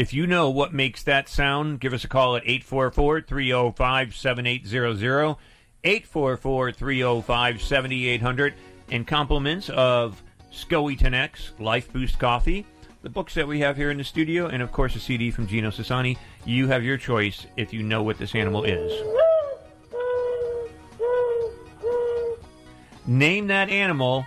If 0.00 0.14
you 0.14 0.26
know 0.26 0.48
what 0.48 0.72
makes 0.72 1.02
that 1.02 1.28
sound, 1.28 1.78
give 1.78 1.92
us 1.92 2.04
a 2.04 2.08
call 2.08 2.34
at 2.34 2.42
844 2.46 3.20
305 3.20 4.14
7800. 4.14 5.36
844 5.84 6.72
305 6.72 7.60
7800. 7.60 8.54
And 8.90 9.06
compliments 9.06 9.68
of 9.68 10.22
SCOE 10.54 10.98
10X 10.98 11.60
Life 11.60 11.92
Boost 11.92 12.18
Coffee, 12.18 12.64
the 13.02 13.10
books 13.10 13.34
that 13.34 13.46
we 13.46 13.60
have 13.60 13.76
here 13.76 13.90
in 13.90 13.98
the 13.98 14.04
studio, 14.04 14.46
and 14.46 14.62
of 14.62 14.72
course 14.72 14.96
a 14.96 15.00
CD 15.00 15.30
from 15.30 15.46
Gino 15.46 15.68
Sassani. 15.68 16.16
You 16.46 16.66
have 16.68 16.82
your 16.82 16.96
choice 16.96 17.46
if 17.58 17.70
you 17.74 17.82
know 17.82 18.02
what 18.02 18.16
this 18.16 18.34
animal 18.34 18.64
is. 18.64 18.90
Name 23.06 23.48
that 23.48 23.68
animal, 23.68 24.24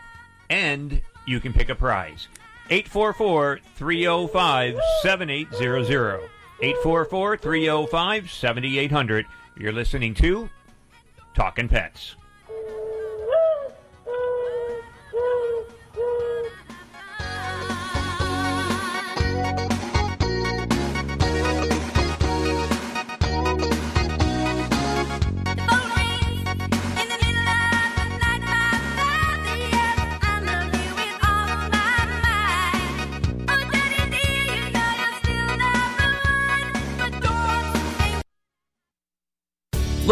and 0.52 1.02
you 1.26 1.40
can 1.40 1.52
pick 1.52 1.70
a 1.70 1.76
prize. 1.76 2.28
844 2.74 3.60
305 3.76 4.80
7800. 5.04 6.28
844 6.60 7.38
305 7.38 8.32
7800. 8.32 9.26
You're 9.60 9.72
listening 9.72 10.16
to 10.16 10.50
Talking 11.36 11.70
Pets. 11.70 12.16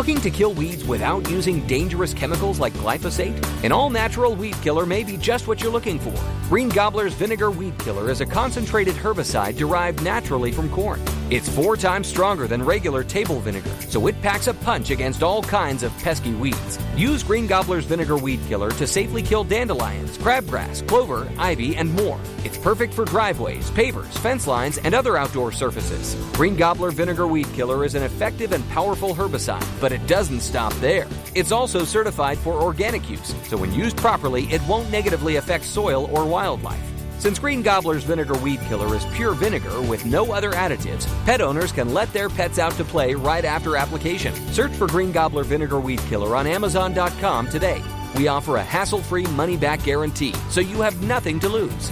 Looking 0.02 0.22
to 0.22 0.32
kill 0.32 0.56
weeds 0.56 0.84
without 0.84 1.30
using 1.30 1.68
dangerous 1.68 2.12
chemicals 2.12 2.60
like 2.60 2.74
glyphosate? 2.74 3.38
An 3.64 3.72
all 3.72 3.92
natural 3.92 4.34
weed 4.34 4.56
killer 4.64 4.88
may 4.88 5.04
be 5.04 5.16
just 5.16 5.48
what 5.48 5.62
you're 5.62 5.72
looking 5.72 6.00
for. 6.00 6.16
Green 6.50 6.70
Gobbler's 6.70 7.14
Vinegar 7.14 7.52
Weed 7.52 7.78
Killer 7.78 8.10
is 8.10 8.20
a 8.20 8.26
concentrated 8.26 8.96
herbicide 8.96 9.58
derived 9.58 10.04
naturally 10.04 10.52
from 10.52 10.72
corn. 10.72 11.00
It's 11.32 11.48
four 11.48 11.78
times 11.78 12.08
stronger 12.08 12.46
than 12.46 12.62
regular 12.62 13.06
table 13.06 13.40
vinegar, 13.40 13.72
so 13.88 14.08
it 14.08 14.22
packs 14.22 14.48
a 14.48 14.54
punch 14.54 14.90
against 14.90 15.24
all 15.24 15.42
kinds 15.42 15.82
of 15.82 15.98
pesky 16.00 16.34
weeds. 16.34 16.78
Use 16.94 17.24
Green 17.24 17.48
Gobbler's 17.48 17.86
Vinegar 17.86 18.18
Weed 18.18 18.42
Killer 18.50 18.70
to 18.72 18.86
safely 18.86 19.24
kill 19.24 19.46
dandelions, 19.46 20.18
crabgrass, 20.18 20.86
clover, 20.90 21.32
ivy, 21.38 21.78
and 21.78 21.90
more. 21.94 22.20
It's 22.44 22.58
perfect 22.58 22.94
for 22.94 23.06
driveways, 23.06 23.72
pavers, 23.72 24.12
fence 24.18 24.46
lines, 24.46 24.78
and 24.80 24.94
other 24.94 25.16
outdoor 25.16 25.54
surfaces. 25.54 26.16
Green 26.34 26.58
Gobbler 26.58 26.92
Vinegar 26.92 27.28
Weed 27.28 27.48
Killer 27.54 27.86
is 27.86 27.96
an 27.96 28.04
effective 28.04 28.52
and 28.52 28.70
powerful 28.72 29.16
herbicide, 29.16 29.66
but 29.80 29.94
it 29.94 30.06
doesn't 30.08 30.42
stop 30.42 30.74
there. 30.82 31.08
It's 31.34 31.54
also 31.54 31.86
certified 31.86 32.40
for 32.40 32.62
organic 32.62 33.10
use, 33.10 33.34
so 33.48 33.56
when 33.56 33.72
used 33.74 33.96
properly, 33.96 34.48
it 34.52 34.62
won't 34.68 34.92
negatively 34.92 35.38
affect 35.38 35.64
soil 35.64 36.10
or 36.12 36.26
wildlife. 36.26 36.91
Since 37.22 37.38
Green 37.38 37.62
Gobbler's 37.62 38.04
Vinegar 38.04 38.36
Weed 38.40 38.62
Killer 38.62 38.96
is 38.96 39.06
pure 39.14 39.36
vinegar 39.36 39.80
with 39.84 40.08
no 40.08 40.32
other 40.32 40.54
additives, 40.54 41.06
pet 41.24 41.40
owners 41.40 41.72
can 41.72 41.94
let 41.94 42.12
their 42.14 42.30
pets 42.30 42.58
out 42.58 42.72
to 42.78 42.84
play 42.84 43.14
right 43.14 43.46
after 43.46 43.78
application. 43.78 44.34
Search 44.52 44.72
for 44.72 44.88
Green 44.88 45.12
Gobbler 45.12 45.44
Vinegar 45.44 45.80
Weed 45.80 46.00
Killer 46.10 46.36
on 46.36 46.48
Amazon.com 46.48 47.48
today. 47.48 47.84
We 48.16 48.28
offer 48.28 48.56
a 48.56 48.64
hassle 48.64 49.04
free 49.04 49.28
money 49.28 49.56
back 49.56 49.84
guarantee, 49.84 50.34
so 50.50 50.62
you 50.62 50.82
have 50.82 51.00
nothing 51.04 51.40
to 51.42 51.48
lose. 51.48 51.92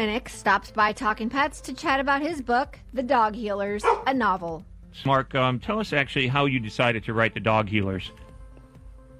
Clinic 0.00 0.28
stops 0.28 0.70
by 0.70 0.92
Talking 0.92 1.28
Pets 1.28 1.60
to 1.62 1.74
chat 1.74 1.98
about 1.98 2.22
his 2.22 2.40
book, 2.40 2.78
The 2.94 3.02
Dog 3.02 3.34
Healers, 3.34 3.82
a 4.06 4.14
novel. 4.14 4.64
Mark, 5.04 5.34
um, 5.34 5.58
tell 5.58 5.80
us 5.80 5.92
actually 5.92 6.28
how 6.28 6.44
you 6.44 6.60
decided 6.60 7.02
to 7.02 7.12
write 7.12 7.34
the 7.34 7.40
Dog 7.40 7.68
Healers. 7.68 8.12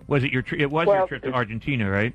Was 0.06 0.22
it 0.22 0.30
your? 0.30 0.42
Tri- 0.42 0.60
it 0.60 0.70
was 0.70 0.86
Well, 0.86 0.98
your 0.98 1.08
trip 1.08 1.24
to 1.24 1.32
Argentina, 1.32 1.90
right? 1.90 2.14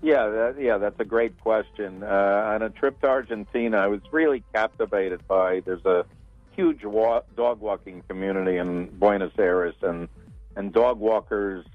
Yeah, 0.00 0.28
that, 0.28 0.54
yeah, 0.60 0.78
that's 0.78 1.00
a 1.00 1.04
great 1.04 1.40
question. 1.40 2.04
Uh, 2.04 2.52
on 2.54 2.62
a 2.62 2.70
trip 2.70 3.00
to 3.00 3.08
Argentina, 3.08 3.78
I 3.78 3.88
was 3.88 4.00
really 4.12 4.44
captivated 4.54 5.26
by. 5.26 5.58
There's 5.58 5.84
a 5.84 6.06
huge 6.52 6.84
wa- 6.84 7.22
dog 7.36 7.58
walking 7.58 8.00
community 8.08 8.58
in 8.58 8.96
Buenos 8.96 9.32
Aires, 9.40 9.74
and 9.82 10.08
and 10.54 10.72
dog 10.72 11.00
walkers 11.00 11.66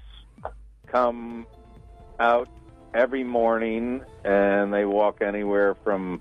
come 0.86 1.46
out 2.18 2.48
every 2.94 3.24
morning, 3.24 4.02
and 4.24 4.72
they 4.72 4.84
walk 4.84 5.22
anywhere 5.22 5.74
from 5.84 6.20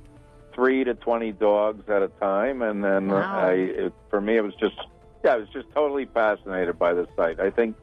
three 0.53 0.83
to 0.83 0.93
twenty 0.95 1.31
dogs 1.31 1.87
at 1.89 2.01
a 2.01 2.07
time. 2.19 2.61
And 2.61 2.83
then 2.83 3.09
Wow. 3.09 3.21
I, 3.21 3.51
it, 3.53 3.93
for 4.09 4.19
me, 4.21 4.37
it 4.37 4.41
was 4.43 4.55
just, 4.55 4.75
yeah, 5.23 5.33
I 5.33 5.37
was 5.37 5.49
just 5.49 5.67
totally 5.73 6.05
fascinated 6.05 6.77
by 6.77 6.93
the 6.93 7.07
site. 7.15 7.39
I 7.39 7.49
think 7.49 7.75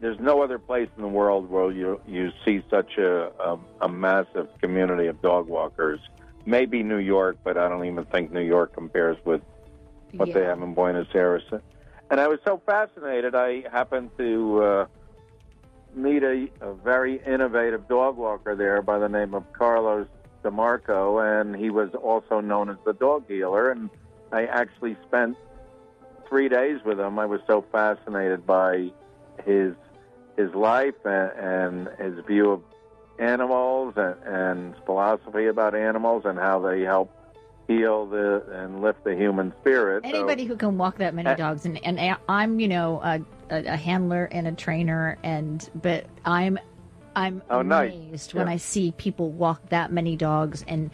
there's 0.00 0.20
no 0.20 0.42
other 0.42 0.58
place 0.58 0.88
in 0.96 1.02
the 1.02 1.08
world 1.08 1.50
where 1.50 1.72
you 1.72 2.00
you 2.06 2.30
see 2.44 2.62
such 2.70 2.98
a 2.98 3.30
a, 3.40 3.58
a 3.80 3.88
massive 3.88 4.48
community 4.60 5.06
of 5.08 5.20
dog 5.22 5.48
walkers. 5.48 6.00
Maybe 6.46 6.82
New 6.82 6.98
York, 6.98 7.36
but 7.44 7.58
I 7.58 7.68
don't 7.68 7.84
even 7.84 8.04
think 8.06 8.32
New 8.32 8.40
York 8.40 8.72
compares 8.74 9.18
with 9.24 9.42
what 10.12 10.32
they 10.32 10.44
have 10.44 10.62
in 10.62 10.72
Buenos 10.72 11.08
Aires. 11.14 11.42
And 12.10 12.20
I 12.20 12.26
was 12.28 12.38
so 12.42 12.62
fascinated. 12.64 13.34
I 13.34 13.68
happened 13.70 14.10
to 14.16 14.62
uh, 14.62 14.86
meet 15.98 16.22
a, 16.22 16.48
a 16.60 16.72
very 16.74 17.20
innovative 17.26 17.88
dog 17.88 18.16
walker 18.16 18.54
there 18.54 18.80
by 18.82 18.98
the 18.98 19.08
name 19.08 19.34
of 19.34 19.44
Carlos 19.52 20.06
DeMarco, 20.44 21.40
and 21.40 21.54
he 21.56 21.70
was 21.70 21.90
also 21.94 22.40
known 22.40 22.70
as 22.70 22.76
the 22.84 22.92
dog 22.92 23.24
healer. 23.28 23.70
And 23.70 23.90
I 24.32 24.46
actually 24.46 24.96
spent 25.06 25.36
three 26.28 26.48
days 26.48 26.80
with 26.84 26.98
him. 27.00 27.18
I 27.18 27.26
was 27.26 27.40
so 27.46 27.64
fascinated 27.72 28.46
by 28.46 28.90
his 29.44 29.74
his 30.36 30.54
life 30.54 30.94
and, 31.04 31.32
and 31.32 31.88
his 31.98 32.24
view 32.24 32.50
of 32.52 32.62
animals 33.18 33.94
and, 33.96 34.14
and 34.24 34.74
his 34.74 34.84
philosophy 34.84 35.46
about 35.46 35.74
animals 35.74 36.22
and 36.24 36.38
how 36.38 36.60
they 36.60 36.82
help 36.82 37.10
heal 37.66 38.06
the 38.06 38.44
and 38.52 38.80
lift 38.80 39.02
the 39.02 39.16
human 39.16 39.52
spirit. 39.60 40.04
So- 40.04 40.08
Anybody 40.10 40.44
who 40.44 40.54
can 40.56 40.78
walk 40.78 40.98
that 40.98 41.12
many 41.14 41.34
dogs, 41.34 41.66
and, 41.66 41.84
and 41.84 42.16
I'm, 42.28 42.60
you 42.60 42.68
know, 42.68 43.00
a, 43.02 43.20
a, 43.50 43.64
a 43.72 43.76
handler 43.76 44.28
and 44.30 44.46
a 44.46 44.52
trainer, 44.52 45.18
and 45.22 45.68
but 45.74 46.06
I'm, 46.24 46.58
I'm 47.16 47.42
Oh, 47.50 47.62
nice. 47.62 47.92
amazed 47.92 48.34
when 48.34 48.46
Yeah. 48.46 48.52
I 48.54 48.56
see 48.56 48.92
people 48.92 49.30
walk 49.30 49.68
that 49.70 49.92
many 49.92 50.16
dogs, 50.16 50.64
and 50.68 50.90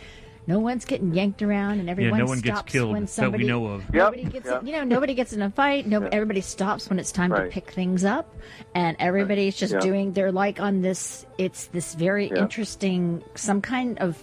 no 0.47 0.59
one's 0.59 0.85
getting 0.85 1.15
yanked 1.15 1.43
around, 1.43 1.81
and 1.81 1.89
everyone 1.89 2.19
yeah, 2.19 2.25
no 2.25 2.29
one 2.29 2.41
gets 2.41 2.59
stops 2.59 2.73
killed 2.73 2.93
when 2.93 3.07
that 3.07 3.33
we 3.33 3.45
know 3.45 3.67
of. 3.67 3.83
Yep, 3.85 3.93
Nobody 3.95 4.25
gets, 4.25 4.47
yep. 4.47 4.63
you 4.65 4.73
know, 4.73 4.85
nobody 4.85 5.15
gets 5.15 5.33
in 5.33 5.41
a 5.43 5.51
fight. 5.51 5.87
No, 5.87 6.03
Yeah. 6.03 6.09
everybody 6.13 6.41
stops 6.43 6.89
when 6.91 6.99
it's 6.99 7.13
time 7.13 7.33
Right. 7.33 7.45
to 7.45 7.51
pick 7.51 7.71
things 7.71 8.05
up, 8.05 8.35
and 8.75 8.97
everybody's 9.01 9.57
just 9.57 9.73
Yeah. 9.75 9.81
doing. 9.81 10.13
They're 10.13 10.33
like 10.33 10.61
on 10.61 10.83
this. 10.83 11.25
It's 11.39 11.67
this 11.69 11.95
very 11.95 12.29
Yeah. 12.29 12.43
interesting, 12.43 13.23
some 13.35 13.61
kind 13.63 13.99
of 14.01 14.23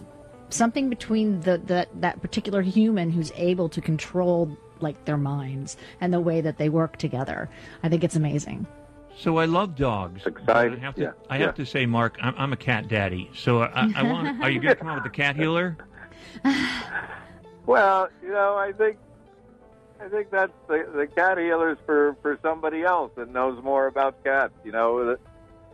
something 0.49 0.90
between 0.90 1.40
the, 1.41 1.58
the 1.60 1.88
that 2.02 2.22
particular 2.22 2.62
human 2.62 3.10
who's 3.10 3.32
able 3.36 3.70
to 3.70 3.80
control 3.82 4.56
like 4.82 5.06
their 5.06 5.18
minds 5.18 5.78
and 5.99 6.14
the 6.14 6.20
way 6.20 6.41
that 6.41 6.58
they 6.58 6.70
work 6.70 6.98
together. 6.98 7.49
I 7.84 7.90
think 7.90 8.03
it's 8.03 8.16
amazing. 8.16 8.68
So 9.18 9.38
I 9.38 9.45
love 9.45 9.76
dogs. 9.76 10.26
exciting. 10.26 10.80
I 10.80 10.82
have 10.82 10.95
to. 10.95 11.02
Yeah, 11.02 11.12
I 11.30 11.38
yeah. 11.38 11.45
have 11.45 11.56
to 11.56 11.66
say, 11.66 11.86
Mark, 11.86 12.18
I'm, 12.22 12.34
I'm 12.38 12.53
a 12.53 12.58
cat 12.58 12.88
daddy. 12.88 13.30
So 13.36 13.62
I, 13.62 13.91
I 13.95 14.03
want. 14.03 14.41
Are 14.41 14.49
you 14.49 14.60
going 14.60 14.74
to 14.74 14.80
come 14.80 14.88
up 14.88 14.95
with 14.95 15.12
the 15.12 15.16
cat 15.16 15.36
healer? 15.36 15.78
Well, 17.66 18.10
you 18.22 18.30
know, 18.30 18.56
I 18.58 18.72
think 18.72 18.98
I 20.03 20.10
think 20.10 20.32
that's 20.32 20.52
the, 20.68 20.88
the 20.95 21.08
cat 21.08 21.38
healers 21.38 21.78
for 21.86 22.18
for 22.22 22.40
somebody 22.41 22.84
else 22.84 23.12
that 23.16 23.32
knows 23.32 23.64
more 23.64 23.88
about 23.88 24.24
cats. 24.24 24.53
You 24.64 24.72
know, 24.72 25.18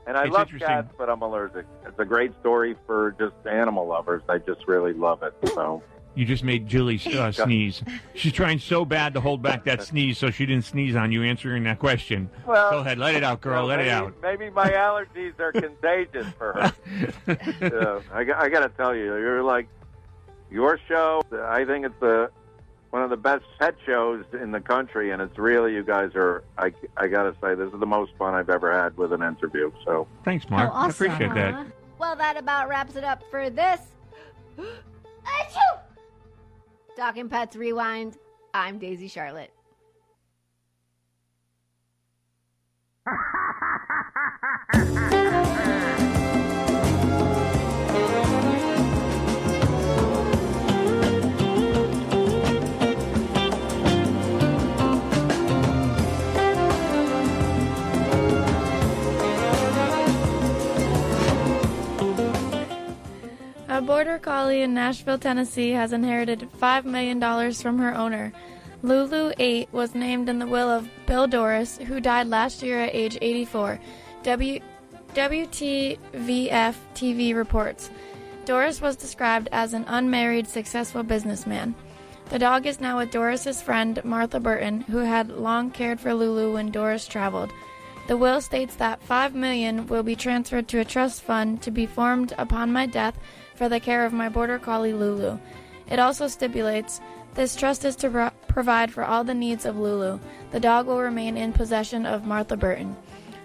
and 0.06 0.18
I 0.18 0.26
It's 0.26 0.34
love 0.34 0.50
cats, 0.60 0.94
but 0.98 1.10
I'm 1.10 1.22
allergic. 1.22 1.66
It's 1.86 1.98
a 2.00 2.06
great 2.06 2.34
story 2.40 2.76
for 2.86 3.16
just 3.18 3.36
animal 3.46 3.88
lovers. 3.88 4.22
I 4.28 4.38
just 4.40 4.68
really 4.68 4.94
love 4.94 5.24
it. 5.24 5.34
So 5.54 5.82
You 6.18 6.26
just 6.26 6.44
made 6.44 6.68
Julie 6.68 7.00
uh, 7.16 7.32
sneeze. 7.32 7.84
She's 8.16 8.34
trying 8.34 8.58
so 8.58 8.84
bad 8.86 9.14
to 9.14 9.22
hold 9.22 9.44
back 9.44 9.64
that 9.66 9.84
sneeze 9.84 10.18
so 10.18 10.32
she 10.32 10.48
didn't 10.48 10.66
sneeze 10.66 10.96
on 10.96 11.12
you 11.12 11.22
answering 11.22 11.64
that 11.66 11.78
question. 11.78 12.28
Well, 12.48 12.72
Go 12.72 12.78
ahead, 12.80 12.98
let 12.98 13.14
it 13.14 13.24
out, 13.24 13.40
girl. 13.40 13.62
you 13.62 13.62
know, 13.62 13.68
let 13.68 13.78
maybe, 13.78 13.90
it 13.90 13.94
out. 13.94 14.14
Maybe 14.24 14.50
my 14.50 14.70
allergies 14.72 15.40
are 15.40 15.52
contagious 15.52 16.26
for 16.38 16.54
her. 16.54 16.74
Yeah, 17.62 18.00
I, 18.12 18.24
got- 18.24 18.42
I 18.42 18.50
got 18.50 18.62
to 18.62 18.70
tell 18.70 18.96
you, 18.96 19.04
you're 19.04 19.44
like 19.44 19.68
your 20.50 20.80
show. 20.88 21.22
I 21.32 21.66
think 21.66 21.86
it's 21.86 22.00
the 22.00 22.32
one 22.90 23.04
of 23.04 23.10
the 23.12 23.18
best 23.18 23.44
pet 23.60 23.76
shows 23.86 24.26
in 24.34 24.52
the 24.52 24.62
country, 24.62 25.12
and 25.12 25.22
it's 25.22 25.38
really 25.38 25.76
you 25.76 25.84
guys 25.84 26.16
are. 26.16 26.44
I 26.58 26.74
I 26.96 27.08
got 27.08 27.24
to 27.24 27.36
say, 27.42 27.54
this 27.54 27.72
is 27.72 27.80
the 27.80 27.86
most 27.86 28.14
fun 28.18 28.34
I've 28.34 28.50
ever 28.50 28.74
had 28.74 28.98
with 28.98 29.14
an 29.14 29.22
interview. 29.22 29.72
So 29.86 30.08
thanks, 30.24 30.50
Mark. 30.50 30.72
I 30.74 30.90
appreciate 30.90 31.34
that. 31.36 31.68
Well, 32.00 32.16
that 32.16 32.38
about 32.38 32.70
wraps 32.70 32.96
it 32.96 33.04
up 33.04 33.22
for 33.30 33.52
this. 33.52 33.82
Achoo! 34.58 35.80
Talking 36.98 37.30
Pets 37.30 37.56
Rewind. 37.56 38.18
I'm 38.56 38.80
Daisy 38.80 39.08
Charlotte. 39.08 39.52
A 63.78 63.82
border 63.82 64.18
collie 64.18 64.64
in 64.64 64.74
Nashville, 64.74 65.20
Tennessee 65.20 65.70
has 65.70 65.94
inherited 65.94 66.50
$5 66.60 66.86
million 66.86 67.54
from 67.54 67.78
her 67.78 67.94
owner. 67.94 68.34
Lulu 68.82 69.34
8 69.38 69.72
was 69.72 69.94
named 69.94 70.30
in 70.30 70.40
the 70.40 70.48
will 70.48 70.68
of 70.68 70.90
Bill 71.06 71.28
Doris, 71.28 71.78
who 71.78 72.00
died 72.00 72.26
last 72.26 72.64
year 72.64 72.80
at 72.80 72.96
age 72.96 73.20
84. 73.22 73.80
W- 74.24 74.62
WTVF 75.14 76.76
TV 76.96 77.36
reports. 77.36 77.92
Doris 78.46 78.82
was 78.82 78.96
described 78.96 79.48
as 79.52 79.74
an 79.74 79.86
unmarried, 79.88 80.48
successful 80.48 81.04
businessman. 81.04 81.76
The 82.30 82.40
dog 82.40 82.66
is 82.66 82.82
now 82.82 82.98
with 82.98 83.12
Doris's 83.12 83.62
friend 83.62 84.04
Martha 84.04 84.40
Burton, 84.40 84.82
who 84.82 84.98
had 84.98 85.30
long 85.30 85.70
cared 85.70 86.00
for 86.00 86.16
Lulu 86.16 86.54
when 86.54 86.72
Doris 86.72 87.08
traveled. 87.08 87.52
The 88.08 88.18
will 88.18 88.42
states 88.42 88.76
that 88.78 89.04
5 89.04 89.36
million 89.36 89.86
will 89.86 90.02
be 90.02 90.16
transferred 90.16 90.68
to 90.70 90.80
a 90.80 90.86
trust 90.86 91.22
fund 91.22 91.62
to 91.62 91.70
be 91.70 91.86
formed 91.86 92.34
upon 92.40 92.72
my 92.72 92.88
death 92.88 93.20
for 93.58 93.68
the 93.68 93.80
care 93.80 94.06
of 94.06 94.14
my 94.14 94.30
border 94.30 94.60
collie 94.60 94.94
Lulu. 94.94 95.38
It 95.90 96.00
also 96.00 96.28
stipulates 96.28 97.02
this 97.34 97.56
trust 97.56 97.86
is 97.86 97.96
to 97.98 98.10
pro- 98.10 98.30
provide 98.48 98.92
for 98.92 99.04
all 99.04 99.24
the 99.24 99.34
needs 99.34 99.66
of 99.66 99.78
Lulu. 99.78 100.20
The 100.52 100.60
dog 100.60 100.88
will 100.88 101.02
remain 101.02 101.38
in 101.38 101.54
possession 101.54 102.06
of 102.06 102.26
Martha 102.26 102.56
Burton. 102.56 102.96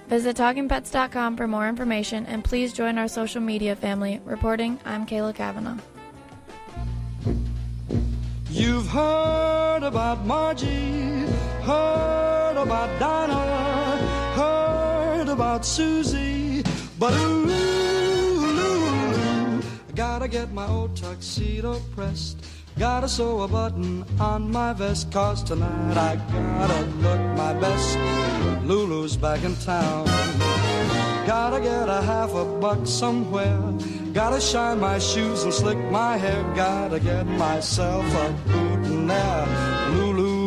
Visit 0.09 0.37
talkingpets.com 0.37 1.37
for 1.37 1.47
more 1.47 1.69
information 1.69 2.27
and 2.27 2.45
please 2.45 2.73
join 2.73 2.99
our 2.99 3.09
social 3.09 3.41
media 3.41 3.75
family. 3.75 4.21
Reporting, 4.25 4.79
I'm 4.85 5.07
Kayla 5.07 5.35
Kavanaugh. 5.35 5.79
You've 8.51 8.87
heard 8.89 9.83
about 9.83 10.27
Margie, 10.27 11.27
heard 11.63 12.57
about 12.57 13.01
Dinah, 13.01 13.97
heard 14.37 15.29
about 15.29 15.65
Susie, 15.65 16.63
but 16.99 17.15
ooh, 17.15 17.82
gotta 19.95 20.29
get 20.29 20.53
my 20.53 20.67
old 20.69 20.97
tuxedo 20.97 21.81
pressed. 21.95 22.45
Gotta 22.79 23.09
sew 23.09 23.43
a 23.43 23.49
button 23.49 24.05
on 24.19 24.51
my 24.51 24.73
vest, 24.73 25.13
cause 25.13 25.43
tonight 25.43 25.97
I 25.97 26.17
gotta 26.17 26.81
look 27.05 27.21
my 27.37 27.53
best. 27.55 27.99
Lulu's 28.65 29.17
back 29.17 29.45
in 29.45 29.55
town. 29.57 30.07
Gotta 31.27 31.61
get 31.61 31.89
a 31.89 32.03
half 32.03 32.35
a 32.35 32.45
buck 32.45 32.87
somewhere. 32.87 33.61
Gotta 34.13 34.41
shine 34.41 34.81
my 34.81 34.99
shoes 34.99 35.45
and 35.45 35.53
slick 35.53 35.79
my 35.91 36.17
hair. 36.17 36.43
Gotta 36.55 36.99
get 36.99 37.27
myself 37.27 38.05
a 38.15 38.33
boot 38.49 38.85
in 38.87 39.07
there. 39.07 39.73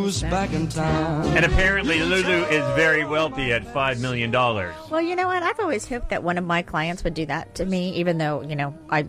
Lulu's 0.05 0.21
back 0.21 0.53
in 0.53 0.67
town. 0.67 1.25
And 1.35 1.43
apparently, 1.43 1.99
Lulu 1.99 2.45
is 2.45 2.63
very 2.75 3.03
wealthy 3.03 3.51
at 3.51 3.65
$5 3.65 3.99
million. 3.99 4.31
Well, 4.31 5.01
you 5.01 5.15
know 5.15 5.25
what? 5.25 5.41
I've 5.41 5.59
always 5.59 5.87
hoped 5.87 6.09
that 6.09 6.21
one 6.21 6.37
of 6.37 6.43
my 6.43 6.61
clients 6.61 7.03
would 7.03 7.15
do 7.15 7.25
that 7.25 7.55
to 7.55 7.65
me, 7.65 7.89
even 7.95 8.19
though 8.19 8.41
you 8.41 8.55
know 8.55 8.77
I, 8.87 9.07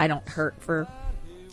I 0.00 0.06
don't 0.06 0.26
hurt 0.26 0.54
for 0.62 0.88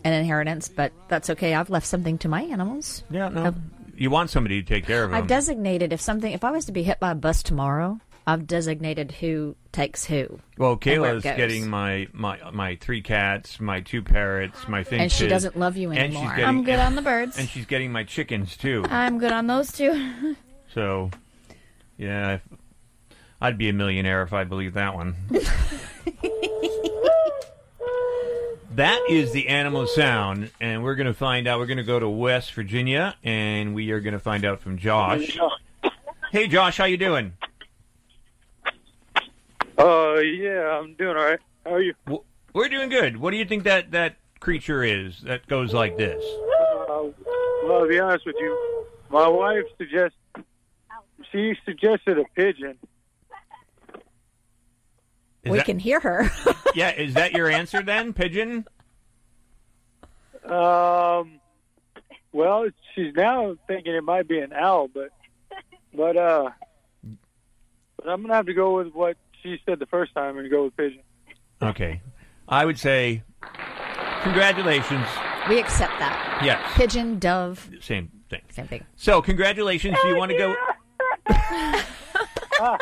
an 0.05 0.13
inheritance, 0.13 0.69
but 0.69 0.93
that's 1.09 1.29
okay. 1.31 1.55
I've 1.55 1.69
left 1.69 1.87
something 1.87 2.19
to 2.19 2.29
my 2.29 2.43
animals. 2.43 3.03
Yeah, 3.09 3.27
no. 3.27 3.53
You 3.97 4.11
want 4.11 4.29
somebody 4.29 4.63
to 4.63 4.67
take 4.67 4.85
care 4.85 5.03
of 5.03 5.11
them. 5.11 5.17
I've 5.17 5.27
designated 5.27 5.91
if 5.91 5.99
something, 5.99 6.31
if 6.31 6.45
I 6.45 6.51
was 6.51 6.63
to 6.65 6.71
be 6.71 6.83
hit 6.83 7.01
by 7.01 7.11
a 7.11 7.15
bus 7.15 7.43
tomorrow, 7.43 7.99
I've 8.29 8.45
designated 8.45 9.11
who 9.11 9.55
takes 9.71 10.05
who. 10.05 10.39
Well, 10.59 10.73
and 10.73 11.01
where 11.01 11.15
it 11.15 11.23
Kayla's 11.23 11.23
getting 11.23 11.67
my, 11.67 12.07
my 12.13 12.37
my 12.51 12.75
three 12.75 13.01
cats, 13.01 13.59
my 13.59 13.81
two 13.81 14.03
parrots, 14.03 14.67
my 14.67 14.83
finches. 14.83 15.01
And 15.01 15.11
she 15.11 15.27
doesn't 15.27 15.57
love 15.57 15.77
you 15.77 15.89
and 15.89 15.97
anymore. 15.97 16.25
she's 16.25 16.29
getting, 16.31 16.45
I'm 16.45 16.63
good 16.63 16.77
on 16.77 16.93
the 16.95 17.01
birds. 17.01 17.39
And 17.39 17.49
she's 17.49 17.65
getting 17.65 17.91
my 17.91 18.03
chickens 18.03 18.55
too. 18.55 18.85
I'm 18.87 19.17
good 19.17 19.31
on 19.31 19.47
those 19.47 19.71
too. 19.71 20.35
So, 20.75 21.09
yeah, 21.97 22.33
if, 22.33 22.41
I'd 23.41 23.57
be 23.57 23.69
a 23.69 23.73
millionaire 23.73 24.21
if 24.21 24.33
I 24.33 24.43
believed 24.43 24.75
that 24.75 24.93
one. 24.93 25.15
that 28.75 29.01
is 29.09 29.31
the 29.31 29.47
animal 29.47 29.87
sound, 29.87 30.51
and 30.61 30.83
we're 30.83 30.93
going 30.93 31.07
to 31.07 31.15
find 31.15 31.47
out. 31.47 31.57
We're 31.57 31.65
going 31.65 31.77
to 31.77 31.83
go 31.83 31.99
to 31.99 32.07
West 32.07 32.53
Virginia, 32.53 33.15
and 33.23 33.73
we 33.73 33.89
are 33.89 33.99
going 33.99 34.13
to 34.13 34.19
find 34.19 34.45
out 34.45 34.59
from 34.59 34.77
Josh. 34.77 35.39
Hey, 36.31 36.47
Josh, 36.47 36.77
how 36.77 36.85
you 36.85 36.97
doing? 36.97 37.33
Uh, 39.79 40.15
yeah, 40.19 40.77
I'm 40.77 40.93
doing 40.95 41.15
all 41.15 41.23
right. 41.23 41.39
How 41.65 41.75
are 41.75 41.81
you? 41.81 41.93
We're 42.53 42.67
doing 42.69 42.89
good. 42.89 43.17
What 43.17 43.31
do 43.31 43.37
you 43.37 43.45
think 43.45 43.63
that 43.63 43.91
that 43.91 44.17
creature 44.39 44.83
is 44.83 45.21
that 45.21 45.47
goes 45.47 45.73
like 45.73 45.97
this? 45.97 46.23
Uh, 46.23 47.03
well, 47.63 47.81
to 47.83 47.87
be 47.87 47.99
honest 47.99 48.25
with 48.25 48.35
you, 48.39 48.85
my 49.09 49.27
wife 49.27 49.63
suggests 49.77 50.17
she 51.31 51.55
suggested 51.65 52.17
a 52.17 52.25
pigeon. 52.35 52.77
Is 55.43 55.51
we 55.51 55.57
that- 55.57 55.65
can 55.65 55.79
hear 55.79 55.99
her. 56.01 56.29
yeah, 56.75 56.91
is 56.91 57.13
that 57.13 57.31
your 57.31 57.49
answer 57.49 57.81
then, 57.81 58.11
pigeon? 58.13 58.65
Um, 60.45 61.39
well, 62.33 62.67
she's 62.95 63.13
now 63.13 63.55
thinking 63.67 63.93
it 63.93 64.03
might 64.03 64.27
be 64.27 64.39
an 64.39 64.51
owl, 64.51 64.87
but 64.87 65.09
but 65.93 66.17
uh, 66.17 66.49
but 67.97 68.09
I'm 68.09 68.21
gonna 68.23 68.33
have 68.33 68.47
to 68.47 68.53
go 68.53 68.75
with 68.75 68.93
what 68.93 69.15
she 69.43 69.59
said 69.65 69.79
the 69.79 69.85
first 69.87 70.13
time 70.13 70.37
and 70.37 70.49
go 70.49 70.65
with 70.65 70.77
pigeon. 70.77 71.01
Okay, 71.61 72.01
I 72.47 72.65
would 72.65 72.77
say 72.79 73.23
congratulations. 74.23 75.05
we 75.49 75.59
accept 75.59 75.97
that. 75.99 76.41
Yes, 76.43 76.61
Pigeon, 76.75 77.19
dove, 77.19 77.69
same 77.81 78.11
thing. 78.29 78.41
same 78.51 78.67
thing. 78.67 78.85
So, 78.95 79.21
congratulations. 79.21 79.97
Do 80.01 80.07
you 80.09 80.15
want 80.15 80.31
to 80.31 80.37
go? 80.37 80.55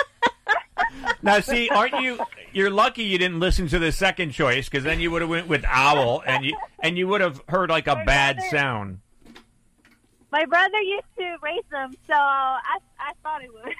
now, 1.22 1.40
see, 1.40 1.70
aren't 1.70 2.00
you? 2.02 2.20
You're 2.54 2.70
lucky 2.70 3.04
you 3.04 3.18
didn't 3.18 3.40
listen 3.40 3.68
to 3.68 3.80
the 3.80 3.92
second 3.92 4.32
choice 4.32 4.70
because 4.70 4.84
then 4.84 5.00
you 5.00 5.12
would 5.12 5.22
have 5.22 5.30
went 5.30 5.48
with 5.48 5.64
owl, 5.68 6.24
and 6.26 6.46
you 6.46 6.56
and 6.82 6.98
you 6.98 7.08
would 7.08 7.22
have 7.22 7.42
heard 7.50 7.70
like 7.70 7.88
a 7.88 8.04
bad 8.06 8.40
sound. 8.50 9.00
My 10.32 10.46
brother 10.46 10.80
used 10.82 11.04
to 11.18 11.36
race 11.42 11.64
them, 11.72 11.94
so 12.08 12.14
I 12.14 12.78
I 13.00 13.12
thought 13.24 13.44
it 13.44 13.50
would. 13.54 13.74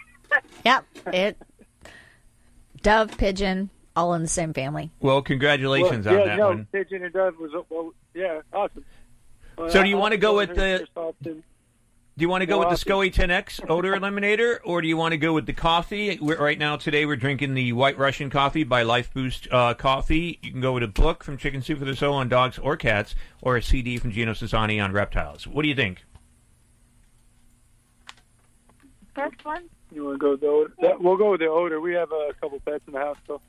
Yep. 0.66 0.86
It 1.14 1.38
dove, 2.88 3.18
pigeon, 3.18 3.70
all 3.98 4.14
in 4.14 4.22
the 4.22 4.28
same 4.28 4.54
family. 4.54 4.92
Well, 5.02 5.22
congratulations 5.22 6.06
Well, 6.06 6.16
on 6.16 6.22
yeah, 6.22 6.26
that 6.28 6.38
no, 6.38 6.48
one. 6.48 6.68
Pigeon 6.72 7.04
and 7.04 7.14
Dove 7.14 7.38
was 7.38 7.52
well, 7.70 7.94
yeah, 8.14 8.42
awesome. 8.54 8.86
Well, 9.58 9.70
So 9.70 9.84
do 9.84 9.90
you 9.90 9.98
want 9.98 10.14
to 10.14 10.18
go 10.18 10.36
with 10.38 10.56
the? 10.56 10.88
Do 11.22 12.24
you 12.24 12.30
want 12.30 12.42
to 12.42 12.48
go 12.48 12.58
with 12.58 12.70
the 12.70 12.84
SCOE 12.84 13.14
10X 13.14 13.70
odor 13.70 13.94
eliminator, 13.94 14.58
or 14.64 14.82
do 14.82 14.88
you 14.88 14.98
want 14.98 15.12
to 15.12 15.20
go 15.20 15.34
with 15.34 15.46
the 15.46 15.54
coffee? 15.54 16.18
We're, 16.20 16.42
right 16.42 16.58
now, 16.58 16.76
today, 16.76 17.06
we're 17.06 17.16
drinking 17.16 17.54
the 17.54 17.74
White 17.74 17.96
Russian 17.96 18.32
coffee 18.32 18.64
by 18.64 18.82
Life 18.82 19.14
Boost 19.14 19.48
uh, 19.52 19.76
Coffee. 19.76 20.40
You 20.42 20.52
can 20.52 20.62
go 20.62 20.74
with 20.74 20.82
a 20.82 20.88
book 20.88 21.24
from 21.24 21.38
Chicken 21.38 21.62
Soup 21.62 21.78
for 21.78 21.86
the 21.86 21.96
Soul 21.96 22.16
on 22.16 22.28
dogs 22.28 22.58
or 22.58 22.76
cats, 22.76 23.14
or 23.44 23.56
a 23.56 23.62
CD 23.62 24.00
from 24.00 24.12
Gino 24.12 24.32
Sassani 24.32 24.84
on 24.84 24.94
reptiles. 24.94 25.46
What 25.46 25.62
do 25.62 25.68
you 25.68 25.76
think? 25.76 26.06
First 29.14 29.46
one. 29.46 29.70
You 29.98 30.06
want 30.06 30.20
to 30.20 30.20
go 30.20 30.32
with 30.32 30.42
the 30.42 30.48
odor? 30.48 30.74
That, 30.80 31.02
we'll 31.02 31.18
go 31.18 31.32
with 31.32 31.40
the 31.40 31.48
odor. 31.48 31.82
We 31.82 31.96
have 31.96 32.12
a 32.12 32.30
couple 32.40 32.60
pets 32.60 32.84
in 32.86 32.94
the 32.94 33.00
house, 33.00 33.18
so. 33.26 33.42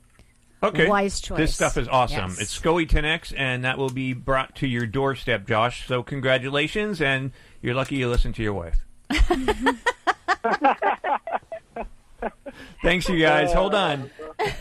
Okay. 0.63 0.87
Wise 0.89 1.21
choice. 1.21 1.37
This 1.37 1.53
stuff 1.53 1.77
is 1.77 1.87
awesome. 1.87 2.31
Yes. 2.31 2.41
It's 2.41 2.59
SCOE 2.59 2.89
10X, 2.89 3.35
and 3.37 3.63
that 3.65 3.77
will 3.77 3.91
be 3.91 4.13
brought 4.13 4.55
to 4.55 4.67
your 4.67 4.87
doorstep, 4.87 5.45
Josh. 5.47 5.87
So 5.87 6.01
congratulations, 6.01 7.03
and 7.03 7.33
you're 7.61 7.75
lucky 7.75 7.97
you 7.97 8.09
listened 8.09 8.33
to 8.35 8.41
your 8.41 8.53
wife. 8.53 8.83
Thanks, 12.81 13.07
you 13.07 13.19
guys. 13.19 13.53
Hold 13.53 13.75
on. 13.75 14.09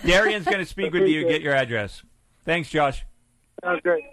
Darian's 0.05 0.45
going 0.45 0.59
to 0.59 0.67
speak 0.67 0.93
with 0.93 1.09
you. 1.09 1.27
Get 1.27 1.41
your 1.41 1.55
address. 1.55 2.03
Thanks, 2.45 2.69
Josh. 2.69 3.07
Sounds 3.65 3.81
great. 3.81 4.05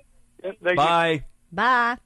Yep, 0.46 0.56
thank 0.64 0.72
you. 0.72 0.76
Bye. 0.78 1.26
Bye. 1.52 1.98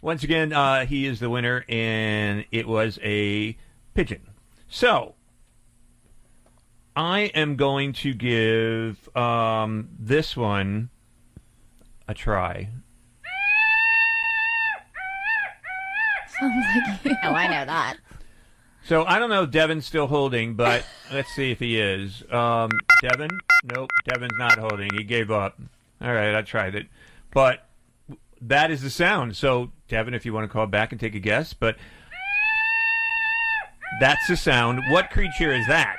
Once 0.00 0.24
again, 0.24 0.54
uh, 0.54 0.86
he 0.86 1.04
is 1.06 1.20
the 1.20 1.28
winner, 1.28 1.66
and 1.68 2.46
it 2.50 2.66
was 2.66 2.98
a 3.02 3.58
pigeon. 3.94 4.22
So, 4.68 5.14
I 6.94 7.20
am 7.34 7.56
going 7.56 7.92
to 7.94 8.12
give 8.14 9.14
um, 9.16 9.88
this 9.98 10.36
one 10.36 10.90
a 12.06 12.14
try. 12.14 12.68
Sounds 16.40 16.66
like 16.74 17.04
you. 17.04 17.16
Oh, 17.22 17.32
I 17.32 17.46
know 17.46 17.64
that. 17.64 17.96
So 18.84 19.04
I 19.04 19.18
don't 19.18 19.30
know 19.30 19.44
if 19.44 19.50
Devin's 19.50 19.86
still 19.86 20.08
holding, 20.08 20.54
but 20.54 20.84
let's 21.12 21.32
see 21.34 21.52
if 21.52 21.60
he 21.60 21.78
is. 21.80 22.24
Um, 22.32 22.70
Devin? 23.00 23.30
Nope, 23.64 23.90
Devin's 24.04 24.32
not 24.38 24.58
holding. 24.58 24.90
He 24.92 25.04
gave 25.04 25.30
up. 25.30 25.58
All 26.00 26.12
right, 26.12 26.34
I 26.34 26.42
tried 26.42 26.74
it, 26.74 26.88
but 27.30 27.68
that 28.40 28.72
is 28.72 28.82
the 28.82 28.90
sound. 28.90 29.36
So 29.36 29.70
Devin, 29.86 30.14
if 30.14 30.26
you 30.26 30.32
want 30.32 30.44
to 30.44 30.52
call 30.52 30.66
back 30.66 30.90
and 30.90 31.00
take 31.00 31.14
a 31.14 31.20
guess, 31.20 31.54
but 31.54 31.76
that's 34.00 34.26
the 34.28 34.36
sound. 34.36 34.80
What 34.90 35.10
creature 35.10 35.52
is 35.52 35.66
that? 35.68 35.96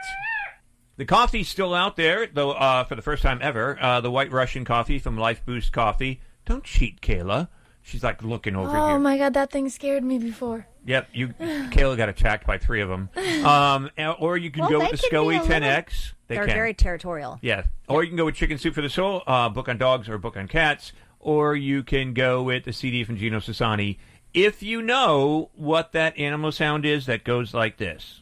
The 0.97 1.05
coffee's 1.05 1.49
still 1.49 1.73
out 1.73 1.95
there, 1.95 2.27
though, 2.27 2.51
uh, 2.51 2.83
for 2.83 2.95
the 2.95 3.01
first 3.01 3.23
time 3.23 3.39
ever. 3.41 3.77
Uh, 3.81 3.99
the 4.01 4.11
White 4.11 4.31
Russian 4.31 4.63
coffee 4.65 4.99
from 4.99 5.17
Life 5.17 5.43
Boost 5.45 5.71
Coffee. 5.73 6.21
Don't 6.45 6.63
cheat, 6.63 7.01
Kayla. 7.01 7.47
She's 7.81 8.03
like 8.03 8.23
looking 8.23 8.55
over 8.55 8.69
Oh 8.69 8.71
here. 8.73 8.95
Oh 8.95 8.99
my 8.99 9.17
god, 9.17 9.33
that 9.33 9.51
thing 9.51 9.67
scared 9.69 10.03
me 10.03 10.17
before. 10.19 10.67
Yep, 10.85 11.09
you 11.13 11.29
Kayla 11.29 11.97
got 11.97 12.09
attacked 12.09 12.45
by 12.45 12.57
three 12.57 12.81
of 12.81 12.89
them. 12.89 13.09
Um, 13.45 13.89
or 14.19 14.37
you 14.37 14.51
can 14.51 14.61
Well, 14.61 14.69
go 14.69 14.79
with 14.79 14.91
the 14.91 14.97
can 15.09 15.09
SCOE 15.19 15.39
10X. 15.41 16.13
They 16.27 16.35
They're 16.35 16.45
can. 16.45 16.53
very 16.55 16.73
territorial. 16.73 17.39
yeah. 17.41 17.63
Or 17.89 18.03
you 18.03 18.09
can 18.09 18.17
go 18.17 18.25
with 18.25 18.35
Chicken 18.35 18.57
Soup 18.57 18.73
for 18.73 18.81
the 18.81 18.89
Soul, 18.89 19.23
uh, 19.27 19.49
book 19.49 19.67
on 19.67 19.77
dogs 19.77 20.07
or 20.07 20.17
book 20.17 20.37
on 20.37 20.47
cats. 20.47 20.93
Or 21.19 21.55
you 21.55 21.83
can 21.83 22.13
go 22.13 22.43
with 22.43 22.65
the 22.65 22.73
CD 22.73 23.03
from 23.03 23.17
Gino 23.17 23.39
Sassani. 23.39 23.97
If 24.33 24.63
you 24.63 24.81
know 24.81 25.49
what 25.55 25.91
that 25.91 26.17
animal 26.17 26.51
sound 26.51 26.85
is 26.85 27.05
that 27.05 27.23
goes 27.23 27.53
like 27.53 27.77
this. 27.77 28.21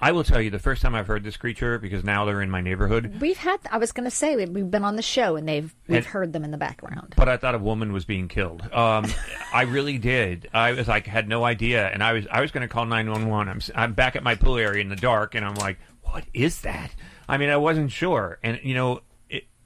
I 0.00 0.12
will 0.12 0.22
tell 0.22 0.40
you 0.40 0.48
the 0.50 0.60
first 0.60 0.80
time 0.80 0.94
I've 0.94 1.08
heard 1.08 1.24
this 1.24 1.36
creature 1.36 1.76
because 1.76 2.04
now 2.04 2.24
they're 2.24 2.40
in 2.40 2.50
my 2.50 2.60
neighborhood. 2.60 3.20
We've 3.20 3.36
had. 3.36 3.58
I 3.68 3.78
was 3.78 3.90
going 3.90 4.04
to 4.08 4.14
say 4.14 4.36
we- 4.36 4.44
we've 4.46 4.70
been 4.70 4.84
on 4.84 4.94
the 4.94 5.02
show 5.02 5.34
and 5.34 5.48
they've 5.48 5.74
we've 5.88 5.96
And- 5.98 6.06
heard 6.06 6.32
them 6.32 6.44
in 6.44 6.52
the 6.52 6.56
background. 6.56 7.14
But 7.16 7.28
I 7.28 7.36
thought 7.36 7.56
a 7.56 7.58
woman 7.58 7.92
was 7.92 8.04
being 8.04 8.28
killed. 8.28 8.62
Um, 8.72 9.06
I 9.52 9.62
really 9.62 9.98
did. 9.98 10.48
I 10.54 10.70
was 10.72 10.86
like, 10.86 11.08
had 11.08 11.28
no 11.28 11.44
idea, 11.44 11.88
and 11.88 12.04
I 12.04 12.12
was 12.12 12.28
I 12.30 12.40
was 12.40 12.52
going 12.52 12.62
to 12.62 12.72
call 12.72 12.86
nine 12.86 13.10
one 13.10 13.26
one. 13.28 13.48
I'm 13.48 13.60
I'm 13.74 13.92
back 13.92 14.14
at 14.14 14.22
my 14.22 14.36
pool 14.36 14.56
area 14.56 14.80
in 14.80 14.88
the 14.88 14.94
dark, 14.96 15.34
and 15.34 15.44
I'm 15.44 15.56
like, 15.56 15.78
what 16.02 16.24
is 16.32 16.60
that? 16.60 16.94
I 17.28 17.36
mean, 17.36 17.48
I 17.50 17.56
wasn't 17.56 17.90
sure, 17.90 18.38
and 18.44 18.60
you 18.62 18.74
know, 18.76 19.00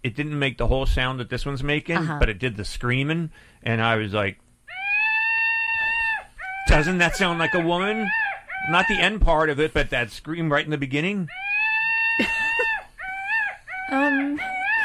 it 0.02 0.14
didn't 0.16 0.38
make 0.38 0.58
the 0.58 0.66
whole 0.66 0.86
sound 0.86 1.20
that 1.20 1.30
this 1.30 1.44
one's 1.46 1.62
making, 1.62 1.96
Uh-huh. 1.96 2.16
but 2.18 2.28
it 2.28 2.38
did 2.38 2.56
the 2.56 2.64
screaming, 2.64 3.30
and 3.62 3.80
I 3.82 3.96
was 3.96 4.12
like, 4.12 4.38
doesn't 6.68 6.98
that 6.98 7.16
sound 7.16 7.38
like 7.38 7.54
a 7.54 7.60
woman? 7.60 8.08
Not 8.70 8.86
the 8.88 8.94
end 9.00 9.20
part 9.20 9.50
of 9.50 9.58
it, 9.58 9.74
but 9.74 9.90
that 9.90 10.10
scream 10.10 10.50
right 10.52 10.64
in 10.64 10.70
the 10.70 10.78
beginning. 10.78 11.28
Um, 13.90 14.40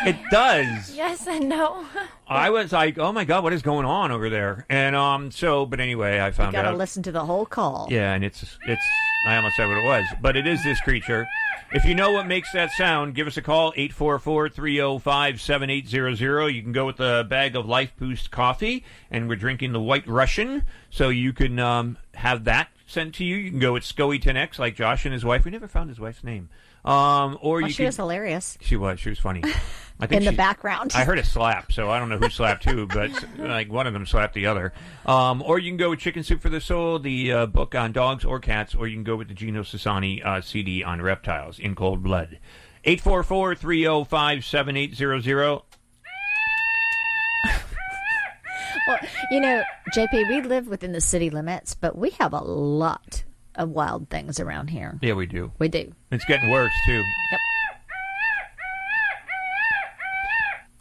It 0.05 0.15
does. 0.31 0.95
yes 0.95 1.27
and 1.27 1.49
no. 1.49 1.85
I 2.27 2.49
was 2.49 2.71
like, 2.71 2.97
"Oh 2.97 3.11
my 3.11 3.25
god, 3.25 3.43
what 3.43 3.53
is 3.53 3.61
going 3.61 3.85
on 3.85 4.11
over 4.11 4.29
there?" 4.29 4.65
And 4.69 4.95
um, 4.95 5.31
so, 5.31 5.65
but 5.65 5.79
anyway, 5.79 6.19
I 6.19 6.31
found 6.31 6.35
You 6.35 6.35
found 6.35 6.53
got 6.53 6.61
to 6.63 6.69
out. 6.69 6.77
listen 6.77 7.03
to 7.03 7.11
the 7.11 7.25
whole 7.25 7.45
call. 7.45 7.87
Yeah, 7.89 8.13
and 8.13 8.23
it's 8.23 8.43
it's. 8.67 8.83
I 9.27 9.35
almost 9.37 9.55
said 9.57 9.67
what 9.67 9.77
it 9.77 9.83
was, 9.85 10.05
but 10.21 10.37
it 10.37 10.47
is 10.47 10.63
this 10.63 10.79
creature. 10.81 11.27
If 11.73 11.83
you 11.83 11.95
know 11.95 12.13
what 12.13 12.27
makes 12.27 12.51
that 12.53 12.71
sound, 12.71 13.13
give 13.15 13.27
us 13.27 13.35
a 13.35 13.41
call 13.41 13.73
844-305-7800. 13.73 16.53
You 16.53 16.63
can 16.63 16.71
go 16.71 16.85
with 16.85 17.01
a 17.01 17.25
bag 17.27 17.57
of 17.57 17.65
Life 17.65 17.91
Boost 17.97 18.31
coffee, 18.31 18.85
and 19.11 19.27
we're 19.27 19.35
drinking 19.35 19.73
the 19.73 19.81
White 19.81 20.07
Russian, 20.07 20.63
so 20.89 21.09
you 21.09 21.33
can 21.33 21.59
um, 21.59 21.97
have 22.15 22.45
that 22.45 22.69
sent 22.85 23.15
to 23.15 23.25
you. 23.25 23.35
You 23.35 23.49
can 23.51 23.59
go 23.59 23.73
with 23.73 23.83
SCOE 23.83 24.21
10X, 24.21 24.59
like 24.59 24.75
Josh 24.75 25.03
and 25.05 25.13
his 25.13 25.25
wife. 25.25 25.43
We 25.43 25.51
never 25.51 25.67
found 25.67 25.89
his 25.89 25.99
wife's 25.99 26.23
name. 26.23 26.47
Um, 26.85 27.37
or 27.41 27.55
Well, 27.57 27.63
you 27.63 27.69
she 27.69 27.77
can, 27.77 27.87
was 27.87 27.97
hilarious. 27.97 28.57
She 28.61 28.77
was. 28.77 28.97
She 28.99 29.09
was 29.09 29.19
funny. 29.19 29.43
I 29.99 30.05
In 30.05 30.23
the 30.25 30.29
she- 30.31 30.37
background. 30.37 30.91
I 30.95 31.03
heard 31.05 31.17
a 31.17 31.25
slap, 31.25 31.71
so 31.71 31.89
I 31.89 31.97
don't 31.97 32.09
know 32.09 32.19
who 32.19 32.29
slapped 32.29 32.65
who, 32.65 32.85
but 32.85 33.09
like 33.39 33.71
one 33.71 33.87
of 33.87 33.93
them 33.93 34.05
slapped 34.05 34.35
the 34.35 34.45
other. 34.45 34.71
Um, 35.05 35.41
or 35.41 35.57
you 35.57 35.71
can 35.71 35.77
go 35.77 35.89
with 35.89 35.97
Chicken 35.99 36.21
Soup 36.23 36.39
for 36.41 36.49
the 36.49 36.61
Soul, 36.61 36.99
the 36.99 37.31
uh, 37.31 37.45
book 37.47 37.73
on 37.73 37.93
dogs 37.93 38.23
or 38.23 38.39
cats, 38.39 38.75
or 38.75 38.87
you 38.87 38.95
can 38.95 39.03
go 39.03 39.15
with 39.15 39.27
the 39.27 39.33
Gino 39.33 39.63
Sassani 39.63 40.23
uh, 40.25 40.39
CD 40.41 40.83
on 40.83 41.01
reptiles 41.01 41.57
in 41.57 41.73
cold 41.73 42.03
blood. 42.03 42.37
844-305-7800. 42.85 45.61
Well, 48.87 48.99
you 49.31 49.41
know, 49.41 49.63
JP, 49.93 50.29
we 50.29 50.41
live 50.43 50.67
within 50.67 50.93
the 50.93 51.01
city 51.01 51.29
limits, 51.29 51.75
but 51.75 51.97
we 51.97 52.11
have 52.11 52.31
a 52.31 52.39
lot 52.39 53.21
of 53.55 53.67
wild 53.69 54.09
things 54.09 54.39
around 54.39 54.69
here. 54.69 54.97
Yeah, 55.01 55.11
we 55.13 55.25
do. 55.25 55.51
We 55.59 55.67
do. 55.67 55.91
It's 56.09 56.23
getting 56.23 56.49
worse 56.49 56.71
too. 56.85 57.03
Yep. 57.31 57.39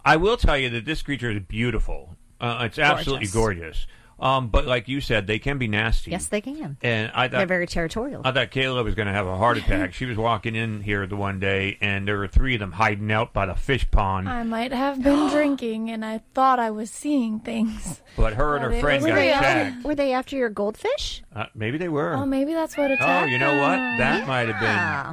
I 0.07 0.17
will 0.17 0.36
tell 0.36 0.57
you 0.57 0.70
that 0.70 0.85
this 0.85 1.02
creature 1.02 1.31
is 1.31 1.41
beautiful. 1.41 2.17
Uh, 2.41 2.62
it's 2.62 2.78
absolutely 2.78 3.26
gorgeous. 3.26 3.86
Um, 4.18 4.49
but 4.49 4.65
like 4.65 4.89
you 4.89 5.02
said, 5.02 5.26
they 5.26 5.39
can 5.39 5.59
be 5.59 5.68
nasty. 5.68 6.10
Yes, 6.10 6.28
they 6.28 6.41
can. 6.41 6.78
And 6.81 7.12
I 7.15 7.28
thought, 7.28 7.33
They're 7.36 7.47
very 7.47 7.67
territorial. 7.67 8.23
I 8.25 8.33
thought 8.33 8.51
Kayla 8.51 8.83
was 8.83 8.94
going 8.94 9.09
to 9.09 9.12
have 9.12 9.26
a 9.26 9.36
heart 9.36 9.59
attack. 9.59 9.93
she 9.93 10.07
was 10.07 10.17
walking 10.17 10.55
in 10.55 10.81
here 10.81 11.07
the 11.07 11.17
one 11.17 11.39
day, 11.39 11.76
and 11.83 12.09
there 12.09 12.17
were 12.17 12.26
three 12.26 12.55
of 12.55 12.60
them 12.60 12.73
hiding 12.73 13.12
out 13.12 13.35
by 13.35 13.44
the 13.44 13.55
fish 13.55 13.91
pond. 13.91 14.26
I 14.26 14.43
might 14.43 14.73
have 14.73 15.02
been 15.02 15.28
drinking 15.31 15.91
and 15.91 16.02
I 16.02 16.23
thought 16.33 16.59
I 16.59 16.70
was 16.70 16.91
seeing 16.91 17.41
things. 17.41 18.01
But 18.17 18.33
her 18.35 18.57
and 18.57 18.65
her 18.65 18.73
it 18.73 18.81
friend 18.81 19.02
was 19.02 19.10
got 19.12 19.18
real. 19.18 19.35
attacked. 19.35 19.85
Were 19.85 19.94
they 19.94 20.15
after 20.15 20.35
your 20.35 20.49
goldfish? 20.49 21.23
Uh, 21.35 21.47
maybe 21.55 21.76
they 21.76 21.91
were. 21.91 22.15
Oh, 22.15 22.25
maybe 22.25 22.55
that's 22.55 22.75
what 22.78 22.91
attacked. 22.91 23.25
Oh, 23.25 23.31
you 23.31 23.39
know 23.39 23.60
what? 23.60 23.76
them. 23.76 23.99
That 23.99 24.26
might 24.26 24.49
have 24.49 24.62
Yeah. 24.62 25.12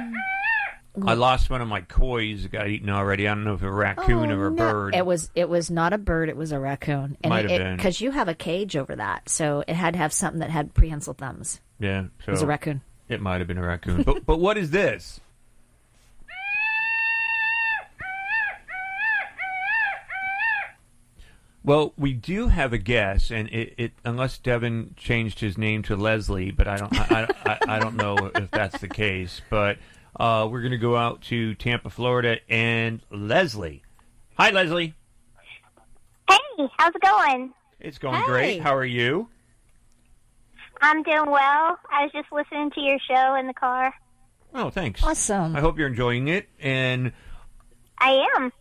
been. 0.00 0.14
I 1.04 1.14
lost 1.14 1.50
one 1.50 1.60
of 1.60 1.68
my 1.68 1.82
koi 1.82 2.34
that 2.36 2.50
got 2.52 2.68
eaten 2.68 2.88
already. 2.88 3.28
I 3.28 3.34
don't 3.34 3.44
know 3.44 3.54
if 3.54 3.62
a 3.62 3.70
raccoon 3.70 4.30
or 4.30 4.44
oh, 4.44 4.46
a 4.46 4.46
Oh, 4.46 4.54
no. 4.54 4.72
bird. 4.72 4.94
It 4.94 5.04
was 5.04 5.30
it 5.34 5.48
was 5.48 5.70
not 5.70 5.92
a 5.92 5.98
bird. 5.98 6.28
It 6.28 6.36
was 6.36 6.52
a 6.52 6.58
raccoon. 6.58 7.16
Might 7.24 7.50
have 7.50 7.58
been. 7.60 7.76
because 7.76 8.00
you 8.00 8.12
have 8.12 8.28
a 8.28 8.34
cage 8.34 8.76
over 8.76 8.96
that, 8.96 9.28
so 9.28 9.62
it 9.68 9.74
had 9.74 9.92
to 9.94 9.98
have 9.98 10.12
something 10.12 10.40
that 10.40 10.50
had 10.50 10.72
prehensile 10.74 11.14
thumbs. 11.14 11.60
yeah, 11.78 12.04
so 12.24 12.28
It 12.28 12.30
was 12.30 12.42
a 12.42 12.46
raccoon. 12.46 12.80
It 13.08 13.20
might 13.20 13.38
have 13.38 13.46
been 13.46 13.58
a 13.58 13.66
raccoon. 13.66 14.02
but 14.04 14.24
but 14.24 14.40
what 14.40 14.56
is 14.56 14.70
this? 14.70 15.20
Well, 21.62 21.92
we 21.98 22.12
do 22.12 22.46
have 22.46 22.72
a 22.72 22.78
guess, 22.78 23.32
and 23.32 23.48
it, 23.48 23.74
it 23.76 23.92
unless 24.04 24.38
Devin 24.38 24.94
changed 24.96 25.40
his 25.40 25.58
name 25.58 25.82
to 25.84 25.96
Leslie, 25.96 26.52
but 26.52 26.68
I 26.68 26.76
don't 26.76 26.92
I, 27.10 27.28
I, 27.44 27.58
I 27.76 27.78
don't 27.80 27.96
know 27.96 28.30
if 28.36 28.52
that's 28.52 28.80
the 28.80 28.86
case. 28.88 29.40
But 29.50 29.78
uh, 30.18 30.48
we're 30.50 30.60
going 30.60 30.72
to 30.72 30.78
go 30.78 30.96
out 30.96 31.22
to 31.22 31.54
Tampa, 31.54 31.90
Florida, 31.90 32.38
and 32.48 33.00
Leslie. 33.10 33.82
Hi, 34.38 34.50
Leslie. 34.50 34.94
Hey, 36.28 36.68
how's 36.78 36.94
it 36.94 37.02
going? 37.02 37.52
It's 37.80 37.98
going 37.98 38.22
great. 38.24 38.60
How 38.60 38.74
are 38.74 38.84
you? 38.84 39.28
I'm 40.80 41.02
doing 41.02 41.30
well. 41.30 41.78
I 41.90 42.02
was 42.02 42.12
just 42.12 42.30
listening 42.32 42.70
to 42.72 42.80
your 42.80 42.98
show 43.08 43.34
in 43.36 43.46
the 43.46 43.54
car. 43.54 43.94
Oh, 44.54 44.70
thanks. 44.70 45.02
Awesome. 45.02 45.54
I 45.56 45.60
hope 45.60 45.78
you're 45.78 45.88
enjoying 45.88 46.28
it. 46.28 46.48
And 46.60 47.12
I 47.98 48.26
am. 48.36 48.52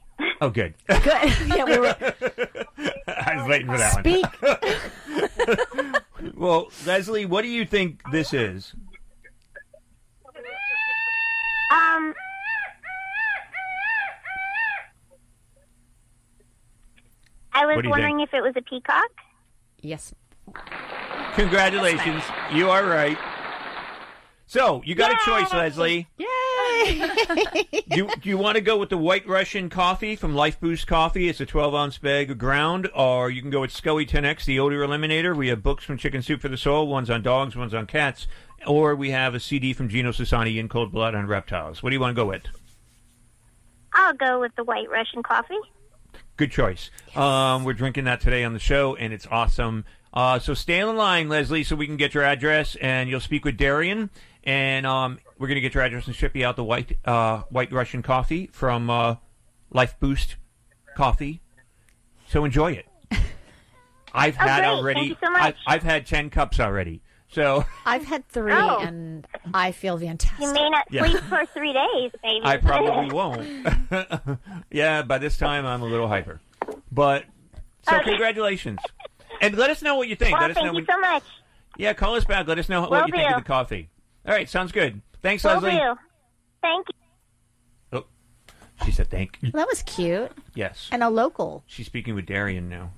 oh, 0.42 0.50
good. 0.50 0.74
Good. 0.88 1.34
yeah, 1.48 1.66
we 1.66 1.78
were. 1.78 1.96
I 3.08 3.36
was 3.38 3.48
waiting 3.50 3.68
for 3.68 3.78
that 3.78 4.06
one. 4.06 5.96
Well, 6.36 6.72
Leslie, 6.86 7.26
what 7.26 7.44
do 7.44 7.50
you 7.50 7.66
think 7.66 8.02
this 8.12 8.34
is? 8.34 8.74
Um. 11.72 12.14
I 17.54 17.66
was 17.66 17.78
What 17.78 17.82
do 17.84 17.88
you 17.88 17.92
wondering 17.92 18.20
if 18.20 18.34
it 18.34 18.42
was 18.42 18.54
a 18.58 18.62
peacock. 18.62 19.10
Yes. 19.82 20.14
Congratulations. 21.36 22.24
You 22.54 22.70
are 22.70 22.86
right. 22.86 23.18
So, 24.48 24.82
you 24.86 24.94
got 24.94 25.12
a 25.12 25.18
choice, 25.26 25.52
Leslie. 25.54 26.08
Yay! 26.18 26.26
do, 27.90 28.08
do 28.22 28.30
you 28.30 28.38
want 28.38 28.56
to 28.56 28.62
go 28.62 28.78
with 28.78 28.90
the 28.90 28.98
White 28.98 29.28
Russian 29.28 29.70
coffee 29.70 30.16
from 30.16 30.36
Life 30.36 30.60
Boost 30.60 30.86
Coffee? 30.86 31.30
It's 31.30 31.40
a 31.40 31.46
12 31.46 31.74
ounce 31.74 31.98
bag 31.98 32.30
of 32.30 32.38
ground. 32.38 32.90
Or 32.94 33.30
you 33.30 33.42
can 33.42 33.52
go 33.52 33.62
with 33.62 33.72
SCOE 33.72 34.08
10X, 34.08 34.46
the 34.46 34.60
odor 34.60 34.86
eliminator. 34.86 35.36
We 35.36 35.48
have 35.48 35.64
books 35.64 35.84
from 35.84 35.98
Chicken 35.98 36.22
Soup 36.22 36.40
for 36.40 36.50
the 36.50 36.58
Soul. 36.58 36.88
One's 36.88 37.10
on 37.10 37.22
dogs, 37.22 37.56
one's 37.56 37.74
on 37.74 37.88
cats. 37.88 38.28
Or 38.68 38.96
we 38.96 39.12
have 39.12 39.36
a 39.36 39.40
CD 39.40 39.74
from 39.74 39.90
Gino 39.90 40.12
Sassani 40.12 40.58
in 40.58 40.68
Cold 40.70 40.92
Blood 40.92 41.16
on 41.16 41.28
reptiles. 41.28 41.84
What 41.84 41.90
do 41.90 41.96
you 41.96 42.00
want 42.00 42.16
to 42.16 42.22
go 42.22 42.26
with? 42.28 42.44
I'll 43.94 44.14
go 44.14 44.40
with 44.42 44.56
the 44.56 44.64
white 44.64 44.90
Russian 44.90 45.24
coffee. 45.24 45.58
Good 46.38 46.52
choice. 46.52 46.90
Um, 47.16 47.64
we're 47.64 47.74
drinking 47.74 48.04
that 48.06 48.20
today 48.22 48.44
on 48.44 48.54
the 48.54 48.60
show, 48.60 48.96
and 48.96 49.14
it's 49.14 49.28
awesome. 49.32 49.86
Uh, 50.14 50.40
so 50.40 50.54
stay 50.54 50.82
on 50.82 50.96
the 50.96 51.02
line, 51.02 51.30
Leslie, 51.30 51.64
so 51.64 51.76
we 51.76 51.88
can 51.88 51.98
get 51.98 52.14
your 52.14 52.24
address, 52.24 52.76
and 52.82 53.10
you'll 53.10 53.20
speak 53.22 53.46
with 53.46 53.56
Darian, 53.58 54.10
and 54.44 54.86
um, 54.86 55.20
we're 55.38 55.48
going 55.48 55.56
to 55.56 55.62
get 55.62 55.74
your 55.74 55.84
address 55.84 56.08
and 56.08 56.16
ship 56.16 56.36
you 56.36 56.46
out 56.46 56.56
the 56.56 56.64
white 56.64 56.98
uh, 57.06 57.44
white 57.50 57.72
Russian 57.72 58.02
coffee 58.02 58.48
from 58.52 58.90
uh, 58.90 59.16
Life 59.72 59.96
Boost 60.00 60.36
Coffee. 60.96 61.42
So 62.28 62.44
enjoy 62.46 62.74
it. 62.74 62.86
I've 64.14 64.36
Oh, 64.38 64.40
had 64.42 64.60
great. 64.62 64.68
already. 64.68 65.00
Thank 65.00 65.10
you 65.10 65.18
so 65.28 65.32
much. 65.32 65.42
I've, 65.42 65.56
I've 65.76 65.84
had 65.84 66.06
ten 66.06 66.30
cups 66.30 66.60
already. 66.60 67.02
So 67.36 67.66
I've 67.86 68.06
had 68.06 68.26
three, 68.30 68.54
Oh. 68.54 68.80
and 68.80 69.28
I 69.54 69.74
feel 69.74 69.98
fantastic. 70.00 70.40
You 70.40 70.54
may 70.54 70.70
not 70.70 70.86
Yeah. 70.90 71.06
sleep 71.06 71.22
for 71.24 71.46
three 71.48 71.74
days, 71.74 72.12
maybe. 72.24 72.46
I 72.46 72.56
probably 72.56 73.12
won't. 73.14 73.68
yeah, 74.72 75.02
by 75.02 75.18
this 75.18 75.38
time 75.38 75.66
I'm 75.66 75.82
a 75.82 75.86
little 75.86 76.08
hyper. 76.08 76.40
But 76.94 77.26
so 77.88 77.98
Okay. 77.98 78.12
congratulations, 78.12 78.80
and 79.42 79.58
let 79.58 79.70
us 79.70 79.82
know 79.82 79.96
what 79.96 80.08
you 80.08 80.16
think. 80.16 80.32
Well, 80.32 80.44
let 80.44 80.52
us 80.52 80.56
thank 80.56 80.66
know 80.68 80.72
you 80.72 80.76
when- 80.78 80.86
so 80.86 80.98
much. 80.98 81.24
Yeah, 81.78 81.92
call 81.92 82.16
us 82.16 82.24
back. 82.24 82.48
Let 82.48 82.58
us 82.58 82.70
know 82.70 82.84
Will 82.84 82.90
what 82.92 83.08
you 83.08 83.12
think 83.14 83.30
of 83.30 83.44
the 83.44 83.48
coffee. 83.48 83.90
All 84.26 84.34
right, 84.34 84.50
sounds 84.50 84.72
good. 84.72 85.02
Thanks, 85.22 85.44
Will 85.44 85.56
Leslie. 85.56 85.72
do. 85.72 85.96
Thank 86.62 86.88
you. 86.88 86.96
Oh, 88.00 88.06
she 88.86 88.94
said 88.94 89.10
thank 89.10 89.38
you. 89.42 89.52
Well, 89.54 89.64
that 89.64 89.68
was 89.70 89.84
cute 89.84 90.32
Yes, 90.54 90.88
and 90.94 91.04
a 91.04 91.10
local. 91.10 91.66
she's 91.68 91.86
speaking 91.86 92.16
with 92.16 92.26
Darian 92.28 92.70
now. 92.70 92.92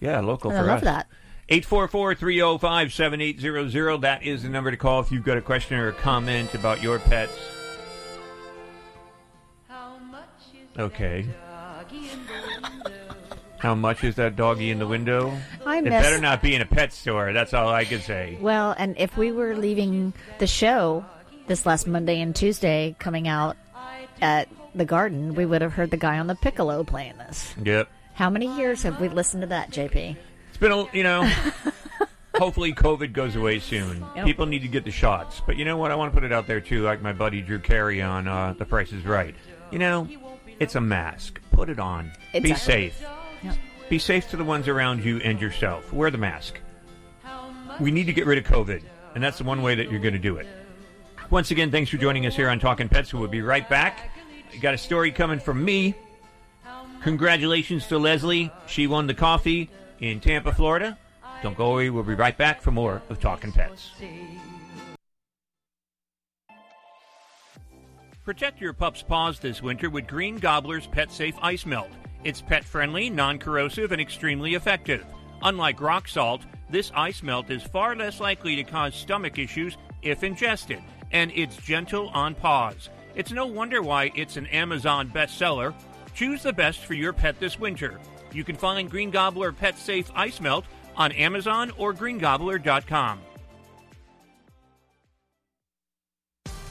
Yeah, 0.00 0.20
local 0.20 0.52
I 0.52 0.54
for 0.54 0.60
I 0.60 0.62
love 0.62 0.78
us. 0.78 0.84
that. 0.84 1.06
844-305-7800. 1.48 4.00
That 4.00 4.24
is 4.24 4.42
the 4.42 4.48
number 4.48 4.70
to 4.70 4.76
call 4.76 5.00
if 5.00 5.12
you've 5.12 5.24
got 5.24 5.38
a 5.38 5.42
question 5.42 5.78
or 5.78 5.88
a 5.88 5.92
comment 5.92 6.54
about 6.54 6.82
your 6.82 6.98
pets. 6.98 7.32
Okay. 10.78 11.24
How 13.58 13.74
much 13.74 14.04
is 14.04 14.16
that 14.16 14.36
doggy 14.36 14.70
in 14.70 14.78
the 14.78 14.86
window? 14.86 15.34
I 15.64 15.78
it 15.78 15.86
better 15.86 16.20
not 16.20 16.42
be 16.42 16.54
in 16.54 16.60
a 16.60 16.66
pet 16.66 16.92
store. 16.92 17.32
That's 17.32 17.54
all 17.54 17.68
I 17.68 17.86
can 17.86 18.00
say. 18.00 18.36
Well, 18.40 18.74
and 18.76 18.94
if 18.98 19.16
we 19.16 19.32
were 19.32 19.56
leaving 19.56 20.12
the 20.38 20.46
show 20.46 21.06
this 21.46 21.64
last 21.64 21.86
Monday 21.86 22.20
and 22.20 22.36
Tuesday 22.36 22.94
coming 22.98 23.28
out 23.28 23.56
at 24.20 24.50
the 24.74 24.84
garden, 24.84 25.34
we 25.34 25.46
would 25.46 25.62
have 25.62 25.72
heard 25.72 25.90
the 25.90 25.96
guy 25.96 26.18
on 26.18 26.26
the 26.26 26.34
piccolo 26.34 26.84
playing 26.84 27.16
this. 27.16 27.54
Yep. 27.64 27.88
How 28.12 28.28
many 28.28 28.54
years 28.58 28.82
have 28.82 29.00
we 29.00 29.08
listened 29.08 29.40
to 29.40 29.46
that, 29.46 29.70
JP? 29.70 30.18
It's 30.56 30.60
been, 30.62 30.72
a 30.72 30.88
you 30.96 31.02
know, 31.02 31.30
hopefully 32.34 32.72
COVID 32.72 33.12
goes 33.12 33.36
away 33.36 33.58
soon. 33.58 34.02
Yep. 34.16 34.24
People 34.24 34.46
need 34.46 34.60
to 34.60 34.68
get 34.68 34.84
the 34.84 34.90
shots. 34.90 35.42
But 35.44 35.56
you 35.58 35.66
know 35.66 35.76
what? 35.76 35.90
I 35.90 35.96
want 35.96 36.10
to 36.10 36.14
put 36.14 36.24
it 36.24 36.32
out 36.32 36.46
there, 36.46 36.62
too, 36.62 36.82
like 36.82 37.02
my 37.02 37.12
buddy 37.12 37.42
Drew 37.42 37.58
Carey 37.58 38.00
on 38.00 38.26
uh, 38.26 38.54
The 38.56 38.64
Price 38.64 38.90
is 38.90 39.04
Right. 39.04 39.34
You 39.70 39.78
know, 39.78 40.08
it's 40.58 40.74
a 40.74 40.80
mask. 40.80 41.42
Put 41.52 41.68
it 41.68 41.78
on. 41.78 42.10
Be 42.32 42.54
safe. 42.54 43.04
Yep. 43.42 43.56
Be 43.90 43.98
safe 43.98 44.30
to 44.30 44.38
the 44.38 44.44
ones 44.44 44.66
around 44.66 45.04
you 45.04 45.18
and 45.18 45.38
yourself. 45.38 45.92
Wear 45.92 46.10
the 46.10 46.16
mask. 46.16 46.58
We 47.78 47.90
need 47.90 48.06
to 48.06 48.14
get 48.14 48.24
rid 48.24 48.38
of 48.38 48.44
COVID, 48.44 48.82
and 49.14 49.22
that's 49.22 49.36
the 49.36 49.44
one 49.44 49.60
way 49.60 49.74
that 49.74 49.90
you're 49.90 50.00
going 50.00 50.14
to 50.14 50.18
do 50.18 50.36
it. 50.36 50.46
Once 51.28 51.50
again, 51.50 51.70
thanks 51.70 51.90
for 51.90 51.98
joining 51.98 52.24
us 52.24 52.34
here 52.34 52.48
on 52.48 52.60
Talking 52.60 52.88
Pets. 52.88 53.12
We'll 53.12 53.28
be 53.28 53.42
right 53.42 53.68
back. 53.68 54.10
You 54.54 54.60
got 54.60 54.72
a 54.72 54.78
story 54.78 55.12
coming 55.12 55.38
from 55.38 55.62
me. 55.62 55.94
Congratulations 57.02 57.88
to 57.88 57.98
Leslie. 57.98 58.50
She 58.66 58.86
won 58.86 59.06
the 59.06 59.12
coffee 59.12 59.68
in 60.00 60.20
Tampa, 60.20 60.52
Florida. 60.52 60.98
Don't 61.42 61.56
go 61.56 61.72
away. 61.72 61.90
We'll 61.90 62.02
be 62.02 62.14
right 62.14 62.36
back 62.36 62.62
for 62.62 62.70
more 62.70 63.02
of 63.08 63.20
Talking 63.20 63.52
Pets. 63.52 63.90
Protect 68.24 68.60
your 68.60 68.72
pup's 68.72 69.02
paws 69.02 69.38
this 69.38 69.62
winter 69.62 69.88
with 69.88 70.08
Green 70.08 70.38
Gobbler's 70.38 70.86
Pet 70.86 71.12
Safe 71.12 71.36
Ice 71.42 71.64
Melt. 71.64 71.90
It's 72.24 72.40
pet 72.40 72.64
friendly, 72.64 73.08
non 73.08 73.38
corrosive, 73.38 73.92
and 73.92 74.00
extremely 74.00 74.54
effective. 74.54 75.04
Unlike 75.42 75.80
rock 75.80 76.08
salt, 76.08 76.42
this 76.68 76.90
ice 76.96 77.22
melt 77.22 77.50
is 77.50 77.62
far 77.62 77.94
less 77.94 78.18
likely 78.18 78.56
to 78.56 78.64
cause 78.64 78.94
stomach 78.96 79.38
issues 79.38 79.76
if 80.02 80.24
ingested, 80.24 80.82
and 81.12 81.30
it's 81.34 81.56
gentle 81.56 82.08
on 82.08 82.34
paws. 82.34 82.88
It's 83.14 83.30
no 83.30 83.46
wonder 83.46 83.80
why 83.80 84.10
it's 84.16 84.36
an 84.36 84.46
Amazon 84.48 85.08
bestseller. 85.14 85.72
Choose 86.14 86.42
the 86.42 86.52
best 86.52 86.80
for 86.80 86.94
your 86.94 87.12
pet 87.12 87.38
this 87.38 87.60
winter. 87.60 88.00
You 88.32 88.44
can 88.44 88.56
find 88.56 88.90
Green 88.90 89.10
Gobbler 89.10 89.52
Pet 89.52 89.78
Safe 89.78 90.10
Ice 90.14 90.40
Melt 90.40 90.64
on 90.96 91.12
Amazon 91.12 91.72
or 91.78 91.92
greengobbler.com. 91.92 93.20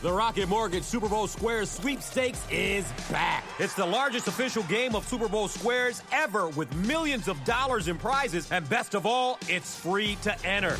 The 0.02 0.14
Rocket 0.14 0.48
Mortgage 0.48 0.84
Super 0.84 1.10
Bowl 1.10 1.26
Squares 1.26 1.72
sweepstakes 1.72 2.40
is 2.52 2.86
back. 3.10 3.44
It's 3.58 3.74
the 3.74 3.86
largest 3.88 4.28
official 4.28 4.62
game 4.64 4.94
of 4.94 5.08
Super 5.08 5.28
Bowl 5.28 5.48
Squares 5.48 6.04
ever 6.12 6.50
with 6.50 6.72
millions 6.86 7.28
of 7.28 7.44
dollars 7.44 7.88
in 7.88 7.98
prizes, 7.98 8.52
and 8.52 8.70
best 8.70 8.94
of 8.94 9.08
all, 9.08 9.40
it's 9.50 9.80
free 9.80 10.16
to 10.22 10.46
enter. 10.46 10.78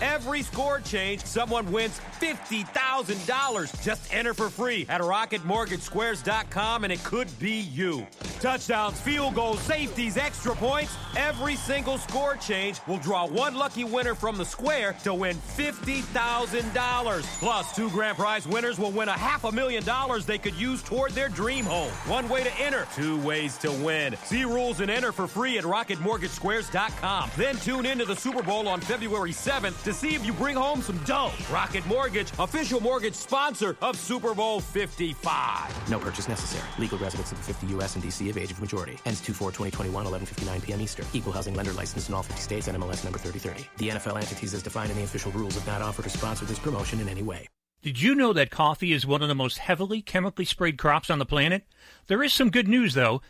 Every 0.00 0.42
score 0.42 0.80
change, 0.80 1.24
someone 1.24 1.70
wins 1.70 2.00
$50,000. 2.20 3.82
Just 3.82 4.14
enter 4.14 4.34
for 4.34 4.48
free 4.48 4.86
at 4.88 5.00
rocketmortgagesquares.com 5.00 6.84
and 6.84 6.92
it 6.92 7.02
could 7.04 7.38
be 7.38 7.60
you. 7.60 8.06
Touchdowns, 8.40 8.98
field 9.00 9.34
goals, 9.34 9.60
safeties, 9.60 10.16
extra 10.16 10.54
points. 10.54 10.96
Every 11.16 11.56
single 11.56 11.98
score 11.98 12.36
change 12.36 12.80
will 12.86 12.98
draw 12.98 13.26
one 13.26 13.54
lucky 13.54 13.84
winner 13.84 14.14
from 14.14 14.38
the 14.38 14.44
square 14.44 14.94
to 15.04 15.12
win 15.12 15.36
$50,000. 15.36 17.22
Plus, 17.38 17.76
two 17.76 17.90
grand 17.90 18.16
prize 18.16 18.46
winners 18.46 18.78
will 18.78 18.92
win 18.92 19.08
a 19.08 19.12
half 19.12 19.44
a 19.44 19.52
million 19.52 19.84
dollars 19.84 20.24
they 20.24 20.38
could 20.38 20.54
use 20.54 20.82
toward 20.82 21.12
their 21.12 21.28
dream 21.28 21.66
home. 21.66 21.90
One 22.06 22.28
way 22.28 22.42
to 22.42 22.58
enter, 22.58 22.86
two 22.94 23.20
ways 23.20 23.58
to 23.58 23.70
win. 23.70 24.16
See 24.24 24.44
rules 24.44 24.80
and 24.80 24.90
enter 24.90 25.12
for 25.12 25.26
free 25.26 25.58
at 25.58 25.64
rocketmortgagesquares.com. 25.64 27.30
Then 27.36 27.56
tune 27.56 27.84
into 27.84 28.06
the 28.06 28.16
Super 28.16 28.42
Bowl 28.42 28.68
on 28.68 28.80
February 28.80 29.32
7th 29.32 29.82
to 29.90 29.96
see 29.96 30.14
if 30.14 30.24
you 30.24 30.32
bring 30.32 30.54
home 30.54 30.80
some 30.82 30.96
dough. 30.98 31.32
Rocket 31.50 31.84
Mortgage, 31.86 32.30
official 32.38 32.80
mortgage 32.80 33.14
sponsor 33.14 33.76
of 33.82 33.96
Super 33.96 34.34
Bowl 34.34 34.60
55. 34.60 35.90
No 35.90 35.98
purchase 35.98 36.28
necessary. 36.28 36.68
Legal 36.78 36.96
residents 36.98 37.32
of 37.32 37.38
the 37.38 37.44
50 37.44 37.66
U.S. 37.74 37.94
and 37.96 38.02
D.C. 38.02 38.30
of 38.30 38.38
age 38.38 38.52
of 38.52 38.60
majority. 38.60 38.98
Ends 39.04 39.20
2-4-2021, 39.22 39.90
11.59 39.90 40.62
p.m. 40.62 40.80
Eastern. 40.80 41.06
Equal 41.12 41.32
housing 41.32 41.54
lender 41.54 41.72
licensed 41.72 42.08
in 42.08 42.14
all 42.14 42.22
50 42.22 42.40
states 42.40 42.68
and 42.68 42.78
MLS 42.78 43.02
number 43.02 43.18
3030. 43.18 43.68
The 43.78 43.88
NFL 43.88 44.16
entities 44.16 44.54
as 44.54 44.62
defined 44.62 44.92
in 44.92 44.96
the 44.96 45.02
official 45.02 45.32
rules 45.32 45.54
have 45.54 45.66
not 45.66 45.82
offered 45.82 46.04
to 46.04 46.10
sponsor 46.10 46.44
this 46.44 46.60
promotion 46.60 47.00
in 47.00 47.08
any 47.08 47.24
way. 47.24 47.48
Did 47.82 48.00
you 48.00 48.14
know 48.14 48.32
that 48.32 48.50
coffee 48.50 48.92
is 48.92 49.06
one 49.06 49.22
of 49.22 49.28
the 49.28 49.34
most 49.34 49.58
heavily 49.58 50.02
chemically 50.02 50.44
sprayed 50.44 50.78
crops 50.78 51.10
on 51.10 51.18
the 51.18 51.26
planet? 51.26 51.64
There 52.06 52.22
is 52.22 52.32
some 52.32 52.50
good 52.50 52.68
news, 52.68 52.94
though. 52.94 53.22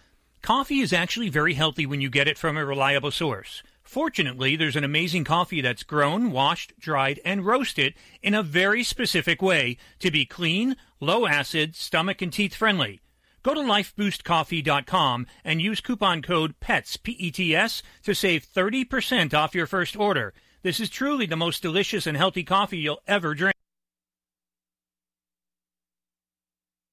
Coffee 0.42 0.80
is 0.80 0.92
actually 0.92 1.30
very 1.30 1.55
healthy 1.55 1.86
when 1.86 2.02
you 2.02 2.10
get 2.10 2.28
it 2.28 2.36
from 2.36 2.58
a 2.58 2.66
reliable 2.66 3.12
source. 3.12 3.62
Fortunately, 3.91 4.55
there's 4.55 4.77
an 4.77 4.85
amazing 4.85 5.25
coffee 5.25 5.60
that's 5.60 5.83
grown, 5.83 6.31
washed, 6.31 6.78
dried, 6.78 7.19
and 7.25 7.44
roasted 7.44 7.94
in 8.23 8.35
a 8.35 8.43
very 8.44 8.85
specific 8.85 9.43
way 9.43 9.78
to 9.99 10.12
be 10.12 10.25
clean, 10.25 10.77
low 11.01 11.27
acid, 11.27 11.75
stomach 11.75 12.23
and 12.23 12.33
teeth 12.33 12.55
friendly. 12.55 13.01
Go 13.43 13.52
to 13.52 13.60
lifeboostcoffee.com 13.60 15.27
and 15.43 15.60
use 15.60 15.81
coupon 15.81 16.23
code 16.23 16.55
PETS, 16.60 16.99
P-E-T-S, 16.99 17.83
to 18.05 18.15
save 18.15 18.47
30% 18.47 19.35
off 19.35 19.57
your 19.57 19.67
first 19.67 19.97
order. 19.97 20.35
This 20.62 20.78
is 20.78 20.89
truly 20.89 21.27
the 21.27 21.35
most 21.35 21.60
delicious 21.60 22.07
and 22.07 22.17
healthy 22.17 22.44
coffee 22.44 22.78
you'll 22.78 23.02
ever 23.09 23.35
drink. 23.35 23.57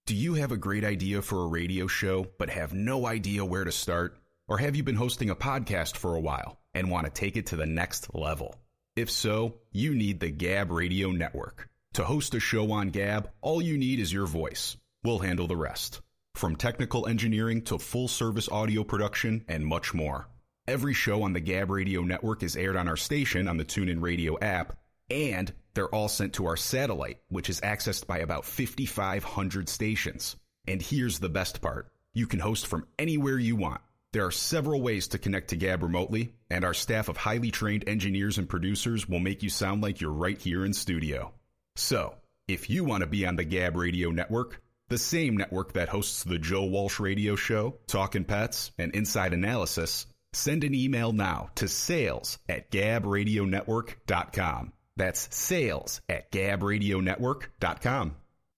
Do 0.08 0.16
you 0.16 0.34
have 0.34 0.52
a 0.52 0.58
great 0.58 0.84
idea 0.84 1.22
for 1.22 1.44
a 1.44 1.48
radio 1.48 1.86
show 1.86 2.26
but 2.40 2.50
have 2.50 2.74
no 2.74 3.06
idea 3.06 3.46
where 3.46 3.66
to 3.66 3.72
start? 3.72 4.18
Or 4.48 4.58
have 4.58 4.76
you 4.76 4.82
been 4.82 4.96
hosting 4.96 5.30
a 5.30 5.36
podcast 5.36 5.96
for 5.96 6.16
a 6.16 6.20
while 6.20 6.58
and 6.78 6.92
want 6.92 7.06
to 7.06 7.12
take 7.12 7.36
it 7.38 7.48
to 7.48 7.56
the 7.56 7.66
next 7.66 8.14
level? 8.14 8.56
If 8.96 9.10
so, 9.10 9.56
you 9.72 9.96
need 9.96 10.20
the 10.20 10.30
Gab 10.30 10.72
Radio 10.72 11.12
Network. 11.12 11.70
To 11.94 12.04
host 12.04 12.36
a 12.36 12.40
show 12.40 12.72
on 12.72 12.92
Gab, 12.92 13.32
all 13.42 13.62
you 13.62 13.78
need 13.78 14.00
is 14.00 14.14
your 14.14 14.28
voice. 14.28 14.78
We'll 15.04 15.20
handle 15.20 15.48
the 15.48 15.56
rest. 15.56 16.02
From 16.36 16.56
technical 16.56 17.08
engineering 17.08 17.64
to 17.64 17.80
full 17.80 18.08
service 18.08 18.48
audio 18.50 18.84
production 18.84 19.44
and 19.48 19.66
much 19.66 19.96
more. 19.96 20.28
Every 20.68 20.94
show 20.94 21.24
on 21.24 21.34
the 21.34 21.40
Gab 21.40 21.72
Radio 21.72 22.04
network 22.04 22.44
is 22.44 22.56
aired 22.56 22.76
on 22.76 22.88
our 22.88 22.98
station 22.98 23.48
on 23.48 23.58
the 23.58 23.66
TuneIn 23.66 24.02
Radio 24.02 24.38
app, 24.40 24.78
and 25.10 25.52
they're 25.74 25.94
all 25.94 26.10
sent 26.10 26.34
to 26.34 26.46
our 26.46 26.58
satellite, 26.58 27.20
which 27.30 27.50
is 27.50 27.62
accessed 27.62 28.06
by 28.06 28.20
about 28.20 28.46
5,500 28.46 29.68
stations. 29.68 30.36
And 30.68 30.82
here's 30.82 31.18
the 31.18 31.30
best 31.30 31.62
part 31.62 31.92
you 32.14 32.28
can 32.28 32.40
host 32.40 32.68
from 32.68 32.86
anywhere 33.00 33.40
you 33.40 33.56
want. 33.56 33.82
There 34.18 34.26
are 34.26 34.32
several 34.32 34.82
ways 34.82 35.10
to 35.10 35.20
connect 35.20 35.50
to 35.50 35.56
Gab 35.56 35.84
remotely, 35.84 36.34
and 36.50 36.66
our 36.66 36.74
staff 36.74 37.08
of 37.08 37.18
highly 37.18 37.52
trained 37.52 37.88
engineers 37.88 38.40
and 38.40 38.50
producers 38.50 39.08
will 39.08 39.20
make 39.20 39.44
you 39.44 39.50
sound 39.52 39.84
like 39.84 40.02
you're 40.02 40.10
right 40.10 40.42
here 40.42 40.66
in 40.66 40.74
studio. 40.74 41.34
So, 41.76 42.16
if 42.48 42.68
you 42.68 42.84
want 42.84 43.02
to 43.02 43.08
be 43.08 43.28
on 43.28 43.36
the 43.36 43.44
Gab 43.44 43.76
Radio 43.76 44.10
network, 44.10 44.60
the 44.90 44.98
same 44.98 45.38
network 45.38 45.74
that 45.74 45.90
hosts 45.90 46.24
the 46.24 46.40
Joe 46.40 46.64
Walsh 46.64 47.00
Radio 47.00 47.36
Show, 47.36 47.78
Talkin' 47.86 48.26
Pets, 48.26 48.72
and 48.80 48.92
Inside 48.96 49.34
Analysis, 49.34 50.08
send 50.34 50.64
an 50.64 50.74
email 50.74 51.12
now 51.12 51.52
to 51.54 51.68
sales 51.68 52.40
at 52.50 52.72
gabradionetwork.com. 52.72 54.74
That's 54.96 55.28
sales 55.30 56.02
at 56.10 56.32
gabradionetwork.com. 56.32 58.16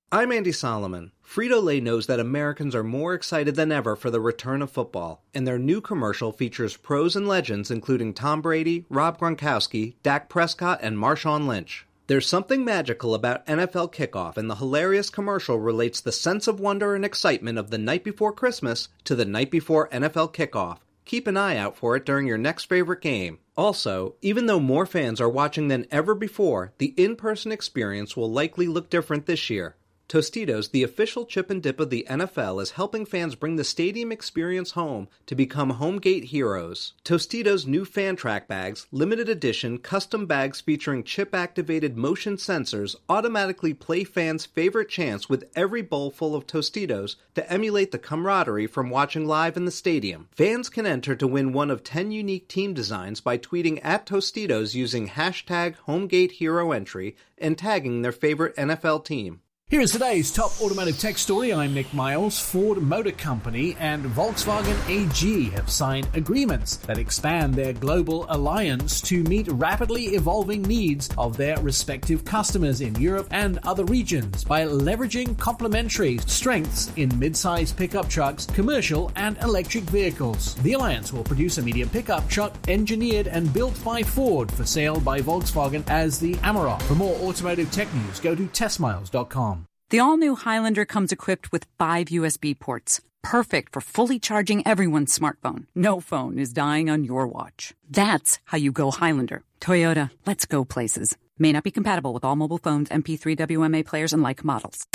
I'm 0.10 0.32
Andy 0.32 0.54
Solomon. 0.54 1.12
Frito 1.30 1.62
Lay 1.62 1.80
knows 1.80 2.08
that 2.08 2.20
Americans 2.20 2.74
are 2.74 2.84
more 2.84 3.14
excited 3.14 3.54
than 3.54 3.72
ever 3.72 3.96
for 3.96 4.10
the 4.10 4.20
return 4.20 4.64
of 4.64 4.72
football, 4.72 5.24
and 5.32 5.48
their 5.48 5.60
new 5.60 5.80
commercial 5.80 6.32
features 6.32 6.76
pros 6.76 7.16
and 7.16 7.28
legends 7.28 7.70
including 7.70 8.16
Tom 8.16 8.42
Brady, 8.42 8.88
Rob 8.90 9.20
Gronkowski, 9.20 9.94
Dak 10.02 10.28
Prescott, 10.28 10.80
and 10.82 10.98
Marshawn 10.98 11.46
Lynch. 11.46 11.86
There's 12.08 12.26
something 12.26 12.66
magical 12.66 13.14
about 13.14 13.46
NFL 13.46 13.94
kickoff, 13.94 14.38
and 14.38 14.50
the 14.50 14.56
hilarious 14.56 15.12
commercial 15.12 15.60
relates 15.60 16.02
the 16.02 16.12
sense 16.12 16.48
of 16.48 16.60
wonder 16.60 16.96
and 16.96 17.06
excitement 17.06 17.60
of 17.60 17.70
the 17.70 17.78
night 17.78 18.04
before 18.04 18.34
Christmas 18.34 18.88
to 19.04 19.14
the 19.14 19.24
night 19.24 19.52
before 19.52 19.88
NFL 19.90 20.34
kickoff. 20.34 20.80
Keep 21.06 21.28
an 21.28 21.38
eye 21.38 21.58
out 21.58 21.78
for 21.78 21.96
it 21.96 22.08
during 22.08 22.26
your 22.26 22.40
next 22.40 22.64
favorite 22.64 23.02
game. 23.02 23.38
Also, 23.56 24.16
even 24.24 24.48
though 24.48 24.60
more 24.60 24.88
fans 24.88 25.22
are 25.22 25.30
watching 25.30 25.68
than 25.68 25.86
ever 25.92 26.16
before, 26.16 26.74
the 26.80 26.96
in 26.98 27.16
person 27.16 27.52
experience 27.52 28.18
will 28.18 28.32
likely 28.32 28.68
look 28.68 28.90
different 28.90 29.28
this 29.28 29.52
year. 29.52 29.76
Tostitos, 30.10 30.72
the 30.72 30.82
official 30.82 31.24
chip 31.24 31.52
and 31.52 31.62
dip 31.62 31.80
of 31.80 31.92
the 31.92 32.04
NFL, 32.10 32.60
is 32.64 32.72
helping 32.72 33.06
fans 33.06 33.36
bring 33.36 33.58
the 33.58 33.64
stadium 33.64 34.12
experience 34.12 34.72
home 34.72 35.08
to 35.28 35.36
become 35.36 35.74
homegate 35.74 36.24
heroes. 36.24 36.94
Tostitos' 37.06 37.68
new 37.68 37.86
fan 37.86 38.16
track 38.16 38.48
bags, 38.48 38.88
limited 38.92 39.30
edition 39.30 39.78
custom 39.78 40.26
bags 40.26 40.62
featuring 40.62 41.04
chip 41.04 41.36
activated 41.36 41.96
motion 41.96 42.38
sensors, 42.38 42.96
automatically 43.08 43.72
play 43.72 44.04
fans' 44.04 44.48
favorite 44.48 44.90
chants 44.90 45.30
with 45.30 45.48
every 45.56 45.84
bowl 45.84 46.10
full 46.10 46.36
of 46.36 46.48
Tostitos 46.48 47.16
to 47.36 47.48
emulate 47.54 47.92
the 47.92 48.00
camaraderie 48.00 48.66
from 48.66 48.90
watching 48.90 49.28
live 49.28 49.56
in 49.56 49.66
the 49.66 49.72
stadium. 49.72 50.28
Fans 50.32 50.70
can 50.70 50.88
enter 50.88 51.16
to 51.16 51.28
win 51.28 51.54
one 51.54 51.70
of 51.70 51.84
10 51.84 52.10
unique 52.10 52.48
team 52.48 52.74
designs 52.74 53.22
by 53.22 53.38
tweeting 53.38 53.80
at 53.84 54.08
Tostitos 54.08 54.74
using 54.74 55.10
hashtag 55.10 55.76
HomeGateHeroEntry 55.88 57.14
and 57.38 57.56
tagging 57.60 58.02
their 58.02 58.12
favorite 58.12 58.56
NFL 58.56 59.06
team. 59.06 59.42
Here 59.72 59.82
is 59.82 59.92
today's 59.92 60.32
top 60.32 60.60
automotive 60.64 60.98
tech 60.98 61.20
story. 61.20 61.54
I'm 61.54 61.76
Nick 61.76 61.94
Miles. 61.94 62.40
Ford 62.40 62.82
Motor 62.82 63.12
Company 63.12 63.76
and 63.80 64.04
Volkswagen 64.04 64.76
AG 64.90 65.52
have 65.52 65.70
signed 65.70 66.08
agreements 66.16 66.78
that 66.78 66.98
expand 66.98 67.54
their 67.54 67.74
global 67.74 68.26
alliance 68.30 69.00
to 69.02 69.22
meet 69.26 69.48
rapidly 69.52 70.16
evolving 70.16 70.64
needs 70.64 71.08
of 71.20 71.38
their 71.38 71.56
respective 71.60 72.26
customers 72.26 72.82
in 72.82 72.96
Europe 72.96 73.28
and 73.30 73.60
other 73.60 73.86
regions 73.86 74.44
by 74.44 74.66
leveraging 74.66 75.38
complementary 75.38 76.18
strengths 76.26 76.92
in 76.96 77.20
mid-sized 77.20 77.78
pickup 77.78 78.10
trucks, 78.10 78.48
commercial 78.48 79.12
and 79.18 79.38
electric 79.44 79.84
vehicles. 79.84 80.56
The 80.64 80.74
alliance 80.74 81.14
will 81.14 81.24
produce 81.24 81.60
a 81.60 81.62
medium 81.62 81.90
pickup 81.90 82.28
truck 82.28 82.56
engineered 82.68 83.28
and 83.28 83.54
built 83.54 83.80
by 83.84 84.02
Ford 84.02 84.52
for 84.52 84.66
sale 84.66 85.00
by 85.00 85.22
Volkswagen 85.22 85.88
as 85.88 86.18
the 86.18 86.34
Amarok. 86.38 86.82
For 86.82 86.96
more 86.96 87.16
automotive 87.18 87.72
tech 87.72 87.94
news, 87.94 88.20
go 88.20 88.34
to 88.34 88.48
testmiles.com. 88.48 89.59
The 89.92 89.98
all 89.98 90.18
new 90.18 90.36
Highlander 90.36 90.86
comes 90.86 91.12
equipped 91.12 91.52
with 91.52 91.66
five 91.80 92.10
USB 92.10 92.54
ports, 92.58 93.02
perfect 93.24 93.74
for 93.74 93.82
fully 93.82 94.20
charging 94.20 94.62
everyone's 94.68 95.18
smartphone. 95.18 95.66
No 95.74 96.00
phone 96.00 96.38
is 96.38 96.54
dying 96.54 96.92
on 96.92 97.04
your 97.04 97.28
watch. 97.28 97.74
That's 97.90 98.40
how 98.46 98.60
you 98.60 98.72
go 98.72 98.92
Highlander. 98.92 99.42
Toyota, 99.60 100.12
let's 100.28 100.46
go 100.46 100.64
places. 100.64 101.18
May 101.40 101.54
not 101.54 101.64
be 101.64 101.72
compatible 101.72 102.14
with 102.14 102.24
all 102.24 102.36
mobile 102.36 102.60
phones, 102.60 102.90
MP3 102.90 103.36
WMA 103.36 103.84
players, 103.84 104.14
and 104.14 104.22
like 104.22 104.44
models. 104.44 104.86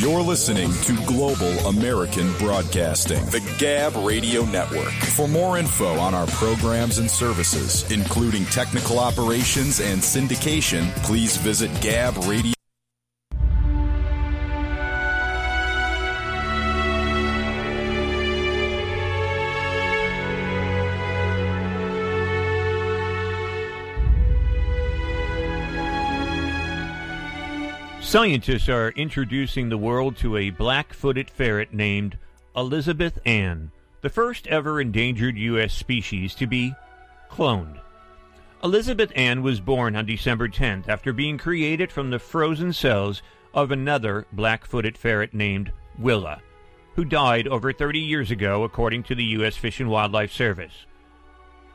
You're 0.00 0.20
listening 0.20 0.70
to 0.82 1.06
Global 1.06 1.52
American 1.66 2.30
Broadcasting, 2.34 3.24
the 3.26 3.40
Gab 3.56 3.96
Radio 4.04 4.44
Network. 4.44 4.92
For 5.16 5.28
more 5.28 5.56
info 5.56 5.96
on 5.96 6.12
our 6.12 6.26
programs 6.26 6.98
and 6.98 7.10
services, 7.10 7.90
including 7.90 8.44
technical 8.46 8.98
operations 8.98 9.80
and 9.80 10.02
syndication, 10.02 10.94
please 11.04 11.38
visit 11.38 11.70
Gab 11.80 12.18
Radio. 12.26 12.52
Scientists 28.06 28.68
are 28.68 28.90
introducing 28.90 29.68
the 29.68 29.76
world 29.76 30.16
to 30.16 30.36
a 30.36 30.50
black 30.50 30.92
footed 30.92 31.28
ferret 31.28 31.74
named 31.74 32.16
Elizabeth 32.54 33.18
Ann, 33.26 33.72
the 34.00 34.08
first 34.08 34.46
ever 34.46 34.80
endangered 34.80 35.36
U.S. 35.36 35.74
species 35.74 36.32
to 36.36 36.46
be 36.46 36.72
cloned. 37.28 37.80
Elizabeth 38.62 39.10
Ann 39.16 39.42
was 39.42 39.58
born 39.58 39.96
on 39.96 40.06
December 40.06 40.48
10th 40.48 40.88
after 40.88 41.12
being 41.12 41.36
created 41.36 41.90
from 41.90 42.10
the 42.10 42.20
frozen 42.20 42.72
cells 42.72 43.22
of 43.52 43.72
another 43.72 44.24
black 44.32 44.66
footed 44.66 44.96
ferret 44.96 45.34
named 45.34 45.72
Willa, 45.98 46.40
who 46.94 47.04
died 47.04 47.48
over 47.48 47.72
30 47.72 47.98
years 47.98 48.30
ago, 48.30 48.62
according 48.62 49.02
to 49.02 49.16
the 49.16 49.24
U.S. 49.24 49.56
Fish 49.56 49.80
and 49.80 49.90
Wildlife 49.90 50.30
Service. 50.30 50.86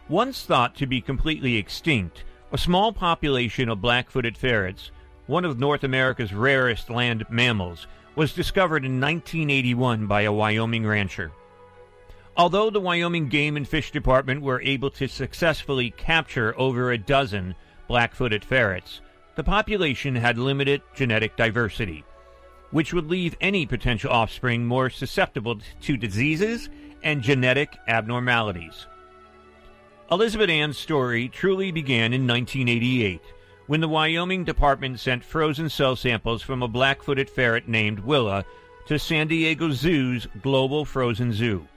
Once 0.07 0.45
thought 0.45 0.75
to 0.77 0.87
be 0.87 1.01
completely 1.01 1.57
extinct, 1.57 2.23
a 2.53 2.57
small 2.57 2.93
population 2.93 3.67
of 3.67 3.81
black 3.81 4.09
footed 4.09 4.37
ferrets 4.37 4.91
one 5.31 5.45
of 5.45 5.57
North 5.57 5.85
America's 5.85 6.33
rarest 6.33 6.89
land 6.89 7.23
mammals, 7.29 7.87
was 8.17 8.33
discovered 8.33 8.83
in 8.83 8.99
1981 8.99 10.05
by 10.05 10.23
a 10.23 10.31
Wyoming 10.31 10.85
rancher. 10.85 11.31
Although 12.35 12.69
the 12.69 12.81
Wyoming 12.81 13.29
Game 13.29 13.55
and 13.55 13.65
Fish 13.65 13.91
Department 13.91 14.41
were 14.41 14.61
able 14.61 14.91
to 14.91 15.07
successfully 15.07 15.91
capture 15.91 16.53
over 16.59 16.91
a 16.91 16.97
dozen 16.97 17.55
black 17.87 18.13
footed 18.13 18.43
ferrets, 18.43 18.99
the 19.35 19.43
population 19.43 20.15
had 20.15 20.37
limited 20.37 20.81
genetic 20.95 21.37
diversity, 21.37 22.03
which 22.71 22.93
would 22.93 23.09
leave 23.09 23.37
any 23.39 23.65
potential 23.65 24.11
offspring 24.11 24.65
more 24.65 24.89
susceptible 24.89 25.59
to 25.79 25.95
diseases 25.95 26.69
and 27.03 27.21
genetic 27.21 27.77
abnormalities. 27.87 28.85
Elizabeth 30.11 30.49
Ann's 30.49 30.77
story 30.77 31.29
truly 31.29 31.71
began 31.71 32.11
in 32.11 32.27
1988 32.27 33.21
when 33.67 33.81
the 33.81 33.88
Wyoming 33.88 34.43
Department 34.43 34.99
sent 34.99 35.23
frozen 35.23 35.69
cell 35.69 35.95
samples 35.95 36.41
from 36.41 36.61
a 36.64 36.67
black 36.67 37.03
footed 37.03 37.30
ferret 37.30 37.67
named 37.67 37.99
Willa 37.99 38.45
to 38.88 38.98
San 38.99 39.27
Diego 39.27 39.72
Zoo's 39.72 40.27
Global 40.41 40.85
Frozen 40.85 41.33
Zoo. 41.33 41.67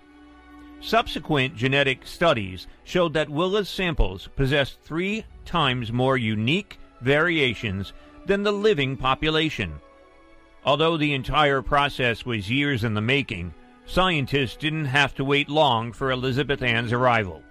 Subsequent 0.81 1.57
genetic 1.57 2.07
studies 2.07 2.67
showed 2.85 3.15
that 3.15 3.31
Willa's 3.31 3.69
samples 3.69 4.29
possessed 4.37 4.81
three 4.83 5.25
times 5.45 5.93
more 5.93 6.17
unique 6.19 6.79
variations 7.01 7.93
than 8.27 8.43
the 8.43 8.53
living 8.53 8.97
population. 8.97 9.73
Although 10.65 10.97
the 10.97 11.15
entire 11.15 11.63
process 11.63 12.25
was 12.25 12.51
years 12.51 12.85
in 12.85 12.95
the 12.95 13.01
making, 13.01 13.55
scientists 13.87 14.57
didn't 14.57 14.87
have 14.87 15.15
to 15.15 15.25
wait 15.25 15.49
long 15.49 15.93
for 15.93 16.11
Elizabeth 16.11 16.63
Ann's 16.63 16.93
arrival. 16.93 17.43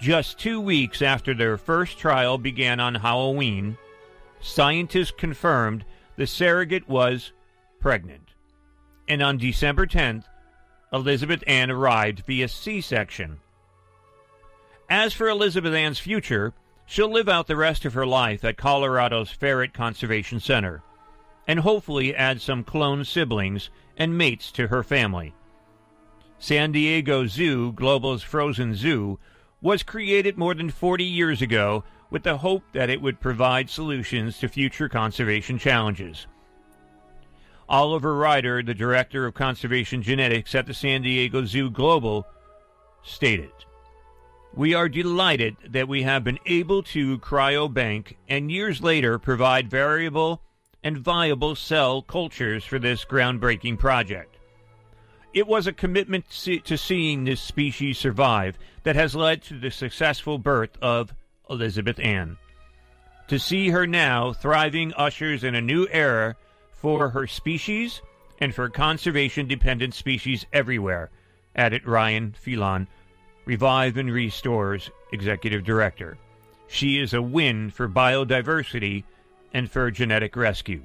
Just 0.00 0.38
two 0.38 0.60
weeks 0.60 1.00
after 1.00 1.34
their 1.34 1.56
first 1.56 1.98
trial 1.98 2.36
began 2.38 2.80
on 2.80 2.96
Halloween, 2.96 3.78
scientists 4.40 5.12
confirmed 5.16 5.84
the 6.16 6.26
surrogate 6.26 6.88
was 6.88 7.32
pregnant. 7.80 8.30
And 9.08 9.22
on 9.22 9.38
December 9.38 9.86
10th, 9.86 10.24
Elizabeth 10.92 11.42
Ann 11.46 11.70
arrived 11.70 12.24
via 12.26 12.48
C 12.48 12.80
section. 12.80 13.38
As 14.88 15.12
for 15.12 15.28
Elizabeth 15.28 15.74
Ann's 15.74 15.98
future, 15.98 16.52
she'll 16.86 17.10
live 17.10 17.28
out 17.28 17.46
the 17.46 17.56
rest 17.56 17.84
of 17.84 17.94
her 17.94 18.06
life 18.06 18.44
at 18.44 18.56
Colorado's 18.56 19.30
Ferret 19.30 19.72
Conservation 19.72 20.40
Center 20.40 20.82
and 21.46 21.60
hopefully 21.60 22.14
add 22.14 22.40
some 22.40 22.64
clone 22.64 23.04
siblings 23.04 23.70
and 23.96 24.18
mates 24.18 24.50
to 24.52 24.66
her 24.66 24.82
family. 24.82 25.34
San 26.38 26.72
Diego 26.72 27.26
Zoo, 27.26 27.72
Global's 27.72 28.22
frozen 28.22 28.74
zoo, 28.74 29.18
was 29.60 29.82
created 29.82 30.36
more 30.36 30.54
than 30.54 30.70
40 30.70 31.04
years 31.04 31.42
ago 31.42 31.84
with 32.10 32.22
the 32.22 32.38
hope 32.38 32.62
that 32.72 32.90
it 32.90 33.00
would 33.00 33.20
provide 33.20 33.68
solutions 33.68 34.38
to 34.38 34.48
future 34.48 34.88
conservation 34.88 35.58
challenges. 35.58 36.26
Oliver 37.68 38.14
Ryder, 38.14 38.62
the 38.62 38.74
director 38.74 39.26
of 39.26 39.34
conservation 39.34 40.02
genetics 40.02 40.54
at 40.54 40.66
the 40.66 40.74
San 40.74 41.02
Diego 41.02 41.44
Zoo 41.44 41.68
Global, 41.68 42.26
stated 43.02 43.50
We 44.54 44.72
are 44.74 44.88
delighted 44.88 45.56
that 45.70 45.88
we 45.88 46.04
have 46.04 46.22
been 46.22 46.38
able 46.46 46.84
to 46.84 47.18
cryobank 47.18 48.16
and 48.28 48.52
years 48.52 48.82
later 48.82 49.18
provide 49.18 49.68
variable 49.68 50.42
and 50.84 50.96
viable 50.96 51.56
cell 51.56 52.02
cultures 52.02 52.64
for 52.64 52.78
this 52.78 53.04
groundbreaking 53.04 53.78
project. 53.78 54.35
It 55.36 55.46
was 55.46 55.66
a 55.66 55.72
commitment 55.74 56.30
to 56.30 56.78
seeing 56.78 57.24
this 57.24 57.42
species 57.42 57.98
survive 57.98 58.56
that 58.84 58.96
has 58.96 59.14
led 59.14 59.42
to 59.42 59.58
the 59.58 59.70
successful 59.70 60.38
birth 60.38 60.78
of 60.80 61.12
Elizabeth 61.50 61.98
Ann. 61.98 62.38
To 63.28 63.38
see 63.38 63.68
her 63.68 63.86
now 63.86 64.32
thriving 64.32 64.94
ushers 64.94 65.44
in 65.44 65.54
a 65.54 65.60
new 65.60 65.86
era 65.90 66.36
for 66.72 67.10
her 67.10 67.26
species 67.26 68.00
and 68.38 68.54
for 68.54 68.70
conservation 68.70 69.46
dependent 69.46 69.92
species 69.92 70.46
everywhere, 70.54 71.10
added 71.54 71.86
Ryan 71.86 72.32
Phelan, 72.32 72.88
Revive 73.44 73.98
and 73.98 74.10
Restores 74.10 74.90
Executive 75.12 75.64
Director. 75.64 76.16
She 76.66 76.98
is 76.98 77.12
a 77.12 77.20
win 77.20 77.68
for 77.68 77.90
biodiversity 77.90 79.04
and 79.52 79.70
for 79.70 79.90
genetic 79.90 80.34
rescue. 80.34 80.80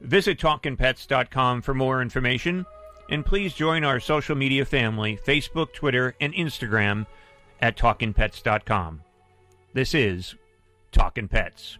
Visit 0.00 0.40
TalkinPets.com 0.40 1.62
for 1.62 1.74
more 1.74 2.02
information, 2.02 2.66
and 3.10 3.26
please 3.26 3.52
join 3.52 3.84
our 3.84 4.00
social 4.00 4.36
media 4.36 4.64
family 4.64 5.18
Facebook, 5.26 5.72
Twitter, 5.72 6.14
and 6.20 6.32
Instagram 6.32 7.06
at 7.60 7.76
TalkinPets.com. 7.76 9.02
This 9.74 9.94
is 9.94 10.34
Talkin' 10.92 11.28
Pets. 11.28 11.78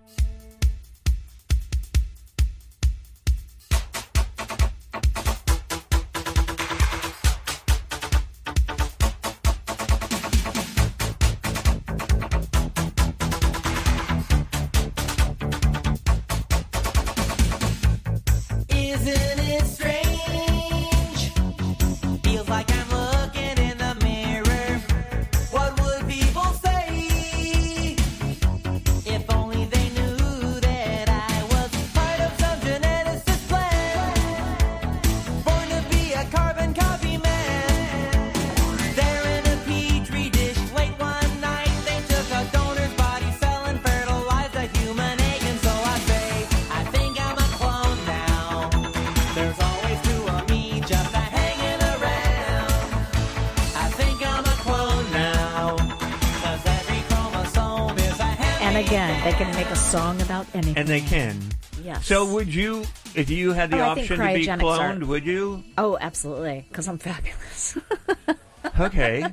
Can 59.44 59.54
make 59.54 59.70
a 59.70 59.76
song 59.76 60.20
about 60.20 60.46
anything. 60.54 60.76
And 60.76 60.86
they 60.86 61.00
can. 61.00 61.40
Yes. 61.82 62.06
So 62.06 62.30
would 62.34 62.52
you, 62.54 62.84
if 63.14 63.30
you 63.30 63.52
had 63.52 63.70
the 63.70 63.78
Oh, 63.80 63.90
option 63.90 64.18
to 64.18 64.26
be 64.34 64.44
cryogenics 64.46 64.62
are- 64.78 64.78
cloned, 64.94 65.04
would 65.04 65.24
you? 65.24 65.64
Oh, 65.78 65.96
absolutely, 65.98 66.66
because 66.68 66.86
I'm 66.88 66.98
fabulous. 66.98 67.78
Okay. 68.78 69.24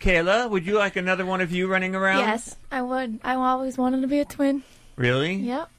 Kayla, 0.00 0.50
would 0.50 0.66
you 0.66 0.76
like 0.78 0.96
another 0.96 1.24
one 1.24 1.40
of 1.40 1.52
you 1.52 1.68
running 1.68 1.94
around? 1.94 2.18
Yes, 2.20 2.56
I 2.72 2.82
would. 2.82 3.20
I 3.24 3.34
always 3.34 3.78
wanted 3.78 4.00
to 4.02 4.08
be 4.08 4.18
a 4.18 4.24
twin. 4.24 4.62
Really? 4.96 5.34
Yep. 5.34 5.70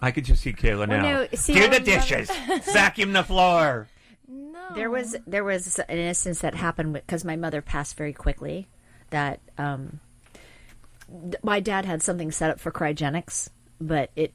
I 0.00 0.10
could 0.12 0.24
just 0.24 0.42
see 0.42 0.52
Kayla 0.52 0.88
now. 0.88 1.02
no, 1.02 1.26
see, 1.34 1.54
Do 1.54 1.68
the 1.68 1.80
dishes. 1.80 2.30
it. 2.30 2.64
Vacuum 2.72 3.12
the 3.12 3.24
floor. 3.24 3.88
No. 4.28 4.60
There 4.76 4.90
was 4.90 5.16
there 5.26 5.42
was 5.44 5.78
an 5.80 5.98
instance 5.98 6.40
that 6.40 6.54
happened 6.54 6.92
because 6.92 7.24
my 7.24 7.34
mother 7.36 7.62
passed 7.62 7.96
very 7.96 8.12
quickly. 8.12 8.68
That 9.10 9.40
um, 9.58 9.88
th- 9.90 10.00
my 11.42 11.60
dad 11.60 11.84
had 11.84 12.02
something 12.02 12.30
set 12.30 12.50
up 12.50 12.60
for 12.60 12.70
cryogenics, 12.70 13.48
but 13.80 14.10
it 14.16 14.32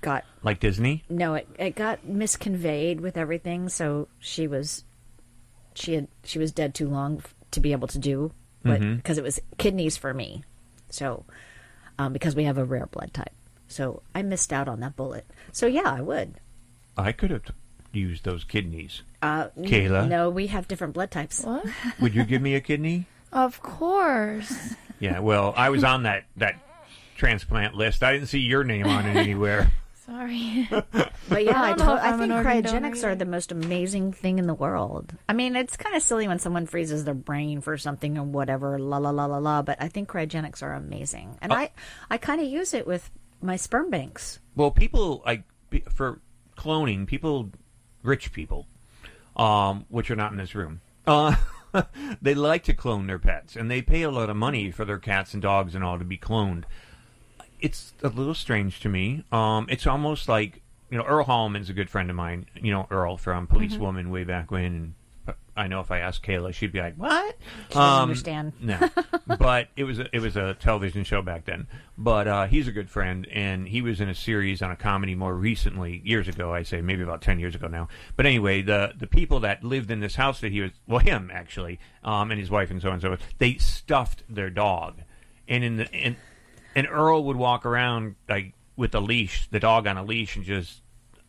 got 0.00 0.24
Like 0.42 0.60
Disney? 0.60 1.04
no, 1.08 1.34
it 1.34 1.48
it 1.58 1.74
got 1.74 2.06
misconveyed 2.06 3.00
with 3.00 3.16
everything. 3.16 3.68
So 3.68 4.08
she 4.18 4.46
was 4.46 4.84
she 5.74 5.94
had 5.94 6.08
she 6.24 6.38
was 6.38 6.52
dead 6.52 6.74
too 6.74 6.88
long 6.88 7.22
to 7.52 7.60
be 7.60 7.72
able 7.72 7.88
to 7.88 7.98
do, 7.98 8.32
but 8.62 8.80
because 8.80 9.18
it 9.18 9.24
was 9.24 9.40
kidneys 9.58 9.96
for 9.96 10.12
me, 10.14 10.42
so 10.88 11.24
um, 11.98 12.12
because 12.12 12.34
we 12.36 12.44
have 12.44 12.58
a 12.58 12.64
rare 12.64 12.86
blood 12.86 13.12
type, 13.14 13.32
so 13.68 14.02
I 14.14 14.22
missed 14.22 14.52
out 14.52 14.68
on 14.68 14.80
that 14.80 14.96
bullet. 14.96 15.26
So 15.52 15.66
yeah, 15.66 15.82
I 15.96 16.00
would. 16.00 16.34
I 16.96 17.12
could 17.12 17.30
have 17.30 17.42
used 17.92 18.24
those 18.24 18.44
kidneys. 18.44 19.02
Uh, 19.22 19.48
Kayla? 19.58 20.08
No, 20.08 20.30
we 20.30 20.46
have 20.48 20.68
different 20.68 20.92
blood 20.94 21.10
types. 21.10 21.42
What? 21.44 21.64
Would 22.00 22.14
you 22.14 22.24
give 22.24 22.40
me 22.42 22.54
a 22.54 22.60
kidney? 22.60 23.06
Of 23.32 23.62
course. 23.62 24.74
Yeah, 25.00 25.18
well, 25.20 25.52
I 25.56 25.70
was 25.70 25.82
on 25.82 26.04
that, 26.04 26.24
that 26.36 26.56
transplant 27.16 27.74
list. 27.74 28.02
I 28.02 28.12
didn't 28.12 28.28
see 28.28 28.38
your 28.40 28.64
name 28.64 28.86
on 28.86 29.06
it 29.06 29.16
anywhere. 29.16 29.70
Sorry. 30.06 30.68
But 31.28 31.44
yeah, 31.44 31.62
I, 31.62 31.68
don't 31.74 31.86
to- 31.86 32.04
I 32.04 32.16
think 32.16 32.32
cryogenics 32.32 33.04
are 33.04 33.14
the 33.14 33.24
most 33.24 33.52
amazing 33.52 34.12
thing 34.12 34.40
in 34.40 34.48
the 34.48 34.54
world. 34.54 35.12
I 35.28 35.32
mean, 35.32 35.54
it's 35.54 35.76
kind 35.76 35.94
of 35.94 36.02
silly 36.02 36.26
when 36.26 36.40
someone 36.40 36.66
freezes 36.66 37.04
their 37.04 37.14
brain 37.14 37.60
for 37.60 37.78
something 37.78 38.18
or 38.18 38.24
whatever, 38.24 38.76
la 38.80 38.96
la 38.96 39.10
la 39.10 39.26
la 39.26 39.38
la. 39.38 39.62
But 39.62 39.80
I 39.80 39.86
think 39.86 40.08
cryogenics 40.08 40.60
are 40.64 40.72
amazing, 40.72 41.38
and 41.40 41.52
Oh. 41.52 41.54
I 41.56 41.70
I 42.10 42.16
kind 42.18 42.40
of 42.40 42.48
use 42.48 42.74
it 42.74 42.84
with 42.84 43.08
my 43.40 43.54
sperm 43.54 43.90
banks. 43.90 44.40
Well, 44.56 44.72
people 44.72 45.22
like 45.24 45.44
be- 45.70 45.84
for 45.94 46.20
cloning, 46.56 47.06
people, 47.06 47.50
rich 48.02 48.32
people, 48.32 48.66
um, 49.36 49.86
which 49.88 50.10
are 50.10 50.16
not 50.16 50.32
in 50.32 50.38
this 50.38 50.56
room, 50.56 50.80
uh, 51.06 51.36
they 52.22 52.34
like 52.34 52.64
to 52.64 52.74
clone 52.74 53.06
their 53.06 53.18
pets, 53.18 53.56
and 53.56 53.70
they 53.70 53.82
pay 53.82 54.02
a 54.02 54.10
lot 54.10 54.30
of 54.30 54.36
money 54.36 54.70
for 54.70 54.84
their 54.84 54.98
cats 54.98 55.32
and 55.34 55.42
dogs 55.42 55.74
and 55.74 55.84
all 55.84 55.98
to 55.98 56.04
be 56.04 56.18
cloned. 56.18 56.64
It's 57.60 57.92
a 58.02 58.08
little 58.08 58.34
strange 58.34 58.80
to 58.80 58.88
me. 58.88 59.24
Um, 59.30 59.66
it's 59.68 59.86
almost 59.86 60.28
like 60.28 60.62
you 60.90 60.98
know 60.98 61.04
Earl 61.04 61.24
Holliman's 61.26 61.68
a 61.70 61.74
good 61.74 61.90
friend 61.90 62.08
of 62.10 62.16
mine. 62.16 62.46
You 62.54 62.72
know 62.72 62.86
Earl 62.90 63.16
from 63.16 63.46
Police 63.46 63.74
Mhm. 63.74 63.80
Woman 63.80 64.10
way 64.10 64.24
back 64.24 64.50
when. 64.50 64.64
And 64.64 64.94
I 65.56 65.66
know 65.66 65.80
if 65.80 65.90
I 65.90 65.98
asked 65.98 66.22
Kayla, 66.22 66.54
she'd 66.54 66.72
be 66.72 66.80
like, 66.80 66.94
"What?" 66.96 67.36
She 67.68 67.74
doesn't 67.74 68.02
understand. 68.02 68.52
No, 68.60 68.78
but 69.38 69.68
it 69.76 69.84
was 69.84 69.98
a, 69.98 70.14
it 70.14 70.20
was 70.20 70.36
a 70.36 70.54
television 70.54 71.04
show 71.04 71.22
back 71.22 71.44
then. 71.44 71.66
But 71.98 72.28
uh, 72.28 72.46
he's 72.46 72.68
a 72.68 72.72
good 72.72 72.88
friend, 72.88 73.26
and 73.32 73.66
he 73.68 73.82
was 73.82 74.00
in 74.00 74.08
a 74.08 74.14
series 74.14 74.62
on 74.62 74.70
a 74.70 74.76
comedy 74.76 75.14
more 75.14 75.34
recently, 75.34 76.00
years 76.04 76.28
ago. 76.28 76.54
I 76.54 76.62
say 76.62 76.80
maybe 76.80 77.02
about 77.02 77.22
ten 77.22 77.38
years 77.38 77.54
ago 77.54 77.66
now. 77.66 77.88
But 78.16 78.26
anyway, 78.26 78.62
the 78.62 78.92
the 78.96 79.06
people 79.06 79.40
that 79.40 79.64
lived 79.64 79.90
in 79.90 80.00
this 80.00 80.14
house 80.14 80.40
that 80.40 80.52
he 80.52 80.60
was 80.60 80.70
well, 80.86 81.00
him 81.00 81.30
actually, 81.32 81.80
um, 82.04 82.30
and 82.30 82.40
his 82.40 82.50
wife 82.50 82.70
and 82.70 82.80
so 82.80 82.88
on 82.88 82.94
and 82.94 83.02
so 83.02 83.08
forth, 83.08 83.22
they 83.38 83.54
stuffed 83.56 84.22
their 84.28 84.50
dog, 84.50 85.00
and 85.48 85.64
in 85.64 85.76
the 85.76 85.94
and 85.94 86.16
and 86.74 86.86
Earl 86.88 87.24
would 87.24 87.36
walk 87.36 87.66
around 87.66 88.16
like 88.28 88.54
with 88.76 88.94
a 88.94 89.00
leash, 89.00 89.48
the 89.50 89.60
dog 89.60 89.86
on 89.86 89.96
a 89.96 90.02
leash, 90.02 90.36
and 90.36 90.44
just 90.44 90.82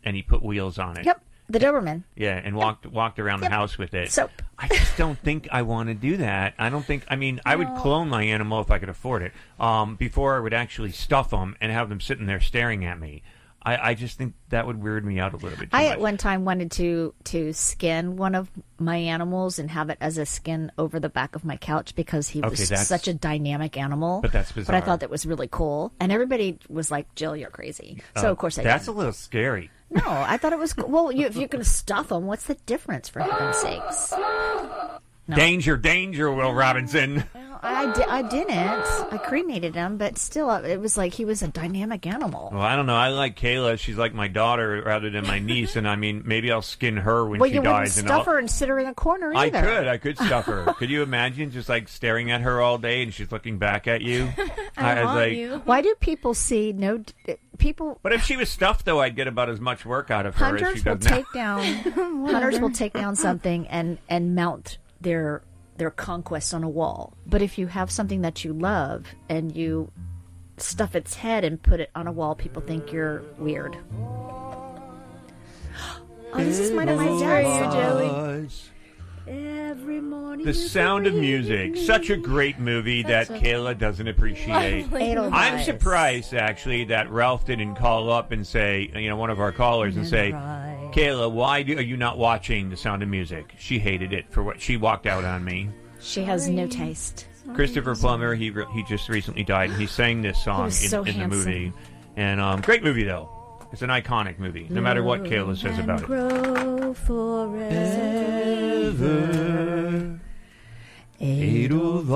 and 0.04 0.16
he 0.16 0.22
put 0.22 0.42
wheels 0.42 0.78
on 0.78 0.96
it. 0.96 1.06
Yep, 1.06 1.22
the 1.52 1.58
Doberman. 1.60 2.02
Yeah, 2.16 2.40
and 2.42 2.56
walked 2.56 2.86
walked 2.86 3.18
around 3.18 3.40
the 3.40 3.50
house 3.50 3.78
with 3.78 3.94
it. 3.94 4.10
Soap. 4.10 4.30
I 4.58 4.68
just 4.68 4.96
don't 4.96 5.18
think 5.18 5.48
I 5.52 5.62
want 5.62 5.88
to 5.88 5.94
do 5.94 6.16
that. 6.18 6.54
I 6.58 6.70
don't 6.70 6.84
think. 6.84 7.04
I 7.08 7.16
mean, 7.16 7.40
I 7.44 7.56
would 7.56 7.68
clone 7.78 8.08
my 8.08 8.22
animal 8.24 8.60
if 8.60 8.70
I 8.70 8.78
could 8.78 8.88
afford 8.88 9.22
it. 9.22 9.32
Um, 9.60 9.96
before 9.96 10.36
I 10.36 10.40
would 10.40 10.54
actually 10.54 10.92
stuff 10.92 11.30
them 11.30 11.56
and 11.60 11.70
have 11.70 11.88
them 11.88 12.00
sitting 12.00 12.26
there 12.26 12.40
staring 12.40 12.84
at 12.84 12.98
me. 12.98 13.22
I, 13.64 13.90
I 13.90 13.94
just 13.94 14.18
think 14.18 14.34
that 14.48 14.66
would 14.66 14.82
weird 14.82 15.04
me 15.04 15.20
out 15.20 15.34
a 15.34 15.36
little 15.36 15.50
bit. 15.56 15.70
Too 15.70 15.76
I 15.76 15.84
much. 15.84 15.92
at 15.92 16.00
one 16.00 16.16
time 16.16 16.44
wanted 16.44 16.72
to 16.72 17.14
to 17.26 17.52
skin 17.52 18.16
one 18.16 18.34
of 18.34 18.50
my 18.80 18.96
animals 18.96 19.60
and 19.60 19.70
have 19.70 19.88
it 19.88 19.98
as 20.00 20.18
a 20.18 20.26
skin 20.26 20.72
over 20.78 20.98
the 20.98 21.08
back 21.08 21.36
of 21.36 21.44
my 21.44 21.56
couch 21.56 21.94
because 21.94 22.26
he 22.28 22.40
Okay, 22.40 22.50
was 22.50 22.68
that's- 22.68 22.88
such 22.88 23.06
a 23.06 23.14
dynamic 23.14 23.76
animal. 23.76 24.20
But 24.20 24.32
that's 24.32 24.50
But 24.50 24.62
I 24.62 24.62
bizarre. 24.62 24.80
thought 24.80 25.00
that 25.00 25.10
was 25.10 25.24
really 25.26 25.46
cool, 25.48 25.92
and 26.00 26.10
everybody 26.10 26.58
was 26.68 26.90
like, 26.90 27.14
"Jill, 27.14 27.36
you're 27.36 27.50
crazy." 27.50 28.02
So 28.16 28.26
Uh, 28.28 28.32
of 28.32 28.38
course 28.38 28.58
I 28.58 28.64
that's 28.64 28.86
didn't. 28.86 28.96
a 28.96 28.98
little 28.98 29.12
scary. 29.12 29.70
No, 29.92 30.02
I 30.06 30.36
thought 30.38 30.52
it 30.52 30.58
was 30.58 30.76
well. 30.76 31.12
You, 31.12 31.26
if 31.26 31.36
you're 31.36 31.48
going 31.48 31.62
to 31.62 31.68
stuff 31.68 32.08
them, 32.08 32.26
what's 32.26 32.46
the 32.46 32.54
difference? 32.66 33.08
For 33.08 33.20
heaven's 33.20 33.58
sakes, 33.58 34.12
No. 35.28 35.36
Danger, 35.36 35.76
danger, 35.76 36.32
Will 36.32 36.52
Robinson. 36.52 37.22
Well, 37.32 37.60
I, 37.62 37.92
di- 37.92 38.02
I 38.02 38.22
didn't. 38.22 39.12
I 39.12 39.18
cremated 39.24 39.76
him, 39.76 39.96
but 39.96 40.18
still, 40.18 40.50
uh, 40.50 40.62
it 40.62 40.80
was 40.80 40.96
like 40.98 41.14
he 41.14 41.24
was 41.24 41.42
a 41.42 41.48
dynamic 41.48 42.08
animal. 42.08 42.50
Well, 42.52 42.60
I 42.60 42.74
don't 42.74 42.86
know. 42.86 42.96
I 42.96 43.10
like 43.10 43.38
Kayla. 43.38 43.78
She's 43.78 43.96
like 43.96 44.12
my 44.14 44.26
daughter 44.26 44.82
rather 44.84 45.10
than 45.10 45.24
my 45.24 45.38
niece, 45.38 45.76
and 45.76 45.86
I 45.88 45.94
mean, 45.94 46.22
maybe 46.26 46.50
I'll 46.50 46.60
skin 46.60 46.96
her 46.96 47.24
when 47.24 47.38
well, 47.38 47.48
she 47.48 47.54
you 47.54 47.60
wouldn't 47.60 47.76
dies. 47.76 47.98
and 47.98 48.08
stuff 48.08 48.26
I'll, 48.26 48.34
her 48.34 48.38
and 48.40 48.50
sit 48.50 48.68
her 48.68 48.80
in 48.80 48.86
a 48.86 48.94
corner 48.94 49.32
I 49.32 49.46
either. 49.46 49.60
could. 49.62 49.86
I 49.86 49.96
could 49.96 50.16
stuff 50.18 50.46
her. 50.46 50.64
could 50.76 50.90
you 50.90 51.04
imagine 51.04 51.52
just 51.52 51.68
like 51.68 51.86
staring 51.86 52.32
at 52.32 52.40
her 52.40 52.60
all 52.60 52.78
day 52.78 53.04
and 53.04 53.14
she's 53.14 53.30
looking 53.30 53.58
back 53.58 53.86
at 53.86 54.00
you? 54.02 54.28
I 54.76 55.04
was 55.04 55.14
like, 55.14 55.62
Why 55.64 55.82
do 55.82 55.94
people 56.00 56.34
see 56.34 56.72
no 56.72 56.98
d- 56.98 57.12
people? 57.58 58.00
But 58.02 58.12
if 58.12 58.24
she 58.24 58.36
was 58.36 58.50
stuffed, 58.50 58.86
though, 58.86 58.98
I'd 59.00 59.14
get 59.14 59.28
about 59.28 59.48
as 59.48 59.60
much 59.60 59.86
work 59.86 60.10
out 60.10 60.26
of 60.26 60.34
her 60.34 60.46
as 60.56 60.60
Hunters 60.62 60.82
she 60.82 60.88
will 60.88 60.96
does 60.96 61.08
now. 61.08 61.16
take 61.16 61.32
down 61.32 61.62
hunters 62.26 62.58
will 62.58 62.70
take 62.72 62.92
down 62.92 63.14
something 63.14 63.68
and 63.68 63.98
and 64.08 64.34
mount 64.34 64.78
their 65.02 65.42
their 65.76 65.90
conquest 65.90 66.54
on 66.54 66.62
a 66.62 66.68
wall. 66.68 67.14
But 67.26 67.42
if 67.42 67.58
you 67.58 67.66
have 67.66 67.90
something 67.90 68.20
that 68.22 68.44
you 68.44 68.52
love 68.52 69.06
and 69.28 69.54
you 69.56 69.90
stuff 70.58 70.94
its 70.94 71.14
head 71.14 71.44
and 71.44 71.62
put 71.62 71.80
it 71.80 71.90
on 71.94 72.06
a 72.06 72.12
wall, 72.12 72.34
people 72.34 72.62
think 72.62 72.92
you're 72.92 73.22
weird. 73.38 73.76
Oh, 76.34 76.38
this 76.38 76.58
is 76.58 76.72
one 76.72 76.88
of 76.88 76.96
my 76.96 77.20
dad's. 77.20 78.70
Every 79.26 80.00
morning. 80.00 80.46
The 80.46 80.54
Sound 80.54 81.06
of 81.06 81.14
Music, 81.14 81.76
such 81.76 82.08
a 82.10 82.16
great 82.16 82.58
movie 82.58 83.02
that 83.02 83.28
That's 83.28 83.42
Kayla 83.42 83.78
doesn't 83.78 84.08
appreciate. 84.08 84.86
I'm 84.92 85.62
surprised 85.62 86.34
actually 86.34 86.84
that 86.84 87.10
Ralph 87.10 87.44
didn't 87.44 87.74
call 87.74 88.10
up 88.10 88.32
and 88.32 88.46
say, 88.46 88.90
you 88.94 89.08
know, 89.08 89.16
one 89.16 89.28
of 89.30 89.40
our 89.40 89.52
callers 89.52 89.96
and 89.96 90.06
say, 90.06 90.32
Kayla, 90.92 91.30
why 91.30 91.62
do, 91.62 91.76
are 91.78 91.82
you 91.82 91.96
not 91.96 92.18
watching 92.18 92.68
The 92.70 92.76
Sound 92.76 93.02
of 93.02 93.08
Music? 93.08 93.54
She 93.58 93.78
hated 93.78 94.12
it 94.12 94.30
for 94.30 94.42
what 94.42 94.60
she 94.60 94.76
walked 94.76 95.06
out 95.06 95.24
on 95.24 95.44
me. 95.44 95.70
She 96.00 96.22
has 96.24 96.48
no 96.48 96.66
taste. 96.66 97.26
Christopher 97.54 97.94
Plummer, 97.96 98.34
he 98.34 98.50
re- 98.50 98.66
he 98.72 98.82
just 98.84 99.08
recently 99.08 99.42
died, 99.44 99.70
and 99.70 99.80
he 99.80 99.86
sang 99.86 100.22
this 100.22 100.42
song 100.42 100.60
in, 100.60 100.64
was 100.66 100.90
so 100.90 101.00
in 101.00 101.04
the 101.06 101.12
handsome. 101.12 101.38
movie. 101.38 101.72
And 102.16 102.40
um, 102.40 102.60
great 102.60 102.82
movie 102.84 103.04
though. 103.04 103.28
It's 103.72 103.82
an 103.82 103.88
iconic 103.90 104.38
movie, 104.38 104.66
no 104.68 104.80
matter 104.82 105.02
what 105.02 105.22
Kayla 105.24 105.56
says 105.56 105.78
about 105.78 106.02
it. 106.02 106.06
Grow 106.06 106.92
forever. 106.94 107.70
Edelweiss. 111.20 112.12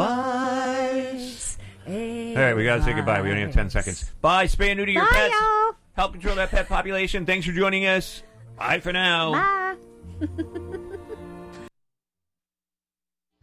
All 1.89 1.93
right, 1.95 2.55
we 2.55 2.65
gotta 2.65 2.83
say 2.83 2.93
goodbye. 2.93 3.23
We 3.23 3.31
only 3.31 3.43
have 3.43 3.55
ten 3.55 3.71
seconds. 3.71 4.13
Bye. 4.21 4.47
Spay 4.47 4.69
and 4.71 4.79
neuter 4.79 4.93
your 4.93 5.05
Bye, 5.07 5.11
pets. 5.13 5.35
y'all. 5.41 5.77
Help 5.95 6.13
control 6.13 6.35
that 6.37 6.51
pet 6.51 6.69
population. 6.69 7.25
Thanks 7.25 7.47
for 7.47 7.53
joining 7.53 7.87
us. 7.87 8.23
Bye 8.57 8.81
for 8.81 8.93
now. 8.93 9.33
Bye. 9.33 10.77